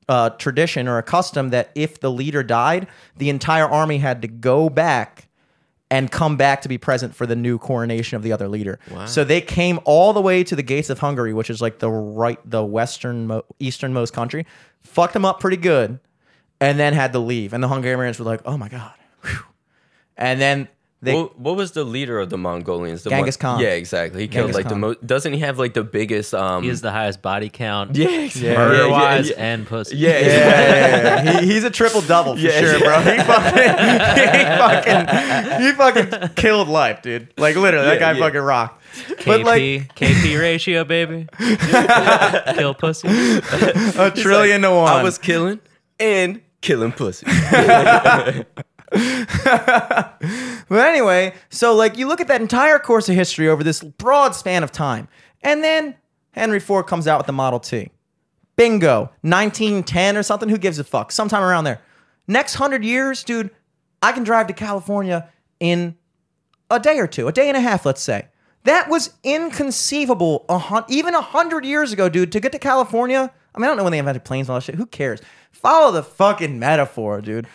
uh, 0.08 0.30
tradition 0.32 0.88
or 0.88 0.98
a 0.98 1.04
custom 1.04 1.50
that 1.50 1.72
if 1.76 2.00
the 2.00 2.12
leader 2.12 2.44
died, 2.44 2.88
the 3.18 3.30
entire 3.30 3.66
army 3.66 3.98
had 3.98 4.22
to 4.22 4.28
go 4.28 4.70
back 4.70 5.28
and 5.92 6.12
come 6.12 6.36
back 6.36 6.62
to 6.64 6.68
be 6.70 6.78
present 6.78 7.16
for 7.16 7.26
the 7.28 7.36
new 7.36 7.58
coronation 7.60 8.16
of 8.18 8.24
the 8.24 8.32
other 8.32 8.48
leader. 8.48 8.80
So 9.06 9.24
they 9.24 9.40
came 9.40 9.80
all 9.86 10.14
the 10.14 10.22
way 10.22 10.44
to 10.44 10.56
the 10.56 10.64
gates 10.64 10.90
of 10.90 11.00
Hungary, 11.00 11.34
which 11.34 11.50
is 11.50 11.62
like 11.62 11.80
the 11.80 11.90
right, 11.92 12.40
the 12.50 12.66
western, 12.66 13.28
mo- 13.28 13.46
easternmost 13.60 14.12
country, 14.12 14.46
fucked 14.82 15.14
them 15.14 15.26
up 15.26 15.40
pretty 15.40 15.58
good, 15.58 16.00
and 16.60 16.80
then 16.80 16.94
had 16.94 17.14
to 17.14 17.20
leave. 17.20 17.54
And 17.54 17.64
the 17.64 17.68
Hungarians 17.68 18.18
were 18.18 18.26
like, 18.26 18.42
"Oh 18.46 18.58
my 18.58 18.68
god!" 18.68 18.94
Whew. 19.24 19.38
And 20.18 20.42
then 20.42 20.68
they 21.02 21.14
what, 21.14 21.38
what 21.38 21.56
was 21.56 21.74
the 21.74 21.84
leader 21.84 22.20
of 22.20 22.30
the 22.30 22.38
Mongolians? 22.38 23.04
The 23.04 23.10
Genghis 23.12 23.36
one- 23.36 23.42
Khan. 23.42 23.60
Yeah, 23.60 23.70
exactly. 23.74 24.22
He 24.22 24.28
killed 24.28 24.48
Genghis 24.48 24.56
like 24.56 24.70
the 24.70 24.76
most. 24.76 25.06
Doesn't 25.06 25.34
he 25.34 25.40
have 25.40 25.60
like 25.60 25.74
the 25.74 25.84
biggest? 25.84 26.34
Um, 26.34 26.64
he 26.64 26.70
has 26.70 26.82
the 26.82 26.92
highest 26.92 27.22
body 27.22 27.50
count, 27.50 27.96
yeah, 27.98 28.08
exactly. 28.10 28.50
Yeah, 28.50 28.58
murder 28.58 28.86
yeah, 28.86 28.92
wise 28.92 29.30
yeah, 29.30 29.36
and 29.38 29.68
pussy. 29.68 29.98
yeah, 29.98 30.10
yeah, 30.20 30.26
yeah, 30.28 30.38
yeah, 30.38 31.24
yeah. 31.24 31.40
He, 31.42 31.48
he's 31.54 31.64
a 31.64 31.70
triple 31.70 32.02
double 32.02 32.36
for 32.36 32.42
Yeah, 32.42 32.60
sure, 32.60 32.78
yeah. 32.78 32.86
bro. 32.86 33.00
He 33.02 33.20
fucking, 33.22 34.96
he 35.62 35.72
fucking, 35.74 36.08
he 36.08 36.10
fucking 36.12 36.36
killed 36.36 36.70
life, 36.70 37.02
dude. 37.02 37.28
Like 37.38 37.56
literally, 37.56 37.86
that 37.88 38.00
guy 38.00 38.14
yeah. 38.14 38.20
fucking 38.20 38.42
rocked. 38.42 38.82
KP, 38.96 39.26
But 39.26 39.42
like 39.44 39.62
KP 39.96 40.40
ratio, 40.40 40.86
baby. 40.86 41.28
Kill 42.56 42.74
pussy. 42.74 43.08
a 43.10 44.12
trillion 44.16 44.62
to 44.62 44.72
one. 44.72 44.92
I 44.92 45.04
was 45.04 45.18
killing 45.18 45.60
and 46.00 46.42
killing 46.62 46.94
pussy. 46.94 47.28
But 50.68 50.88
anyway, 50.88 51.34
so 51.50 51.76
like 51.76 51.98
you 51.98 52.08
look 52.08 52.22
at 52.22 52.28
that 52.28 52.42
entire 52.42 52.80
course 52.80 53.08
of 53.10 53.16
history 53.16 53.48
over 53.48 53.64
this 53.64 53.82
broad 53.84 54.36
span 54.36 54.64
of 54.64 54.72
time, 54.72 55.08
and 55.42 55.64
then 55.64 55.96
Henry 56.32 56.60
Ford 56.60 56.88
comes 56.88 57.08
out 57.08 57.20
with 57.20 57.28
the 57.28 57.34
Model 57.34 57.60
T. 57.60 57.92
Bingo, 58.56 59.12
1910 59.22 60.18
or 60.18 60.24
something. 60.24 60.50
Who 60.50 60.58
gives 60.58 60.80
a 60.80 60.84
fuck? 60.84 61.12
Sometime 61.12 61.44
around 61.44 61.66
there. 61.66 61.82
Next 62.28 62.56
hundred 62.56 62.84
years, 62.84 63.24
dude, 63.24 63.52
I 64.02 64.12
can 64.12 64.24
drive 64.24 64.48
to 64.48 64.54
California 64.54 65.30
in 65.60 65.96
a 66.72 66.80
day 66.80 66.98
or 67.00 67.08
two, 67.08 67.28
a 67.28 67.32
day 67.32 67.48
and 67.48 67.58
a 67.58 67.62
half, 67.62 67.86
let's 67.86 68.02
say. 68.02 68.28
That 68.64 68.90
was 68.90 69.14
inconceivable. 69.24 70.46
Even 70.90 71.14
a 71.14 71.22
hundred 71.22 71.66
years 71.66 71.94
ago, 71.94 72.10
dude, 72.10 72.32
to 72.32 72.40
get 72.40 72.52
to 72.54 72.60
California. 72.60 73.32
I 73.54 73.60
mean, 73.60 73.66
I 73.66 73.68
don't 73.68 73.78
know 73.78 73.84
when 73.84 73.92
they 73.92 74.00
invented 74.00 74.24
planes 74.24 74.48
and 74.48 74.54
all 74.54 74.60
that 74.60 74.66
shit. 74.66 74.76
Who 74.76 74.88
cares? 74.88 75.22
Follow 75.52 75.92
the 75.92 76.04
fucking 76.04 76.58
metaphor, 76.58 77.22
dude. 77.22 77.48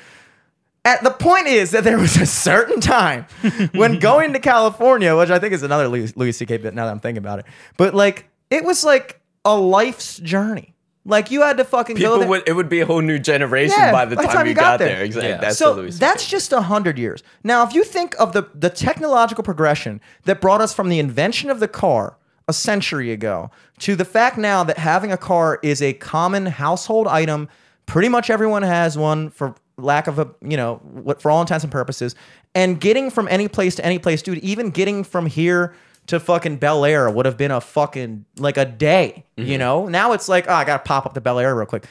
At 0.85 1.05
the 1.05 1.11
point 1.11 1.47
is 1.47 1.73
that 1.73 1.85
there 1.85 1.99
was 1.99 2.17
a 2.17 2.25
certain 2.27 2.81
time 2.81 3.27
when 3.73 3.99
going 4.01 4.33
to 4.33 4.39
California, 4.39 5.15
which 5.17 5.29
I 5.31 5.39
think 5.39 5.53
is 5.53 5.63
another 5.63 5.89
Louis, 5.89 6.17
Louis 6.17 6.33
C.K. 6.33 6.57
bit 6.57 6.75
now 6.75 6.87
that 6.87 6.91
I'm 6.91 7.01
thinking 7.01 7.19
about 7.19 7.39
it, 7.41 7.45
but 7.77 7.95
like 7.95 8.29
it 8.49 8.65
was 8.65 8.83
like 8.83 9.21
a 9.45 9.57
life's 9.57 10.19
journey. 10.19 10.75
Like 11.05 11.31
you 11.31 11.43
had 11.43 11.57
to 11.57 11.65
fucking 11.65 11.97
go 11.97 12.01
People 12.03 12.19
there. 12.21 12.29
would. 12.29 12.43
It 12.47 12.53
would 12.53 12.69
be 12.69 12.81
a 12.81 12.87
whole 12.87 13.01
new 13.01 13.19
generation 13.19 13.75
Yeah, 13.79 13.91
by 13.91 14.05
the 14.05 14.17
time, 14.17 14.47
you 14.47 14.55
got, 14.55 14.79
there. 14.79 15.03
Exactly. 15.03 15.31
Yeah. 15.31 15.39
That's 15.39 15.57
so 15.59 15.75
the 15.75 15.83
Louis 15.83 15.99
that's 15.99 16.29
just 16.29 16.53
a 16.53 16.61
hundred 16.61 16.99
years. 16.99 17.23
Now, 17.43 17.63
if 17.67 17.75
you 17.75 17.85
think 17.85 18.15
of 18.19 18.33
the 18.33 18.49
the 18.55 18.71
technological 18.71 19.43
progression 19.43 20.01
that 20.25 20.41
brought 20.41 20.61
us 20.61 20.75
from 20.75 20.89
the 20.89 20.99
invention 20.99 21.49
of 21.51 21.59
the 21.59 21.69
car 21.69 22.17
a 22.49 22.53
century 22.53 23.13
ago 23.13 23.51
to 23.79 23.97
the 23.97 24.05
fact 24.05 24.37
now 24.37 24.63
that 24.65 24.77
having 24.77 25.11
a 25.11 25.17
car 25.17 25.59
is 25.63 25.81
a 25.81 25.95
common 25.95 26.47
household 26.47 27.07
item, 27.07 27.49
pretty 27.87 28.09
much 28.09 28.29
everyone 28.29 28.63
has 28.63 28.99
one 28.99 29.31
for 29.31 29.55
lack 29.83 30.07
of 30.07 30.19
a 30.19 30.29
you 30.43 30.57
know 30.57 30.77
what 30.77 31.21
for 31.21 31.31
all 31.31 31.41
intents 31.41 31.65
and 31.65 31.73
purposes, 31.73 32.15
and 32.55 32.81
getting 32.81 33.11
from 33.11 33.29
any 33.29 33.49
place 33.49 33.75
to 33.77 33.85
any 33.85 33.99
place, 33.99 34.23
dude. 34.23 34.39
Even 34.39 34.71
getting 34.71 35.05
from 35.05 35.27
here 35.27 35.75
to 36.07 36.19
fucking 36.19 36.57
Bel 36.57 36.85
Air 36.85 37.11
would 37.11 37.27
have 37.27 37.37
been 37.37 37.51
a 37.51 37.61
fucking 37.61 38.25
like 38.39 38.57
a 38.57 38.65
day. 38.65 39.25
You 39.37 39.45
mm-hmm. 39.45 39.59
know, 39.59 39.87
now 39.87 40.13
it's 40.13 40.29
like 40.29 40.47
oh, 40.49 40.55
I 40.55 40.65
gotta 40.65 40.83
pop 40.83 41.07
up 41.07 41.15
to 41.15 41.21
Bel 41.21 41.39
Air 41.39 41.55
real 41.55 41.67
quick 41.67 41.87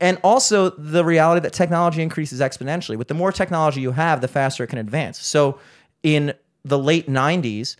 and 0.00 0.18
also 0.22 0.70
the 0.70 1.04
reality 1.04 1.40
that 1.40 1.52
technology 1.52 2.02
increases 2.02 2.40
exponentially. 2.40 2.96
With 2.96 3.08
the 3.08 3.14
more 3.14 3.32
technology 3.32 3.80
you 3.80 3.92
have, 3.92 4.20
the 4.20 4.28
faster 4.28 4.64
it 4.64 4.66
can 4.68 4.78
advance. 4.78 5.18
So 5.24 5.58
in 6.02 6.34
the 6.64 6.78
late 6.78 7.08
90s, 7.08 7.76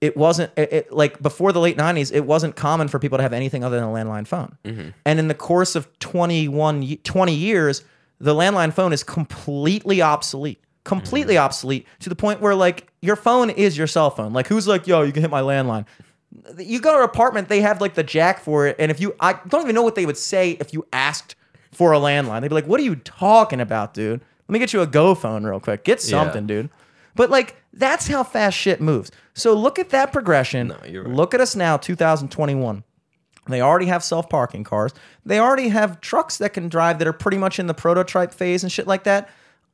it 0.00 0.16
wasn't 0.16 0.52
it, 0.56 0.72
it- 0.72 0.92
like 0.92 1.20
before 1.20 1.52
the 1.52 1.60
late 1.60 1.76
90s, 1.76 2.12
it 2.12 2.24
wasn't 2.24 2.56
common 2.56 2.88
for 2.88 2.98
people 2.98 3.18
to 3.18 3.22
have 3.22 3.32
anything 3.32 3.64
other 3.64 3.76
than 3.76 3.84
a 3.84 3.92
landline 3.92 4.26
phone. 4.26 4.56
Mm-hmm. 4.64 4.88
And 5.04 5.18
in 5.18 5.28
the 5.28 5.34
course 5.34 5.76
of 5.76 5.98
21 5.98 6.98
20 7.04 7.34
years, 7.34 7.84
the 8.18 8.34
landline 8.34 8.72
phone 8.72 8.92
is 8.92 9.02
completely 9.02 10.02
obsolete. 10.02 10.60
Completely 10.84 11.34
mm. 11.34 11.40
obsolete 11.40 11.86
to 12.00 12.08
the 12.08 12.14
point 12.14 12.40
where 12.40 12.54
like 12.54 12.88
your 13.02 13.16
phone 13.16 13.50
is 13.50 13.76
your 13.76 13.86
cell 13.86 14.10
phone. 14.10 14.32
Like 14.32 14.46
who's 14.46 14.68
like, 14.68 14.86
"Yo, 14.86 15.02
you 15.02 15.12
can 15.12 15.22
hit 15.22 15.30
my 15.30 15.40
landline." 15.40 15.84
you 16.58 16.80
go 16.80 16.92
to 16.92 16.98
an 16.98 17.04
apartment, 17.04 17.48
they 17.48 17.60
have 17.60 17.80
like 17.80 17.94
the 17.94 18.02
jack 18.02 18.40
for 18.40 18.66
it. 18.66 18.76
And 18.78 18.90
if 18.90 19.00
you, 19.00 19.14
I 19.20 19.34
don't 19.48 19.62
even 19.62 19.74
know 19.74 19.82
what 19.82 19.94
they 19.94 20.06
would 20.06 20.16
say 20.16 20.52
if 20.52 20.72
you 20.72 20.86
asked 20.92 21.34
for 21.72 21.92
a 21.92 21.98
landline. 21.98 22.40
They'd 22.40 22.48
be 22.48 22.54
like, 22.54 22.66
what 22.66 22.80
are 22.80 22.84
you 22.84 22.96
talking 22.96 23.60
about, 23.60 23.94
dude? 23.94 24.20
Let 24.48 24.52
me 24.52 24.58
get 24.58 24.72
you 24.72 24.80
a 24.80 24.86
Go 24.86 25.14
phone 25.14 25.44
real 25.44 25.60
quick. 25.60 25.84
Get 25.84 26.00
something, 26.00 26.46
dude. 26.46 26.70
But 27.14 27.30
like, 27.30 27.56
that's 27.72 28.06
how 28.06 28.22
fast 28.22 28.56
shit 28.56 28.80
moves. 28.80 29.10
So 29.34 29.54
look 29.54 29.78
at 29.78 29.90
that 29.90 30.12
progression. 30.12 30.72
you're 30.86 31.04
right. 31.04 31.14
Look 31.14 31.34
at 31.34 31.40
us 31.40 31.56
now, 31.56 31.76
2021. 31.76 32.84
They 33.48 33.60
already 33.60 33.86
have 33.86 34.02
self 34.02 34.28
parking 34.28 34.64
cars. 34.64 34.92
They 35.24 35.38
already 35.38 35.68
have 35.68 36.00
trucks 36.00 36.38
that 36.38 36.52
can 36.52 36.68
drive 36.68 36.98
that 36.98 37.08
are 37.08 37.12
pretty 37.12 37.38
much 37.38 37.58
in 37.58 37.66
the 37.66 37.74
prototype 37.74 38.32
phase 38.32 38.62
and 38.62 38.72
shit 38.72 38.86
like 38.86 39.04
that. 39.04 39.28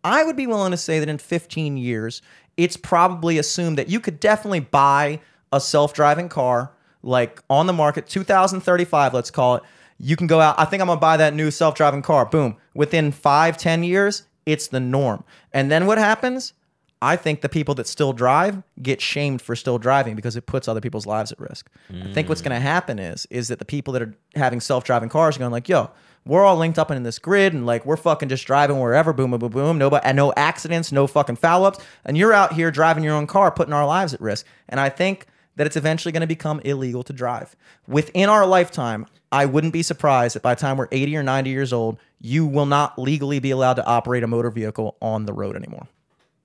I 0.05 0.25
would 0.25 0.37
be 0.37 0.47
willing 0.47 0.73
to 0.73 0.77
say 0.77 0.99
that 0.99 1.09
in 1.09 1.19
15 1.19 1.77
years, 1.77 2.23
it's 2.57 2.77
probably 2.77 3.39
assumed 3.39 3.79
that 3.79 3.89
you 3.89 4.01
could 4.01 4.21
definitely 4.21 4.61
buy 4.61 5.21
a 5.53 5.61
self 5.61 5.95
driving 5.95 6.29
car 6.29 6.73
like 7.03 7.43
on 7.51 7.67
the 7.67 7.73
market, 7.73 8.07
2035, 8.07 9.15
let's 9.15 9.31
call 9.31 9.57
it. 9.57 9.63
You 9.99 10.17
can 10.17 10.27
go 10.27 10.41
out. 10.41 10.59
I 10.59 10.65
think 10.65 10.81
I'm 10.81 10.89
gonna 10.89 11.01
buy 11.01 11.17
that 11.17 11.35
new 11.35 11.51
self 11.51 11.75
driving 11.75 12.03
car. 12.03 12.27
Boom. 12.27 12.57
Within 12.75 13.13
five, 13.13 13.57
10 13.57 13.83
years, 13.85 14.25
it's 14.47 14.69
the 14.69 14.81
norm. 14.81 15.25
And 15.53 15.71
then 15.71 15.87
what 15.87 15.99
happens? 15.99 16.55
I 17.03 17.17
think 17.17 17.41
the 17.41 17.49
people 17.49 17.75
that 17.75 17.89
still 17.89 18.13
drive 18.13 18.63
get 18.81 19.01
shamed 19.01 19.43
for 19.43 19.57
still 19.57 19.77
driving 19.77 20.15
because 20.15 20.37
it 20.37 20.47
puts 20.47 20.69
other 20.69 20.81
people's 20.81 21.05
lives 21.05 21.33
at 21.33 21.41
risk. 21.41 21.69
I 21.91 22.13
think 22.13 22.29
what's 22.29 22.41
going 22.43 22.55
to 22.55 22.61
happen 22.61 23.01
is 23.01 23.27
is 23.27 23.49
that 23.49 23.59
the 23.59 23.65
people 23.65 23.93
that 23.95 24.03
are 24.03 24.15
having 24.37 24.61
self-driving 24.61 25.09
cars 25.09 25.35
are 25.35 25.41
going 25.41 25.51
like, 25.51 25.69
"Yo, 25.69 25.91
we're 26.25 26.45
all 26.45 26.57
linked 26.57 26.79
up 26.79 26.93
in 26.93 27.03
this 27.03 27.19
grid 27.19 27.55
and 27.55 27.67
like 27.67 27.85
we're 27.85 27.97
fucking 27.97 28.29
just 28.29 28.47
driving 28.47 28.79
wherever, 28.79 29.13
boom, 29.13 29.33
boom, 29.33 29.41
boom, 29.41 29.51
boom, 29.51 29.79
nobody, 29.79 30.07
and 30.07 30.17
no 30.17 30.33
accidents, 30.37 30.93
no 30.93 31.09
fucking 31.09 31.37
foul 31.37 31.65
ups, 31.65 31.81
and 32.05 32.17
you're 32.17 32.33
out 32.33 32.53
here 32.53 32.71
driving 32.71 33.03
your 33.03 33.15
own 33.15 33.27
car, 33.27 33.51
putting 33.51 33.75
our 33.75 33.85
lives 33.85 34.15
at 34.15 34.21
risk." 34.21 34.47
And 34.69 34.79
I 34.79 34.89
think 34.89 35.27
that 35.57 35.67
it's 35.67 35.77
eventually 35.77 36.13
going 36.13 36.21
to 36.21 36.29
become 36.29 36.61
illegal 36.61 37.03
to 37.03 37.13
drive 37.13 37.57
within 37.89 38.29
our 38.29 38.47
lifetime. 38.47 39.07
I 39.33 39.47
wouldn't 39.47 39.73
be 39.73 39.83
surprised 39.83 40.37
that 40.37 40.43
by 40.43 40.55
the 40.55 40.61
time 40.61 40.77
we're 40.77 40.89
80 40.93 41.17
or 41.17 41.25
90 41.25 41.51
years 41.51 41.73
old, 41.73 41.99
you 42.21 42.47
will 42.47 42.67
not 42.67 42.97
legally 42.97 43.41
be 43.41 43.51
allowed 43.51 43.75
to 43.75 43.85
operate 43.85 44.23
a 44.23 44.29
motor 44.29 44.51
vehicle 44.51 44.97
on 45.03 45.27
the 45.27 45.33
road 45.33 45.57
anymore. 45.57 45.89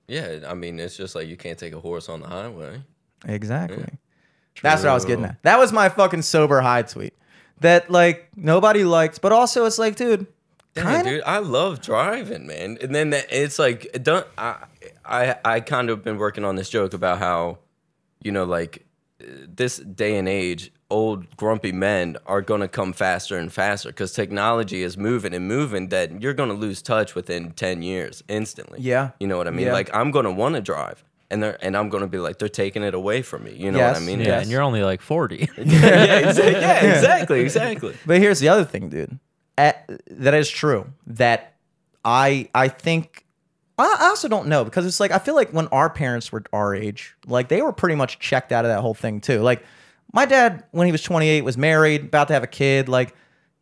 Yeah, 0.07 0.39
I 0.47 0.53
mean, 0.53 0.79
it's 0.79 0.95
just 0.95 1.15
like 1.15 1.27
you 1.27 1.37
can't 1.37 1.57
take 1.59 1.73
a 1.73 1.79
horse 1.79 2.09
on 2.09 2.21
the 2.21 2.27
highway. 2.27 2.81
Exactly. 3.25 3.85
That's 4.61 4.81
what 4.83 4.89
I 4.89 4.93
was 4.93 5.05
getting 5.05 5.25
at. 5.25 5.41
That 5.43 5.59
was 5.59 5.71
my 5.71 5.89
fucking 5.89 6.21
sober 6.21 6.61
high 6.61 6.83
tweet. 6.83 7.13
That 7.59 7.89
like 7.89 8.29
nobody 8.35 8.83
liked, 8.83 9.21
but 9.21 9.31
also 9.31 9.65
it's 9.65 9.79
like, 9.79 9.95
dude, 9.95 10.27
Dang, 10.73 11.03
dude, 11.03 11.23
I 11.25 11.39
love 11.39 11.81
driving, 11.81 12.45
man. 12.47 12.77
And 12.81 12.93
then 12.93 13.09
that, 13.09 13.25
it's 13.31 13.57
like, 13.57 13.97
don't 14.03 14.27
I? 14.37 14.65
I 15.03 15.35
I 15.43 15.59
kind 15.61 15.89
of 15.89 16.03
been 16.03 16.17
working 16.17 16.45
on 16.45 16.55
this 16.55 16.69
joke 16.69 16.93
about 16.93 17.17
how, 17.19 17.59
you 18.21 18.31
know, 18.31 18.43
like 18.43 18.85
this 19.19 19.77
day 19.77 20.17
and 20.17 20.29
age, 20.29 20.71
old 20.89 21.35
grumpy 21.35 21.71
men 21.71 22.15
are 22.25 22.41
going 22.41 22.61
to 22.61 22.67
come 22.67 22.93
faster 22.93 23.37
and 23.37 23.51
faster 23.51 23.89
because 23.89 24.13
technology 24.13 24.81
is 24.83 24.97
moving 24.97 25.33
and 25.33 25.47
moving 25.47 25.89
that 25.89 26.21
you're 26.21 26.33
going 26.33 26.49
to 26.49 26.55
lose 26.55 26.81
touch 26.81 27.13
within 27.15 27.51
10 27.51 27.81
years 27.81 28.23
instantly. 28.29 28.79
Yeah. 28.81 29.11
You 29.19 29.27
know 29.27 29.37
what 29.37 29.47
I 29.47 29.51
mean? 29.51 29.67
Yeah. 29.67 29.73
Like 29.73 29.89
I'm 29.93 30.11
going 30.11 30.25
to 30.25 30.31
want 30.31 30.55
to 30.55 30.61
drive 30.61 31.03
and 31.29 31.43
they're 31.43 31.57
and 31.61 31.75
I'm 31.75 31.89
going 31.89 32.01
to 32.01 32.07
be 32.07 32.19
like 32.19 32.39
they're 32.39 32.47
taking 32.47 32.83
it 32.83 32.93
away 32.93 33.21
from 33.21 33.43
me. 33.43 33.53
You 33.53 33.71
know 33.71 33.79
what 33.85 33.97
I 33.97 33.99
mean? 33.99 34.19
Yeah, 34.19 34.27
Yes. 34.27 34.41
and 34.43 34.51
you're 34.51 34.61
only 34.61 34.81
like 34.83 35.01
40. 35.01 35.35
yeah, 35.57 36.21
exa- 36.21 36.37
yeah, 36.53 36.85
exactly, 36.95 37.41
exactly. 37.41 37.93
But 38.05 38.19
here's 38.19 38.39
the 38.39 38.47
other 38.47 38.63
thing, 38.63 38.87
dude. 38.89 39.19
At, 39.57 39.89
that 40.09 40.33
is 40.35 40.49
true. 40.49 40.87
That 41.07 41.55
I 42.05 42.47
I 42.55 42.69
think 42.69 43.25
I, 43.77 43.97
I 43.99 44.05
also 44.07 44.27
don't 44.29 44.47
know 44.47 44.63
because 44.63 44.85
it's 44.85 44.99
like 45.01 45.11
I 45.11 45.19
feel 45.19 45.35
like 45.35 45.49
when 45.51 45.67
our 45.67 45.89
parents 45.89 46.31
were 46.31 46.43
our 46.53 46.73
age, 46.73 47.15
like 47.25 47.49
they 47.49 47.61
were 47.61 47.73
pretty 47.73 47.95
much 47.95 48.19
checked 48.19 48.51
out 48.53 48.63
of 48.63 48.69
that 48.69 48.79
whole 48.81 48.93
thing 48.93 49.19
too. 49.19 49.41
Like 49.41 49.63
my 50.13 50.25
dad, 50.25 50.63
when 50.71 50.85
he 50.85 50.91
was 50.91 51.01
28, 51.03 51.41
was 51.41 51.57
married, 51.57 52.05
about 52.05 52.27
to 52.29 52.33
have 52.33 52.43
a 52.43 52.47
kid. 52.47 52.89
Like 52.89 53.15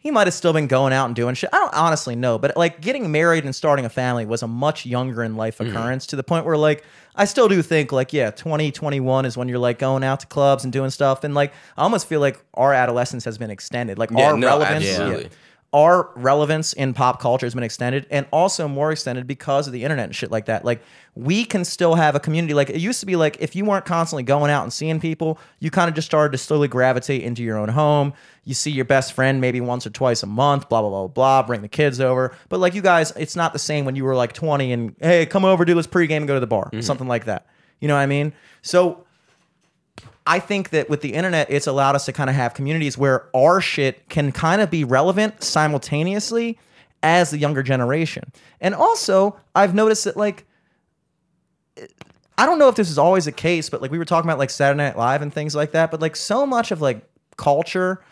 he 0.06 0.12
might 0.12 0.28
have 0.28 0.36
still 0.36 0.54
been 0.54 0.68
going 0.68 0.94
out 0.94 1.08
and 1.08 1.16
doing 1.16 1.34
shit. 1.34 1.50
I 1.52 1.58
don't 1.58 1.74
honestly 1.74 2.16
know, 2.16 2.38
but 2.38 2.56
like 2.56 2.80
getting 2.80 3.12
married 3.12 3.44
and 3.44 3.56
starting 3.56 3.86
a 3.86 3.90
family 3.90 4.24
was 4.24 4.44
a 4.44 4.48
much 4.48 4.86
younger 4.86 5.24
in 5.24 5.36
life 5.36 5.58
mm-hmm. 5.58 5.76
occurrence 5.76 6.06
to 6.08 6.16
the 6.16 6.24
point 6.24 6.46
where 6.46 6.56
like 6.58 6.84
I 7.16 7.26
still 7.26 7.48
do 7.48 7.60
think 7.64 7.92
like 7.92 8.14
yeah, 8.14 8.30
20, 8.30 8.72
21 8.72 9.26
is 9.26 9.36
when 9.36 9.50
you're 9.50 9.58
like 9.58 9.80
going 9.80 10.04
out 10.04 10.20
to 10.20 10.28
clubs 10.28 10.64
and 10.64 10.72
doing 10.72 10.92
stuff 10.92 11.24
and 11.24 11.34
like 11.34 11.54
I 11.76 11.82
almost 11.82 12.08
feel 12.08 12.20
like 12.20 12.40
our 12.54 12.72
adolescence 12.72 13.26
has 13.26 13.40
been 13.40 13.50
extended. 13.50 13.98
Like 13.98 14.12
Yeah, 14.12 14.30
our 14.32 14.38
no, 14.38 14.46
relevance 14.46 14.86
absolutely. 14.88 15.30
Our 15.76 16.10
relevance 16.16 16.72
in 16.72 16.94
pop 16.94 17.20
culture 17.20 17.46
has 17.46 17.54
been 17.54 17.62
extended 17.62 18.08
and 18.10 18.26
also 18.32 18.66
more 18.66 18.94
extended 18.94 19.28
because 19.28 19.68
of 19.68 19.74
the 19.74 19.84
internet 19.84 20.06
and 20.06 20.16
shit 20.16 20.32
like 20.32 20.46
that. 20.46 20.64
Like 20.64 20.82
we 21.16 21.44
can 21.44 21.66
still 21.66 21.96
have 21.96 22.16
a 22.16 22.20
community. 22.22 22.54
Like 22.54 22.70
it 22.70 22.80
used 22.80 23.02
to 23.02 23.06
be 23.06 23.18
like 23.18 23.36
if 23.42 23.58
you 23.58 23.66
weren't 23.66 23.84
constantly 23.84 24.24
going 24.24 24.50
out 24.50 24.64
and 24.64 24.72
seeing 24.72 25.02
people, 25.02 25.38
you 25.60 25.70
kind 25.70 25.90
of 25.90 25.94
just 25.94 26.06
started 26.06 26.32
to 26.32 26.38
slowly 26.38 26.70
gravitate 26.70 27.24
into 27.24 27.44
your 27.44 27.58
own 27.58 27.68
home. 27.68 28.14
You 28.46 28.54
see 28.54 28.72
your 28.72 28.86
best 28.86 29.12
friend 29.12 29.42
maybe 29.42 29.60
once 29.60 29.86
or 29.86 29.90
twice 29.90 30.24
a 30.24 30.28
month, 30.28 30.70
blah, 30.70 30.80
blah, 30.80 30.90
blah, 30.90 31.08
blah, 31.08 31.44
bring 31.44 31.62
the 31.62 31.68
kids 31.68 32.00
over. 32.00 32.34
But 32.48 32.62
like 32.62 32.74
you 32.74 32.82
guys, 32.82 33.12
it's 33.18 33.36
not 33.36 33.52
the 33.52 33.60
same 33.60 33.84
when 33.84 33.98
you 33.98 34.06
were 34.06 34.16
like 34.16 34.32
20 34.32 34.72
and 34.72 34.96
hey, 35.02 35.26
come 35.26 35.44
over, 35.44 35.66
do 35.66 35.74
this 35.74 35.88
pregame 35.88 36.18
and 36.18 36.28
go 36.28 36.36
to 36.36 36.40
the 36.40 36.48
bar. 36.48 36.68
Mm-hmm. 36.68 36.82
Something 36.82 37.10
like 37.10 37.26
that. 37.26 37.48
You 37.82 37.90
know 37.90 37.96
what 37.96 38.02
I 38.02 38.06
mean? 38.06 38.32
So 38.62 39.05
I 40.28 40.40
think 40.40 40.70
that 40.70 40.90
with 40.90 41.02
the 41.02 41.14
internet, 41.14 41.48
it's 41.50 41.68
allowed 41.68 41.96
us 41.96 42.06
to 42.06 42.14
kind 42.14 42.30
of 42.30 42.36
have 42.36 42.54
communities 42.54 42.98
where 42.98 43.30
our 43.36 43.62
shit 43.62 44.10
can 44.10 44.32
kind 44.32 44.62
of 44.62 44.72
be 44.72 44.84
relevant 44.84 45.44
simultaneously 45.44 46.58
as 47.04 47.30
the 47.30 47.38
younger 47.38 47.62
generation. 47.62 48.32
And 48.60 48.74
also, 48.74 49.38
I've 49.54 49.76
noticed 49.76 50.06
that 50.06 50.18
like 50.18 50.46
I 52.38 52.46
don't 52.46 52.60
know 52.60 52.68
if 52.68 52.76
this 52.76 52.90
is 52.90 52.98
always 52.98 53.26
the 53.26 53.32
case, 53.32 53.70
but 53.70 53.82
like 53.82 53.92
we 53.92 53.98
were 53.98 54.06
talking 54.06 54.30
about 54.30 54.40
like 54.40 54.50
Saturday 54.50 54.78
Night 54.78 54.98
Live 54.98 55.22
and 55.22 55.34
things 55.34 55.56
like 55.56 55.72
that, 55.72 55.92
but 55.92 56.02
like 56.02 56.16
so 56.16 56.46
much 56.46 56.72
of 56.72 56.82
like 56.82 57.08
culture 57.38 58.04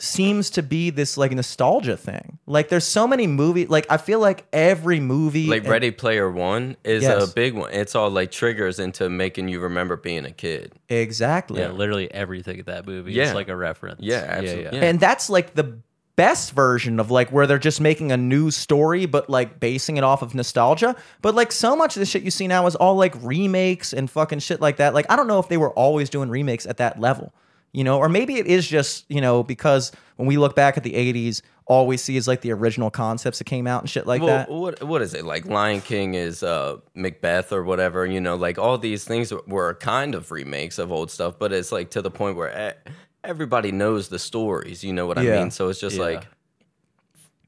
seems 0.00 0.50
to 0.50 0.62
be 0.62 0.90
this 0.90 1.16
like 1.16 1.32
nostalgia 1.32 1.96
thing. 1.96 2.38
Like 2.46 2.68
there's 2.68 2.84
so 2.84 3.06
many 3.08 3.26
movie 3.26 3.66
like 3.66 3.86
I 3.90 3.96
feel 3.96 4.20
like 4.20 4.46
every 4.52 5.00
movie 5.00 5.46
Like 5.48 5.62
and- 5.62 5.70
Ready 5.70 5.90
Player 5.90 6.30
One 6.30 6.76
is 6.84 7.02
Yes. 7.02 7.30
a 7.30 7.34
big 7.34 7.54
one. 7.54 7.72
It's 7.72 7.94
all 7.96 8.08
like 8.10 8.30
triggers 8.30 8.78
into 8.78 9.08
making 9.10 9.48
you 9.48 9.60
remember 9.60 9.96
being 9.96 10.24
a 10.24 10.30
kid. 10.30 10.72
Exactly. 10.88 11.60
yeah, 11.60 11.70
literally 11.70 12.12
everything 12.12 12.58
in 12.60 12.64
that 12.66 12.86
movie 12.86 13.12
Yeah. 13.12 13.24
is 13.24 13.34
like 13.34 13.48
a 13.48 13.56
reference. 13.56 14.00
Yeah, 14.02 14.24
absolutely. 14.28 14.78
Yeah. 14.78 14.84
and 14.84 15.00
that's 15.00 15.28
like 15.28 15.54
the 15.54 15.78
best 16.14 16.52
version 16.52 16.98
of 16.98 17.10
like 17.12 17.30
where 17.30 17.46
they're 17.46 17.58
just 17.60 17.80
making 17.80 18.10
a 18.10 18.16
new 18.16 18.50
story 18.50 19.06
but 19.06 19.30
like 19.30 19.60
basing 19.60 19.96
it 19.98 20.02
off 20.02 20.20
of 20.20 20.34
nostalgia 20.34 20.96
but 21.22 21.32
like 21.32 21.52
so 21.52 21.76
much 21.76 21.94
of 21.94 22.00
the 22.00 22.06
shit 22.06 22.24
you 22.24 22.30
see 22.32 22.48
now 22.48 22.66
is 22.66 22.74
all 22.74 22.96
like 22.96 23.14
remakes 23.22 23.92
and 23.92 24.10
fucking 24.10 24.40
shit 24.40 24.60
like 24.60 24.78
that 24.78 24.94
like 24.94 25.06
i 25.10 25.14
don't 25.14 25.28
know 25.28 25.38
if 25.38 25.48
they 25.48 25.56
were 25.56 25.70
always 25.74 26.10
doing 26.10 26.28
remakes 26.28 26.66
at 26.66 26.78
that 26.78 26.98
level 26.98 27.32
you 27.72 27.84
know 27.84 27.98
or 27.98 28.08
maybe 28.08 28.36
it 28.36 28.46
is 28.46 28.66
just 28.66 29.04
you 29.08 29.20
know 29.20 29.42
because 29.42 29.92
when 30.16 30.26
we 30.26 30.36
look 30.38 30.56
back 30.56 30.76
at 30.76 30.82
the 30.82 30.92
80s 30.92 31.42
all 31.66 31.86
we 31.86 31.96
see 31.98 32.16
is 32.16 32.26
like 32.26 32.40
the 32.40 32.50
original 32.50 32.90
concepts 32.90 33.38
that 33.38 33.44
came 33.44 33.66
out 33.66 33.82
and 33.82 33.90
shit 33.90 34.06
like 34.06 34.22
well, 34.22 34.38
that 34.38 34.50
what 34.50 34.82
what 34.82 35.02
is 35.02 35.12
it 35.12 35.24
like? 35.24 35.44
Lion 35.44 35.82
King 35.82 36.14
is 36.14 36.42
uh, 36.42 36.78
Macbeth 36.94 37.52
or 37.52 37.62
whatever. 37.62 38.06
You 38.06 38.22
know, 38.22 38.36
like 38.36 38.58
all 38.58 38.78
these 38.78 39.04
things 39.04 39.32
were 39.46 39.74
kind 39.74 40.14
of 40.14 40.30
remakes 40.30 40.78
of 40.78 40.90
old 40.90 41.10
stuff, 41.10 41.38
but 41.38 41.52
it's 41.52 41.70
like 41.70 41.90
to 41.90 42.00
the 42.00 42.10
point 42.10 42.36
where 42.38 42.74
everybody 43.22 43.70
knows 43.70 44.08
the 44.08 44.18
stories. 44.18 44.82
You 44.82 44.94
know 44.94 45.06
what 45.06 45.18
I 45.18 45.24
mean? 45.24 45.50
So 45.50 45.68
it's 45.68 45.78
just 45.78 45.96
Yeah. 45.96 46.04
like, 46.04 46.26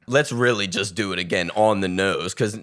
let's 0.06 0.32
really 0.32 0.66
just 0.66 0.94
do 0.94 1.14
it 1.14 1.18
again 1.18 1.50
on 1.54 1.80
the 1.80 1.88
nose 1.88 2.34
because 2.34 2.60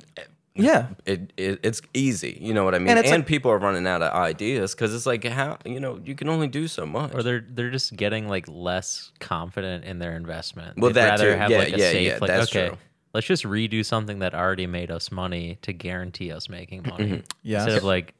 yeah 0.58 0.88
it, 1.06 1.32
it 1.38 1.60
it's 1.64 1.82
easy. 1.94 2.38
You 2.42 2.54
know 2.54 2.64
what 2.66 2.76
I 2.76 2.80
mean? 2.80 2.90
And 2.90 2.98
And, 3.00 3.06
it's 3.06 3.12
like- 3.16 3.26
people 3.26 3.52
are 3.52 3.58
running 3.58 3.86
out 3.88 4.02
of 4.02 4.14
ideas 4.14 4.74
because 4.76 4.94
it's 4.94 5.06
like 5.06 5.24
how 5.24 5.58
you 5.66 5.80
know 5.80 6.00
you 6.04 6.16
can 6.16 6.30
only 6.30 6.48
do 6.48 6.68
so 6.68 6.86
much. 6.86 7.14
Or 7.14 7.24
they're 7.24 7.46
they're 7.48 7.72
just 7.72 7.96
getting 7.96 8.28
like 8.28 8.46
less 8.48 9.12
confident 9.20 9.86
in 9.86 10.00
their 10.00 10.16
investment. 10.16 10.78
Well, 10.78 10.90
They'd 10.92 11.02
that 11.02 11.10
rather 11.12 11.34
too. 11.34 11.38
have 11.40 11.52
Yeah, 11.52 11.58
like 11.60 11.68
a 11.74 11.78
yeah, 11.80 11.92
safe 11.92 12.08
yeah, 12.08 12.18
like 12.22 12.28
that's 12.30 12.52
okay, 12.52 12.68
true. 12.70 12.78
let's 13.14 13.28
just 13.28 13.44
redo 13.44 13.86
something 13.86 14.20
that 14.20 14.34
already 14.34 14.68
made 14.68 14.92
us 14.92 15.12
money 15.12 15.58
to 15.62 15.74
guarantee 15.74 16.32
us 16.32 16.50
making 16.50 16.84
money. 16.90 17.06
Mm-hmm. 17.06 17.22
Yes. 17.44 17.64
Instead 17.64 17.78
of 17.78 17.84
like 17.84 18.14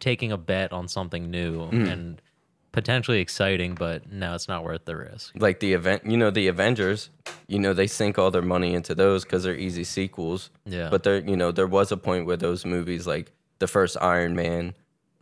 taking 0.00 0.32
a 0.32 0.36
bet 0.38 0.72
on 0.72 0.88
something 0.88 1.30
new 1.30 1.58
Mm-hmm. 1.66 1.88
and 1.88 2.22
potentially 2.78 3.18
exciting, 3.20 3.74
but 3.74 4.10
no, 4.12 4.34
it's 4.34 4.46
not 4.48 4.62
worth 4.64 4.84
the 4.84 4.96
risk. 4.96 5.32
like 5.38 5.58
the 5.60 5.72
event 5.72 6.06
you 6.06 6.16
know 6.16 6.30
the 6.30 6.46
avengers 6.48 7.10
you 7.48 7.58
know 7.58 7.72
they 7.72 7.86
sink 7.86 8.18
all 8.18 8.30
their 8.30 8.42
money 8.56 8.72
into 8.74 8.94
those 8.94 9.24
because 9.24 9.42
they're 9.44 9.56
easy 9.68 9.82
sequels 9.84 10.50
Yeah. 10.64 10.88
but 10.90 11.02
there 11.02 11.18
you 11.18 11.36
know 11.36 11.50
there 11.52 11.66
was 11.66 11.90
a 11.92 11.96
point 11.96 12.24
where 12.26 12.36
those 12.36 12.64
movies 12.64 13.06
like 13.06 13.32
the 13.58 13.66
first 13.66 13.96
iron 14.00 14.36
man 14.36 14.74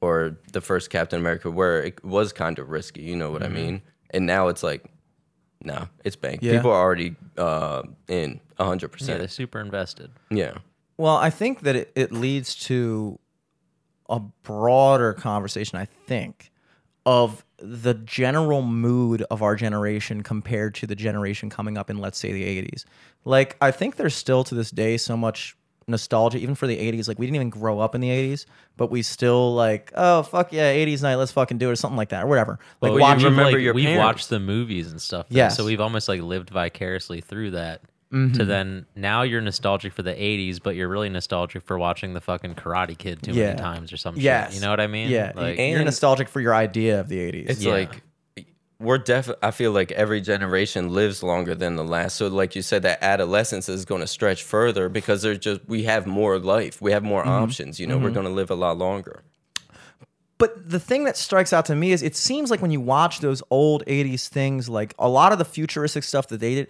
or 0.03 0.37
the 0.53 0.61
first 0.61 0.91
captain 0.91 1.19
america 1.21 1.51
where 1.51 1.83
it 1.83 2.05
was 2.05 2.33
kind 2.33 2.59
of 2.59 2.69
risky 2.69 3.01
you 3.03 3.17
know 3.17 3.31
what 3.31 3.43
i 3.43 3.49
mean 3.49 3.81
and 4.11 4.27
now 4.27 4.49
it's 4.49 4.63
like 4.63 4.85
no 5.65 5.89
it's 6.05 6.17
bank 6.17 6.41
Yeah. 6.43 6.53
people 6.57 6.71
are 6.71 6.83
already 6.87 7.17
uh 7.39 7.83
in 8.09 8.41
100% 8.59 9.09
Yeah, 9.09 9.17
they're 9.19 9.29
super 9.29 9.61
invested. 9.61 10.11
yeah 10.31 10.55
Well, 10.99 11.17
I 11.17 11.31
think 11.31 11.61
that 11.61 11.75
it, 11.77 11.93
it 11.95 12.13
leads 12.13 12.55
to 12.69 13.19
a 14.09 14.21
broader 14.21 15.13
conversation, 15.15 15.79
I 15.79 15.87
think, 16.07 16.51
of 17.05 17.45
the 17.59 17.95
general 17.95 18.63
mood 18.63 19.23
of 19.31 19.43
our 19.43 19.57
generation 19.57 20.23
compared 20.23 20.75
to 20.77 20.87
the 20.87 20.95
generation 20.95 21.49
coming 21.51 21.79
up 21.79 21.89
in, 21.91 21.99
let's 21.99 22.19
say, 22.19 22.33
the 22.33 22.45
80s. 22.63 22.85
Like, 23.25 23.57
I 23.61 23.71
think 23.71 23.97
there's 23.97 24.15
still 24.15 24.45
to 24.45 24.55
this 24.55 24.71
day 24.71 24.97
so 24.99 25.17
much 25.17 25.57
nostalgia, 25.89 26.39
even 26.39 26.55
for 26.55 26.67
the 26.67 26.77
80s. 26.77 27.09
Like, 27.09 27.19
we 27.19 27.27
didn't 27.27 27.37
even 27.37 27.51
grow 27.51 27.79
up 27.81 27.95
in 27.95 28.01
the 28.01 28.09
80s, 28.11 28.45
but 28.77 28.91
we 28.91 29.03
still, 29.03 29.55
like, 29.55 29.93
oh, 29.95 30.23
fuck 30.23 30.53
yeah, 30.53 30.73
80s 30.73 31.03
night, 31.03 31.15
let's 31.15 31.33
fucking 31.33 31.59
do 31.59 31.69
it, 31.69 31.73
or 31.73 31.77
something 31.77 31.97
like 31.97 32.09
that, 32.11 32.25
or 32.25 32.27
whatever. 32.27 32.59
Like, 32.81 32.93
Well, 32.93 33.19
you 33.19 33.25
remember 33.25 33.53
like, 33.53 33.63
your 33.63 33.73
we've 33.73 33.87
parents. 33.87 34.05
watched 34.05 34.29
the 34.29 34.41
movies 34.41 34.91
and 34.91 35.01
stuff. 35.01 35.27
yeah 35.31 35.49
So 35.49 35.65
we've 35.65 35.81
almost 35.81 36.09
like 36.09 36.21
lived 36.21 36.51
vicariously 36.51 37.21
through 37.21 37.53
that. 37.53 37.83
Mm-hmm. 38.17 38.39
To 38.39 38.45
then 38.45 38.87
now 38.97 39.23
you're 39.23 39.41
nostalgic 39.41 39.93
for 39.93 40.03
the 40.03 40.15
80s, 40.15 40.61
but 40.63 40.75
you're 40.77 40.89
really 40.89 41.09
nostalgic 41.09 41.63
for 41.63 41.79
watching 41.79 42.15
the 42.15 42.21
fucking 42.21 42.55
Karate 42.55 42.97
Kid 42.97 43.23
too 43.23 43.33
Yeah. 43.33 43.47
many 43.49 43.59
times 43.59 43.93
or 43.93 43.97
something. 43.97 44.23
Yes. 44.23 44.53
shit. 44.53 44.55
You 44.57 44.61
know 44.65 44.71
what 44.71 44.81
I 44.81 44.87
mean? 44.87 45.11
Yeah, 45.11 45.33
Like, 45.35 45.59
you're 45.59 45.85
nostalgic 45.85 46.29
for 46.29 46.41
your 46.41 46.55
idea 46.55 47.01
of 47.01 47.09
the 47.09 47.19
80s. 47.19 47.51
it's 47.51 47.63
Yeah. 47.63 47.73
like 47.73 48.03
we're 48.79 48.99
def 48.99 49.31
i 49.43 49.51
feel 49.51 49.73
like 49.73 49.91
every 49.93 50.21
generation 50.21 50.91
lives 50.93 51.23
longer 51.23 51.55
than 51.55 51.77
the 51.77 51.83
last 51.83 52.15
so 52.15 52.27
like 52.29 52.55
you 52.55 52.61
said 52.61 52.83
that 52.83 53.03
adolescence 53.03 53.71
is 53.71 53.87
going 53.87 54.03
to 54.03 54.07
stretch 54.07 54.43
further 54.43 54.91
because 54.91 55.23
there's 55.23 55.39
just 55.39 55.63
we 55.67 55.85
have 55.85 56.07
more 56.07 56.39
life 56.39 56.83
we 56.83 56.93
have 56.93 57.03
more 57.03 57.23
Mm-hmm. 57.23 57.43
options 57.45 57.81
you 57.81 57.87
know 57.87 57.97
we're 57.97 58.11
going 58.11 58.27
to 58.27 58.33
live 58.33 58.51
a 58.51 58.55
lot 58.55 58.77
longer 58.77 59.23
But 60.39 60.69
the 60.69 60.79
thing 60.79 61.05
that 61.05 61.17
strikes 61.17 61.55
out 61.55 61.65
to 61.67 61.75
me 61.75 61.93
is 61.93 62.03
it 62.03 62.15
seems 62.17 62.51
like 62.51 62.61
when 62.61 62.71
you 62.71 62.81
watch 62.83 63.21
those 63.21 63.43
old 63.49 63.83
80s 63.87 64.29
things, 64.29 64.69
like 64.69 64.93
a 64.99 65.09
lot 65.09 65.33
of 65.33 65.39
the 65.39 65.47
futuristic 65.47 66.05
stuff 66.05 66.29
that 66.29 66.41
they 66.41 66.55
did, 66.57 66.69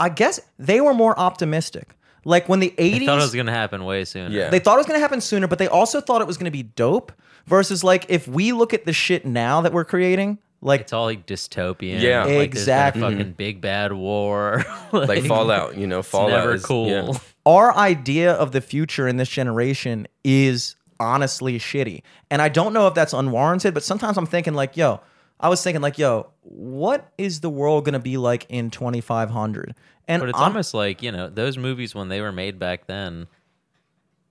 I 0.00 0.08
guess 0.08 0.40
they 0.58 0.80
were 0.80 0.94
more 0.94 1.18
optimistic. 1.18 1.94
Like 2.24 2.48
when 2.48 2.60
the 2.60 2.74
80s, 2.76 3.02
I 3.02 3.06
thought 3.06 3.18
it 3.18 3.22
was 3.22 3.34
gonna 3.34 3.52
happen 3.52 3.84
way 3.84 4.04
sooner. 4.04 4.34
Yeah. 4.34 4.50
they 4.50 4.58
thought 4.58 4.74
it 4.74 4.78
was 4.78 4.86
going 4.86 4.98
to 4.98 5.02
happen 5.02 5.20
sooner, 5.20 5.46
but 5.46 5.58
they 5.58 5.68
also 5.68 6.00
thought 6.00 6.20
it 6.20 6.26
was 6.26 6.36
going 6.36 6.46
to 6.46 6.50
be 6.50 6.62
dope. 6.62 7.12
Versus 7.46 7.82
like 7.82 8.04
if 8.08 8.28
we 8.28 8.52
look 8.52 8.74
at 8.74 8.84
the 8.84 8.92
shit 8.92 9.24
now 9.24 9.62
that 9.62 9.72
we're 9.72 9.84
creating, 9.84 10.38
like 10.60 10.82
It's 10.82 10.92
all 10.92 11.06
like 11.06 11.26
dystopian. 11.26 12.00
Yeah. 12.00 12.24
like, 12.24 12.44
Exactly. 12.44 13.00
There's 13.00 13.12
been 13.12 13.14
a 13.14 13.16
fucking 13.18 13.32
mm-hmm. 13.32 13.36
big 13.36 13.60
bad 13.60 13.92
war. 13.92 14.64
like 14.92 15.24
fallout 15.24 15.76
you 15.76 15.86
know 15.86 16.00
It's 16.00 16.08
fallout 16.08 16.30
never 16.30 16.54
is 16.54 16.64
cool. 16.64 16.88
yeah. 16.88 17.12
our 17.46 17.74
idea 17.74 18.32
of 18.32 18.52
the 18.52 18.60
future 18.60 19.08
in 19.08 19.16
this 19.16 19.28
generation 19.28 20.06
is 20.22 20.76
honestly 21.00 21.58
shitty. 21.58 22.02
And 22.30 22.42
I 22.42 22.50
don't 22.50 22.72
know 22.72 22.86
if 22.86 22.94
that's 22.94 23.14
unwarranted, 23.14 23.72
but 23.72 23.82
sometimes 23.82 24.18
I'm 24.18 24.26
thinking 24.26 24.54
like, 24.54 24.76
yo, 24.76 25.00
I 25.40 25.48
was 25.48 25.62
thinking 25.62 25.80
like, 25.80 25.98
yo, 25.98 26.30
what 26.42 27.10
is 27.18 27.40
the 27.40 27.50
world 27.50 27.84
going 27.86 27.94
to 27.94 27.98
be 27.98 28.16
like 28.18 28.46
in 28.50 28.70
2500? 28.70 29.74
And 30.06 30.20
But 30.20 30.28
it's 30.28 30.38
I'm- 30.38 30.48
almost 30.48 30.74
like, 30.74 31.02
you 31.02 31.10
know, 31.12 31.28
those 31.28 31.56
movies 31.56 31.94
when 31.94 32.08
they 32.08 32.20
were 32.20 32.32
made 32.32 32.58
back 32.58 32.86
then, 32.86 33.26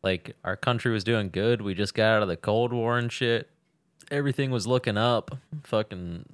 like 0.04 0.36
our 0.44 0.56
country 0.56 0.92
was 0.92 1.04
doing 1.04 1.30
good. 1.30 1.62
We 1.62 1.74
just 1.74 1.94
got 1.94 2.16
out 2.18 2.22
of 2.22 2.28
the 2.28 2.38
Cold 2.38 2.72
War 2.74 2.98
and 2.98 3.12
shit. 3.12 3.50
Everything 4.12 4.52
was 4.52 4.66
looking 4.68 4.98
up. 4.98 5.38
Fucking 5.64 6.26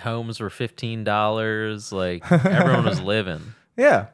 homes 0.00 0.40
were 0.40 0.50
fifteen 0.50 1.04
dollars. 1.04 1.92
Like 1.92 2.22
everyone 2.32 2.84
was 2.84 3.00
living. 3.00 3.54
Yeah. 3.76 4.06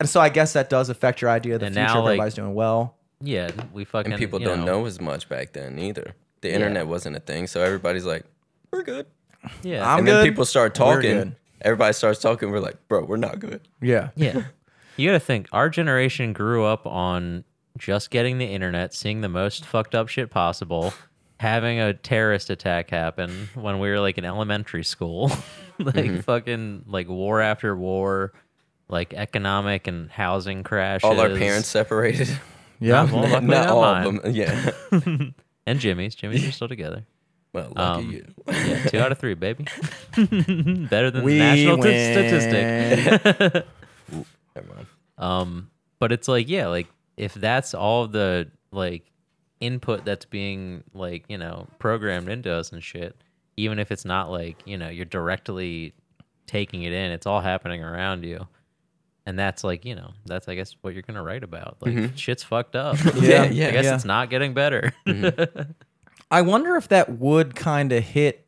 And 0.00 0.08
so 0.08 0.20
I 0.20 0.28
guess 0.28 0.54
that 0.54 0.70
does 0.70 0.88
affect 0.88 1.20
your 1.22 1.30
idea 1.30 1.54
of 1.54 1.60
the 1.60 1.66
And 1.66 1.74
future. 1.74 1.86
now, 1.94 2.00
like- 2.02 2.10
everybody's 2.12 2.34
doing 2.34 2.54
well. 2.54 2.96
Yeah, 3.20 3.50
we 3.72 3.84
fucking 3.84 4.12
and 4.12 4.18
people 4.20 4.40
you 4.40 4.46
don't 4.46 4.64
know. 4.66 4.84
as 4.86 5.00
much 5.00 5.28
back 5.30 5.52
then 5.52 5.78
either 5.78 6.14
the 6.42 6.52
internet 6.52 6.86
wasn't 6.86 7.16
a 7.16 7.20
thing 7.20 7.46
so 7.46 7.62
everybody's 7.62 8.04
like 8.04 8.24
we're 8.70 8.82
good 8.82 9.06
Yeah. 9.62 9.90
I'm 9.90 9.98
and 9.98 10.06
good. 10.06 10.14
then 10.16 10.24
people 10.24 10.44
start 10.44 10.74
talking. 10.74 11.36
Everybody 11.60 11.92
starts 11.94 12.20
talking. 12.20 12.50
We're 12.50 12.60
like, 12.60 12.76
bro, 12.88 13.04
we're 13.04 13.16
not 13.16 13.38
good. 13.40 13.60
Yeah. 13.80 14.10
Yeah. 14.16 14.44
You 14.96 15.08
got 15.08 15.14
to 15.14 15.18
think 15.20 15.48
our 15.50 15.68
generation 15.68 16.32
grew 16.32 16.64
up 16.64 16.86
on 16.86 17.42
just 17.76 18.10
getting 18.10 18.38
the 18.38 18.44
internet, 18.46 18.94
seeing 18.94 19.22
the 19.22 19.28
most 19.28 19.64
fucked 19.66 19.92
up 19.92 20.06
shit 20.06 20.30
possible, 20.30 20.94
having 21.40 21.80
a 21.80 21.92
terrorist 21.94 22.48
attack 22.48 22.90
happen 22.90 23.48
when 23.56 23.80
we 23.80 23.88
were 23.90 23.98
like 23.98 24.18
in 24.18 24.24
elementary 24.24 24.84
school. 24.84 25.32
like 25.80 25.96
Mm-hmm. 25.96 26.20
fucking 26.20 26.84
like 26.86 27.08
war 27.08 27.40
after 27.40 27.76
war, 27.76 28.32
like 28.88 29.12
economic 29.14 29.88
and 29.88 30.08
housing 30.12 30.62
crashes. 30.62 31.02
All 31.02 31.18
our 31.18 31.30
parents 31.30 31.66
separated. 31.66 32.28
Yeah. 32.78 33.02
Well, 33.10 33.26
not 33.28 33.42
not 33.42 33.66
all 33.70 33.80
mine. 33.82 34.06
of 34.06 34.22
them. 34.22 34.32
Yeah. 34.32 34.70
and 35.66 35.80
Jimmy's. 35.80 36.14
Jimmy's 36.14 36.46
are 36.46 36.52
still 36.52 36.68
together. 36.68 37.04
Well, 37.54 37.72
lucky 37.74 38.04
Um, 38.04 38.10
you. 38.10 38.26
Yeah, 38.48 38.86
two 38.88 38.98
out 38.98 39.12
of 39.12 39.18
three, 39.18 39.34
baby. 39.34 39.64
Better 40.16 41.10
than 41.10 41.22
We 41.22 41.34
the 41.34 41.38
national 41.38 41.76
t- 41.78 42.12
statistic. 42.12 43.64
Never 44.56 44.74
mind. 44.74 44.86
Um, 45.16 45.70
but 46.00 46.10
it's 46.12 46.26
like, 46.26 46.48
yeah, 46.48 46.66
like 46.66 46.88
if 47.16 47.32
that's 47.32 47.72
all 47.72 48.08
the 48.08 48.50
like 48.72 49.10
input 49.60 50.04
that's 50.04 50.24
being 50.24 50.82
like, 50.94 51.24
you 51.28 51.38
know, 51.38 51.68
programmed 51.78 52.28
into 52.28 52.52
us 52.52 52.72
and 52.72 52.82
shit, 52.82 53.16
even 53.56 53.78
if 53.78 53.92
it's 53.92 54.04
not 54.04 54.32
like, 54.32 54.60
you 54.66 54.76
know, 54.76 54.88
you're 54.88 55.04
directly 55.04 55.94
taking 56.46 56.82
it 56.82 56.92
in, 56.92 57.12
it's 57.12 57.24
all 57.26 57.40
happening 57.40 57.82
around 57.84 58.24
you. 58.24 58.46
And 59.26 59.38
that's 59.38 59.62
like, 59.62 59.84
you 59.84 59.94
know, 59.94 60.10
that's 60.26 60.48
I 60.48 60.56
guess 60.56 60.74
what 60.82 60.92
you're 60.92 61.02
gonna 61.02 61.22
write 61.22 61.44
about. 61.44 61.76
Like 61.80 62.16
shit's 62.16 62.42
fucked 62.42 62.74
up. 62.76 62.98
Yeah, 63.14 63.44
yeah, 63.50 63.68
I 63.68 63.70
guess 63.70 63.84
yeah. 63.84 63.94
it's 63.94 64.04
not 64.04 64.28
getting 64.28 64.54
better. 64.54 64.92
I 66.30 66.42
wonder 66.42 66.76
if 66.76 66.88
that 66.88 67.18
would 67.18 67.54
kind 67.54 67.92
of 67.92 68.02
hit. 68.02 68.46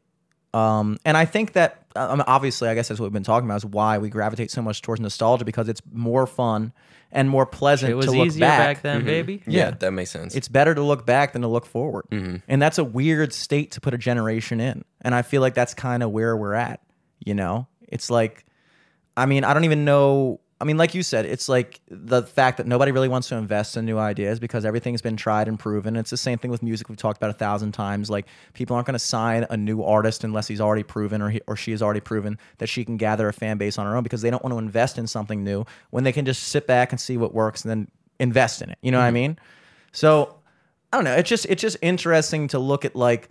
Um, 0.55 0.99
and 1.05 1.17
I 1.17 1.25
think 1.27 1.53
that 1.53 1.85
um, 1.95 2.23
obviously, 2.27 2.69
I 2.69 2.75
guess 2.75 2.89
that's 2.89 2.99
what 3.01 3.07
we've 3.07 3.13
been 3.13 3.23
talking 3.23 3.47
about 3.49 3.57
is 3.57 3.65
why 3.67 3.99
we 3.99 4.09
gravitate 4.09 4.51
so 4.51 4.63
much 4.63 4.83
towards 4.83 5.01
nostalgia 5.01 5.45
because 5.45 5.69
it's 5.69 5.83
more 5.93 6.27
fun 6.27 6.73
and 7.13 7.29
more 7.31 7.47
pleasant 7.47 7.91
it 7.91 7.95
was 7.95 8.07
to 8.07 8.13
look 8.13 8.27
easier 8.27 8.41
back. 8.41 8.77
back, 8.77 8.83
then, 8.83 9.05
baby. 9.05 9.43
Yeah, 9.47 9.67
Yeah. 9.67 9.71
that 9.73 9.91
makes 9.93 10.11
sense. 10.11 10.35
It's 10.35 10.49
better 10.49 10.75
to 10.75 10.83
look 10.83 11.07
back 11.07 11.33
than 11.33 11.43
to 11.43 11.49
look 11.49 11.65
forward, 11.67 12.07
and 12.11 12.61
that's 12.63 12.79
a 12.79 12.85
weird 12.85 13.33
state 13.33 13.73
to 13.73 13.81
put 13.81 13.95
a 13.95 13.99
generation 13.99 14.61
in. 14.61 14.85
And 15.03 15.15
I 15.15 15.23
feel 15.23 15.41
like 15.41 15.55
that's 15.55 15.75
kind 15.75 16.03
of 16.03 16.11
where 16.11 16.37
we're 16.37 16.55
at. 16.55 16.81
You 17.25 17.35
know, 17.35 17.67
it's 17.83 18.11
like, 18.11 18.45
I 19.17 19.27
mean, 19.27 19.45
I 19.45 19.55
don't 19.55 19.65
even 19.65 19.85
know. 19.85 20.41
I 20.59 20.65
mean, 20.65 20.79
like 20.79 20.95
you 20.95 21.03
said, 21.03 21.27
it's 21.27 21.51
like 21.51 21.81
the 21.91 22.23
fact 22.23 22.57
that 22.57 22.67
nobody 22.67 22.91
really 22.91 23.09
wants 23.09 23.29
to 23.29 23.37
invest 23.37 23.77
in 23.77 23.85
new 23.85 23.99
ideas 23.99 24.41
because 24.41 24.65
everything's 24.65 25.03
been 25.03 25.17
tried 25.17 25.49
and 25.49 25.59
proven. 25.59 25.97
It's 25.97 26.09
the 26.09 26.17
same 26.17 26.39
thing 26.39 26.51
with 26.51 26.63
music 26.63 26.89
we've 26.89 26.97
talked 26.97 27.19
about 27.19 27.29
a 27.29 27.35
thousand 27.35 27.73
times. 27.73 28.09
Like 28.09 28.27
people 28.55 28.75
aren't 28.75 28.87
going 28.87 28.95
to 28.95 28.99
sign 28.99 29.47
a 29.51 29.57
new 29.57 29.83
artist 29.83 30.25
unless 30.25 30.49
he's 30.49 30.61
already 30.61 30.83
proven 30.83 31.21
or 31.21 31.29
he 31.29 31.43
or 31.47 31.57
she 31.57 31.73
has 31.73 31.83
already 31.83 32.01
proven 32.01 32.39
that 32.57 32.69
she 32.69 32.87
can 32.87 32.97
gather 32.97 33.29
a 33.29 33.35
fan 33.35 33.59
base 33.59 33.77
on 33.77 33.85
her 33.85 33.95
own 33.95 34.03
because 34.03 34.23
they 34.23 34.31
don't 34.31 34.43
want 34.43 34.55
to 34.55 34.59
invest 34.59 34.97
in 34.97 35.07
something 35.07 35.45
new 35.45 35.67
when 35.91 36.05
they 36.05 36.13
can 36.13 36.25
just 36.25 36.45
sit 36.45 36.67
back 36.67 36.91
and 36.91 36.99
see 36.99 37.19
what 37.19 37.35
works 37.35 37.63
and 37.63 37.71
then 37.71 37.89
invest 38.19 38.63
in 38.63 38.71
it. 38.71 38.79
You 38.81 38.93
know 38.93 38.99
what 38.99 39.05
I 39.05 39.11
mean? 39.11 39.39
So 39.93 40.37
I 40.91 40.97
don't 40.97 41.05
know. 41.05 41.17
It's 41.17 41.29
just 41.29 41.45
it's 41.47 41.61
just 41.61 41.77
interesting 41.83 42.49
to 42.49 42.59
look 42.59 42.87
at 42.87 42.97
like 42.97 43.29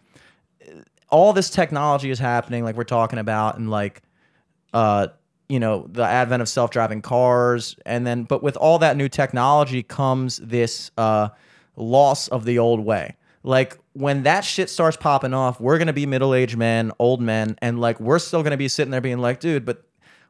all 1.09 1.33
this 1.33 1.49
technology 1.49 2.11
is 2.11 2.19
happening, 2.19 2.63
like 2.63 2.75
we're 2.75 2.83
talking 2.83 3.17
about, 3.17 3.57
and 3.57 3.71
like 3.71 4.03
uh, 4.73 5.07
you 5.49 5.59
know, 5.59 5.87
the 5.91 6.03
advent 6.03 6.41
of 6.41 6.49
self-driving 6.49 7.01
cars, 7.01 7.75
and 7.85 8.05
then 8.05 8.23
but 8.23 8.41
with 8.41 8.57
all 8.57 8.79
that 8.79 8.97
new 8.97 9.09
technology 9.09 9.83
comes 9.83 10.37
this 10.37 10.91
uh, 10.97 11.29
loss 11.75 12.27
of 12.27 12.45
the 12.45 12.59
old 12.59 12.79
way. 12.79 13.15
Like 13.43 13.77
when 13.93 14.23
that 14.23 14.43
shit 14.43 14.69
starts 14.69 14.97
popping 14.97 15.33
off, 15.33 15.59
we're 15.59 15.77
gonna 15.77 15.93
be 15.93 16.05
middle-aged 16.05 16.57
men, 16.57 16.91
old 16.99 17.21
men, 17.21 17.57
and 17.61 17.79
like 17.79 17.99
we're 17.99 18.19
still 18.19 18.43
gonna 18.43 18.57
be 18.57 18.67
sitting 18.67 18.91
there 18.91 19.01
being 19.01 19.19
like, 19.19 19.39
dude, 19.39 19.65
but 19.65 19.83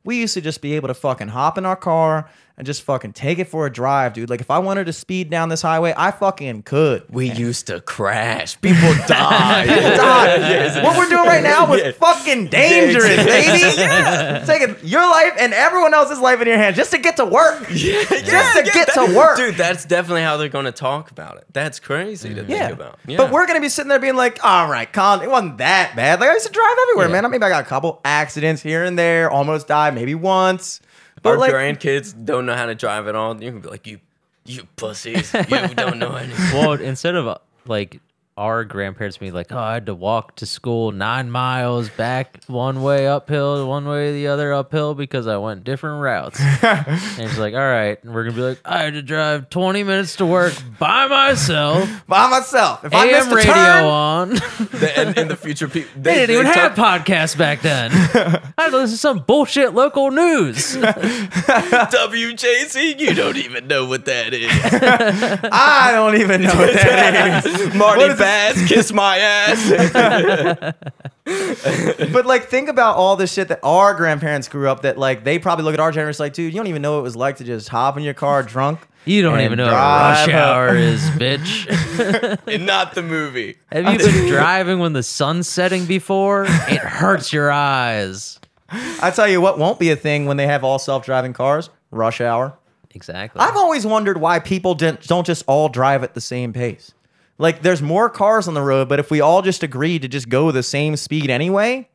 we 0.04 0.20
used 0.20 0.34
to 0.36 0.42
just 0.42 0.62
be 0.62 0.74
able 0.74 0.88
to 0.88 0.94
fucking 0.94 1.30
hop 1.30 1.58
in 1.58 1.66
our 1.66 1.76
car 1.76 2.30
and 2.58 2.66
just 2.66 2.84
fucking 2.84 3.12
take 3.14 3.38
it 3.40 3.50
for 3.50 3.66
a 3.66 3.72
drive, 3.72 4.14
dude. 4.14 4.30
Like 4.30 4.40
if 4.42 4.50
I 4.50 4.60
wanted 4.60 4.86
to 4.86 4.94
speed 4.94 5.30
down 5.30 5.50
this 5.50 5.62
highway, 5.62 5.94
I 5.98 6.12
fucking 6.12 6.64
could. 6.64 7.04
we 7.10 7.30
used 7.32 7.68
to 7.68 7.82
crash. 7.82 8.60
People 8.62 8.94
died. 9.08 9.68
God, 9.98 10.84
what 10.84 10.98
we're 10.98 11.10
doing 11.10 11.26
right 11.28 11.44
now 11.44 11.70
was 11.70 11.82
Yeah. 11.82 11.92
fucking 11.92 12.48
dangerous, 12.48 13.24
baby. 13.26 14.46
Taking 14.46 14.76
your 14.88 15.02
life 15.02 15.34
and 15.40 15.54
everyone 15.54 15.94
else's 15.94 16.20
life 16.20 16.40
in 16.42 16.48
your 16.48 16.58
hands 16.58 16.78
just 16.78 16.92
to 16.92 16.98
get 16.98 17.18
to 17.18 17.26
work. 17.26 17.68
Yeah, 17.72 18.04
just 18.10 18.58
to 18.58 18.64
get 18.64 18.88
that- 18.94 19.08
to 19.08 19.16
work. 19.16 19.38
Dude, 19.38 19.56
that's 19.56 19.86
definitely 19.86 20.22
how 20.24 20.38
they're 20.38 20.48
going 20.50 20.66
to 20.66 20.72
talk 20.72 21.12
about 21.12 21.38
it. 21.38 21.46
That's 21.52 21.80
crazy 21.80 22.34
to 22.36 22.44
yeah. 22.46 22.68
think 22.68 22.80
about. 22.80 23.00
Yeah. 23.06 23.18
But 23.18 23.32
we're 23.32 23.48
gonna 23.48 23.62
be 23.62 23.70
sitting 23.70 23.90
there 23.90 24.00
being 24.00 24.16
like, 24.16 24.44
all 24.44 24.70
right, 24.70 24.92
Colin, 24.92 25.22
it 25.22 25.30
wasn't 25.30 25.58
that 25.60 25.94
bad. 25.96 26.20
Like 26.20 26.30
I 26.30 26.34
used 26.34 26.46
to 26.48 26.52
drive 26.52 26.78
everywhere, 26.84 27.08
Yeah. 27.08 27.14
man. 27.14 27.26
I 27.26 27.28
maybe 27.28 27.44
I 27.44 27.50
got 27.50 27.64
a 27.64 27.68
couple 27.68 28.02
accidents 28.06 28.62
here 28.62 28.84
and 28.84 28.98
there, 28.98 29.30
almost 29.30 29.68
died 29.68 29.94
maybe 29.96 30.16
once. 30.16 30.80
But 31.26 31.32
Our 31.32 31.38
like 31.40 31.52
grandkids 31.52 32.14
don't 32.24 32.46
know 32.46 32.54
how 32.54 32.68
to 32.68 32.76
drive 32.76 33.08
at 33.08 33.16
all. 33.16 33.42
You 33.44 33.52
can 33.52 33.62
be 33.62 33.68
like, 33.68 33.88
you, 33.88 34.00
you 34.46 34.68
pussies. 34.76 35.34
You 35.34 35.68
don't 35.74 35.98
know 35.98 36.14
anything. 36.24 36.54
well, 36.54 36.74
instead 36.74 37.16
of 37.16 37.28
uh, 37.28 37.40
like 37.66 38.00
our 38.38 38.66
grandparents 38.66 39.18
being 39.18 39.32
like, 39.34 39.50
"Oh, 39.54 39.58
I 39.58 39.76
had 39.76 39.86
to 39.86 39.96
walk 39.96 40.36
to 40.38 40.46
school 40.46 40.92
nine 40.92 41.32
miles 41.32 41.88
back 41.90 42.44
one 42.48 42.82
way 42.84 43.08
uphill, 43.08 43.66
one 43.68 43.88
way 43.88 44.12
the 44.12 44.28
other 44.28 44.54
uphill 44.54 44.94
because 44.94 45.26
I 45.26 45.38
went 45.38 45.64
different 45.64 46.02
routes," 46.02 46.38
and 46.42 47.00
she's 47.18 47.38
like, 47.40 47.54
"All 47.54 47.60
right," 47.62 47.98
and 48.04 48.14
we're 48.14 48.26
gonna 48.26 48.36
be 48.36 48.42
like, 48.42 48.60
"I 48.66 48.84
had 48.84 48.94
to 48.94 49.02
drive 49.02 49.50
twenty 49.50 49.84
minutes 49.84 50.18
to 50.18 50.26
work 50.26 50.54
by 50.78 51.08
myself, 51.08 51.90
by 52.08 52.30
myself. 52.30 52.84
If 52.84 52.94
I 52.94 53.06
missed 53.06 53.28
AM 53.28 53.32
a 53.32 53.36
radio 53.36 53.54
turn, 53.54 53.84
on." 53.86 54.30
The- 54.76 54.98
and, 55.00 55.18
and 55.18 55.30
the 55.30 55.38
future 55.38 55.68
people. 55.70 55.90
They 56.02 56.16
didn't 56.16 56.34
even 56.36 56.48
have 56.48 56.74
podcasts 56.74 57.38
back 57.38 57.62
then. 57.62 57.92
I 57.94 58.42
had 58.64 58.70
to 58.72 58.78
listen 58.78 58.96
to 58.96 58.98
some 58.98 59.20
bullshit 59.20 59.74
local 59.74 60.12
news. 60.12 60.76
WJZ. 60.76 63.00
You 63.00 63.14
don't 63.14 63.38
even 63.38 63.68
know 63.68 63.86
what 63.86 64.04
that 64.06 64.34
is. 64.34 64.50
I 64.52 65.92
don't 65.94 66.16
even 66.20 66.42
know 66.42 66.54
what 66.56 66.74
that 66.74 67.46
is. 67.46 67.74
Marty 67.76 68.02
Bass, 68.26 68.68
kiss 68.68 68.92
my 68.92 69.18
ass. 69.18 70.74
But 71.26 72.26
like, 72.28 72.46
think 72.50 72.70
about 72.70 72.98
all 72.98 73.16
the 73.16 73.26
shit 73.26 73.48
that 73.48 73.60
our 73.64 73.94
grandparents 73.96 74.48
grew 74.48 74.70
up. 74.70 74.84
That 74.84 74.98
like, 74.98 75.24
they 75.24 75.40
probably 75.40 75.66
look 75.66 75.74
at 75.74 75.80
our 75.80 75.92
generation 75.92 76.24
like, 76.24 76.34
dude, 76.34 76.54
you 76.54 76.60
don't 76.60 76.68
even 76.68 76.82
know 76.84 76.94
what 76.94 77.00
it 77.00 77.04
was 77.04 77.16
like 77.16 77.38
to 77.38 77.44
just 77.44 77.68
hop 77.70 77.98
in 77.98 78.04
your 78.04 78.14
car 78.14 78.44
drunk. 78.44 78.80
You 79.06 79.22
don't 79.22 79.40
even 79.42 79.58
know 79.58 79.66
what 79.66 79.72
drive 79.72 80.28
rush 80.28 80.36
up. 80.36 80.48
hour 80.48 80.76
is, 80.76 81.02
bitch. 81.12 82.54
and 82.54 82.66
not 82.66 82.94
the 82.96 83.02
movie. 83.04 83.58
Have 83.72 83.92
you 83.92 84.00
been 84.00 84.28
driving 84.28 84.80
when 84.80 84.94
the 84.94 85.04
sun's 85.04 85.48
setting 85.48 85.86
before? 85.86 86.46
It 86.46 86.80
hurts 86.80 87.32
your 87.34 87.52
eyes. 87.52 88.40
I 88.70 89.12
tell 89.12 89.28
you 89.28 89.42
what, 89.42 89.58
won't 89.60 89.80
be 89.80 89.90
a 89.92 89.96
thing 89.96 90.26
when 90.26 90.38
they 90.38 90.48
have 90.48 90.64
all 90.64 90.80
self-driving 90.80 91.34
cars. 91.34 91.70
Rush 91.92 92.22
hour. 92.22 92.58
Exactly. 92.96 93.42
I've 93.42 93.58
always 93.58 93.86
wondered 93.86 94.18
why 94.18 94.40
people 94.40 94.74
didn't, 94.74 95.06
don't 95.08 95.26
just 95.26 95.44
all 95.48 95.70
drive 95.70 96.04
at 96.04 96.14
the 96.14 96.22
same 96.22 96.54
pace. 96.54 96.94
Like, 97.38 97.62
there's 97.62 97.82
more 97.82 98.10
cars 98.10 98.48
on 98.48 98.54
the 98.54 98.62
road, 98.62 98.88
but 98.88 99.00
if 99.00 99.12
we 99.12 99.20
all 99.20 99.42
just 99.42 99.62
agreed 99.64 100.02
to 100.04 100.08
just 100.08 100.30
go 100.30 100.52
the 100.52 100.64
same 100.64 100.96
speed 100.96 101.30
anyway, 101.30 101.90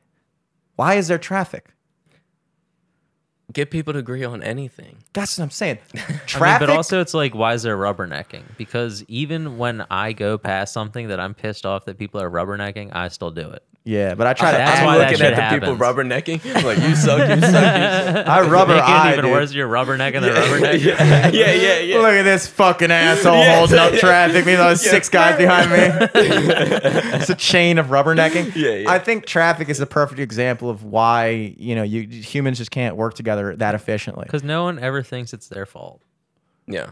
why 0.76 0.94
is 0.94 1.08
there 1.08 1.18
traffic? 1.18 1.70
Get 3.52 3.70
people 3.70 3.92
to 3.94 3.98
agree 3.98 4.22
on 4.22 4.42
anything. 4.42 4.98
That's 5.12 5.36
what 5.38 5.44
I'm 5.44 5.50
saying. 5.50 5.78
I 5.94 6.10
mean, 6.10 6.20
Traffic. 6.26 6.68
but 6.68 6.76
also, 6.76 7.00
it's 7.00 7.14
like, 7.14 7.34
why 7.34 7.54
is 7.54 7.62
there 7.62 7.76
rubbernecking? 7.76 8.42
Because 8.56 9.02
even 9.08 9.58
when 9.58 9.84
I 9.90 10.12
go 10.12 10.38
past 10.38 10.72
something 10.72 11.08
that 11.08 11.18
I'm 11.18 11.34
pissed 11.34 11.66
off 11.66 11.84
that 11.86 11.98
people 11.98 12.20
are 12.20 12.30
rubbernecking, 12.30 12.94
I 12.94 13.08
still 13.08 13.32
do 13.32 13.50
it. 13.50 13.64
Yeah, 13.84 14.14
but 14.14 14.26
I 14.26 14.34
try 14.34 14.48
oh, 14.50 14.52
to. 14.52 14.58
That's 14.58 14.80
I'm 14.80 14.86
why 14.86 14.98
that 14.98 15.04
looking 15.04 15.16
shit 15.18 15.32
at 15.32 15.50
the 15.50 15.56
people 15.66 15.74
happens. 15.74 15.96
rubbernecking. 15.96 16.64
Like 16.64 16.78
you 16.78 16.94
suck, 16.94 17.18
you 17.18 17.26
suck, 17.26 17.40
you 17.40 17.40
suck. 17.40 18.26
I 18.26 18.40
rubber 18.46 18.74
Make 18.74 18.82
eye, 18.84 19.08
it 19.08 19.12
even 19.14 19.24
dude. 19.24 19.32
worse. 19.32 19.52
You're 19.54 19.68
rubbernecking 19.68 20.20
the 20.20 20.28
rubberneck. 20.30 20.84
yeah, 20.84 21.28
yeah, 21.28 21.52
yeah, 21.52 21.78
yeah. 21.78 21.96
Look 21.98 22.12
at 22.12 22.22
this 22.22 22.46
fucking 22.46 22.90
asshole 22.90 23.38
Yeah. 23.38 23.56
holding 23.56 23.78
up 23.78 23.92
traffic. 23.94 24.44
Me, 24.44 24.54
those 24.54 24.84
Yeah. 24.84 24.90
six 24.90 25.08
guys 25.08 25.38
behind 25.38 25.70
me. 25.70 25.78
it's 27.14 27.30
a 27.30 27.34
chain 27.34 27.78
of 27.78 27.86
rubbernecking. 27.86 28.54
Yeah, 28.54 28.70
yeah. 28.72 28.90
I 28.90 28.98
think 28.98 29.24
traffic 29.26 29.68
is 29.68 29.78
the 29.78 29.86
perfect 29.86 30.20
example 30.20 30.68
of 30.68 30.84
why 30.84 31.54
you 31.58 31.74
know 31.74 31.82
you 31.82 32.02
humans 32.02 32.58
just 32.58 32.70
can't 32.70 32.96
work 32.96 33.14
together 33.14 33.56
that 33.56 33.74
efficiently. 33.74 34.24
Because 34.26 34.44
no 34.44 34.64
one 34.64 34.78
ever 34.78 35.02
thinks 35.02 35.32
it's 35.32 35.48
their 35.48 35.66
fault. 35.66 36.02
Yeah. 36.66 36.90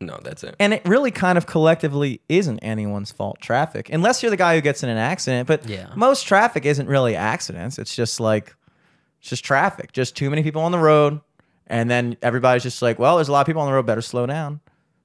No, 0.00 0.18
that's 0.22 0.44
it. 0.44 0.54
And 0.60 0.72
it 0.72 0.82
really 0.86 1.10
kind 1.10 1.36
of 1.38 1.46
collectively 1.46 2.20
isn't 2.28 2.58
anyone's 2.60 3.10
fault. 3.10 3.40
Traffic, 3.40 3.90
unless 3.92 4.22
you're 4.22 4.30
the 4.30 4.36
guy 4.36 4.54
who 4.54 4.60
gets 4.60 4.82
in 4.82 4.88
an 4.88 4.98
accident. 4.98 5.48
But 5.48 5.68
Yeah. 5.68 5.88
most 5.96 6.22
traffic 6.26 6.64
isn't 6.64 6.86
really 6.86 7.16
accidents. 7.16 7.78
It's 7.78 7.94
just 7.96 8.20
like 8.20 8.54
it's 9.20 9.30
just 9.30 9.44
traffic. 9.44 9.92
Just 9.92 10.14
too 10.16 10.30
many 10.30 10.42
people 10.44 10.62
on 10.62 10.70
the 10.72 10.78
road, 10.78 11.20
and 11.66 11.90
then 11.90 12.16
everybody's 12.22 12.62
just 12.62 12.80
like, 12.82 12.98
well, 12.98 13.16
there's 13.16 13.28
a 13.28 13.32
lot 13.32 13.40
of 13.40 13.46
people 13.46 13.62
on 13.62 13.66
the 13.68 13.74
road. 13.74 13.86
Better 13.86 14.02
slow 14.02 14.26
down. 14.26 14.60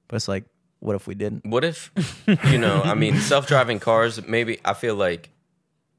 But 0.06 0.16
it's 0.16 0.28
like, 0.28 0.44
what 0.80 0.94
if 0.94 1.06
we 1.08 1.14
didn't? 1.14 1.44
What 1.46 1.64
if, 1.64 1.90
you 2.50 2.58
know, 2.58 2.80
I 2.84 2.94
mean, 2.94 3.16
self-driving 3.16 3.80
cars. 3.80 4.24
Maybe 4.28 4.60
I 4.64 4.74
feel 4.74 4.94
like, 4.94 5.30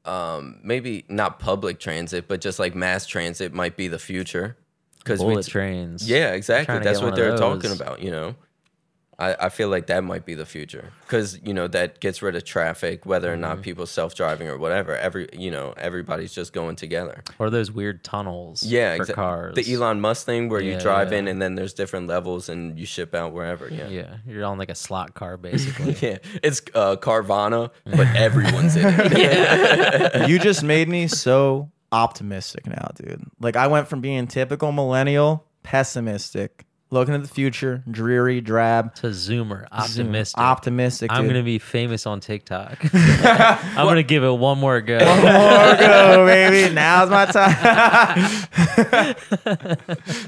um, 0.04 0.60
maybe 0.62 1.04
not 1.08 1.38
public 1.40 1.80
transit, 1.80 2.28
but 2.28 2.40
just 2.40 2.58
like 2.58 2.74
mass 2.74 3.04
transit 3.06 3.52
might 3.52 3.76
be 3.76 3.88
the 3.88 3.98
future. 3.98 4.56
Because 4.98 5.20
we, 5.20 5.34
Bullet 5.34 5.46
trains. 5.46 6.08
yeah, 6.08 6.32
exactly. 6.32 6.78
That's 6.80 7.00
what 7.00 7.14
they're 7.16 7.36
talking 7.36 7.72
about. 7.72 8.00
You 8.00 8.10
know, 8.10 8.34
I, 9.18 9.34
I 9.46 9.48
feel 9.48 9.70
like 9.70 9.86
that 9.86 10.04
might 10.04 10.26
be 10.26 10.34
the 10.34 10.44
future 10.44 10.92
because 11.06 11.40
you 11.42 11.54
know 11.54 11.66
that 11.68 12.00
gets 12.00 12.20
rid 12.20 12.36
of 12.36 12.44
traffic, 12.44 13.06
whether 13.06 13.28
or 13.28 13.32
Mm-hmm. 13.32 13.40
not 13.40 13.62
people 13.62 13.86
self 13.86 14.14
driving 14.14 14.46
or 14.48 14.58
whatever. 14.58 14.94
Every 14.94 15.28
you 15.32 15.50
know 15.50 15.72
everybody's 15.78 16.34
just 16.34 16.52
going 16.52 16.76
together. 16.76 17.22
Or 17.38 17.48
those 17.48 17.70
weird 17.72 18.04
tunnels 18.04 18.62
Yeah, 18.62 18.96
for 18.96 19.04
exa- 19.06 19.14
cars. 19.14 19.54
The 19.54 19.72
Elon 19.72 20.00
Musk 20.02 20.26
thing 20.26 20.50
where 20.50 20.60
you 20.60 20.78
drive 20.78 21.12
yeah. 21.12 21.18
in 21.20 21.28
and 21.28 21.40
then 21.40 21.54
there's 21.54 21.72
different 21.72 22.08
levels 22.08 22.48
and 22.50 22.78
you 22.78 22.84
ship 22.84 23.14
out 23.14 23.32
wherever. 23.32 23.68
Yeah. 23.70 23.88
Yeah, 23.88 24.16
you're 24.26 24.44
on 24.44 24.58
like 24.58 24.68
a 24.70 24.74
slot 24.74 25.14
car 25.14 25.36
basically. 25.50 25.96
Yeah, 26.06 26.18
it's 26.42 26.60
uh, 26.74 26.96
Carvana, 26.96 27.70
but 27.86 28.06
everyone's 28.16 28.76
in 28.76 28.84
it. 28.86 30.28
you 30.28 30.38
just 30.38 30.62
made 30.62 30.88
me 30.90 31.06
so 31.08 31.70
optimistic 31.90 32.66
now, 32.66 32.90
dude. 32.94 33.24
Like 33.40 33.56
I 33.56 33.66
went 33.68 33.88
from 33.88 34.00
being 34.02 34.26
typical 34.26 34.72
millennial, 34.72 35.46
pessimistic, 35.62 36.66
looking 36.96 37.14
at 37.14 37.22
the 37.22 37.28
future, 37.28 37.82
dreary, 37.90 38.40
drab, 38.40 38.94
to 38.96 39.08
Zoomer, 39.08 39.66
optimistic. 39.70 40.40
optimistic. 40.40 41.12
I'm 41.12 41.22
dude. 41.22 41.32
gonna 41.32 41.44
be 41.44 41.58
famous 41.58 42.06
on 42.06 42.20
TikTok. 42.20 42.78
I'm 42.94 43.86
gonna 43.86 44.02
give 44.02 44.24
it 44.24 44.32
one 44.32 44.58
more 44.58 44.80
go. 44.80 44.98
One 44.98 45.22
more 45.22 45.76
go, 45.76 46.26
baby. 46.26 46.74
Now's 46.74 47.10
my 47.10 47.26
time. 47.26 48.16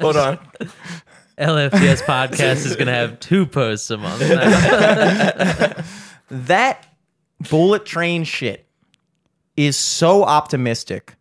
Hold 0.01 0.17
on. 0.17 0.39
LFTS 1.39 2.03
podcast 2.05 2.67
is 2.67 2.77
gonna 2.77 2.93
have 2.93 3.19
two 3.21 3.47
posts 3.47 3.91
a 3.91 3.97
month. 3.97 4.21
that 6.31 6.87
bullet 7.49 7.87
train 7.87 8.25
shit 8.25 8.67
is 9.57 9.77
so 9.77 10.25
optimistic 10.25 11.15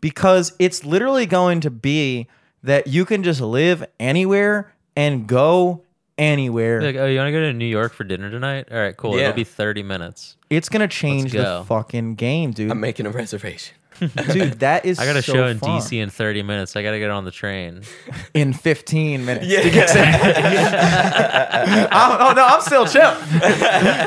because 0.00 0.52
it's 0.58 0.84
literally 0.84 1.26
going 1.26 1.60
to 1.60 1.70
be 1.70 2.26
that 2.62 2.86
you 2.86 3.04
can 3.04 3.22
just 3.22 3.40
live 3.40 3.84
anywhere 3.98 4.72
and 4.96 5.26
go 5.26 5.82
anywhere. 6.18 6.82
like, 6.82 6.96
oh, 6.96 7.06
you 7.06 7.18
want 7.18 7.28
to 7.28 7.32
go 7.32 7.40
to 7.40 7.52
New 7.52 7.64
York 7.64 7.92
for 7.92 8.04
dinner 8.04 8.30
tonight? 8.30 8.68
All 8.70 8.78
right, 8.78 8.96
cool. 8.96 9.16
Yeah. 9.16 9.24
It'll 9.24 9.34
be 9.36 9.44
30 9.44 9.82
minutes. 9.82 10.36
It's 10.50 10.68
gonna 10.68 10.88
change 10.88 11.32
the 11.32 11.38
go. 11.38 11.64
fucking 11.66 12.14
game, 12.16 12.52
dude. 12.52 12.70
I'm 12.70 12.80
making 12.80 13.06
a 13.06 13.10
reservation. 13.10 13.76
dude, 14.32 14.60
that 14.60 14.86
is 14.86 14.98
I 14.98 15.04
got 15.04 15.16
a 15.16 15.22
so 15.22 15.34
show 15.34 15.46
in 15.46 15.58
fun. 15.58 15.78
DC 15.80 16.02
in 16.02 16.08
30 16.08 16.42
minutes. 16.42 16.74
I 16.74 16.82
got 16.82 16.92
to 16.92 16.98
get 16.98 17.10
on 17.10 17.26
the 17.26 17.30
train. 17.30 17.82
in 18.32 18.54
15 18.54 19.26
minutes. 19.26 19.46
Yeah. 19.46 19.60
I'm, 21.92 22.18
oh 22.20 22.32
no, 22.32 22.46
I'm 22.46 22.62
still 22.62 22.86
chill. 22.86 23.12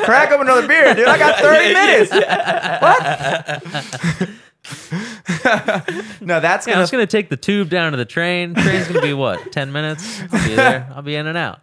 Crack 0.04 0.32
up 0.32 0.42
another 0.42 0.68
beer, 0.68 0.96
dude. 0.96 1.08
I 1.08 1.18
got 1.20 1.40
30 1.40 1.74
minutes. 1.74 2.12
What? 4.24 4.30
No, 5.30 6.40
that's 6.40 6.68
Yeah, 6.68 6.74
gonna 6.74 6.84
just 6.84 6.92
gonna 6.92 7.08
take 7.08 7.30
the 7.30 7.38
tube 7.38 7.70
down 7.70 7.92
to 7.92 7.98
the 7.98 8.06
train. 8.06 8.54
Train's 8.56 8.88
gonna 8.88 9.02
be 9.02 9.14
what? 9.14 9.52
10 9.52 9.72
minutes. 9.72 10.22
I'll 10.32 10.48
be 10.48 10.56
there. 10.56 10.92
I'll 10.96 11.02
be 11.02 11.16
in 11.16 11.28
and 11.28 11.38
out. 11.38 11.62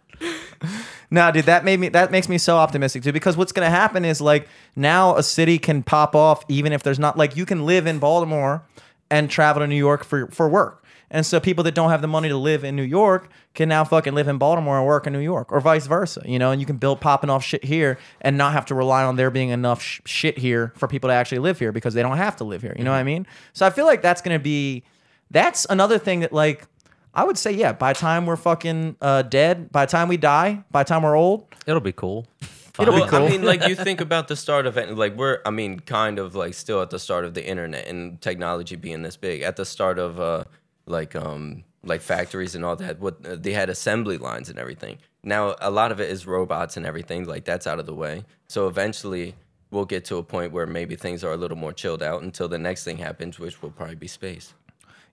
No, 1.13 1.29
dude, 1.31 1.45
that 1.45 1.65
made 1.65 1.79
me 1.79 1.89
that 1.89 2.11
makes 2.11 2.29
me 2.29 2.37
so 2.37 2.57
optimistic 2.57 3.03
too. 3.03 3.11
Because 3.11 3.35
what's 3.35 3.51
gonna 3.51 3.69
happen 3.69 4.05
is 4.05 4.21
like 4.21 4.47
now 4.75 5.15
a 5.17 5.23
city 5.23 5.59
can 5.59 5.83
pop 5.83 6.15
off 6.15 6.43
even 6.47 6.71
if 6.73 6.83
there's 6.83 6.99
not 6.99 7.17
like 7.17 7.35
you 7.35 7.45
can 7.45 7.65
live 7.65 7.85
in 7.85 7.99
Baltimore 7.99 8.63
and 9.09 9.29
travel 9.29 9.61
to 9.61 9.67
New 9.67 9.75
York 9.75 10.03
for 10.05 10.27
for 10.27 10.47
work. 10.47 10.80
And 11.11 11.25
so 11.25 11.39
people 11.39 11.63
that 11.65 11.75
don't 11.75 11.89
have 11.89 12.01
the 12.01 12.07
money 12.07 12.29
to 12.29 12.37
live 12.37 12.63
in 12.63 12.75
New 12.75 12.83
York 12.83 13.29
can 13.53 13.69
now 13.69 13.83
fucking 13.83 14.15
live 14.15 14.29
in 14.29 14.37
Baltimore 14.37 14.77
and 14.77 14.87
work 14.87 15.05
in 15.05 15.13
New 15.13 15.19
York, 15.19 15.51
or 15.51 15.59
vice 15.59 15.85
versa, 15.85 16.21
you 16.25 16.39
know. 16.39 16.51
And 16.51 16.61
you 16.61 16.65
can 16.65 16.77
build 16.77 17.01
popping 17.01 17.29
off 17.29 17.43
shit 17.43 17.63
here 17.63 17.99
and 18.21 18.37
not 18.37 18.53
have 18.53 18.65
to 18.67 18.75
rely 18.75 19.03
on 19.03 19.17
there 19.17 19.29
being 19.29 19.49
enough 19.49 19.81
sh- 19.81 19.99
shit 20.05 20.37
here 20.37 20.71
for 20.77 20.87
people 20.87 21.09
to 21.09 21.13
actually 21.13 21.39
live 21.39 21.59
here 21.59 21.73
because 21.73 21.93
they 21.93 22.01
don't 22.01 22.17
have 22.17 22.37
to 22.37 22.45
live 22.45 22.61
here. 22.61 22.73
You 22.77 22.85
know 22.85 22.91
what 22.91 22.97
I 22.97 23.03
mean? 23.03 23.27
So 23.53 23.65
I 23.65 23.69
feel 23.69 23.85
like 23.85 24.01
that's 24.01 24.21
gonna 24.21 24.39
be 24.39 24.83
that's 25.29 25.67
another 25.69 25.99
thing 25.99 26.21
that 26.21 26.31
like 26.31 26.65
I 27.13 27.25
would 27.25 27.37
say 27.37 27.51
yeah. 27.51 27.73
By 27.73 27.91
the 27.93 27.99
time 27.99 28.25
we're 28.25 28.37
fucking 28.37 28.95
uh, 29.01 29.23
dead, 29.23 29.71
by 29.71 29.85
the 29.85 29.91
time 29.91 30.07
we 30.07 30.17
die, 30.17 30.63
by 30.71 30.83
the 30.83 30.87
time 30.87 31.03
we're 31.03 31.17
old, 31.17 31.45
It'll 31.67 31.81
be 31.81 31.91
cool. 31.91 32.25
It'll 32.79 32.93
be 32.93 33.01
well, 33.01 33.09
cool. 33.09 33.25
I 33.25 33.29
mean, 33.29 33.43
like 33.43 33.67
you 33.67 33.75
think 33.87 34.01
about 34.01 34.27
the 34.27 34.35
start 34.35 34.65
of 34.65 34.77
it, 34.77 34.95
like 34.95 35.15
we're, 35.15 35.39
I 35.45 35.49
mean, 35.49 35.81
kind 35.81 36.19
of 36.19 36.35
like 36.35 36.53
still 36.53 36.81
at 36.81 36.89
the 36.89 36.99
start 36.99 37.25
of 37.25 37.33
the 37.33 37.45
internet 37.45 37.85
and 37.87 38.19
technology 38.21 38.75
being 38.75 39.01
this 39.01 39.17
big. 39.17 39.41
At 39.41 39.57
the 39.57 39.65
start 39.65 39.99
of 39.99 40.19
uh, 40.19 40.45
like 40.85 41.15
um, 41.15 41.63
like 41.83 42.01
factories 42.01 42.55
and 42.55 42.63
all 42.63 42.75
that, 42.75 42.99
what 42.99 43.25
uh, 43.25 43.35
they 43.35 43.53
had 43.53 43.69
assembly 43.69 44.17
lines 44.17 44.49
and 44.49 44.59
everything. 44.59 44.97
Now 45.23 45.55
a 45.59 45.71
lot 45.71 45.91
of 45.91 45.99
it 45.99 46.09
is 46.09 46.27
robots 46.27 46.77
and 46.77 46.85
everything. 46.85 47.25
Like 47.25 47.45
that's 47.45 47.67
out 47.67 47.79
of 47.79 47.85
the 47.85 47.93
way. 47.93 48.25
So 48.47 48.67
eventually 48.67 49.35
we'll 49.71 49.85
get 49.85 50.05
to 50.05 50.17
a 50.17 50.23
point 50.23 50.51
where 50.51 50.67
maybe 50.67 50.95
things 50.95 51.23
are 51.23 51.31
a 51.31 51.37
little 51.37 51.57
more 51.57 51.73
chilled 51.73 52.03
out 52.03 52.21
until 52.21 52.47
the 52.47 52.57
next 52.57 52.83
thing 52.83 52.97
happens, 52.97 53.39
which 53.39 53.61
will 53.61 53.71
probably 53.71 53.95
be 53.95 54.07
space. 54.07 54.53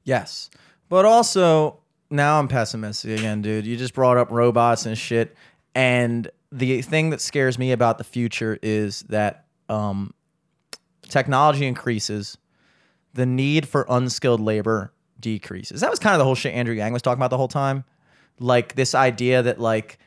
Yes. 0.05 0.51
But 0.89 1.05
also, 1.05 1.81
now 2.11 2.39
I'm 2.39 2.49
pessimistic 2.49 3.19
again, 3.19 3.43
dude. 3.43 3.67
You 3.67 3.77
just 3.77 3.95
brought 3.95 4.17
up 4.17 4.31
robots 4.31 4.87
and 4.87 4.97
shit. 4.97 5.37
And 5.75 6.31
the 6.51 6.83
thing 6.83 7.11
that 7.11 7.21
scares 7.21 7.59
me 7.59 7.73
about 7.73 7.99
the 7.99 8.05
future 8.05 8.59
is 8.63 9.03
that 9.09 9.45
um, 9.69 10.15
technology 11.03 11.67
increases, 11.67 12.39
the 13.13 13.27
need 13.27 13.69
for 13.69 13.87
unskilled 13.89 14.41
labor 14.41 14.93
decreases. 15.21 15.81
That 15.81 15.91
was 15.91 15.99
kind 15.99 16.15
of 16.15 16.19
the 16.19 16.25
whole 16.25 16.35
shit 16.35 16.55
Andrew 16.55 16.75
Yang 16.75 16.93
was 16.93 17.03
talking 17.03 17.19
about 17.19 17.31
the 17.31 17.37
whole 17.37 17.49
time. 17.49 17.85
Like 18.41 18.75
this 18.75 18.95
idea 18.95 19.43
that, 19.43 19.61
like, 19.61 19.99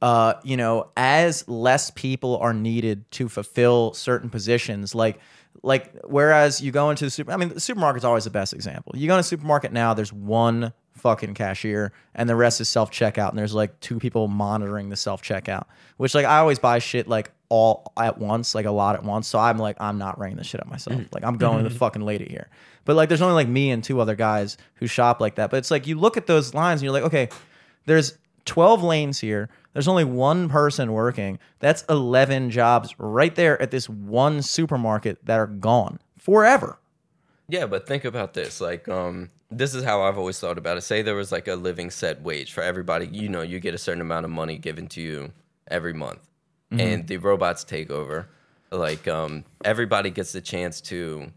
uh, 0.00 0.34
you 0.44 0.56
know, 0.56 0.90
as 0.96 1.46
less 1.48 1.90
people 1.90 2.36
are 2.38 2.54
needed 2.54 3.10
to 3.12 3.28
fulfill 3.28 3.92
certain 3.94 4.30
positions, 4.30 4.94
like 4.94 5.20
like 5.62 5.92
whereas 6.04 6.60
you 6.60 6.72
go 6.72 6.90
into 6.90 7.04
the 7.04 7.10
super 7.10 7.30
I 7.30 7.36
mean 7.36 7.50
the 7.50 7.56
supermarket's 7.56 8.04
always 8.04 8.24
the 8.24 8.30
best 8.30 8.52
example. 8.52 8.92
You 8.96 9.06
go 9.06 9.14
in 9.14 9.20
a 9.20 9.24
supermarket 9.24 9.72
now, 9.72 9.94
there's 9.94 10.12
one 10.12 10.72
fucking 10.94 11.34
cashier 11.34 11.92
and 12.14 12.28
the 12.28 12.36
rest 12.36 12.60
is 12.60 12.68
self 12.68 12.90
checkout 12.90 13.30
and 13.30 13.38
there's 13.38 13.54
like 13.54 13.78
two 13.80 13.98
people 13.98 14.28
monitoring 14.28 14.88
the 14.88 14.96
self 14.96 15.22
checkout. 15.22 15.64
Which 15.96 16.14
like 16.14 16.26
I 16.26 16.38
always 16.38 16.58
buy 16.58 16.78
shit 16.78 17.06
like 17.08 17.30
all 17.52 17.92
at 17.98 18.16
once, 18.16 18.54
like 18.54 18.64
a 18.64 18.70
lot 18.70 18.94
at 18.94 19.04
once. 19.04 19.28
So 19.28 19.38
I'm 19.38 19.58
like, 19.58 19.76
I'm 19.78 19.98
not 19.98 20.18
ringing 20.18 20.38
this 20.38 20.46
shit 20.46 20.62
up 20.62 20.68
myself. 20.68 20.98
Like 21.12 21.22
I'm 21.22 21.36
going 21.36 21.62
to 21.62 21.68
the 21.68 21.74
fucking 21.74 22.00
lady 22.00 22.24
here. 22.24 22.48
But 22.86 22.96
like 22.96 23.10
there's 23.10 23.20
only 23.20 23.34
like 23.34 23.46
me 23.46 23.70
and 23.70 23.84
two 23.84 24.00
other 24.00 24.14
guys 24.14 24.56
who 24.76 24.86
shop 24.86 25.20
like 25.20 25.34
that. 25.34 25.50
But 25.50 25.58
it's 25.58 25.70
like 25.70 25.86
you 25.86 25.98
look 25.98 26.16
at 26.16 26.26
those 26.26 26.54
lines 26.54 26.80
and 26.80 26.84
you're 26.84 26.94
like, 26.94 27.02
okay, 27.02 27.28
there's 27.84 28.16
12 28.46 28.82
lanes 28.82 29.20
here. 29.20 29.50
There's 29.74 29.86
only 29.86 30.04
one 30.04 30.48
person 30.48 30.92
working. 30.92 31.38
That's 31.58 31.84
11 31.90 32.48
jobs 32.48 32.94
right 32.96 33.34
there 33.34 33.60
at 33.60 33.70
this 33.70 33.86
one 33.86 34.40
supermarket 34.40 35.22
that 35.26 35.38
are 35.38 35.46
gone 35.46 35.98
forever. 36.16 36.78
Yeah, 37.48 37.66
but 37.66 37.86
think 37.86 38.06
about 38.06 38.32
this. 38.32 38.62
Like, 38.62 38.88
um, 38.88 39.28
this 39.50 39.74
is 39.74 39.84
how 39.84 40.00
I've 40.04 40.16
always 40.16 40.40
thought 40.40 40.56
about 40.56 40.78
it. 40.78 40.80
Say 40.80 41.02
there 41.02 41.14
was 41.14 41.30
like 41.30 41.48
a 41.48 41.54
living 41.54 41.90
set 41.90 42.22
wage 42.22 42.54
for 42.54 42.62
everybody. 42.62 43.08
You 43.08 43.28
know, 43.28 43.42
you 43.42 43.60
get 43.60 43.74
a 43.74 43.78
certain 43.78 44.00
amount 44.00 44.24
of 44.24 44.30
money 44.30 44.56
given 44.56 44.86
to 44.88 45.02
you 45.02 45.32
every 45.68 45.92
month, 45.92 46.20
and 46.80 47.06
the 47.06 47.16
robots 47.18 47.64
take 47.64 47.90
over. 47.90 48.28
Like, 48.70 49.06
um, 49.06 49.44
everybody 49.64 50.10
gets 50.10 50.32
the 50.32 50.40
chance 50.40 50.80
to 50.82 51.30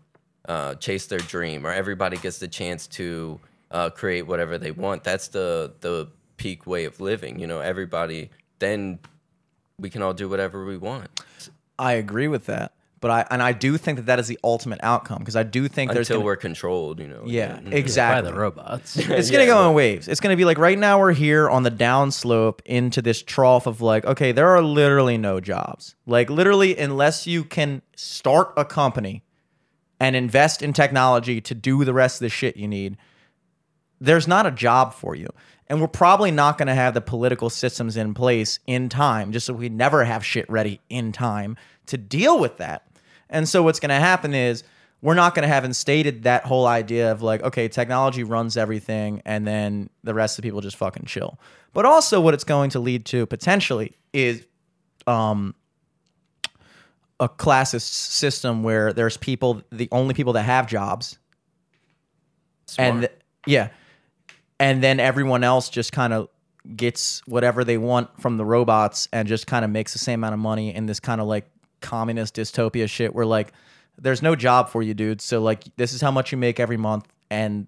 uh, 0.47 0.75
chase 0.75 1.07
their 1.07 1.19
dream, 1.19 1.65
or 1.65 1.71
everybody 1.71 2.17
gets 2.17 2.39
the 2.39 2.47
chance 2.47 2.87
to 2.87 3.39
uh, 3.71 3.89
create 3.89 4.23
whatever 4.23 4.57
they 4.57 4.71
want. 4.71 5.03
That's 5.03 5.27
the 5.27 5.73
the 5.81 6.07
peak 6.37 6.65
way 6.65 6.85
of 6.85 6.99
living. 6.99 7.39
You 7.39 7.47
know, 7.47 7.59
everybody. 7.59 8.29
Then 8.59 8.99
we 9.77 9.89
can 9.89 10.01
all 10.01 10.13
do 10.13 10.29
whatever 10.29 10.65
we 10.65 10.77
want 10.77 11.09
I 11.77 11.93
agree 11.93 12.27
with 12.27 12.45
that. 12.45 12.71
But 13.01 13.11
I 13.11 13.27
and 13.29 13.43
I 13.43 13.51
do 13.51 13.77
think 13.77 13.97
that 13.97 14.05
that 14.07 14.19
is 14.19 14.27
the 14.27 14.39
ultimate 14.43 14.79
outcome 14.81 15.19
because 15.19 15.35
I 15.35 15.43
do 15.43 15.67
think 15.67 15.91
there's 15.91 16.09
until 16.09 16.21
gonna, 16.21 16.25
we're 16.25 16.35
controlled. 16.37 16.99
You 16.99 17.07
know. 17.09 17.23
yeah. 17.25 17.59
By 17.59 17.71
exactly. 17.71 18.31
the 18.31 18.37
robots. 18.37 18.95
It's 18.97 19.29
gonna 19.29 19.43
Yeah, 19.43 19.49
go 19.49 19.55
but- 19.63 19.69
in 19.69 19.75
waves. 19.75 20.07
It's 20.07 20.19
gonna 20.19 20.37
be 20.37 20.45
like 20.45 20.57
right 20.57 20.77
now 20.77 20.99
we're 20.99 21.11
here 21.13 21.49
on 21.49 21.63
the 21.63 21.71
downslope 21.71 22.61
into 22.65 23.01
this 23.01 23.21
trough 23.21 23.67
of 23.67 23.81
like, 23.81 24.05
okay, 24.05 24.31
there 24.31 24.49
are 24.49 24.61
literally 24.61 25.17
no 25.17 25.39
jobs. 25.39 25.95
Like 26.07 26.29
literally, 26.29 26.77
unless 26.77 27.27
you 27.27 27.43
can 27.43 27.81
start 27.95 28.53
a 28.57 28.65
company 28.65 29.23
and 29.99 30.15
invest 30.15 30.61
in 30.61 30.73
technology 30.73 31.41
to 31.41 31.53
do 31.53 31.83
the 31.85 31.93
rest 31.93 32.17
of 32.17 32.21
the 32.25 32.29
shit 32.29 32.57
you 32.57 32.67
need, 32.67 32.97
there's 33.99 34.27
not 34.27 34.45
a 34.45 34.51
job 34.51 34.93
for 34.93 35.15
you. 35.15 35.29
And 35.67 35.81
we're 35.81 35.87
probably 35.87 36.31
not 36.31 36.57
gonna 36.57 36.75
have 36.75 36.93
the 36.93 37.01
political 37.01 37.49
systems 37.49 37.97
in 37.97 38.13
place 38.13 38.59
in 38.67 38.87
time, 38.89 39.31
just 39.31 39.45
so 39.47 39.53
we 39.53 39.69
never 39.69 40.03
have 40.05 40.23
shit 40.25 40.49
ready 40.49 40.79
in 40.89 41.11
time 41.11 41.57
to 41.87 41.97
deal 41.97 42.39
with 42.39 42.57
that. 42.57 42.87
And 43.29 43.47
so 43.47 43.63
what's 43.63 43.79
gonna 43.79 43.99
happen 43.99 44.33
is 44.33 44.63
we're 45.05 45.13
not 45.13 45.35
going 45.35 45.43
to 45.43 45.47
have 45.47 45.63
instated 45.65 46.23
that 46.23 46.45
whole 46.45 46.65
idea 46.65 47.11
of 47.11 47.21
like, 47.21 47.43
okay, 47.43 47.67
technology 47.67 48.23
runs 48.23 48.57
everything, 48.57 49.21
and 49.23 49.45
then 49.45 49.87
the 50.03 50.15
rest 50.15 50.35
of 50.35 50.41
the 50.41 50.47
people 50.47 50.61
just 50.61 50.77
fucking 50.77 51.05
chill. 51.05 51.39
But 51.73 51.85
also, 51.85 52.19
what 52.19 52.33
it's 52.33 52.43
going 52.43 52.71
to 52.71 52.79
lead 52.79 53.05
to 53.05 53.27
potentially 53.27 53.95
is 54.13 54.43
um, 55.05 55.53
a 57.19 57.29
classist 57.29 57.91
system 57.91 58.63
where 58.63 58.93
there's 58.93 59.15
people, 59.15 59.61
the 59.71 59.87
only 59.91 60.15
people 60.15 60.33
that 60.33 60.43
have 60.43 60.65
jobs, 60.65 61.19
and 62.79 63.01
th- 63.01 63.11
yeah, 63.45 63.69
and 64.59 64.81
then 64.81 64.99
everyone 64.99 65.43
else 65.43 65.69
just 65.69 65.91
kind 65.91 66.13
of 66.13 66.29
gets 66.75 67.21
whatever 67.27 67.63
they 67.63 67.77
want 67.77 68.09
from 68.19 68.37
the 68.37 68.45
robots 68.45 69.07
and 69.13 69.27
just 69.27 69.45
kind 69.45 69.63
of 69.63 69.69
makes 69.69 69.93
the 69.93 69.99
same 69.99 70.21
amount 70.21 70.33
of 70.33 70.39
money 70.39 70.73
in 70.73 70.87
this 70.87 70.99
kind 70.99 71.21
of 71.21 71.27
like 71.27 71.45
communist 71.93 72.35
dystopia 72.35 72.87
shit 72.89 73.11
where 73.15 73.25
like 73.37 73.49
there's 74.05 74.21
no 74.21 74.35
job 74.35 74.69
for 74.69 74.81
you 74.83 74.93
dude 74.93 75.21
so 75.21 75.35
like 75.49 75.61
this 75.77 75.91
is 75.93 76.01
how 76.01 76.11
much 76.11 76.31
you 76.31 76.37
make 76.37 76.59
every 76.59 76.77
month 76.77 77.05
and 77.29 77.67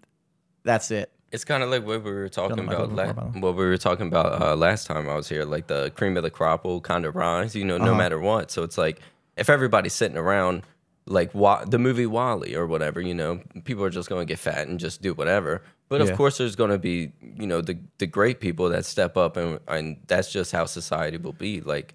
that's 0.64 0.90
it 0.92 1.08
It's 1.36 1.46
kind 1.46 1.62
of 1.64 1.70
like 1.70 1.84
what 1.86 2.04
we 2.04 2.12
were 2.12 2.30
talking 2.30 2.60
about. 2.68 2.92
La- 3.00 3.14
what 3.44 3.54
we 3.60 3.66
were 3.72 3.78
talking 3.88 4.08
about 4.14 4.30
uh, 4.42 4.56
last 4.56 4.88
time 4.88 5.04
I 5.14 5.16
was 5.16 5.28
here. 5.30 5.44
Like 5.56 5.68
the 5.68 5.82
cream 5.98 6.16
of 6.20 6.24
the 6.24 6.32
crop 6.40 6.64
will 6.66 6.80
kind 6.82 7.04
of 7.08 7.16
rise, 7.16 7.52
you 7.60 7.66
know, 7.70 7.76
Uh-huh. 7.76 7.92
no 7.92 7.96
matter 8.04 8.20
what. 8.30 8.46
So 8.54 8.64
it's 8.68 8.78
like 8.86 8.98
if 9.44 9.48
everybody's 9.50 9.94
sitting 10.02 10.18
around, 10.26 10.64
like 11.06 11.30
wa- 11.44 11.66
the 11.74 11.78
movie 11.88 12.06
WALL-E 12.18 12.56
or 12.56 12.66
whatever, 12.74 13.00
you 13.10 13.14
know, 13.22 13.32
people 13.68 13.84
are 13.88 13.94
just 14.00 14.08
going 14.10 14.22
to 14.26 14.30
get 14.34 14.40
fat 14.40 14.68
and 14.70 14.80
just 14.80 15.02
do 15.02 15.12
whatever. 15.20 15.62
But 15.90 16.00
of 16.02 16.10
course, 16.20 16.36
there's 16.40 16.56
going 16.62 16.72
to 16.78 16.80
be, 16.92 16.98
you 17.42 17.48
know, 17.52 17.60
the 17.62 17.76
the 18.02 18.08
great 18.18 18.38
people 18.40 18.66
that 18.74 18.84
step 18.86 19.14
up, 19.18 19.38
and 19.38 19.60
and 19.76 19.86
that's 20.12 20.30
just 20.38 20.52
how 20.58 20.66
society 20.66 21.18
will 21.26 21.38
be. 21.48 21.54
Like, 21.74 21.90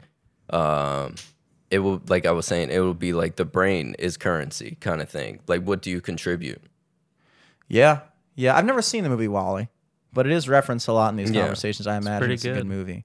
um, 0.51 1.15
it 1.73 1.79
will, 1.81 2.01
like 2.09 2.25
I 2.27 2.31
was 2.31 2.47
saying, 2.47 2.71
it 2.71 2.79
will 2.79 2.95
be 2.95 3.13
like 3.13 3.35
the 3.37 3.45
brain 3.45 3.97
is 3.99 4.17
currency 4.17 4.77
kind 4.81 5.03
of 5.03 5.09
thing. 5.09 5.41
Like, 5.49 5.63
what 5.63 5.83
do 5.83 5.91
you 5.91 6.01
contribute? 6.01 6.63
Yeah, 7.69 8.01
yeah. 8.35 8.57
I've 8.57 8.65
never 8.67 8.83
seen 8.83 9.03
the 9.03 9.09
movie 9.11 9.29
WALL-E, 9.29 9.69
but 10.13 10.27
it 10.27 10.33
is 10.33 10.49
referenced 10.49 10.87
a 10.89 10.93
lot 10.93 11.09
in 11.11 11.17
these 11.17 11.31
Yeah. 11.31 11.41
conversations. 11.43 11.87
I 11.87 11.97
imagine 11.97 12.19
pretty 12.19 12.35
it's 12.35 12.45
a 12.45 12.49
good 12.49 12.55
good. 12.59 12.67
movie, 12.67 13.05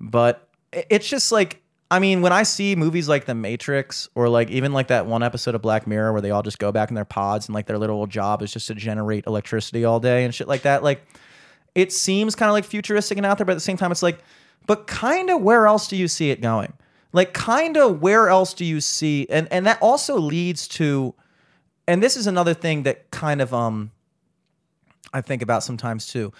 but 0.00 0.48
it's 0.72 1.08
just 1.08 1.32
like 1.32 1.62
I 1.92 1.98
mean, 1.98 2.22
when 2.22 2.32
I 2.32 2.44
see 2.44 2.76
movies 2.76 3.08
like 3.08 3.24
The 3.24 3.34
Matrix 3.34 4.08
or 4.14 4.28
like 4.28 4.48
even 4.50 4.72
like 4.72 4.88
that 4.88 5.06
one 5.06 5.24
episode 5.24 5.56
of 5.56 5.62
Black 5.62 5.88
Mirror 5.88 6.12
where 6.12 6.20
they 6.22 6.30
all 6.30 6.42
just 6.44 6.60
go 6.60 6.70
back 6.70 6.88
in 6.88 6.94
their 6.94 7.04
pods 7.04 7.48
and 7.48 7.54
like 7.54 7.66
their 7.66 7.78
little 7.78 8.06
job 8.06 8.42
is 8.42 8.52
just 8.52 8.68
to 8.68 8.76
generate 8.76 9.26
electricity 9.26 9.84
all 9.84 9.98
day 9.98 10.24
and 10.24 10.32
shit 10.32 10.46
like 10.46 10.62
that, 10.62 10.84
like 10.84 11.04
it 11.74 11.92
seems 11.92 12.36
kind 12.36 12.48
of 12.48 12.52
like 12.52 12.64
futuristic 12.64 13.16
and 13.18 13.26
out 13.26 13.38
there, 13.38 13.44
but 13.44 13.52
at 13.52 13.56
the 13.56 13.60
same 13.60 13.76
time, 13.76 13.90
it's 13.90 14.04
like, 14.04 14.20
but 14.66 14.86
kind 14.86 15.30
of 15.30 15.40
where 15.42 15.66
else 15.66 15.88
do 15.88 15.96
you 15.96 16.06
see 16.06 16.30
it 16.30 16.40
going? 16.40 16.72
Like, 17.12 17.32
kind 17.32 17.76
of 17.76 18.00
where 18.00 18.28
else 18.28 18.54
do 18.54 18.64
you 18.64 18.80
see? 18.80 19.26
And 19.30 19.48
and 19.50 19.66
that 19.66 19.78
also 19.80 20.18
leads 20.18 20.68
to, 20.68 21.14
and 21.88 22.02
this 22.02 22.16
is 22.16 22.26
another 22.26 22.54
thing 22.54 22.84
that 22.84 23.10
kind 23.10 23.40
of 23.40 23.52
um, 23.52 23.90
I 25.12 25.20
think 25.20 25.42
about 25.42 25.62
sometimes 25.62 26.06
too, 26.06 26.32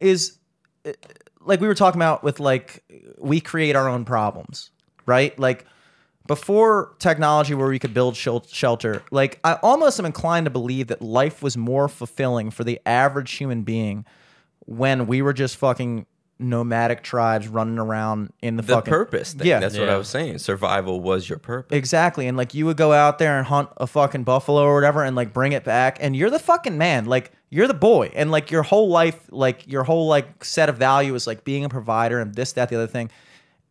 is 0.00 0.38
uh, 0.84 0.92
like 1.40 1.60
we 1.60 1.68
were 1.68 1.74
talking 1.74 2.00
about 2.00 2.22
with 2.22 2.40
like 2.40 2.82
we 3.18 3.40
create 3.40 3.76
our 3.76 3.88
own 3.88 4.04
problems, 4.04 4.70
right? 5.06 5.38
Like 5.38 5.64
before 6.26 6.94
technology 6.98 7.54
where 7.54 7.68
we 7.68 7.78
could 7.78 7.94
build 7.94 8.16
shelter, 8.16 9.02
like 9.10 9.38
I 9.44 9.54
almost 9.62 9.98
am 9.98 10.06
inclined 10.06 10.46
to 10.46 10.50
believe 10.50 10.88
that 10.88 11.00
life 11.00 11.42
was 11.42 11.56
more 11.56 11.88
fulfilling 11.88 12.50
for 12.50 12.64
the 12.64 12.80
average 12.84 13.32
human 13.32 13.62
being 13.62 14.04
when 14.66 15.06
we 15.06 15.22
were 15.22 15.32
just 15.32 15.56
fucking 15.56 16.06
nomadic 16.38 17.02
tribes 17.02 17.48
running 17.48 17.78
around 17.78 18.32
in 18.42 18.56
the, 18.56 18.62
The 18.62 18.74
fucking 18.74 18.90
purpose 18.90 19.32
thing. 19.32 19.46
Yeah. 19.46 19.60
That's 19.60 19.78
what 19.78 19.88
I 19.88 19.96
was 19.96 20.08
saying. 20.08 20.38
Survival 20.38 21.00
was 21.00 21.28
your 21.28 21.38
purpose. 21.38 21.76
Exactly. 21.76 22.26
And 22.26 22.36
like 22.36 22.54
you 22.54 22.66
would 22.66 22.76
go 22.76 22.92
out 22.92 23.18
there 23.18 23.38
and 23.38 23.46
hunt 23.46 23.70
a 23.78 23.86
fucking 23.86 24.24
buffalo 24.24 24.62
or 24.62 24.74
whatever 24.74 25.02
and 25.02 25.16
like 25.16 25.32
bring 25.32 25.52
it 25.52 25.64
back 25.64 25.98
and 26.00 26.14
you're 26.14 26.30
the 26.30 26.38
fucking 26.38 26.76
man. 26.76 27.06
Like 27.06 27.32
you're 27.50 27.68
the 27.68 27.74
boy. 27.74 28.10
And 28.14 28.30
like 28.30 28.50
your 28.50 28.62
whole 28.62 28.88
life, 28.88 29.28
like 29.30 29.66
your 29.66 29.84
whole 29.84 30.08
like 30.08 30.44
set 30.44 30.68
of 30.68 30.76
value 30.76 31.14
is 31.14 31.26
like 31.26 31.44
being 31.44 31.64
a 31.64 31.68
provider 31.68 32.20
and 32.20 32.34
this, 32.34 32.52
that, 32.52 32.68
the 32.68 32.76
other 32.76 32.86
thing. 32.86 33.10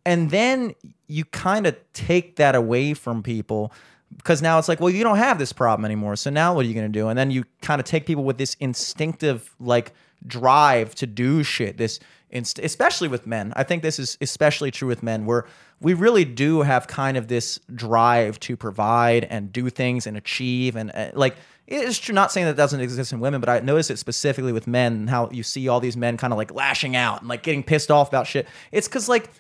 And 0.06 0.32
then 0.32 0.74
you 1.08 1.26
kind 1.26 1.68
of 1.68 1.76
take 1.94 2.38
that 2.38 2.56
away 2.56 2.94
from 2.94 3.22
people 3.22 3.72
because 4.18 4.42
now 4.42 4.58
it's 4.58 4.68
like, 4.68 4.80
well, 4.80 4.90
you 4.90 5.04
don't 5.04 5.18
have 5.18 5.40
this 5.40 5.54
problem 5.54 5.86
anymore. 5.86 6.16
So 6.16 6.30
now 6.30 6.56
what 6.56 6.66
are 6.66 6.68
you 6.68 6.74
going 6.74 6.92
to 6.92 7.00
do? 7.00 7.10
And 7.10 7.18
then 7.18 7.32
you 7.32 7.44
kind 7.62 7.80
of 7.80 7.86
take 7.86 8.06
people 8.06 8.24
with 8.24 8.38
this 8.38 8.56
instinctive 8.60 9.54
like 9.60 9.94
drive 10.28 10.96
to 10.96 11.08
do 11.08 11.44
shit. 11.44 11.78
This, 11.78 12.00
especially 12.32 13.08
with 13.08 13.26
men. 13.28 13.54
I 13.56 13.64
think 13.64 13.82
this 13.82 14.00
is 14.00 14.18
especially 14.22 14.72
true 14.72 14.88
with 14.88 15.04
men, 15.04 15.26
where 15.26 15.46
we 15.80 15.94
really 15.94 16.26
do 16.26 16.62
have 16.62 16.88
kind 16.88 17.18
of 17.18 17.28
this 17.28 17.60
drive 17.74 18.40
to 18.42 18.58
provide 18.58 19.26
and 19.26 19.54
do 19.54 19.70
things 19.70 20.08
and 20.08 20.18
achieve. 20.18 20.76
And 20.76 20.92
uh, 20.94 21.12
like, 21.14 21.36
it's 21.68 21.98
true, 21.98 22.14
not 22.14 22.32
saying 22.32 22.46
that 22.48 22.56
doesn't 22.56 22.80
exist 22.80 23.12
in 23.12 23.20
women, 23.20 23.40
but 23.42 23.50
I 23.50 23.60
notice 23.60 23.90
it 23.90 23.98
specifically 23.98 24.52
with 24.52 24.68
men 24.68 25.08
how 25.08 25.30
you 25.32 25.44
see 25.44 25.68
all 25.68 25.80
these 25.80 25.98
men 25.98 26.18
kind 26.18 26.32
of 26.32 26.38
like 26.38 26.54
lashing 26.54 26.96
out 26.96 27.22
and 27.22 27.30
like 27.30 27.42
getting 27.44 27.64
pissed 27.64 27.90
off 27.90 28.08
about 28.10 28.28
shit. 28.28 28.48
It's 28.72 28.88
because 28.88 29.10
like, 29.10 29.32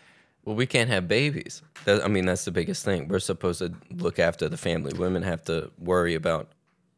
Well, 0.44 0.56
we 0.56 0.66
can't 0.66 0.90
have 0.90 1.08
babies. 1.08 1.62
That, 1.86 2.04
I 2.04 2.08
mean, 2.08 2.26
that's 2.26 2.46
the 2.46 2.52
biggest 2.52 2.84
thing. 2.84 3.08
We're 3.08 3.20
supposed 3.20 3.60
to 3.60 3.74
look 3.92 4.18
after 4.20 4.50
the 4.50 4.58
family. 4.58 4.94
Women 4.98 5.22
have 5.24 5.44
to 5.46 5.70
worry 5.78 6.16
about, 6.16 6.50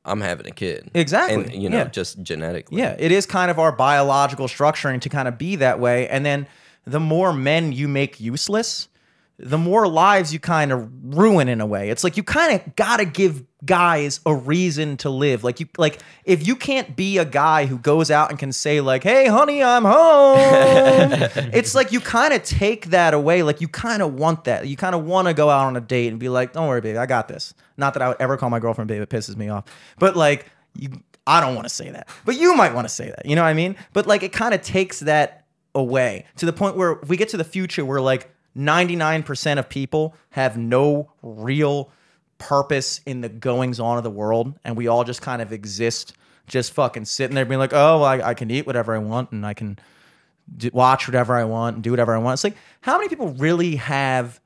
I'm 0.08 0.22
having 0.22 0.48
a 0.48 0.52
kid. 0.52 0.90
Exactly, 0.94 1.44
And, 1.44 1.54
you 1.64 1.70
know, 1.70 1.78
yeah. 1.78 1.84
just 1.86 2.22
genetically. 2.24 2.80
Yeah, 2.80 2.96
it 2.98 3.12
is 3.12 3.26
kind 3.26 3.52
of 3.52 3.60
our 3.60 3.72
biological 3.72 4.48
structuring 4.48 5.02
to 5.02 5.10
kind 5.10 5.28
of 5.28 5.38
be 5.38 5.58
that 5.58 5.80
way. 5.80 6.08
And 6.08 6.26
then 6.26 6.48
the 6.86 7.00
more 7.00 7.34
men 7.34 7.74
you 7.74 7.88
make 7.88 8.20
useless, 8.20 8.88
the 9.40 9.58
more 9.58 9.88
lives 9.88 10.34
you 10.34 10.40
kind 10.40 10.72
of 10.72 10.90
ruin 11.16 11.48
in 11.48 11.62
a 11.62 11.66
way. 11.66 11.90
It's 11.90 12.04
like 12.04 12.18
you 12.18 12.24
kind 12.24 12.60
of 12.60 12.76
got 12.76 12.98
to 12.98 13.06
give 13.06 13.44
guys 13.64 14.20
a 14.26 14.34
reason 14.34 14.98
to 14.98 15.12
live. 15.12 15.44
Like 15.44 15.60
you 15.60 15.68
like 15.78 16.00
if 16.26 16.48
you 16.48 16.56
can't 16.56 16.96
be 16.96 17.20
a 17.20 17.26
guy 17.26 17.68
who 17.68 17.78
goes 17.78 18.10
out 18.10 18.32
and 18.32 18.40
can 18.40 18.52
say 18.52 18.82
like, 18.82 19.04
"Hey 19.04 19.28
honey, 19.28 19.64
I'm 19.64 19.84
home." 19.84 21.30
it's 21.54 21.76
like 21.76 21.92
you 21.92 22.00
kind 22.00 22.34
of 22.34 22.42
take 22.44 22.88
that 22.88 23.14
away. 23.14 23.44
Like 23.44 23.62
you 23.62 23.68
kind 23.68 24.02
of 24.02 24.16
want 24.16 24.46
that. 24.46 24.68
You 24.68 24.76
kind 24.76 24.96
of 24.96 25.06
want 25.06 25.28
to 25.28 25.36
go 25.36 25.50
out 25.52 25.68
on 25.68 25.78
a 25.78 25.82
date 25.82 26.08
and 26.08 26.20
be 26.20 26.30
like, 26.30 26.54
"Don't 26.54 26.68
worry, 26.68 26.82
baby, 26.82 26.98
I 26.98 27.06
got 27.06 27.28
this." 27.28 27.54
Not 27.78 27.94
that 27.94 28.02
I 28.02 28.08
would 28.10 28.18
ever 28.20 28.38
call 28.38 28.50
my 28.50 28.60
girlfriend 28.60 28.88
baby, 28.88 29.04
it 29.04 29.10
pisses 29.10 29.38
me 29.38 29.50
off. 29.50 29.66
But 30.00 30.16
like 30.16 30.48
you 30.74 31.04
I 31.28 31.42
don't 31.42 31.54
want 31.54 31.66
to 31.66 31.74
say 31.74 31.92
that. 31.92 32.08
But 32.26 32.40
you 32.40 32.56
might 32.56 32.74
want 32.74 32.88
to 32.88 32.94
say 32.94 33.10
that. 33.10 33.26
You 33.26 33.36
know 33.36 33.44
what 33.44 33.50
I 33.50 33.54
mean? 33.54 33.76
But 33.94 34.08
like 34.08 34.24
it 34.24 34.34
kind 34.34 34.56
of 34.56 34.62
takes 34.62 35.02
that 35.02 35.46
away 35.76 36.26
to 36.38 36.46
the 36.46 36.54
point 36.54 36.76
where 36.76 36.96
we 37.08 37.18
get 37.18 37.30
to 37.30 37.38
the 37.38 37.44
future 37.44 37.86
where 37.86 38.02
like 38.02 38.34
99% 38.58 39.60
of 39.60 39.70
people 39.70 40.16
have 40.32 40.58
no 40.58 41.12
real 41.22 41.92
purpose 42.38 43.02
in 43.06 43.22
the 43.22 43.30
goings 43.30 43.80
on 43.80 43.98
of 43.98 44.04
the 44.04 44.12
world 44.12 44.54
and 44.64 44.78
we 44.78 44.88
all 44.88 45.04
just 45.04 45.22
kind 45.22 45.42
of 45.42 45.52
exist 45.52 46.14
just 46.46 46.72
fucking 46.72 47.04
sitting 47.04 47.34
there 47.34 47.46
being 47.46 47.60
like 47.60 47.74
oh 47.74 48.04
I, 48.04 48.30
I 48.30 48.34
can 48.36 48.52
eat 48.52 48.68
whatever 48.68 48.96
i 48.96 49.00
want 49.00 49.32
and 49.32 49.44
i 49.44 49.56
can 49.56 49.80
watch 50.72 51.08
whatever 51.08 51.36
i 51.36 51.44
want 51.44 51.76
and 51.76 51.84
do 51.84 51.92
whatever 51.92 52.16
i 52.16 52.18
want. 52.18 52.36
It's 52.36 52.44
like 52.44 52.58
how 52.82 52.98
many 52.98 53.10
people 53.10 53.30
really 53.34 53.76
have 53.78 54.40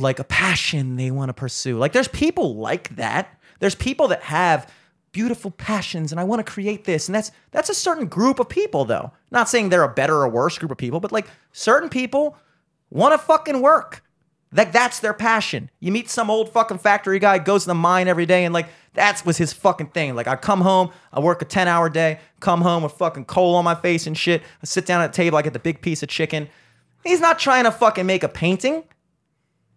like 0.00 0.18
a 0.18 0.24
passion 0.24 0.96
they 0.96 1.10
want 1.10 1.28
to 1.28 1.34
pursue? 1.34 1.78
Like 1.78 1.92
there's 1.92 2.08
people 2.08 2.56
like 2.56 2.96
that. 2.96 3.38
There's 3.60 3.74
people 3.74 4.08
that 4.08 4.22
have 4.22 4.70
beautiful 5.12 5.50
passions 5.50 6.12
and 6.12 6.20
i 6.20 6.24
want 6.24 6.44
to 6.44 6.52
create 6.52 6.84
this 6.84 7.08
and 7.08 7.14
that's 7.14 7.30
that's 7.50 7.70
a 7.70 7.74
certain 7.74 8.06
group 8.06 8.38
of 8.38 8.48
people 8.48 8.84
though. 8.84 9.12
Not 9.30 9.48
saying 9.48 9.68
they're 9.68 9.82
a 9.82 9.88
better 9.92 10.16
or 10.16 10.28
worse 10.28 10.58
group 10.58 10.70
of 10.70 10.78
people 10.78 11.00
but 11.00 11.12
like 11.12 11.26
certain 11.52 11.88
people 11.88 12.36
want 12.90 13.12
to 13.12 13.18
fucking 13.18 13.60
work. 13.60 14.02
Like 14.52 14.72
that's 14.72 15.00
their 15.00 15.12
passion. 15.12 15.70
You 15.80 15.92
meet 15.92 16.08
some 16.08 16.30
old 16.30 16.50
fucking 16.52 16.78
factory 16.78 17.18
guy, 17.18 17.38
goes 17.38 17.62
to 17.62 17.68
the 17.68 17.74
mine 17.74 18.08
every 18.08 18.26
day, 18.26 18.44
and 18.44 18.54
like 18.54 18.68
that 18.94 19.24
was 19.26 19.36
his 19.36 19.52
fucking 19.52 19.88
thing. 19.88 20.14
Like 20.14 20.26
I 20.26 20.36
come 20.36 20.60
home, 20.60 20.90
I 21.12 21.20
work 21.20 21.42
a 21.42 21.44
10 21.44 21.68
hour 21.68 21.90
day, 21.90 22.20
come 22.40 22.62
home 22.62 22.82
with 22.82 22.92
fucking 22.92 23.26
coal 23.26 23.54
on 23.56 23.64
my 23.64 23.74
face 23.74 24.06
and 24.06 24.16
shit. 24.16 24.42
I 24.42 24.66
sit 24.66 24.86
down 24.86 25.02
at 25.02 25.12
the 25.12 25.16
table, 25.16 25.36
I 25.36 25.42
get 25.42 25.52
the 25.52 25.58
big 25.58 25.82
piece 25.82 26.02
of 26.02 26.08
chicken. 26.08 26.48
He's 27.04 27.20
not 27.20 27.38
trying 27.38 27.64
to 27.64 27.70
fucking 27.70 28.06
make 28.06 28.22
a 28.22 28.28
painting. 28.28 28.84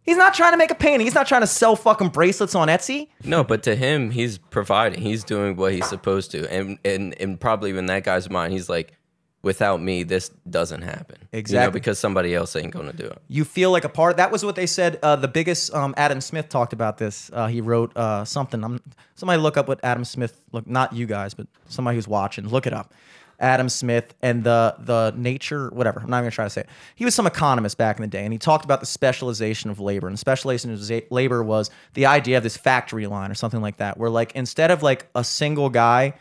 He's 0.04 0.18
not 0.18 0.34
trying 0.34 0.54
to 0.54 0.58
make 0.58 0.72
a 0.72 0.76
painting. 0.76 1.06
He's 1.06 1.14
not 1.14 1.28
trying 1.28 1.42
to 1.42 1.48
sell 1.48 1.76
fucking 1.76 2.10
bracelets 2.10 2.56
on 2.56 2.68
Etsy. 2.68 3.10
No, 3.24 3.44
but 3.44 3.62
to 3.64 3.76
him, 3.76 4.10
he's 4.10 4.38
providing. 4.40 5.02
He's 5.02 5.24
doing 5.24 5.56
what 5.56 5.74
he's 5.74 5.88
supposed 5.88 6.32
to. 6.32 6.52
And 6.52 6.80
and 6.84 7.14
and 7.20 7.40
probably 7.40 7.78
in 7.78 7.86
that 7.88 8.04
guy's 8.04 8.30
mind, 8.30 8.54
he's 8.54 8.70
like, 8.70 8.94
without 9.42 9.82
me, 9.82 10.04
this 10.04 10.30
doesn't 10.50 10.82
happen. 10.82 11.18
You 11.20 11.28
know, 11.34 11.40
Exactly. 11.40 11.80
because 11.80 12.00
somebody 12.00 12.36
else 12.36 12.56
ain't 12.56 12.74
gonna 12.74 12.94
do 12.94 13.06
it. 13.06 13.22
you 13.28 13.46
feel 13.46 13.72
like 13.72 13.84
a 13.86 13.90
part. 13.90 14.18
That 14.18 14.32
was 14.32 14.44
what 14.44 14.56
they 14.56 14.66
said. 14.66 15.00
Uh, 15.02 15.16
the 15.16 15.28
biggest 15.28 15.74
um, 15.74 15.94
Adam 15.98 16.22
Smith 16.22 16.50
talked 16.50 16.74
about 16.74 16.98
this. 16.98 17.30
Uh, 17.34 17.48
he 17.48 17.62
wrote 17.62 17.96
uh, 17.96 18.26
something. 18.26 18.64
I'm 18.64 18.82
somebody 19.16 19.42
look 19.42 19.58
up 19.58 19.68
what 19.68 19.80
Adam 19.84 20.04
Smith 20.06 20.42
look. 20.52 20.68
Not 20.68 20.94
you 20.94 21.06
guys, 21.06 21.34
but 21.34 21.48
somebody 21.68 21.96
who's 21.96 22.08
watching. 22.08 22.48
Look 22.48 22.68
it 22.68 22.74
up. 22.74 22.94
Adam 23.42 23.70
Smith 23.70 24.14
and 24.22 24.44
the 24.44 24.76
the 24.80 25.14
nature 25.16 25.70
whatever. 25.70 26.02
I'm 26.02 26.10
not 26.10 26.18
even 26.20 26.32
to 26.32 26.36
try 26.36 26.44
to 26.46 26.50
say 26.50 26.62
it. 26.62 26.70
He 26.96 27.06
was 27.06 27.16
some 27.16 27.26
economist 27.26 27.78
back 27.78 27.96
in 27.96 28.02
the 28.02 28.08
day, 28.10 28.26
and 28.26 28.34
he 28.34 28.38
talked 28.38 28.66
about 28.66 28.82
the 28.82 28.86
specialization 28.86 29.70
of 29.70 29.80
labor. 29.80 30.08
And 30.10 30.20
specialization 30.20 30.74
of 30.74 31.12
labor 31.12 31.42
was 31.42 31.70
the 31.94 32.06
idea 32.06 32.36
of 32.36 32.44
this 32.44 32.58
factory 32.58 33.08
line 33.08 33.32
or 33.32 33.36
something 33.36 33.62
like 33.62 33.78
that, 33.78 33.98
where 33.98 34.10
like 34.10 34.34
instead 34.36 34.72
of 34.72 34.84
like 34.84 35.08
a 35.16 35.24
single 35.24 35.70
guy 35.70 36.16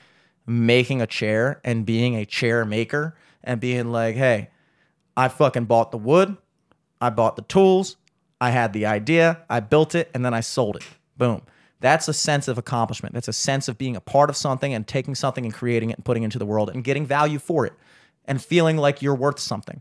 making 0.48 1.02
a 1.02 1.06
chair 1.06 1.60
and 1.64 1.84
being 1.84 2.16
a 2.16 2.24
chair 2.24 2.64
maker 2.64 3.16
and 3.44 3.60
being 3.60 3.92
like, 3.92 4.16
hey, 4.16 4.50
I 5.16 5.28
fucking 5.28 5.66
bought 5.66 5.90
the 5.90 5.98
wood. 5.98 6.36
I 7.00 7.10
bought 7.10 7.36
the 7.36 7.42
tools. 7.42 7.96
I 8.40 8.50
had 8.50 8.72
the 8.72 8.86
idea. 8.86 9.42
I 9.50 9.60
built 9.60 9.94
it 9.94 10.10
and 10.14 10.24
then 10.24 10.34
I 10.34 10.40
sold 10.40 10.76
it. 10.76 10.84
Boom. 11.16 11.42
That's 11.80 12.08
a 12.08 12.12
sense 12.12 12.48
of 12.48 12.58
accomplishment. 12.58 13.14
That's 13.14 13.28
a 13.28 13.32
sense 13.32 13.68
of 13.68 13.78
being 13.78 13.94
a 13.94 14.00
part 14.00 14.30
of 14.30 14.36
something 14.36 14.74
and 14.74 14.86
taking 14.86 15.14
something 15.14 15.44
and 15.44 15.54
creating 15.54 15.90
it 15.90 15.96
and 15.96 16.04
putting 16.04 16.22
it 16.22 16.26
into 16.26 16.38
the 16.38 16.46
world 16.46 16.70
and 16.70 16.82
getting 16.82 17.06
value 17.06 17.38
for 17.38 17.66
it 17.66 17.72
and 18.24 18.42
feeling 18.42 18.76
like 18.76 19.02
you're 19.02 19.14
worth 19.14 19.38
something. 19.38 19.80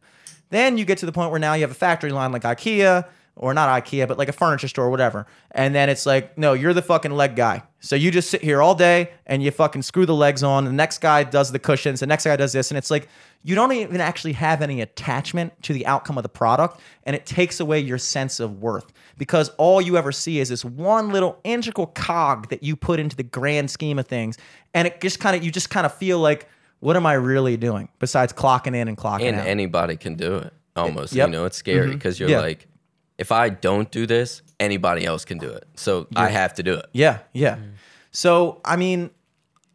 Then 0.50 0.78
you 0.78 0.86
get 0.86 1.00
to 1.00 1.06
the 1.06 1.12
point 1.12 1.32
where 1.32 1.40
now 1.40 1.54
you 1.54 1.62
have 1.62 1.72
a 1.72 1.76
factory 1.76 2.12
line 2.12 2.32
like 2.32 2.44
IKEA 2.44 3.08
or 3.38 3.54
not 3.54 3.70
IKEA, 3.84 4.08
but 4.08 4.18
like 4.18 4.30
a 4.30 4.34
furniture 4.34 4.68
store 4.68 4.86
or 4.86 4.90
whatever. 4.90 5.28
And 5.52 5.74
then 5.74 5.90
it's 5.90 6.06
like, 6.06 6.38
no, 6.38 6.54
you're 6.54 6.74
the 6.74 6.82
fucking 6.82 7.12
leg 7.12 7.36
guy. 7.36 7.64
So 7.80 7.96
you 7.96 8.10
just 8.12 8.30
sit 8.30 8.42
here 8.42 8.62
all 8.62 8.76
day 8.76 9.12
and 9.26 9.44
you 9.44 9.52
fucking 9.52 9.84
screw 9.84 10.06
the 10.06 10.16
legs 10.16 10.44
on. 10.44 10.66
The 10.66 10.72
next 10.72 11.00
guy 11.00 11.24
does 11.24 11.52
the 11.52 11.60
cushions. 11.60 12.00
The 12.00 12.08
next 12.08 12.26
guy 12.26 12.36
does 12.36 12.52
this. 12.54 12.72
And 12.72 12.78
it's 12.78 12.90
like, 12.90 13.08
you 13.44 13.54
don't 13.56 13.72
even 13.72 14.02
actually 14.02 14.34
have 14.34 14.62
any 14.62 14.82
attachment 14.82 15.54
to 15.64 15.74
the 15.74 15.86
outcome 15.86 16.18
of 16.18 16.24
the 16.24 16.30
product. 16.30 16.80
And 17.04 17.16
it 17.16 17.26
takes 17.26 17.60
away 17.60 17.80
your 17.80 18.00
sense 18.00 18.40
of 18.40 18.60
worth 18.60 18.92
because 19.18 19.50
all 19.58 19.80
you 19.82 19.96
ever 19.98 20.12
see 20.12 20.40
is 20.40 20.50
this 20.50 20.66
one 20.66 21.12
little 21.12 21.40
integral 21.44 21.88
cog 21.88 22.50
that 22.50 22.64
you 22.64 22.76
put 22.76 23.00
into 23.00 23.16
the 23.16 23.24
grand 23.24 23.70
scheme 23.70 24.00
of 24.00 24.08
things. 24.08 24.38
And 24.74 24.88
it 24.88 25.00
just 25.00 25.20
kind 25.20 25.36
of, 25.36 25.44
you 25.44 25.52
just 25.52 25.70
kind 25.70 25.86
of 25.86 25.94
feel 25.94 26.20
like, 26.20 26.50
what 26.80 26.96
am 26.96 27.06
I 27.06 27.14
really 27.14 27.58
doing 27.58 27.90
besides 28.00 28.34
clocking 28.34 28.76
in 28.76 28.88
and 28.88 28.98
clocking 28.98 29.28
and 29.28 29.36
out? 29.36 29.42
And 29.42 29.48
anybody 29.48 29.96
can 29.96 30.16
do 30.16 30.36
it 30.38 30.54
almost 30.76 31.14
Yep. 31.14 31.28
you 31.28 31.32
know 31.32 31.46
it's 31.46 31.58
scary 31.58 31.88
mm-hmm. 31.88 31.94
because 31.94 32.20
you're 32.20 32.30
Yeah. 32.30 32.42
like 32.42 32.68
if 33.18 33.32
i 33.32 33.50
don't 33.50 33.92
do 33.92 34.06
this 34.06 34.42
anybody 34.60 35.06
else 35.06 35.26
can 35.26 35.38
do 35.38 35.50
it 35.50 35.66
so 35.76 36.08
i 36.16 36.30
have 36.30 36.54
to 36.54 36.64
do 36.64 36.74
it 36.74 36.86
Yeah, 36.94 37.20
yeah. 37.34 37.56
Mm. 37.58 37.72
So 38.12 38.62
I 38.66 38.76
mean, 38.78 39.12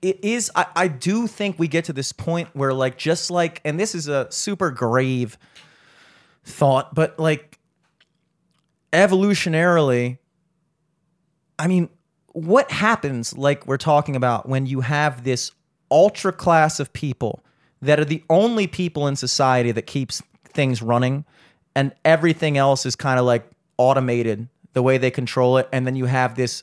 it 0.01 0.25
is. 0.25 0.51
I, 0.57 0.67
I 0.75 0.89
do 0.89 1.29
think 1.29 1.59
we 1.59 1.69
get 1.69 1.85
to 1.85 1.93
this 1.93 2.13
point 2.13 2.49
where, 2.55 2.75
like, 2.75 2.99
just 2.99 3.31
like, 3.31 3.61
and 3.65 3.79
this 3.79 3.95
is 3.95 4.09
a 4.09 4.27
super 4.31 4.71
grave 4.73 5.39
thought, 6.45 6.93
but 6.93 7.19
like, 7.21 7.59
evolutionarily, 8.93 10.19
I 11.59 11.69
mean, 11.69 11.89
what 12.33 12.71
happens, 12.71 13.37
like 13.37 13.67
we're 13.67 13.77
talking 13.77 14.17
about, 14.17 14.49
when 14.49 14.67
you 14.67 14.81
have 14.81 15.23
this 15.25 15.53
ultra 15.91 16.33
class 16.33 16.81
of 16.81 16.93
people 16.93 17.45
that 17.81 18.01
are 18.01 18.05
the 18.05 18.25
only 18.29 18.67
people 18.67 19.07
in 19.07 19.15
society 19.15 19.71
that 19.73 19.87
keeps 19.87 20.23
things 20.49 20.83
running, 20.83 21.25
and 21.75 21.93
everything 22.05 22.57
else 22.57 22.87
is 22.87 22.97
kind 22.97 23.19
of 23.19 23.25
like 23.25 23.49
automated 23.79 24.49
the 24.73 24.83
way 24.83 24.99
they 24.99 25.11
control 25.11 25.59
it, 25.59 25.69
and 25.73 25.87
then 25.87 25.97
you 25.97 26.07
have 26.07 26.35
this 26.35 26.63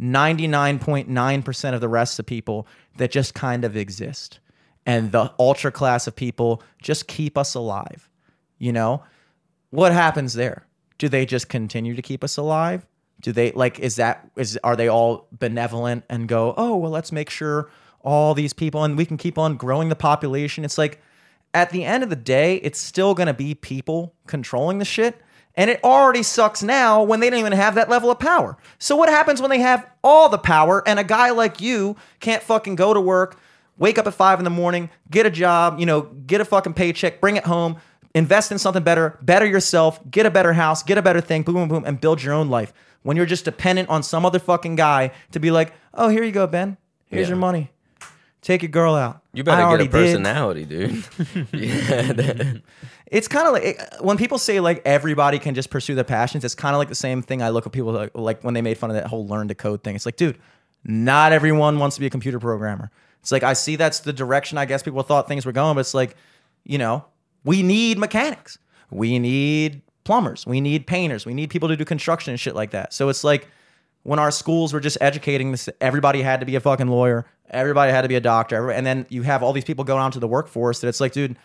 99.9% 0.00 1.74
of 1.74 1.80
the 1.80 1.88
rest 1.88 2.18
of 2.18 2.26
people 2.26 2.66
that 2.96 3.10
just 3.10 3.34
kind 3.34 3.64
of 3.64 3.76
exist. 3.76 4.40
And 4.86 5.12
the 5.12 5.32
ultra 5.38 5.70
class 5.70 6.06
of 6.06 6.16
people 6.16 6.62
just 6.82 7.06
keep 7.06 7.38
us 7.38 7.54
alive. 7.54 8.08
You 8.58 8.72
know? 8.72 9.02
What 9.70 9.92
happens 9.92 10.34
there? 10.34 10.66
Do 10.98 11.08
they 11.08 11.26
just 11.26 11.48
continue 11.48 11.94
to 11.94 12.02
keep 12.02 12.22
us 12.22 12.36
alive? 12.36 12.86
Do 13.20 13.32
they 13.32 13.52
like 13.52 13.78
is 13.80 13.96
that 13.96 14.28
is 14.36 14.58
are 14.62 14.76
they 14.76 14.88
all 14.88 15.26
benevolent 15.32 16.04
and 16.08 16.28
go, 16.28 16.54
"Oh, 16.56 16.76
well 16.76 16.90
let's 16.90 17.10
make 17.10 17.30
sure 17.30 17.70
all 18.02 18.34
these 18.34 18.52
people 18.52 18.84
and 18.84 18.96
we 18.96 19.06
can 19.06 19.16
keep 19.16 19.38
on 19.38 19.56
growing 19.56 19.88
the 19.88 19.96
population." 19.96 20.64
It's 20.64 20.78
like 20.78 21.00
at 21.54 21.70
the 21.70 21.84
end 21.84 22.02
of 22.02 22.10
the 22.10 22.16
day, 22.16 22.56
it's 22.56 22.78
still 22.80 23.14
going 23.14 23.28
to 23.28 23.34
be 23.34 23.54
people 23.54 24.14
controlling 24.26 24.78
the 24.78 24.84
shit. 24.84 25.20
And 25.56 25.70
it 25.70 25.82
already 25.84 26.24
sucks 26.24 26.64
now 26.64 27.02
when 27.04 27.20
they 27.20 27.30
don't 27.30 27.38
even 27.38 27.52
have 27.52 27.76
that 27.76 27.88
level 27.88 28.10
of 28.10 28.18
power. 28.18 28.56
So 28.78 28.96
what 28.96 29.08
happens 29.08 29.40
when 29.40 29.50
they 29.50 29.60
have 29.60 29.88
all 30.02 30.28
the 30.28 30.36
power 30.38 30.82
and 30.86 30.98
a 30.98 31.04
guy 31.04 31.30
like 31.30 31.60
you 31.60 31.96
can't 32.18 32.42
fucking 32.42 32.74
go 32.74 32.92
to 32.92 33.00
work, 33.00 33.38
wake 33.78 33.96
up 33.96 34.08
at 34.08 34.14
five 34.14 34.40
in 34.40 34.44
the 34.44 34.50
morning, 34.50 34.90
get 35.12 35.26
a 35.26 35.30
job, 35.30 35.78
you 35.78 35.86
know, 35.86 36.02
get 36.02 36.40
a 36.40 36.44
fucking 36.44 36.74
paycheck, 36.74 37.20
bring 37.20 37.36
it 37.36 37.44
home, 37.44 37.76
invest 38.16 38.50
in 38.50 38.58
something 38.58 38.82
better, 38.82 39.16
better 39.22 39.46
yourself, 39.46 40.00
get 40.10 40.26
a 40.26 40.30
better 40.30 40.52
house, 40.54 40.82
get 40.82 40.98
a 40.98 41.02
better 41.02 41.20
thing, 41.20 41.44
boom, 41.44 41.54
boom, 41.54 41.68
boom, 41.68 41.84
and 41.86 42.00
build 42.00 42.20
your 42.20 42.34
own 42.34 42.50
life. 42.50 42.72
When 43.02 43.16
you're 43.16 43.24
just 43.26 43.44
dependent 43.44 43.88
on 43.88 44.02
some 44.02 44.26
other 44.26 44.40
fucking 44.40 44.74
guy 44.74 45.12
to 45.30 45.38
be 45.38 45.52
like, 45.52 45.72
oh, 45.92 46.08
here 46.08 46.24
you 46.24 46.32
go, 46.32 46.48
Ben. 46.48 46.78
Here's 47.06 47.28
Yeah. 47.28 47.34
your 47.34 47.38
money. 47.38 47.70
Take 48.44 48.62
your 48.62 48.70
girl 48.70 48.94
out. 48.94 49.22
you 49.32 49.42
better 49.42 49.62
get 49.76 49.80
a 49.80 49.84
did. 49.84 49.90
personality 49.90 50.64
dude 50.66 50.92
yeah 51.52 52.12
that- 52.12 52.62
It's 53.06 53.26
kind 53.26 53.46
of 53.46 53.52
like 53.54 53.62
it- 53.64 53.82
when 54.00 54.16
people 54.18 54.38
say 54.38 54.60
like 54.60 54.82
everybody 54.84 55.38
can 55.38 55.54
just 55.54 55.70
pursue 55.70 55.94
their 55.94 56.04
passions. 56.04 56.44
It's 56.44 56.54
kind 56.54 56.74
of 56.74 56.78
like 56.78 56.88
the 56.88 56.94
same 56.94 57.22
thing 57.22 57.42
I 57.42 57.48
look 57.48 57.66
at 57.66 57.72
people 57.72 57.92
like, 57.92 58.10
like 58.14 58.44
when 58.44 58.54
they 58.54 58.62
made 58.62 58.76
fun 58.78 58.90
of 58.90 58.96
that 58.96 59.06
whole 59.06 59.26
learn 59.26 59.48
to 59.48 59.54
code 59.54 59.82
thing. 59.82 59.96
It's 59.96 60.04
like, 60.06 60.16
dude, 60.16 60.38
not 60.84 61.32
everyone 61.32 61.78
wants 61.78 61.96
to 61.96 62.00
be 62.00 62.06
a 62.06 62.10
computer 62.10 62.38
programmer. 62.38 62.90
It's 63.20 63.32
like 63.32 63.42
I 63.42 63.54
see 63.54 63.76
that's 63.76 64.00
the 64.00 64.12
direction 64.12 64.58
I 64.58 64.66
guess 64.66 64.82
people 64.82 65.02
thought 65.02 65.26
things 65.26 65.46
were 65.46 65.52
going, 65.52 65.74
but 65.74 65.80
it's 65.80 65.94
like, 65.94 66.14
you 66.64 66.76
know, 66.76 67.06
we 67.44 67.62
need 67.62 67.98
mechanics, 67.98 68.58
we 68.90 69.18
need 69.18 69.80
plumbers, 70.04 70.46
we 70.46 70.60
need 70.60 70.86
painters, 70.86 71.24
we 71.24 71.32
need 71.32 71.48
people 71.48 71.68
to 71.70 71.76
do 71.76 71.84
construction 71.86 72.30
and 72.32 72.38
shit 72.40 72.54
like 72.54 72.72
that. 72.72 72.92
So 72.92 73.08
it's 73.08 73.24
like 73.24 73.48
when 74.04 74.18
our 74.18 74.30
schools 74.30 74.72
were 74.72 74.80
just 74.80 74.96
educating 75.00 75.50
this, 75.50 75.68
everybody 75.80 76.22
had 76.22 76.40
to 76.40 76.46
be 76.46 76.54
a 76.56 76.60
fucking 76.60 76.88
lawyer, 76.88 77.26
everybody 77.50 77.90
had 77.90 78.02
to 78.02 78.08
be 78.08 78.14
a 78.14 78.20
doctor, 78.20 78.70
and 78.70 78.86
then 78.86 79.04
you 79.08 79.22
have 79.22 79.42
all 79.42 79.52
these 79.52 79.64
people 79.64 79.82
going 79.84 80.00
out 80.02 80.12
to 80.12 80.20
the 80.20 80.28
workforce 80.28 80.80
that 80.80 80.88
it's 80.88 81.00
like, 81.00 81.12
dude, 81.12 81.36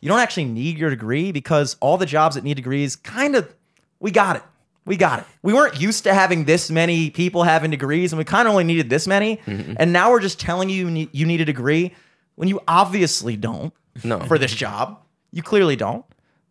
you 0.00 0.08
don't 0.08 0.20
actually 0.20 0.44
need 0.44 0.78
your 0.78 0.90
degree 0.90 1.32
because 1.32 1.76
all 1.80 1.96
the 1.96 2.06
jobs 2.06 2.34
that 2.36 2.44
need 2.44 2.54
degrees 2.54 2.94
kind 2.96 3.34
of, 3.34 3.52
we 3.98 4.10
got 4.10 4.36
it. 4.36 4.42
We 4.84 4.96
got 4.96 5.18
it. 5.20 5.24
We 5.42 5.52
weren't 5.52 5.80
used 5.80 6.04
to 6.04 6.14
having 6.14 6.44
this 6.44 6.70
many 6.70 7.10
people 7.10 7.42
having 7.42 7.70
degrees, 7.70 8.12
and 8.12 8.18
we 8.18 8.24
kind 8.24 8.46
of 8.48 8.52
only 8.52 8.64
needed 8.64 8.88
this 8.88 9.06
many. 9.06 9.36
Mm-hmm. 9.38 9.74
And 9.76 9.92
now 9.92 10.10
we're 10.10 10.20
just 10.20 10.40
telling 10.40 10.70
you 10.70 10.84
you 10.86 10.90
need, 10.90 11.08
you 11.12 11.26
need 11.26 11.40
a 11.40 11.44
degree 11.44 11.94
when 12.36 12.48
you 12.48 12.60
obviously 12.66 13.36
don't 13.36 13.74
No. 14.02 14.20
for 14.20 14.38
this 14.38 14.54
job. 14.54 14.98
You 15.30 15.42
clearly 15.42 15.76
don't. 15.76 16.04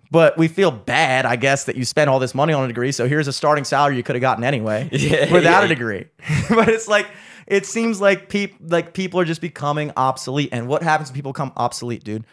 But 0.09 0.37
we 0.37 0.47
feel 0.47 0.71
bad, 0.71 1.25
I 1.25 1.35
guess, 1.35 1.65
that 1.65 1.75
you 1.75 1.83
spent 1.83 2.09
all 2.09 2.19
this 2.19 2.33
money 2.33 2.53
on 2.53 2.63
a 2.63 2.67
degree. 2.67 2.91
So 2.91 3.07
here's 3.07 3.27
a 3.27 3.33
starting 3.33 3.63
salary 3.63 3.97
you 3.97 4.03
could 4.03 4.15
have 4.15 4.21
gotten 4.21 4.43
anyway 4.43 4.89
Yeah, 4.93 5.31
without 5.31 5.63
a 5.63 5.67
degree. 5.67 6.05
but 6.49 6.69
it's 6.69 6.87
like 6.87 7.07
it 7.45 7.65
seems 7.65 7.99
like 7.99 8.29
peop- 8.29 8.57
like 8.61 8.93
people 8.93 9.19
are 9.19 9.25
just 9.25 9.41
becoming 9.41 9.91
obsolete. 9.97 10.49
And 10.51 10.67
what 10.67 10.83
happens 10.83 11.09
when 11.09 11.15
people 11.15 11.33
become 11.33 11.51
obsolete, 11.57 12.03
dude? 12.03 12.25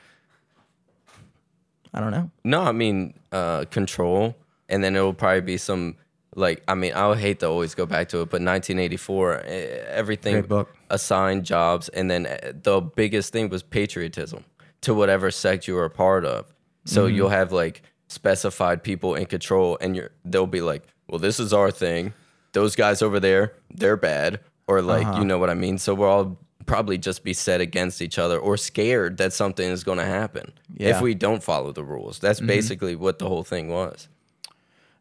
I 1.92 2.00
don't 2.00 2.10
know. 2.10 2.30
No, 2.42 2.62
I 2.62 2.72
mean 2.72 3.14
uh, 3.32 3.64
control, 3.70 4.36
and 4.68 4.82
then 4.82 4.96
it'll 4.96 5.14
probably 5.14 5.40
be 5.42 5.56
some 5.56 5.96
like 6.34 6.62
I 6.66 6.74
mean 6.74 6.92
I 6.92 7.06
would 7.08 7.18
hate 7.18 7.40
to 7.40 7.48
always 7.48 7.74
go 7.74 7.86
back 7.86 8.08
to 8.10 8.18
it, 8.18 8.30
but 8.30 8.40
1984, 8.42 9.42
eh, 9.44 9.84
everything 9.88 10.66
assigned 10.90 11.44
jobs, 11.44 11.88
and 11.88 12.10
then 12.10 12.26
eh, 12.26 12.52
the 12.62 12.80
biggest 12.80 13.32
thing 13.32 13.48
was 13.48 13.62
patriotism 13.62 14.44
to 14.82 14.94
whatever 14.94 15.30
sect 15.30 15.66
you 15.66 15.74
were 15.74 15.84
a 15.84 15.90
part 15.90 16.24
of. 16.24 16.53
So 16.84 17.06
Mm-hmm. 17.06 17.16
you'll 17.16 17.28
have 17.30 17.52
like 17.52 17.82
specified 18.08 18.82
people 18.82 19.14
in 19.14 19.26
control, 19.26 19.78
and 19.80 19.96
you're 19.96 20.10
they'll 20.24 20.46
be 20.46 20.60
like, 20.60 20.82
well, 21.08 21.18
this 21.18 21.40
is 21.40 21.52
our 21.52 21.70
thing. 21.70 22.12
Those 22.52 22.76
guys 22.76 23.02
over 23.02 23.18
there, 23.20 23.54
they're 23.74 23.96
bad, 23.96 24.40
or 24.68 24.82
like 24.82 25.06
Uh-huh. 25.06 25.18
you 25.20 25.24
know 25.24 25.38
what 25.38 25.50
I 25.50 25.54
mean. 25.54 25.78
So 25.78 25.94
we'll 25.94 26.08
all 26.08 26.38
probably 26.66 26.96
just 26.96 27.24
be 27.24 27.32
set 27.34 27.60
against 27.60 28.00
each 28.00 28.18
other 28.18 28.38
or 28.38 28.56
scared 28.56 29.18
that 29.18 29.32
something 29.34 29.68
is 29.70 29.84
going 29.84 29.98
to 29.98 30.04
happen 30.04 30.52
Yeah. 30.76 30.88
Mm-hmm. 30.88 30.96
if 30.96 31.02
we 31.02 31.14
don't 31.14 31.42
follow 31.42 31.72
the 31.72 31.84
rules. 31.84 32.18
That's 32.20 32.40
basically 32.40 32.96
what 32.96 33.18
the 33.18 33.28
whole 33.28 33.42
thing 33.44 33.68
was. 33.68 34.08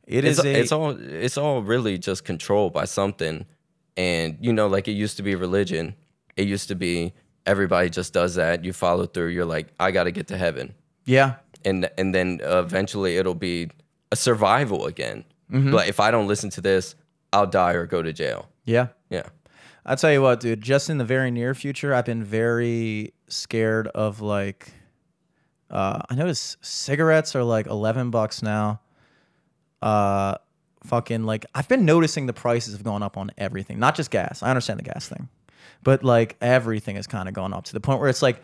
It 0.05 0.25
It's, 0.25 0.39
is 0.39 0.45
a, 0.45 0.59
it's 0.59 0.71
all 0.73 0.89
it's 0.99 1.37
all 1.37 1.61
really 1.61 1.97
just 1.97 2.25
controlled 2.25 2.73
by 2.73 2.85
something, 2.85 3.45
and 3.95 4.37
you 4.41 4.51
know, 4.51 4.67
like 4.67 4.87
it 4.89 4.93
used 4.93 5.15
to 5.17 5.23
be 5.23 5.35
religion. 5.35 5.95
It 6.35 6.47
used 6.47 6.67
to 6.69 6.75
be 6.75 7.13
everybody 7.45 7.89
just 7.89 8.11
does 8.13 8.35
that. 8.35 8.65
You 8.65 8.73
follow 8.73 9.05
through. 9.05 9.27
You're 9.27 9.45
like, 9.45 9.67
I 9.79 9.91
got 9.91 10.03
to 10.05 10.11
get 10.11 10.27
to 10.27 10.37
heaven, 10.37 10.73
yeah. 11.05 11.35
And 11.65 11.89
and 11.97 12.13
then 12.13 12.39
eventually 12.43 13.17
it'll 13.17 13.35
be 13.35 13.69
a 14.11 14.15
survival 14.15 14.85
again. 14.85 15.25
Mm-hmm. 15.51 15.71
But 15.71 15.87
if 15.87 15.99
I 15.99 16.11
don't 16.11 16.27
listen 16.27 16.49
to 16.51 16.61
this, 16.61 16.95
I'll 17.31 17.47
die 17.47 17.73
or 17.73 17.85
go 17.85 18.01
to 18.01 18.13
jail. 18.13 18.47
Yeah. 18.65 18.87
Yeah. 19.09 19.23
I'll 19.85 19.97
tell 19.97 20.11
you 20.11 20.21
what, 20.21 20.39
dude, 20.39 20.61
just 20.61 20.89
in 20.89 20.97
the 20.97 21.05
very 21.05 21.29
near 21.29 21.53
future, 21.53 21.93
I've 21.93 22.05
been 22.05 22.23
very 22.23 23.13
scared 23.27 23.87
of 23.87 24.21
like 24.21 24.71
uh 25.69 26.01
I 26.09 26.15
notice 26.15 26.57
cigarettes 26.61 27.35
are 27.35 27.43
like 27.43 27.67
11 27.67 28.11
bucks 28.11 28.41
now. 28.41 28.81
Uh 29.81 30.35
fucking 30.85 31.23
like 31.23 31.45
I've 31.53 31.67
been 31.67 31.85
noticing 31.85 32.27
the 32.27 32.33
prices 32.33 32.73
have 32.73 32.83
gone 32.83 33.03
up 33.03 33.17
on 33.17 33.31
everything, 33.37 33.79
not 33.79 33.95
just 33.95 34.11
gas. 34.11 34.43
I 34.43 34.49
understand 34.49 34.79
the 34.79 34.83
gas 34.83 35.07
thing. 35.07 35.29
But 35.83 36.03
like 36.03 36.37
everything 36.39 36.95
has 36.95 37.07
kind 37.07 37.27
of 37.27 37.33
gone 37.33 37.53
up 37.53 37.65
to 37.65 37.73
the 37.73 37.81
point 37.81 37.99
where 37.99 38.09
it's 38.09 38.21
like 38.21 38.41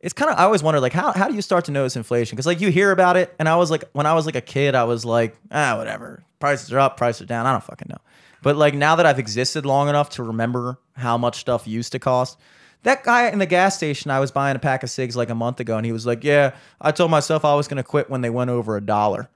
it's 0.00 0.12
kind 0.12 0.30
of 0.30 0.38
I 0.38 0.44
always 0.44 0.62
wonder 0.62 0.80
like 0.80 0.92
how 0.92 1.12
how 1.12 1.28
do 1.28 1.34
you 1.34 1.42
start 1.42 1.64
to 1.66 1.72
notice 1.72 1.96
inflation? 1.96 2.36
Because 2.36 2.46
like 2.46 2.60
you 2.60 2.70
hear 2.70 2.90
about 2.90 3.16
it, 3.16 3.34
and 3.38 3.48
I 3.48 3.56
was 3.56 3.70
like 3.70 3.84
when 3.92 4.06
I 4.06 4.14
was 4.14 4.26
like 4.26 4.36
a 4.36 4.40
kid, 4.40 4.74
I 4.74 4.84
was 4.84 5.04
like 5.04 5.36
ah 5.50 5.76
whatever, 5.76 6.24
prices 6.38 6.72
are 6.72 6.78
up, 6.78 6.96
prices 6.96 7.22
are 7.22 7.26
down. 7.26 7.46
I 7.46 7.52
don't 7.52 7.64
fucking 7.64 7.88
know. 7.88 7.98
But 8.42 8.56
like 8.56 8.74
now 8.74 8.96
that 8.96 9.06
I've 9.06 9.18
existed 9.18 9.66
long 9.66 9.88
enough 9.88 10.10
to 10.10 10.22
remember 10.22 10.78
how 10.94 11.18
much 11.18 11.40
stuff 11.40 11.66
used 11.66 11.92
to 11.92 11.98
cost, 11.98 12.38
that 12.82 13.02
guy 13.02 13.28
in 13.28 13.38
the 13.38 13.46
gas 13.46 13.76
station, 13.76 14.10
I 14.10 14.20
was 14.20 14.30
buying 14.30 14.54
a 14.54 14.60
pack 14.60 14.82
of 14.82 14.90
cigs 14.90 15.16
like 15.16 15.30
a 15.30 15.34
month 15.34 15.60
ago, 15.60 15.76
and 15.76 15.84
he 15.84 15.92
was 15.92 16.06
like, 16.06 16.22
"Yeah, 16.22 16.54
I 16.80 16.92
told 16.92 17.10
myself 17.10 17.44
I 17.44 17.54
was 17.54 17.66
gonna 17.66 17.82
quit 17.82 18.10
when 18.10 18.20
they 18.20 18.30
went 18.30 18.50
over 18.50 18.76
a 18.76 18.80
dollar." 18.80 19.28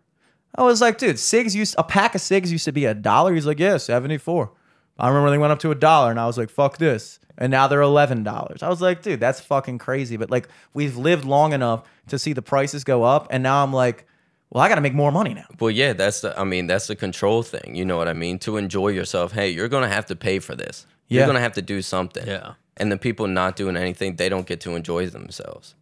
I 0.54 0.62
was 0.62 0.80
like, 0.80 0.98
"Dude, 0.98 1.18
cigs 1.18 1.56
used 1.56 1.74
a 1.78 1.84
pack 1.84 2.14
of 2.14 2.20
cigs 2.20 2.52
used 2.52 2.66
to 2.66 2.72
be 2.72 2.84
a 2.84 2.94
dollar." 2.94 3.34
He's 3.34 3.46
like, 3.46 3.58
"Yeah, 3.58 3.78
seventy 3.78 4.18
four. 4.18 4.52
I 5.00 5.08
remember 5.08 5.30
they 5.30 5.38
went 5.38 5.52
up 5.52 5.58
to 5.60 5.70
a 5.70 5.74
dollar, 5.74 6.10
and 6.10 6.20
I 6.20 6.26
was 6.26 6.38
like, 6.38 6.50
"Fuck 6.50 6.78
this!" 6.78 7.18
And 7.38 7.50
now 7.50 7.66
they're 7.68 7.80
eleven 7.80 8.22
dollars. 8.22 8.62
I 8.62 8.68
was 8.68 8.80
like, 8.80 9.02
"Dude, 9.02 9.20
that's 9.20 9.40
fucking 9.40 9.78
crazy." 9.78 10.16
But 10.16 10.30
like, 10.30 10.48
we've 10.74 10.96
lived 10.96 11.24
long 11.24 11.52
enough 11.52 11.84
to 12.08 12.18
see 12.18 12.32
the 12.32 12.42
prices 12.42 12.84
go 12.84 13.02
up, 13.02 13.26
and 13.30 13.42
now 13.42 13.62
I'm 13.62 13.72
like, 13.72 14.06
"Well, 14.50 14.62
I 14.62 14.68
got 14.68 14.76
to 14.76 14.80
make 14.80 14.94
more 14.94 15.10
money 15.10 15.34
now." 15.34 15.46
Well, 15.58 15.70
yeah, 15.70 15.92
that's 15.92 16.20
the. 16.20 16.38
I 16.38 16.44
mean, 16.44 16.66
that's 16.66 16.86
the 16.86 16.96
control 16.96 17.42
thing. 17.42 17.74
You 17.74 17.84
know 17.84 17.96
what 17.96 18.08
I 18.08 18.12
mean? 18.12 18.38
To 18.40 18.56
enjoy 18.56 18.88
yourself. 18.88 19.32
Hey, 19.32 19.50
you're 19.50 19.68
gonna 19.68 19.88
have 19.88 20.06
to 20.06 20.16
pay 20.16 20.38
for 20.38 20.54
this. 20.54 20.86
Yeah. 21.08 21.20
You're 21.20 21.26
gonna 21.26 21.40
have 21.40 21.54
to 21.54 21.62
do 21.62 21.82
something. 21.82 22.26
Yeah. 22.26 22.54
And 22.76 22.90
the 22.90 22.96
people 22.96 23.26
not 23.26 23.56
doing 23.56 23.76
anything, 23.76 24.16
they 24.16 24.28
don't 24.28 24.46
get 24.46 24.60
to 24.62 24.74
enjoy 24.74 25.06
themselves. 25.06 25.74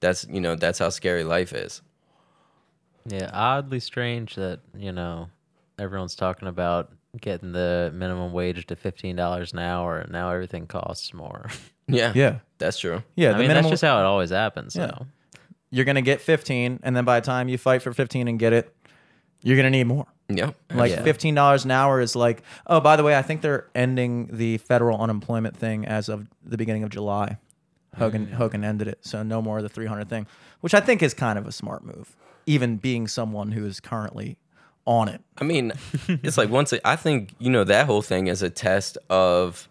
That's 0.00 0.26
you 0.30 0.40
know 0.40 0.54
that's 0.54 0.78
how 0.78 0.90
scary 0.90 1.24
life 1.24 1.52
is. 1.52 1.82
Yeah, 3.06 3.30
oddly 3.32 3.80
strange 3.80 4.34
that, 4.36 4.60
you 4.76 4.92
know, 4.92 5.28
everyone's 5.78 6.14
talking 6.14 6.48
about 6.48 6.90
getting 7.20 7.52
the 7.52 7.90
minimum 7.94 8.32
wage 8.32 8.66
to 8.66 8.76
$15 8.76 9.52
an 9.52 9.58
hour 9.58 9.98
and 9.98 10.12
now 10.12 10.30
everything 10.30 10.66
costs 10.66 11.12
more. 11.14 11.48
Yeah. 11.86 12.12
Yeah, 12.14 12.38
That's 12.56 12.78
true. 12.78 13.02
yeah. 13.14 13.28
I 13.28 13.32
the 13.32 13.38
mean, 13.40 13.48
minimum- 13.48 13.64
that's 13.64 13.72
just 13.72 13.84
how 13.84 13.98
it 14.00 14.04
always 14.04 14.30
happens. 14.30 14.74
Yeah. 14.74 14.86
So. 14.86 15.06
you're 15.70 15.84
gonna 15.84 16.00
get 16.00 16.22
15 16.22 16.80
and 16.82 16.96
then 16.96 17.04
by 17.04 17.20
the 17.20 17.26
time 17.26 17.50
you 17.50 17.58
fight 17.58 17.82
for 17.82 17.92
15 17.92 18.26
and 18.26 18.38
get 18.38 18.54
it 18.54 18.74
you're 19.42 19.56
gonna 19.58 19.68
need 19.68 19.84
more 19.84 20.06
Yep. 20.30 20.54
like 20.72 20.92
Yeah. 20.92 21.02
$15 21.02 21.64
an 21.66 21.70
hour 21.70 22.00
is 22.00 22.16
like 22.16 22.42
oh 22.66 22.80
by 22.80 22.96
the 22.96 23.02
way 23.02 23.14
i 23.14 23.20
think 23.20 23.42
they're 23.42 23.66
ending 23.74 24.30
the 24.32 24.56
federal 24.56 24.98
unemployment 24.98 25.58
thing 25.58 25.84
as 25.84 26.08
of 26.08 26.26
the 26.42 26.56
beginning 26.56 26.84
of 26.84 26.88
july 26.88 27.36
Hogan 27.98 28.28
hmm. 28.28 28.34
Hogan 28.34 28.64
ended 28.64 28.88
it. 28.88 28.98
So 29.02 29.22
no 29.22 29.40
more 29.42 29.58
of 29.58 29.62
the 29.62 29.68
300 29.68 30.08
thing, 30.08 30.26
which 30.62 30.74
I 30.74 30.80
think 30.80 31.02
is 31.02 31.14
kind 31.14 31.38
of 31.38 31.46
a 31.46 31.52
smart 31.52 31.84
move, 31.84 32.16
even 32.46 32.76
being 32.76 33.06
someone 33.06 33.52
who 33.52 33.64
is 33.66 33.78
currently 33.78 34.36
on 34.86 35.08
it. 35.08 35.20
I 35.38 35.44
mean, 35.44 35.72
it's 36.08 36.36
like 36.38 36.50
once 36.50 36.72
it, 36.72 36.80
I 36.84 36.96
think 36.96 37.34
you 37.38 37.50
know 37.50 37.64
that 37.64 37.86
whole 37.86 38.02
thing 38.02 38.26
is 38.26 38.42
a 38.42 38.50
test 38.50 38.98
of 39.10 39.68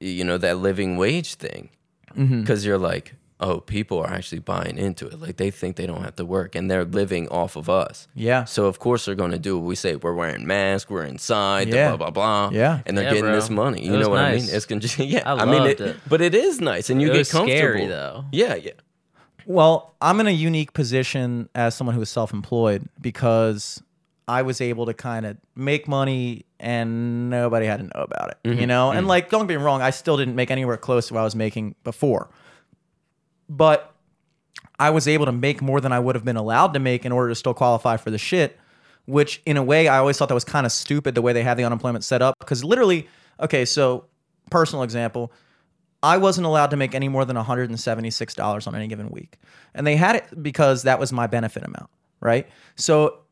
you 0.00 0.24
know 0.24 0.38
that 0.38 0.58
living 0.58 0.96
wage 0.96 1.34
thing 1.34 1.70
Mm-hmm. 2.16 2.42
because 2.42 2.64
you're 2.64 2.78
like, 2.78 3.14
oh, 3.40 3.58
people 3.58 3.98
are 3.98 4.08
actually 4.08 4.38
buying 4.38 4.78
into 4.78 5.04
it. 5.08 5.18
Like 5.20 5.36
they 5.36 5.50
think 5.50 5.74
they 5.74 5.84
don't 5.86 6.02
have 6.02 6.14
to 6.14 6.24
work 6.24 6.54
and 6.54 6.70
they're 6.70 6.84
living 6.84 7.26
off 7.28 7.56
of 7.56 7.68
us. 7.68 8.06
Yeah. 8.14 8.44
So 8.44 8.66
of 8.66 8.78
course 8.78 9.04
they're 9.06 9.16
going 9.16 9.32
to 9.32 9.38
do 9.38 9.58
what 9.58 9.66
we 9.66 9.74
say. 9.74 9.96
We're 9.96 10.14
wearing 10.14 10.46
masks. 10.46 10.88
We're 10.88 11.02
inside. 11.02 11.72
the 11.72 11.76
Yeah. 11.76 11.88
blah 11.96 12.10
blah 12.10 12.10
blah. 12.12 12.50
Yeah. 12.56 12.82
And 12.86 12.96
they're 12.96 13.04
Yeah, 13.06 13.10
getting 13.10 13.24
bro. 13.24 13.34
this 13.34 13.50
money. 13.50 13.80
It 13.80 13.86
You 13.86 13.90
know 13.92 13.98
was 13.98 14.08
what 14.10 14.18
I 14.20 14.36
mean? 14.36 14.46
It's 14.48 14.64
con- 14.64 14.80
yeah. 15.08 15.22
I 15.26 15.44
mean, 15.44 15.64
loved 15.64 15.80
it. 15.80 15.96
but 16.08 16.20
it 16.20 16.36
is 16.36 16.60
nice, 16.60 16.88
and 16.88 17.02
you 17.02 17.08
It 17.08 17.14
get 17.14 17.18
was 17.18 17.32
comfortable. 17.32 17.58
scary, 17.58 17.86
though. 17.86 18.24
Yeah, 18.30 18.54
yeah. 18.54 18.72
Well, 19.46 19.94
I'm 20.00 20.20
in 20.20 20.28
a 20.28 20.30
unique 20.30 20.72
position 20.72 21.48
as 21.54 21.74
someone 21.74 21.96
who 21.96 22.02
is 22.02 22.10
self-employed 22.10 22.88
because 23.00 23.82
I 24.26 24.42
was 24.42 24.60
able 24.60 24.86
to 24.86 24.94
kind 24.94 25.26
of 25.26 25.36
make 25.54 25.86
money 25.86 26.46
and 26.58 27.28
nobody 27.28 27.66
had 27.66 27.78
to 27.78 27.84
know 27.84 28.02
about 28.02 28.30
it. 28.30 28.48
Mm-hmm. 28.48 28.60
You 28.60 28.66
know? 28.66 28.90
And 28.90 29.06
like 29.06 29.30
don't 29.30 29.46
get 29.46 29.58
me 29.58 29.62
wrong, 29.64 29.82
I 29.82 29.90
still 29.90 30.16
didn't 30.16 30.34
make 30.34 30.50
anywhere 30.50 30.76
close 30.76 31.08
to 31.08 31.14
what 31.14 31.20
I 31.20 31.24
was 31.24 31.36
making 31.36 31.74
before. 31.84 32.30
But 33.48 33.94
I 34.78 34.90
was 34.90 35.06
able 35.06 35.26
to 35.26 35.32
make 35.32 35.60
more 35.60 35.80
than 35.80 35.92
I 35.92 35.98
would 35.98 36.14
have 36.14 36.24
been 36.24 36.36
allowed 36.36 36.74
to 36.74 36.80
make 36.80 37.04
in 37.04 37.12
order 37.12 37.28
to 37.28 37.34
still 37.34 37.54
qualify 37.54 37.96
for 37.96 38.10
the 38.10 38.18
shit, 38.18 38.58
which 39.04 39.42
in 39.46 39.56
a 39.56 39.62
way 39.62 39.88
I 39.88 39.98
always 39.98 40.16
thought 40.16 40.28
that 40.28 40.34
was 40.34 40.44
kind 40.44 40.66
of 40.66 40.72
stupid 40.72 41.14
the 41.14 41.22
way 41.22 41.32
they 41.32 41.42
had 41.42 41.56
the 41.56 41.64
unemployment 41.64 42.04
set 42.04 42.22
up 42.22 42.36
because 42.38 42.64
literally, 42.64 43.06
okay, 43.40 43.64
so 43.64 44.06
personal 44.50 44.82
example, 44.82 45.32
I 46.02 46.16
wasn't 46.16 46.46
allowed 46.46 46.70
to 46.70 46.76
make 46.76 46.94
any 46.94 47.08
more 47.08 47.24
than 47.24 47.36
$176 47.36 48.66
on 48.66 48.74
any 48.74 48.88
given 48.88 49.10
week. 49.10 49.38
And 49.74 49.86
they 49.86 49.96
had 49.96 50.16
it 50.16 50.42
because 50.42 50.82
that 50.82 50.98
was 50.98 51.12
my 51.12 51.26
benefit 51.26 51.62
amount, 51.64 51.90
right? 52.20 52.48
So 52.76 53.23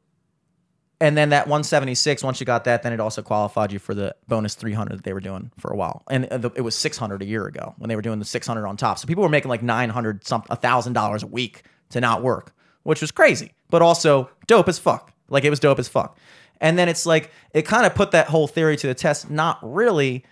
and 1.03 1.17
then 1.17 1.31
that 1.31 1.49
176 1.49 2.23
once 2.23 2.39
you 2.39 2.47
got 2.47 2.63
that 2.63 2.85
then 2.85 2.93
it 2.93 3.01
also 3.01 3.23
qualified 3.23 3.73
you 3.73 3.81
for 3.81 3.93
the 3.93 4.15
bonus 4.29 4.55
300 4.55 4.99
that 4.99 5.03
they 5.03 5.13
were 5.13 5.21
doing 5.21 5.51
for 5.59 5.73
a 5.73 5.77
while. 5.77 6.05
And 6.09 6.27
it 6.31 6.63
was 6.63 6.77
600 6.77 7.21
a 7.21 7.25
year 7.25 7.47
ago 7.47 7.75
when 7.79 7.89
they 7.89 7.97
were 7.97 8.03
doing 8.03 8.21
the 8.21 8.25
600 8.25 8.65
on 8.65 8.77
top. 8.77 9.01
So 9.01 9.09
people 9.09 9.25
were 9.25 9.29
making 9.29 9.49
like 9.49 9.65
900 9.65 10.25
some 10.25 10.45
a 10.49 10.55
thousand 10.55 10.93
dollars 10.93 11.25
a 11.25 11.27
week 11.27 11.65
to 11.91 12.01
not 12.01 12.23
work 12.23 12.55
which 12.85 13.01
was 13.01 13.11
crazy 13.11 13.53
but 13.69 13.83
also 13.83 14.31
dope 14.47 14.69
as 14.69 14.79
fuck. 14.79 15.13
Like 15.29 15.45
it 15.45 15.51
was 15.51 15.59
dope 15.59 15.81
as 15.81 15.89
fuck. 15.89 16.19
And 16.61 16.79
then 16.79 16.89
it's 16.89 17.05
like 17.05 17.33
it 17.53 17.63
kind 17.63 17.85
of 17.85 17.97
put 17.97 18.13
that 18.13 18.29
whole 18.29 18.47
theory 18.47 18.77
to 18.77 18.87
the 18.87 18.95
test 18.95 19.29
not 19.29 19.59
really 19.61 20.25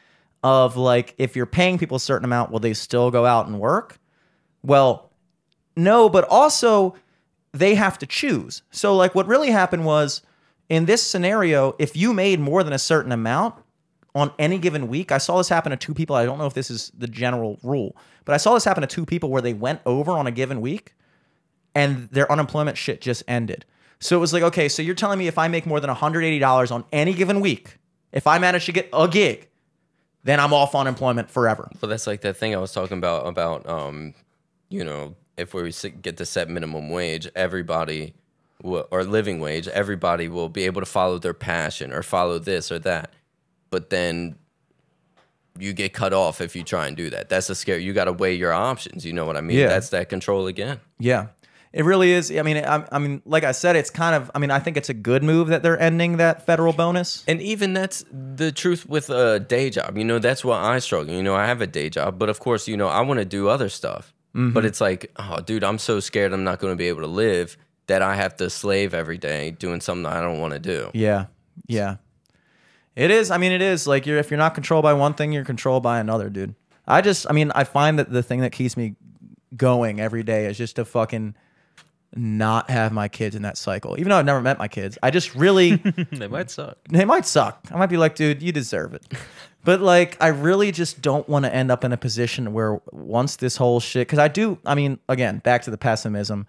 of 0.44 0.76
like 0.76 1.16
if 1.18 1.34
you're 1.34 1.46
paying 1.46 1.78
people 1.78 1.96
a 1.96 2.00
certain 2.00 2.24
amount 2.24 2.52
will 2.52 2.60
they 2.60 2.74
still 2.74 3.10
go 3.10 3.26
out 3.26 3.48
and 3.48 3.58
work? 3.58 3.98
Well 4.62 5.10
no, 5.74 6.08
but 6.08 6.24
also 6.28 6.94
they 7.52 7.74
have 7.74 7.98
to 7.98 8.06
choose. 8.06 8.62
So, 8.70 8.94
like, 8.94 9.14
what 9.14 9.26
really 9.26 9.50
happened 9.50 9.84
was 9.84 10.22
in 10.70 10.86
this 10.86 11.02
scenario, 11.02 11.74
if 11.78 11.96
you 11.96 12.14
made 12.14 12.40
more 12.40 12.62
than 12.62 12.72
a 12.72 12.78
certain 12.78 13.12
amount 13.12 13.56
on 14.14 14.32
any 14.38 14.56
given 14.56 14.88
week, 14.88 15.12
I 15.12 15.18
saw 15.18 15.36
this 15.36 15.48
happen 15.48 15.70
to 15.70 15.76
two 15.76 15.92
people. 15.92 16.16
I 16.16 16.24
don't 16.24 16.38
know 16.38 16.46
if 16.46 16.54
this 16.54 16.70
is 16.70 16.90
the 16.96 17.08
general 17.08 17.58
rule, 17.62 17.96
but 18.24 18.34
I 18.34 18.36
saw 18.38 18.54
this 18.54 18.64
happen 18.64 18.80
to 18.80 18.86
two 18.86 19.04
people 19.04 19.30
where 19.30 19.42
they 19.42 19.52
went 19.52 19.80
over 19.84 20.12
on 20.12 20.26
a 20.28 20.30
given 20.30 20.60
week 20.60 20.94
and 21.74 22.08
their 22.10 22.30
unemployment 22.30 22.78
shit 22.78 23.00
just 23.00 23.24
ended. 23.28 23.66
So 23.98 24.16
it 24.16 24.20
was 24.20 24.32
like, 24.32 24.44
okay, 24.44 24.68
so 24.68 24.80
you're 24.80 24.94
telling 24.94 25.18
me 25.18 25.26
if 25.26 25.38
I 25.38 25.48
make 25.48 25.66
more 25.66 25.80
than 25.80 25.90
$180 25.90 26.72
on 26.72 26.84
any 26.92 27.12
given 27.14 27.40
week, 27.40 27.76
if 28.12 28.26
I 28.26 28.38
manage 28.38 28.64
to 28.66 28.72
get 28.72 28.88
a 28.92 29.08
gig, 29.08 29.48
then 30.22 30.38
I'm 30.38 30.52
off 30.52 30.74
unemployment 30.74 31.30
forever. 31.30 31.68
But 31.80 31.88
that's 31.88 32.06
like 32.06 32.20
that 32.22 32.36
thing 32.36 32.54
I 32.54 32.58
was 32.58 32.72
talking 32.72 32.98
about 32.98 33.26
about 33.26 33.68
um, 33.68 34.14
you 34.68 34.84
know, 34.84 35.16
if 35.36 35.52
we 35.52 35.72
get 36.02 36.16
to 36.18 36.26
set 36.26 36.48
minimum 36.48 36.90
wage, 36.90 37.28
everybody 37.34 38.14
or 38.62 39.04
living 39.04 39.40
wage, 39.40 39.68
everybody 39.68 40.28
will 40.28 40.48
be 40.48 40.64
able 40.64 40.80
to 40.80 40.86
follow 40.86 41.18
their 41.18 41.34
passion 41.34 41.92
or 41.92 42.02
follow 42.02 42.38
this 42.38 42.70
or 42.70 42.78
that. 42.80 43.12
But 43.70 43.90
then 43.90 44.36
you 45.58 45.72
get 45.72 45.92
cut 45.92 46.12
off 46.12 46.40
if 46.40 46.54
you 46.56 46.62
try 46.62 46.86
and 46.86 46.96
do 46.96 47.10
that. 47.10 47.28
That's 47.28 47.50
a 47.50 47.54
scary. 47.54 47.82
You 47.82 47.92
got 47.92 48.04
to 48.04 48.12
weigh 48.12 48.34
your 48.34 48.52
options. 48.52 49.04
You 49.04 49.12
know 49.12 49.26
what 49.26 49.36
I 49.36 49.40
mean? 49.40 49.58
Yeah. 49.58 49.68
That's 49.68 49.90
that 49.90 50.08
control 50.08 50.46
again. 50.46 50.80
Yeah. 50.98 51.28
It 51.72 51.84
really 51.84 52.10
is. 52.10 52.32
I 52.32 52.42
mean, 52.42 52.56
I, 52.56 52.84
I 52.90 52.98
mean, 52.98 53.22
like 53.24 53.44
I 53.44 53.52
said, 53.52 53.76
it's 53.76 53.90
kind 53.90 54.16
of. 54.16 54.28
I 54.34 54.40
mean, 54.40 54.50
I 54.50 54.58
think 54.58 54.76
it's 54.76 54.88
a 54.88 54.94
good 54.94 55.22
move 55.22 55.48
that 55.48 55.62
they're 55.62 55.78
ending 55.78 56.16
that 56.16 56.44
federal 56.44 56.72
bonus. 56.72 57.22
And 57.28 57.40
even 57.40 57.74
that's 57.74 58.04
the 58.10 58.50
truth 58.50 58.88
with 58.88 59.08
a 59.08 59.38
day 59.38 59.70
job. 59.70 59.96
You 59.96 60.04
know, 60.04 60.18
that's 60.18 60.44
why 60.44 60.60
I 60.60 60.80
struggle. 60.80 61.14
You 61.14 61.22
know, 61.22 61.36
I 61.36 61.46
have 61.46 61.60
a 61.60 61.68
day 61.68 61.88
job, 61.88 62.18
but 62.18 62.28
of 62.28 62.40
course, 62.40 62.66
you 62.66 62.76
know, 62.76 62.88
I 62.88 63.02
want 63.02 63.18
to 63.18 63.24
do 63.24 63.48
other 63.48 63.68
stuff. 63.68 64.12
Mm-hmm. 64.34 64.52
But 64.52 64.64
it's 64.64 64.80
like, 64.80 65.12
oh, 65.16 65.40
dude, 65.40 65.62
I'm 65.62 65.78
so 65.78 66.00
scared 66.00 66.32
I'm 66.32 66.42
not 66.42 66.58
going 66.58 66.72
to 66.72 66.76
be 66.76 66.88
able 66.88 67.02
to 67.02 67.08
live 67.08 67.56
that 67.90 68.02
I 68.02 68.14
have 68.14 68.36
to 68.36 68.48
slave 68.48 68.94
every 68.94 69.18
day 69.18 69.50
doing 69.50 69.80
something 69.80 70.06
I 70.06 70.20
don't 70.20 70.38
want 70.38 70.52
to 70.52 70.60
do. 70.60 70.90
Yeah. 70.94 71.26
Yeah. 71.66 71.96
It 72.94 73.10
is. 73.10 73.32
I 73.32 73.36
mean, 73.36 73.50
it 73.50 73.60
is 73.60 73.88
like 73.88 74.06
you're 74.06 74.18
if 74.18 74.30
you're 74.30 74.38
not 74.38 74.54
controlled 74.54 74.84
by 74.84 74.92
one 74.92 75.14
thing, 75.14 75.32
you're 75.32 75.44
controlled 75.44 75.82
by 75.82 75.98
another, 75.98 76.30
dude. 76.30 76.54
I 76.86 77.00
just. 77.00 77.28
I 77.28 77.32
mean, 77.32 77.50
I 77.52 77.64
find 77.64 77.98
that 77.98 78.12
the 78.12 78.22
thing 78.22 78.40
that 78.40 78.52
keeps 78.52 78.76
me 78.76 78.94
going 79.56 80.00
every 80.00 80.22
day 80.22 80.46
is 80.46 80.56
just 80.56 80.76
to 80.76 80.84
fucking 80.84 81.34
not 82.14 82.70
have 82.70 82.92
my 82.92 83.08
kids 83.08 83.34
in 83.34 83.42
that 83.42 83.56
cycle. 83.56 83.98
Even 83.98 84.10
though 84.10 84.18
I've 84.18 84.24
never 84.24 84.40
met 84.40 84.58
my 84.58 84.68
kids, 84.68 84.96
I 85.02 85.10
just 85.10 85.34
really. 85.34 85.76
they 86.12 86.28
might 86.28 86.50
suck. 86.50 86.78
They 86.90 87.04
might 87.04 87.26
suck. 87.26 87.66
I 87.72 87.76
might 87.76 87.90
be 87.90 87.96
like, 87.96 88.14
dude, 88.14 88.40
you 88.40 88.52
deserve 88.52 88.94
it. 88.94 89.04
But 89.62 89.82
like, 89.82 90.16
I 90.22 90.28
really 90.28 90.72
just 90.72 91.02
don't 91.02 91.28
want 91.28 91.44
to 91.44 91.54
end 91.54 91.70
up 91.70 91.84
in 91.84 91.92
a 91.92 91.98
position 91.98 92.54
where 92.54 92.80
once 92.92 93.36
this 93.36 93.58
whole 93.58 93.78
shit, 93.78 94.08
because 94.08 94.18
I 94.18 94.28
do, 94.28 94.58
I 94.64 94.74
mean, 94.74 94.98
again, 95.06 95.40
back 95.40 95.60
to 95.64 95.70
the 95.70 95.76
pessimism. 95.76 96.46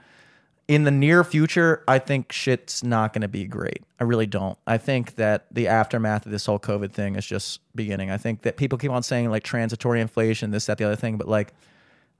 In 0.71 0.85
the 0.85 0.91
near 0.91 1.25
future, 1.25 1.83
I 1.85 1.99
think 1.99 2.31
shit's 2.31 2.81
not 2.81 3.11
going 3.11 3.23
to 3.23 3.27
be 3.27 3.43
great. 3.43 3.83
I 3.99 4.05
really 4.05 4.25
don't. 4.25 4.57
I 4.65 4.77
think 4.77 5.15
that 5.15 5.47
the 5.51 5.67
aftermath 5.67 6.25
of 6.25 6.31
this 6.31 6.45
whole 6.45 6.59
COVID 6.59 6.93
thing 6.93 7.17
is 7.17 7.25
just 7.25 7.59
beginning. 7.75 8.09
I 8.09 8.15
think 8.15 8.43
that 8.43 8.55
people 8.55 8.77
keep 8.77 8.89
on 8.89 9.03
saying 9.03 9.29
like 9.29 9.43
transitory 9.43 9.99
inflation, 9.99 10.51
this, 10.51 10.67
that, 10.67 10.77
the 10.77 10.85
other 10.85 10.95
thing, 10.95 11.17
but 11.17 11.27
like, 11.27 11.53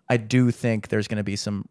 I 0.10 0.18
do 0.18 0.52
think 0.52 0.90
there's 0.90 1.08
going 1.08 1.16
to 1.16 1.24
be 1.24 1.38
some 1.38 1.66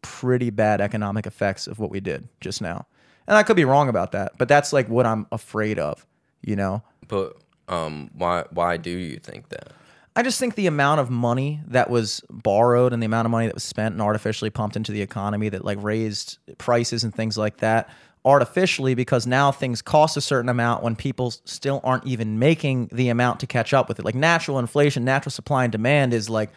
pretty 0.00 0.48
bad 0.48 0.80
economic 0.80 1.26
effects 1.26 1.66
of 1.66 1.78
what 1.78 1.90
we 1.90 2.00
did 2.00 2.26
just 2.40 2.62
now. 2.62 2.86
And 3.26 3.36
I 3.36 3.42
could 3.42 3.56
be 3.56 3.66
wrong 3.66 3.90
about 3.90 4.12
that, 4.12 4.38
but 4.38 4.48
that's 4.48 4.72
like 4.72 4.88
what 4.88 5.04
I'm 5.04 5.26
afraid 5.32 5.78
of, 5.78 6.06
you 6.40 6.56
know? 6.56 6.82
But 7.08 7.36
um, 7.68 8.10
why 8.14 8.44
why 8.52 8.78
do 8.78 8.88
you 8.88 9.18
think 9.18 9.50
that? 9.50 9.72
I 10.14 10.22
just 10.22 10.38
think 10.38 10.56
the 10.56 10.66
amount 10.66 11.00
of 11.00 11.08
money 11.08 11.60
that 11.68 11.88
was 11.88 12.22
borrowed 12.28 12.92
and 12.92 13.02
the 13.02 13.06
amount 13.06 13.26
of 13.26 13.30
money 13.30 13.46
that 13.46 13.54
was 13.54 13.64
spent 13.64 13.94
and 13.94 14.02
artificially 14.02 14.50
pumped 14.50 14.76
into 14.76 14.92
the 14.92 15.00
economy 15.00 15.48
that 15.48 15.64
like 15.64 15.82
raised 15.82 16.38
prices 16.58 17.02
and 17.02 17.14
things 17.14 17.38
like 17.38 17.58
that 17.58 17.88
artificially 18.24 18.94
because 18.94 19.26
now 19.26 19.50
things 19.50 19.82
cost 19.82 20.16
a 20.16 20.20
certain 20.20 20.48
amount 20.48 20.82
when 20.82 20.94
people 20.94 21.30
still 21.44 21.80
aren't 21.82 22.06
even 22.06 22.38
making 22.38 22.88
the 22.92 23.08
amount 23.08 23.40
to 23.40 23.46
catch 23.46 23.74
up 23.74 23.88
with 23.88 23.98
it. 23.98 24.04
Like 24.04 24.14
natural 24.14 24.58
inflation, 24.58 25.04
natural 25.04 25.32
supply 25.32 25.64
and 25.64 25.72
demand 25.72 26.14
is 26.14 26.30
like 26.30 26.50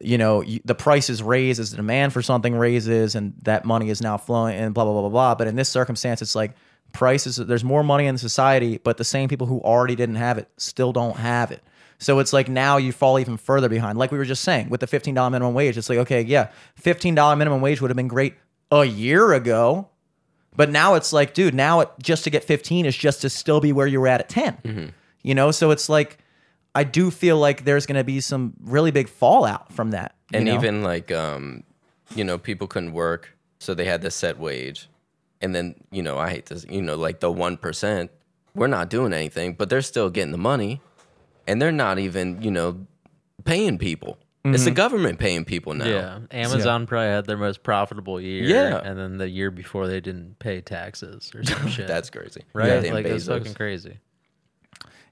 you 0.00 0.16
know 0.16 0.44
the 0.64 0.74
prices 0.74 1.20
raise 1.20 1.58
as 1.58 1.72
the 1.72 1.76
demand 1.76 2.12
for 2.12 2.22
something 2.22 2.54
raises 2.54 3.16
and 3.16 3.34
that 3.42 3.64
money 3.64 3.90
is 3.90 4.00
now 4.00 4.16
flowing 4.16 4.56
and 4.56 4.72
blah 4.72 4.84
blah 4.84 4.92
blah 4.92 5.00
blah 5.02 5.10
blah 5.10 5.34
but 5.34 5.48
in 5.48 5.56
this 5.56 5.68
circumstance 5.68 6.22
it's 6.22 6.36
like 6.36 6.52
prices 6.92 7.36
there's 7.36 7.64
more 7.64 7.82
money 7.82 8.06
in 8.06 8.16
society 8.16 8.78
but 8.78 8.98
the 8.98 9.04
same 9.04 9.28
people 9.28 9.48
who 9.48 9.60
already 9.62 9.96
didn't 9.96 10.14
have 10.14 10.38
it 10.38 10.48
still 10.56 10.92
don't 10.92 11.16
have 11.16 11.50
it 11.50 11.60
so 12.00 12.18
it's 12.18 12.32
like 12.32 12.48
now 12.48 12.76
you 12.76 12.90
fall 12.90 13.18
even 13.20 13.36
further 13.36 13.68
behind 13.68 13.96
like 13.98 14.10
we 14.10 14.18
were 14.18 14.24
just 14.24 14.42
saying 14.42 14.68
with 14.68 14.80
the 14.80 14.86
$15 14.88 15.14
minimum 15.30 15.54
wage 15.54 15.78
it's 15.78 15.88
like 15.88 15.98
okay 15.98 16.22
yeah 16.22 16.48
$15 16.82 17.38
minimum 17.38 17.60
wage 17.60 17.80
would 17.80 17.90
have 17.90 17.96
been 17.96 18.08
great 18.08 18.34
a 18.72 18.84
year 18.84 19.32
ago 19.32 19.88
but 20.56 20.68
now 20.70 20.94
it's 20.94 21.12
like 21.12 21.32
dude 21.34 21.54
now 21.54 21.80
it 21.80 21.90
just 22.02 22.24
to 22.24 22.30
get 22.30 22.42
15 22.42 22.86
is 22.86 22.96
just 22.96 23.20
to 23.22 23.30
still 23.30 23.60
be 23.60 23.72
where 23.72 23.86
you 23.86 24.00
were 24.00 24.08
at 24.08 24.20
at 24.20 24.28
10 24.28 24.92
you 25.22 25.34
know 25.34 25.50
so 25.52 25.70
it's 25.70 25.88
like 25.88 26.18
i 26.74 26.82
do 26.82 27.10
feel 27.10 27.36
like 27.38 27.64
there's 27.64 27.86
going 27.86 27.98
to 27.98 28.04
be 28.04 28.20
some 28.20 28.54
really 28.64 28.90
big 28.90 29.08
fallout 29.08 29.72
from 29.72 29.90
that 29.92 30.14
And 30.32 30.44
know? 30.46 30.54
even 30.54 30.82
like 30.82 31.10
um, 31.12 31.64
you 32.14 32.24
know, 32.24 32.38
people 32.38 32.66
couldn't 32.66 32.92
work, 32.92 33.36
so 33.58 33.74
they 33.74 33.84
had 33.84 34.02
this 34.02 34.14
set 34.14 34.38
wage. 34.38 34.88
And 35.40 35.54
then, 35.54 35.74
you 35.90 36.02
know, 36.02 36.18
I 36.18 36.30
hate 36.30 36.46
this, 36.46 36.66
you 36.68 36.82
know, 36.82 36.96
like 36.96 37.20
the 37.20 37.30
one 37.30 37.56
percent, 37.56 38.10
we're 38.54 38.66
not 38.66 38.90
doing 38.90 39.12
anything, 39.12 39.54
but 39.54 39.68
they're 39.70 39.80
still 39.82 40.10
getting 40.10 40.32
the 40.32 40.38
money. 40.38 40.80
And 41.50 41.60
they're 41.60 41.72
not 41.72 41.98
even, 41.98 42.40
you 42.42 42.50
know, 42.50 42.86
paying 43.44 43.76
people. 43.78 44.18
It's 44.44 44.60
Mm-hmm. 44.60 44.64
the 44.64 44.70
government 44.70 45.18
paying 45.18 45.44
people 45.44 45.74
now. 45.74 45.84
Yeah, 45.86 46.18
Amazon 46.30 46.86
probably 46.86 47.08
had 47.08 47.26
their 47.26 47.36
most 47.36 47.62
profitable 47.62 48.18
year. 48.20 48.44
Yeah. 48.44 48.78
and 48.82 48.98
then 48.98 49.18
the 49.18 49.28
year 49.28 49.50
before 49.50 49.86
they 49.86 50.00
didn't 50.00 50.38
pay 50.38 50.62
taxes 50.62 51.30
or 51.34 51.44
some 51.44 51.68
shit. 51.74 51.86
That's 51.86 52.08
crazy. 52.08 52.42
right. 52.54 52.68
Goddamn 52.68 52.94
like 52.94 53.04
it's 53.06 53.24
Bezos. 53.24 53.38
fucking 53.38 53.54
crazy. 53.54 53.98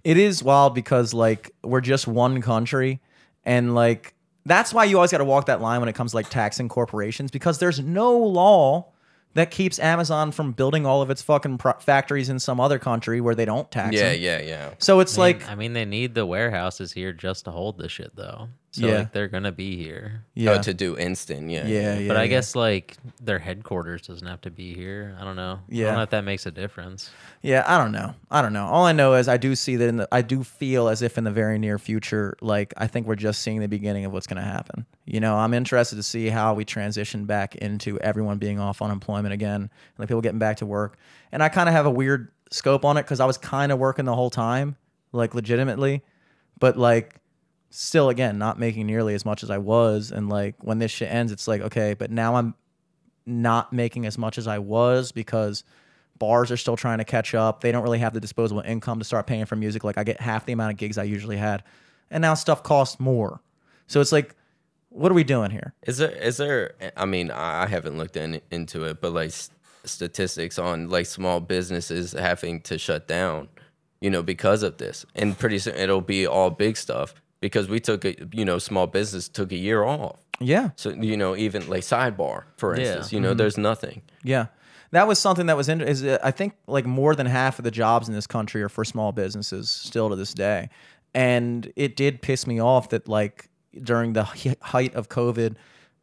it 0.04 0.16
is 0.16 0.42
wild 0.42 0.74
because 0.74 1.12
like 1.12 1.50
we're 1.62 1.82
just 1.82 2.06
one 2.06 2.40
country 2.40 3.00
and 3.44 3.74
like 3.74 4.14
that's 4.46 4.72
why 4.72 4.84
you 4.84 4.96
always 4.96 5.10
got 5.10 5.18
to 5.18 5.24
walk 5.26 5.44
that 5.46 5.60
line 5.60 5.80
when 5.80 5.90
it 5.90 5.94
comes 5.94 6.12
to 6.12 6.16
like 6.16 6.30
taxing 6.30 6.68
corporations 6.70 7.30
because 7.30 7.58
there's 7.58 7.80
no 7.80 8.16
law 8.16 8.86
that 9.34 9.50
keeps 9.50 9.78
Amazon 9.78 10.32
from 10.32 10.52
building 10.52 10.84
all 10.86 11.02
of 11.02 11.10
its 11.10 11.22
fucking 11.22 11.58
pro- 11.58 11.74
factories 11.78 12.28
in 12.28 12.38
some 12.38 12.58
other 12.60 12.78
country 12.78 13.20
where 13.20 13.34
they 13.34 13.44
don't 13.44 13.70
tax 13.70 13.94
Yeah, 13.94 14.12
them. 14.12 14.20
yeah, 14.20 14.40
yeah. 14.40 14.70
So 14.78 15.00
it's 15.00 15.16
I 15.18 15.32
mean- 15.32 15.38
like 15.40 15.48
I 15.50 15.54
mean, 15.54 15.72
they 15.74 15.84
need 15.84 16.14
the 16.14 16.26
warehouses 16.26 16.92
here 16.92 17.12
just 17.12 17.44
to 17.44 17.50
hold 17.50 17.78
this 17.78 17.92
shit, 17.92 18.16
though. 18.16 18.48
So 18.70 18.86
Yeah. 18.86 18.98
like 18.98 19.12
they're 19.12 19.28
gonna 19.28 19.50
be 19.50 19.76
here. 19.82 20.24
Yeah. 20.34 20.50
Oh, 20.52 20.62
to 20.62 20.74
do 20.74 20.96
instant, 20.98 21.50
yeah. 21.50 21.66
yeah, 21.66 21.98
yeah. 21.98 22.08
but 22.08 22.18
I 22.18 22.24
yeah. 22.24 22.28
guess 22.28 22.54
like 22.54 22.96
their 23.20 23.38
headquarters 23.38 24.02
doesn't 24.02 24.26
have 24.26 24.42
to 24.42 24.50
be 24.50 24.74
here. 24.74 25.16
I 25.18 25.24
don't 25.24 25.36
know. 25.36 25.60
Yeah. 25.68 25.76
I 25.76 25.78
Yeah. 25.78 25.86
don't 25.86 25.96
know 25.96 26.02
if 26.02 26.10
that 26.10 26.24
makes 26.24 26.44
a 26.44 26.50
difference. 26.50 27.10
Yeah, 27.40 27.64
I 27.66 27.78
don't 27.78 27.92
know. 27.92 28.14
I 28.30 28.42
don't 28.42 28.52
know. 28.52 28.66
All 28.66 28.84
I 28.84 28.92
know 28.92 29.14
is 29.14 29.26
I 29.26 29.38
do 29.38 29.54
see 29.56 29.76
that 29.76 29.88
in 29.88 29.96
the, 29.96 30.08
I 30.12 30.20
do 30.20 30.44
feel 30.44 30.88
as 30.88 31.00
if 31.00 31.16
in 31.16 31.24
the 31.24 31.30
very 31.30 31.58
near 31.58 31.78
future, 31.78 32.36
like 32.42 32.74
I 32.76 32.86
think 32.88 33.06
we're 33.06 33.14
just 33.16 33.40
seeing 33.40 33.60
the 33.60 33.68
beginning 33.68 34.04
of 34.04 34.12
what's 34.12 34.26
going 34.26 34.36
to 34.42 34.48
happen. 34.48 34.84
You 35.06 35.20
know, 35.20 35.36
I'm 35.36 35.54
interested 35.54 35.96
to 35.96 36.02
see 36.02 36.28
how 36.28 36.52
we 36.52 36.66
transition 36.66 37.24
back 37.24 37.54
into 37.56 37.98
everyone 38.00 38.36
being 38.36 38.60
off 38.60 38.82
unemployment 38.82 39.32
again, 39.32 39.62
and 39.62 39.70
like 39.98 40.08
people 40.08 40.20
getting 40.20 40.38
back 40.38 40.58
to 40.58 40.66
work. 40.66 40.98
And 41.32 41.42
I 41.42 41.48
kind 41.48 41.68
of 41.70 41.74
have 41.74 41.86
a 41.86 41.90
weird 41.90 42.30
scope 42.50 42.84
on 42.84 42.98
it 42.98 43.04
because 43.04 43.20
I 43.20 43.24
was 43.24 43.38
kind 43.38 43.72
of 43.72 43.78
working 43.78 44.04
the 44.04 44.14
whole 44.14 44.30
time, 44.30 44.76
like 45.12 45.34
legitimately, 45.34 46.02
but 46.60 46.76
like 46.76 47.14
still 47.70 48.08
again 48.08 48.38
not 48.38 48.58
making 48.58 48.86
nearly 48.86 49.14
as 49.14 49.24
much 49.24 49.42
as 49.42 49.50
I 49.50 49.58
was. 49.58 50.10
And 50.10 50.28
like 50.28 50.56
when 50.62 50.78
this 50.78 50.90
shit 50.90 51.10
ends, 51.10 51.32
it's 51.32 51.48
like 51.48 51.60
okay, 51.60 51.94
but 51.94 52.10
now 52.10 52.36
I'm 52.36 52.54
not 53.26 53.72
making 53.72 54.06
as 54.06 54.16
much 54.16 54.38
as 54.38 54.46
I 54.46 54.58
was 54.58 55.12
because 55.12 55.64
bars 56.18 56.50
are 56.50 56.56
still 56.56 56.76
trying 56.76 56.98
to 56.98 57.04
catch 57.04 57.34
up. 57.34 57.60
They 57.60 57.72
don't 57.72 57.82
really 57.82 57.98
have 57.98 58.14
the 58.14 58.20
disposable 58.20 58.62
income 58.62 58.98
to 58.98 59.04
start 59.04 59.26
paying 59.26 59.44
for 59.44 59.56
music. 59.56 59.84
Like 59.84 59.98
I 59.98 60.04
get 60.04 60.20
half 60.20 60.46
the 60.46 60.52
amount 60.52 60.72
of 60.72 60.78
gigs 60.78 60.98
I 60.98 61.04
usually 61.04 61.36
had, 61.36 61.62
and 62.10 62.22
now 62.22 62.34
stuff 62.34 62.62
costs 62.62 62.98
more. 62.98 63.40
So 63.86 64.00
it's 64.00 64.12
like, 64.12 64.34
what 64.90 65.10
are 65.12 65.14
we 65.14 65.24
doing 65.24 65.50
here? 65.50 65.74
Is 65.86 65.98
there 65.98 66.10
is 66.10 66.38
there? 66.38 66.74
I 66.96 67.04
mean, 67.04 67.30
I 67.30 67.66
haven't 67.66 67.98
looked 67.98 68.16
in, 68.16 68.40
into 68.50 68.84
it, 68.84 69.00
but 69.00 69.12
like 69.12 69.32
statistics 69.84 70.58
on 70.58 70.88
like 70.88 71.06
small 71.06 71.40
businesses 71.40 72.12
having 72.12 72.60
to 72.62 72.78
shut 72.78 73.06
down, 73.06 73.48
you 74.00 74.10
know, 74.10 74.22
because 74.22 74.62
of 74.62 74.78
this, 74.78 75.04
and 75.14 75.38
pretty 75.38 75.58
soon 75.58 75.74
it'll 75.76 76.00
be 76.00 76.26
all 76.26 76.50
big 76.50 76.76
stuff 76.76 77.14
because 77.40 77.68
we 77.68 77.80
took 77.80 78.04
a 78.04 78.14
you 78.32 78.44
know 78.44 78.58
small 78.58 78.86
business 78.86 79.28
took 79.28 79.52
a 79.52 79.56
year 79.56 79.84
off. 79.84 80.18
Yeah, 80.40 80.70
So 80.76 80.90
you 80.90 81.16
know, 81.16 81.34
even 81.36 81.68
like 81.68 81.82
sidebar, 81.82 82.44
for 82.56 82.74
Yeah. 82.76 82.82
instance, 82.82 83.12
you 83.12 83.20
know, 83.20 83.34
there's 83.34 83.58
nothing. 83.58 84.02
yeah. 84.22 84.46
That 84.92 85.06
was 85.06 85.18
something 85.18 85.46
that 85.46 85.56
was 85.56 85.68
in. 85.68 85.80
Is 85.82 86.02
uh, 86.02 86.16
I 86.24 86.30
think 86.30 86.54
like 86.66 86.86
more 86.86 87.14
than 87.14 87.26
half 87.26 87.58
of 87.58 87.64
the 87.64 87.70
jobs 87.70 88.08
in 88.08 88.14
this 88.14 88.26
country 88.26 88.62
are 88.62 88.70
for 88.70 88.84
small 88.86 89.12
businesses 89.12 89.68
still 89.70 90.08
to 90.08 90.16
this 90.16 90.32
day, 90.32 90.70
and 91.14 91.70
it 91.76 91.94
did 91.96 92.22
piss 92.22 92.46
me 92.46 92.58
off 92.60 92.88
that 92.90 93.06
like 93.08 93.50
during 93.82 94.14
the 94.14 94.24
he- 94.24 94.54
height 94.62 94.94
of 94.94 95.08
COVID, 95.10 95.56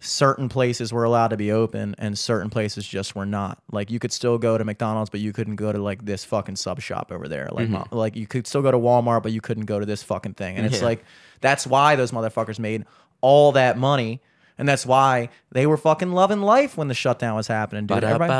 certain 0.05 0.47
places 0.49 0.93
were 0.93 1.03
allowed 1.03 1.29
to 1.29 1.37
be 1.37 1.51
open 1.51 1.95
and 1.97 2.17
certain 2.17 2.49
places 2.49 2.85
just 2.87 3.15
were 3.15 3.25
not. 3.25 3.61
Like 3.71 3.89
you 3.91 3.99
could 3.99 4.11
still 4.11 4.37
go 4.37 4.57
to 4.57 4.63
McDonald's, 4.63 5.09
but 5.09 5.19
you 5.19 5.33
couldn't 5.33 5.55
go 5.55 5.71
to 5.71 5.81
like 5.81 6.05
this 6.05 6.23
fucking 6.23 6.55
sub 6.57 6.79
shop 6.81 7.11
over 7.11 7.27
there. 7.27 7.49
Like 7.51 7.69
mo- 7.69 7.87
like 7.91 8.15
you 8.15 8.27
could 8.27 8.47
still 8.47 8.61
go 8.61 8.71
to 8.71 8.77
Walmart, 8.77 9.23
but 9.23 9.31
you 9.31 9.41
couldn't 9.41 9.65
go 9.65 9.79
to 9.79 9.85
this 9.85 10.03
fucking 10.03 10.35
thing. 10.35 10.57
And 10.57 10.65
it's 10.65 10.79
Yeah. 10.79 10.85
like 10.85 11.03
that's 11.41 11.65
why 11.67 11.95
those 11.95 12.11
motherfuckers 12.11 12.59
made 12.59 12.85
all 13.21 13.51
that 13.53 13.77
money. 13.77 14.21
And 14.57 14.69
that's 14.69 14.85
why 14.85 15.29
they 15.51 15.65
were 15.67 15.75
fucking 15.75 16.13
loving 16.13 16.41
life 16.41 16.77
when 16.77 16.87
the 16.87 16.93
shutdown 16.93 17.35
was 17.35 17.47
happening, 17.47 17.87
dude. 17.87 18.03
Everybody- 18.05 18.31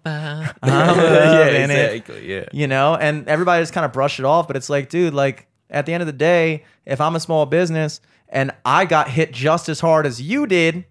yeah, 0.64 1.44
exactly. 1.46 2.30
Yeah. 2.30 2.44
you 2.52 2.66
know 2.66 2.94
and 2.94 3.26
everybody 3.28 3.62
just 3.62 3.72
kind 3.72 3.84
of 3.84 3.92
brushed 3.92 4.18
it 4.18 4.24
off 4.24 4.46
but 4.46 4.56
it's 4.56 4.70
like 4.70 4.88
dude 4.88 5.14
like 5.14 5.46
at 5.70 5.86
the 5.86 5.92
end 5.92 6.00
of 6.02 6.06
the 6.06 6.12
day 6.12 6.64
if 6.86 7.00
i'm 7.00 7.16
a 7.16 7.20
small 7.20 7.44
business 7.46 8.00
and 8.28 8.50
i 8.64 8.84
got 8.84 9.08
hit 9.08 9.32
just 9.32 9.68
as 9.68 9.80
hard 9.80 10.06
as 10.06 10.20
you 10.22 10.46
did 10.46 10.84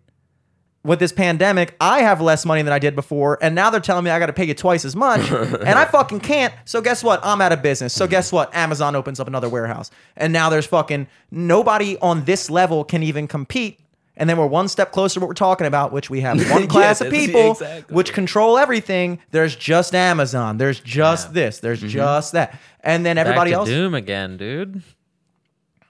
with 0.84 1.00
this 1.00 1.12
pandemic 1.12 1.76
i 1.80 2.00
have 2.00 2.22
less 2.22 2.46
money 2.46 2.62
than 2.62 2.74
i 2.74 2.80
did 2.80 2.96
before 2.96 3.38
and 3.42 3.56
now 3.56 3.70
they're 3.70 3.80
telling 3.80 4.04
me 4.04 4.12
i 4.12 4.20
got 4.20 4.28
to 4.28 4.34
pay 4.34 4.46
you 4.46 4.54
twice 4.54 4.86
as 4.86 4.96
much 4.96 5.32
and 5.32 5.70
i 5.70 5.86
fucking 5.86 6.20
can't 6.20 6.54
so 6.66 6.82
guess 6.82 7.04
what 7.04 7.20
i'm 7.24 7.42
out 7.42 7.52
of 7.52 7.62
business 7.62 7.94
so 7.94 8.08
guess 8.08 8.32
what 8.32 8.54
amazon 8.56 8.96
opens 8.96 9.20
up 9.20 9.28
another 9.28 9.50
warehouse 9.50 9.92
and 10.16 10.34
now 10.34 10.50
there's 10.50 10.66
fucking 10.66 11.08
nobody 11.32 11.98
on 12.00 12.26
this 12.26 12.50
level 12.50 12.84
can 12.84 13.04
even 13.04 13.28
compete 13.28 13.80
and 14.16 14.30
then 14.30 14.38
we're 14.38 14.48
one 14.48 14.68
step 14.68 14.92
closer 14.92 15.16
to 15.16 15.20
what 15.22 15.28
we're 15.28 15.34
talking 15.34 15.66
about, 15.66 15.92
which 15.92 16.10
we 16.10 16.22
have 16.22 16.38
one 16.52 16.62
Yeah, 16.62 16.68
class 16.68 17.02
of 17.02 17.10
people 17.10 17.52
exactly. 17.52 17.96
which 17.96 18.14
control 18.14 18.58
everything. 18.58 19.20
There's 19.32 19.56
just 19.56 19.96
Amazon. 19.96 20.58
There's 20.58 20.80
just 20.80 21.34
this. 21.34 21.60
There's 21.60 21.80
mm-hmm. 21.80 21.90
just 21.90 22.34
that. 22.34 22.60
And 22.82 23.06
then 23.06 23.18
everybody 23.18 23.52
to 23.52 23.58
else, 23.58 23.70
doom. 23.70 23.96
Again, 23.96 24.38
dude. 24.38 24.84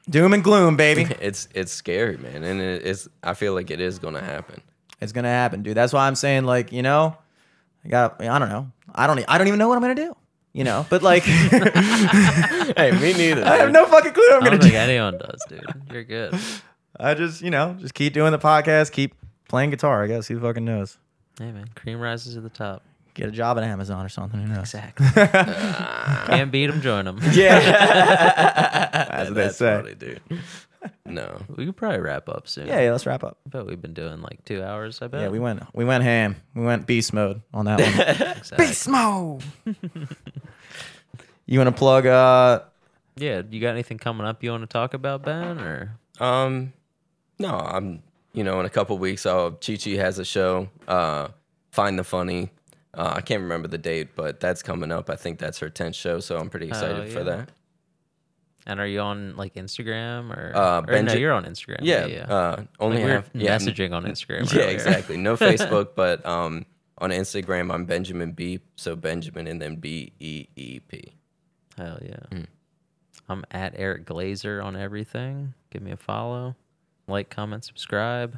Doom 0.10 0.34
and 0.34 0.44
gloom, 0.44 0.76
baby. 0.76 1.08
It's 1.22 1.48
it's 1.54 1.72
scary, 1.72 2.18
man, 2.18 2.44
and 2.44 2.60
it, 2.60 2.86
it's. 2.86 3.08
I 3.24 3.34
feel 3.34 3.54
like 3.54 3.72
it 3.72 3.80
is 3.80 4.00
gonna 4.00 4.22
happen. 4.22 4.62
It's 5.04 5.12
gonna 5.12 5.28
happen, 5.30 5.62
dude. 5.64 5.76
That's 5.76 5.94
why 5.94 6.08
I'm 6.08 6.16
saying, 6.16 6.46
like, 6.46 6.72
you 6.72 6.82
know, 6.82 7.16
I 7.86 7.90
got. 7.90 8.22
I 8.22 8.40
don't 8.40 8.50
know. 8.50 8.72
I 8.96 9.06
don't. 9.08 9.20
e- 9.20 9.26
I 9.28 9.38
don't 9.38 9.48
even 9.48 9.60
know 9.60 9.68
what 9.68 9.76
I'm 9.76 9.82
gonna 9.82 9.96
do. 9.96 10.16
You 10.54 10.64
know, 10.64 10.86
but 10.90 11.02
like, 11.02 11.24
I 11.26 12.74
hey, 12.78 12.92
me 12.92 13.14
neither. 13.14 13.44
I 13.44 13.58
have 13.58 13.68
dude. 13.68 13.74
no 13.74 13.86
fucking 13.88 14.14
clue 14.14 14.24
what 14.30 14.36
I'm 14.36 14.42
I 14.44 14.46
gonna 14.46 14.52
don't 14.52 14.60
do. 14.62 14.68
think 14.68 14.76
anyone 14.76 15.18
does, 15.18 15.44
dude. 15.50 15.66
You're 15.92 16.04
good. 16.04 16.36
I 17.00 17.16
just, 17.16 17.42
you 17.42 17.50
know, 17.50 17.76
just 17.80 17.96
keep 17.96 18.14
doing 18.14 18.32
the 18.32 18.38
podcast, 18.38 18.92
keep 18.92 19.16
playing 19.50 19.72
guitar. 19.72 20.04
I 20.04 20.08
guess 20.08 20.28
who 20.28 20.40
fucking 20.40 20.64
knows. 20.64 20.98
Hey 21.40 21.52
man, 21.52 21.70
cream 21.74 22.00
rises 22.00 22.36
to 22.36 22.42
the 22.42 22.50
top. 22.50 22.84
Get 23.16 23.30
a 23.30 23.32
job 23.32 23.58
at 23.58 23.64
Amazon 23.64 24.06
or 24.06 24.10
something. 24.10 24.40
Who 24.40 24.48
knows? 24.48 24.60
Exactly. 24.76 25.08
Can't 26.28 26.52
beat 26.52 26.68
them, 26.68 26.82
join 26.82 27.06
them. 27.06 27.20
Yeah, 27.32 27.60
that's 27.60 29.30
what 29.30 29.36
they 29.36 29.42
That's 29.44 29.58
say. 29.58 29.76
funny, 29.82 29.96
dude. 29.96 30.22
No. 31.06 31.42
We 31.48 31.66
could 31.66 31.76
probably 31.76 32.00
wrap 32.00 32.28
up 32.28 32.48
soon. 32.48 32.66
Yeah, 32.66 32.80
yeah, 32.80 32.92
let's 32.92 33.06
wrap 33.06 33.24
up. 33.24 33.38
I 33.46 33.50
bet 33.50 33.66
we've 33.68 33.82
been 33.82 33.94
doing 33.94 34.22
like 34.22 34.44
two 34.46 34.64
hours. 34.64 35.00
I 35.02 35.08
bet. 35.08 35.22
Yeah, 35.22 35.28
we 35.30 35.38
went 35.38 35.62
we 35.76 35.86
went 35.86 36.04
ham. 36.04 36.38
We 36.56 36.64
went 36.64 36.88
beast 36.88 37.14
mode 37.14 37.42
on 37.54 37.66
that 37.66 37.80
one. 37.80 38.38
Exactly. 38.38 38.66
beast 38.66 38.88
mode. 38.88 39.44
you 41.46 41.60
want 41.60 41.68
to 41.68 41.76
plug? 41.78 42.08
uh 42.08 42.62
Yeah, 43.16 43.44
you 43.48 43.62
got 43.62 43.72
anything 43.72 44.00
coming 44.00 44.26
up 44.26 44.44
you 44.44 44.50
want 44.52 44.64
to 44.64 44.68
talk 44.68 44.94
about, 44.96 45.24
Ben? 45.24 45.60
Or 45.60 46.00
Um, 46.20 46.74
no, 47.38 47.50
I'm. 47.50 48.02
You 48.34 48.44
know, 48.44 48.60
in 48.60 48.66
a 48.66 48.70
couple 48.70 48.98
weeks, 48.98 49.28
I'll 49.28 49.52
Chi 49.52 49.76
Chi 49.76 49.92
has 49.92 50.18
a 50.18 50.26
show. 50.26 50.68
Uh, 50.88 51.28
Find 51.74 51.98
the 51.98 52.04
funny. 52.04 52.52
Uh, 52.94 53.14
I 53.16 53.22
can't 53.22 53.42
remember 53.42 53.68
the 53.68 53.80
date, 53.80 54.16
but 54.16 54.40
that's 54.40 54.62
coming 54.62 54.92
up. 54.92 55.10
I 55.10 55.16
think 55.16 55.40
that's 55.40 55.58
her 55.58 55.72
tenth 55.72 55.96
show, 55.96 56.20
so 56.20 56.38
I'm 56.38 56.52
pretty 56.52 56.68
excited 56.68 57.12
for 57.12 57.20
yeah. 57.20 57.24
that. 57.24 57.50
And 58.66 58.80
are 58.80 58.88
you 58.88 59.00
on 59.02 59.36
like 59.36 59.56
Instagram 59.56 60.36
or? 60.36 60.52
Uh, 60.56 60.82
or 60.82 61.02
no, 61.02 61.12
Benji- 61.14 61.20
you're 61.20 61.34
on 61.34 61.46
Instagram. 61.46 61.80
Yeah, 61.82 62.06
yeah. 62.06 62.24
Uh, 62.26 62.64
only 62.80 62.98
Like 62.98 63.06
we 63.06 63.12
have 63.12 63.30
yeah, 63.34 63.56
messaging 63.58 63.94
on 63.94 64.06
Instagram. 64.06 64.52
Yeah, 64.54 64.62
earlier. 64.64 64.74
exactly. 64.74 65.18
No 65.18 65.36
Facebook, 65.38 65.90
but 65.96 66.26
um, 66.26 66.66
on 67.00 67.10
Instagram, 67.12 67.74
I'm 67.74 67.86
Benjamin 67.86 68.32
Beep. 68.32 68.64
So 68.76 68.96
Benjamin 68.96 69.48
and 69.48 69.62
then 69.62 69.76
B 69.78 70.14
E 70.20 70.48
E 70.56 70.80
P. 70.80 71.14
Hell 71.78 72.00
yeah. 72.02 72.18
Hmm. 72.32 72.44
I'm 73.30 73.46
at 73.52 73.74
Eric 73.78 74.06
Glazer 74.06 74.64
on 74.64 74.76
everything. 74.76 75.54
Give 75.72 75.82
me 75.82 75.92
a 75.92 75.98
follow, 75.98 76.56
like, 77.08 77.30
comment, 77.30 77.64
subscribe, 77.64 78.38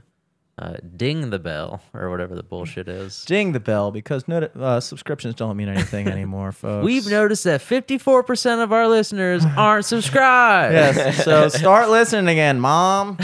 uh, 0.57 0.76
ding 0.95 1.30
the 1.32 1.40
bell 1.40 1.82
or 1.94 2.10
whatever 2.10 2.34
the 2.34 2.41
bullshit 2.44 2.88
is. 2.88 3.26
ding 3.26 3.52
the 3.52 3.60
bell 3.60 3.91
because 3.91 4.26
noti- 4.27 4.48
uh, 4.57 4.80
subscriptions 4.80 5.36
don't 5.36 5.57
mean 5.57 5.68
anything 5.68 6.07
anymore, 6.07 6.52
folks. 6.53 6.86
We've 6.86 7.07
noticed 7.07 7.44
that 7.44 7.60
54% 7.61 8.64
of 8.64 8.72
our 8.72 8.88
listeners 8.88 9.44
aren't 9.57 9.84
subscribed. 9.86 10.73
Yes, 10.73 11.23
so 11.26 11.49
start 11.49 11.90
listening 11.90 12.30
again, 12.30 12.60
mom. 12.61 13.18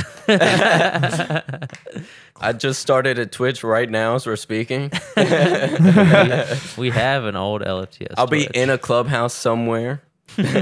I 2.43 2.53
just 2.57 2.81
started 2.81 3.19
a 3.19 3.25
Twitch 3.25 3.63
right 3.63 3.89
now 3.89 4.15
as 4.15 4.25
we're 4.25 4.35
speaking. 4.35 4.91
we 5.15 6.89
have 6.89 7.23
an 7.25 7.35
old 7.35 7.61
LFTS. 7.61 8.15
I'll 8.17 8.27
be 8.27 8.45
Twitch. 8.45 8.57
in 8.57 8.69
a 8.69 8.77
clubhouse 8.77 9.33
somewhere. 9.33 10.01
I'll 10.37 10.55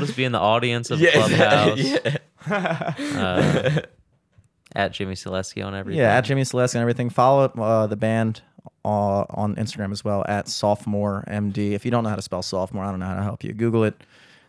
just 0.00 0.16
be 0.16 0.24
in 0.24 0.32
the 0.32 0.40
audience 0.40 0.90
of 0.90 1.00
a 1.00 1.10
Clubhouse. 1.12 1.96
Uh, 2.48 3.80
at 4.76 4.92
Jimmy 4.92 5.14
Selesky 5.14 5.64
on 5.66 5.74
everything. 5.74 6.00
Yeah, 6.00 6.16
at 6.16 6.20
Jimmy 6.20 6.44
Celeste 6.44 6.74
and 6.74 6.82
everything. 6.82 7.10
Follow 7.10 7.46
uh, 7.46 7.86
the 7.86 7.96
band 7.96 8.42
uh, 8.84 9.24
on 9.30 9.56
Instagram 9.56 9.90
as 9.90 10.04
well 10.04 10.24
at 10.28 10.46
sophomore 10.48 11.24
MD. 11.26 11.72
If 11.72 11.84
you 11.84 11.90
don't 11.90 12.04
know 12.04 12.10
how 12.10 12.16
to 12.16 12.22
spell 12.22 12.42
sophomore, 12.42 12.84
I 12.84 12.90
don't 12.90 13.00
know 13.00 13.06
how 13.06 13.16
to 13.16 13.22
help 13.22 13.42
you. 13.42 13.52
Google 13.52 13.82
it 13.82 13.96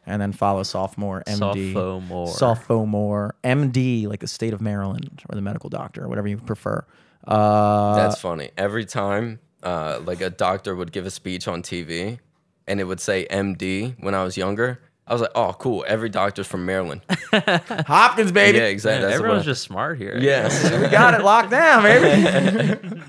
and 0.05 0.21
then 0.21 0.31
follow 0.31 0.63
sophomore 0.63 1.23
MD. 1.27 1.73
Sophomore. 1.73 2.27
Sophomore 2.27 3.35
MD, 3.43 4.07
like 4.07 4.19
the 4.19 4.27
state 4.27 4.53
of 4.53 4.61
Maryland 4.61 5.23
or 5.29 5.35
the 5.35 5.41
medical 5.41 5.69
doctor 5.69 6.07
whatever 6.07 6.27
you 6.27 6.37
prefer. 6.37 6.83
Uh, 7.25 7.95
That's 7.95 8.19
funny. 8.19 8.51
Every 8.57 8.85
time, 8.85 9.39
uh, 9.63 9.99
like 10.03 10.21
a 10.21 10.29
doctor 10.29 10.75
would 10.75 10.91
give 10.91 11.05
a 11.05 11.11
speech 11.11 11.47
on 11.47 11.61
TV, 11.61 12.19
and 12.67 12.79
it 12.79 12.85
would 12.85 13.01
say 13.01 13.27
MD 13.29 13.95
when 13.99 14.13
I 14.13 14.23
was 14.23 14.37
younger. 14.37 14.79
I 15.09 15.13
was 15.13 15.21
like, 15.21 15.31
oh, 15.35 15.53
cool. 15.57 15.85
Every 15.87 16.09
doctor's 16.09 16.47
from 16.47 16.65
Maryland. 16.65 17.01
Hopkins, 17.31 18.33
baby. 18.33 18.57
yeah, 18.57 18.65
exactly. 18.65 19.07
Man, 19.07 19.13
everyone's 19.13 19.45
just 19.45 19.63
smart 19.63 19.97
here. 19.97 20.15
I 20.17 20.19
Yes. 20.19 20.69
We 20.81 20.89
got 20.89 21.13
it 21.13 21.23
locked 21.23 21.49
down, 21.49 21.83
baby. 21.83 23.01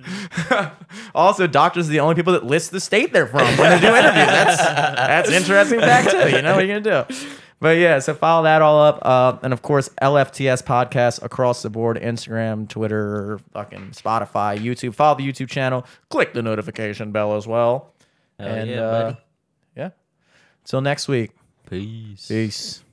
also, 1.15 1.49
doctors 1.49 1.89
are 1.89 1.93
the 1.93 2.01
only 2.01 2.15
people 2.15 2.35
that 2.35 2.45
list 2.45 2.71
the 2.71 2.81
state 2.81 3.13
they're 3.13 3.27
from 3.27 3.57
when 3.57 3.71
they 3.71 3.81
do 3.81 3.95
interviews. 3.95 4.27
That's 4.27 4.57
that's 4.59 5.29
an 5.29 5.35
interesting 5.35 5.81
fact 5.81 6.11
too. 6.11 6.31
You 6.31 6.43
know 6.43 6.55
what 6.55 6.67
you're 6.67 6.81
gonna 6.81 7.07
do? 7.09 7.15
But 7.61 7.79
yeah, 7.79 7.99
so 7.99 8.15
follow 8.15 8.45
that 8.45 8.63
all 8.63 8.81
up, 8.81 9.01
uh, 9.03 9.37
and 9.43 9.53
of 9.53 9.63
course 9.63 9.89
LFTS 10.01 10.63
podcast 10.63 11.23
across 11.25 11.63
the 11.63 11.71
board: 11.71 11.99
Instagram, 12.01 12.69
Twitter, 12.69 13.41
fucking 13.53 13.91
Spotify, 13.91 14.57
YouTube. 14.57 14.95
Follow 14.95 15.19
the 15.19 15.27
YouTube 15.31 15.49
channel. 15.49 15.85
Click 16.11 16.33
the 16.33 16.43
notification 16.43 17.11
bell 17.11 17.35
as 17.35 17.49
well. 17.49 17.93
Hell 18.39 18.49
and 18.49 18.71
yeah, 18.71 18.81
uh, 18.81 19.15
yeah. 19.77 19.91
Till 20.65 20.81
next 20.81 21.09
week. 21.09 21.33
Peace. 21.71 22.29
Peace. 22.29 22.88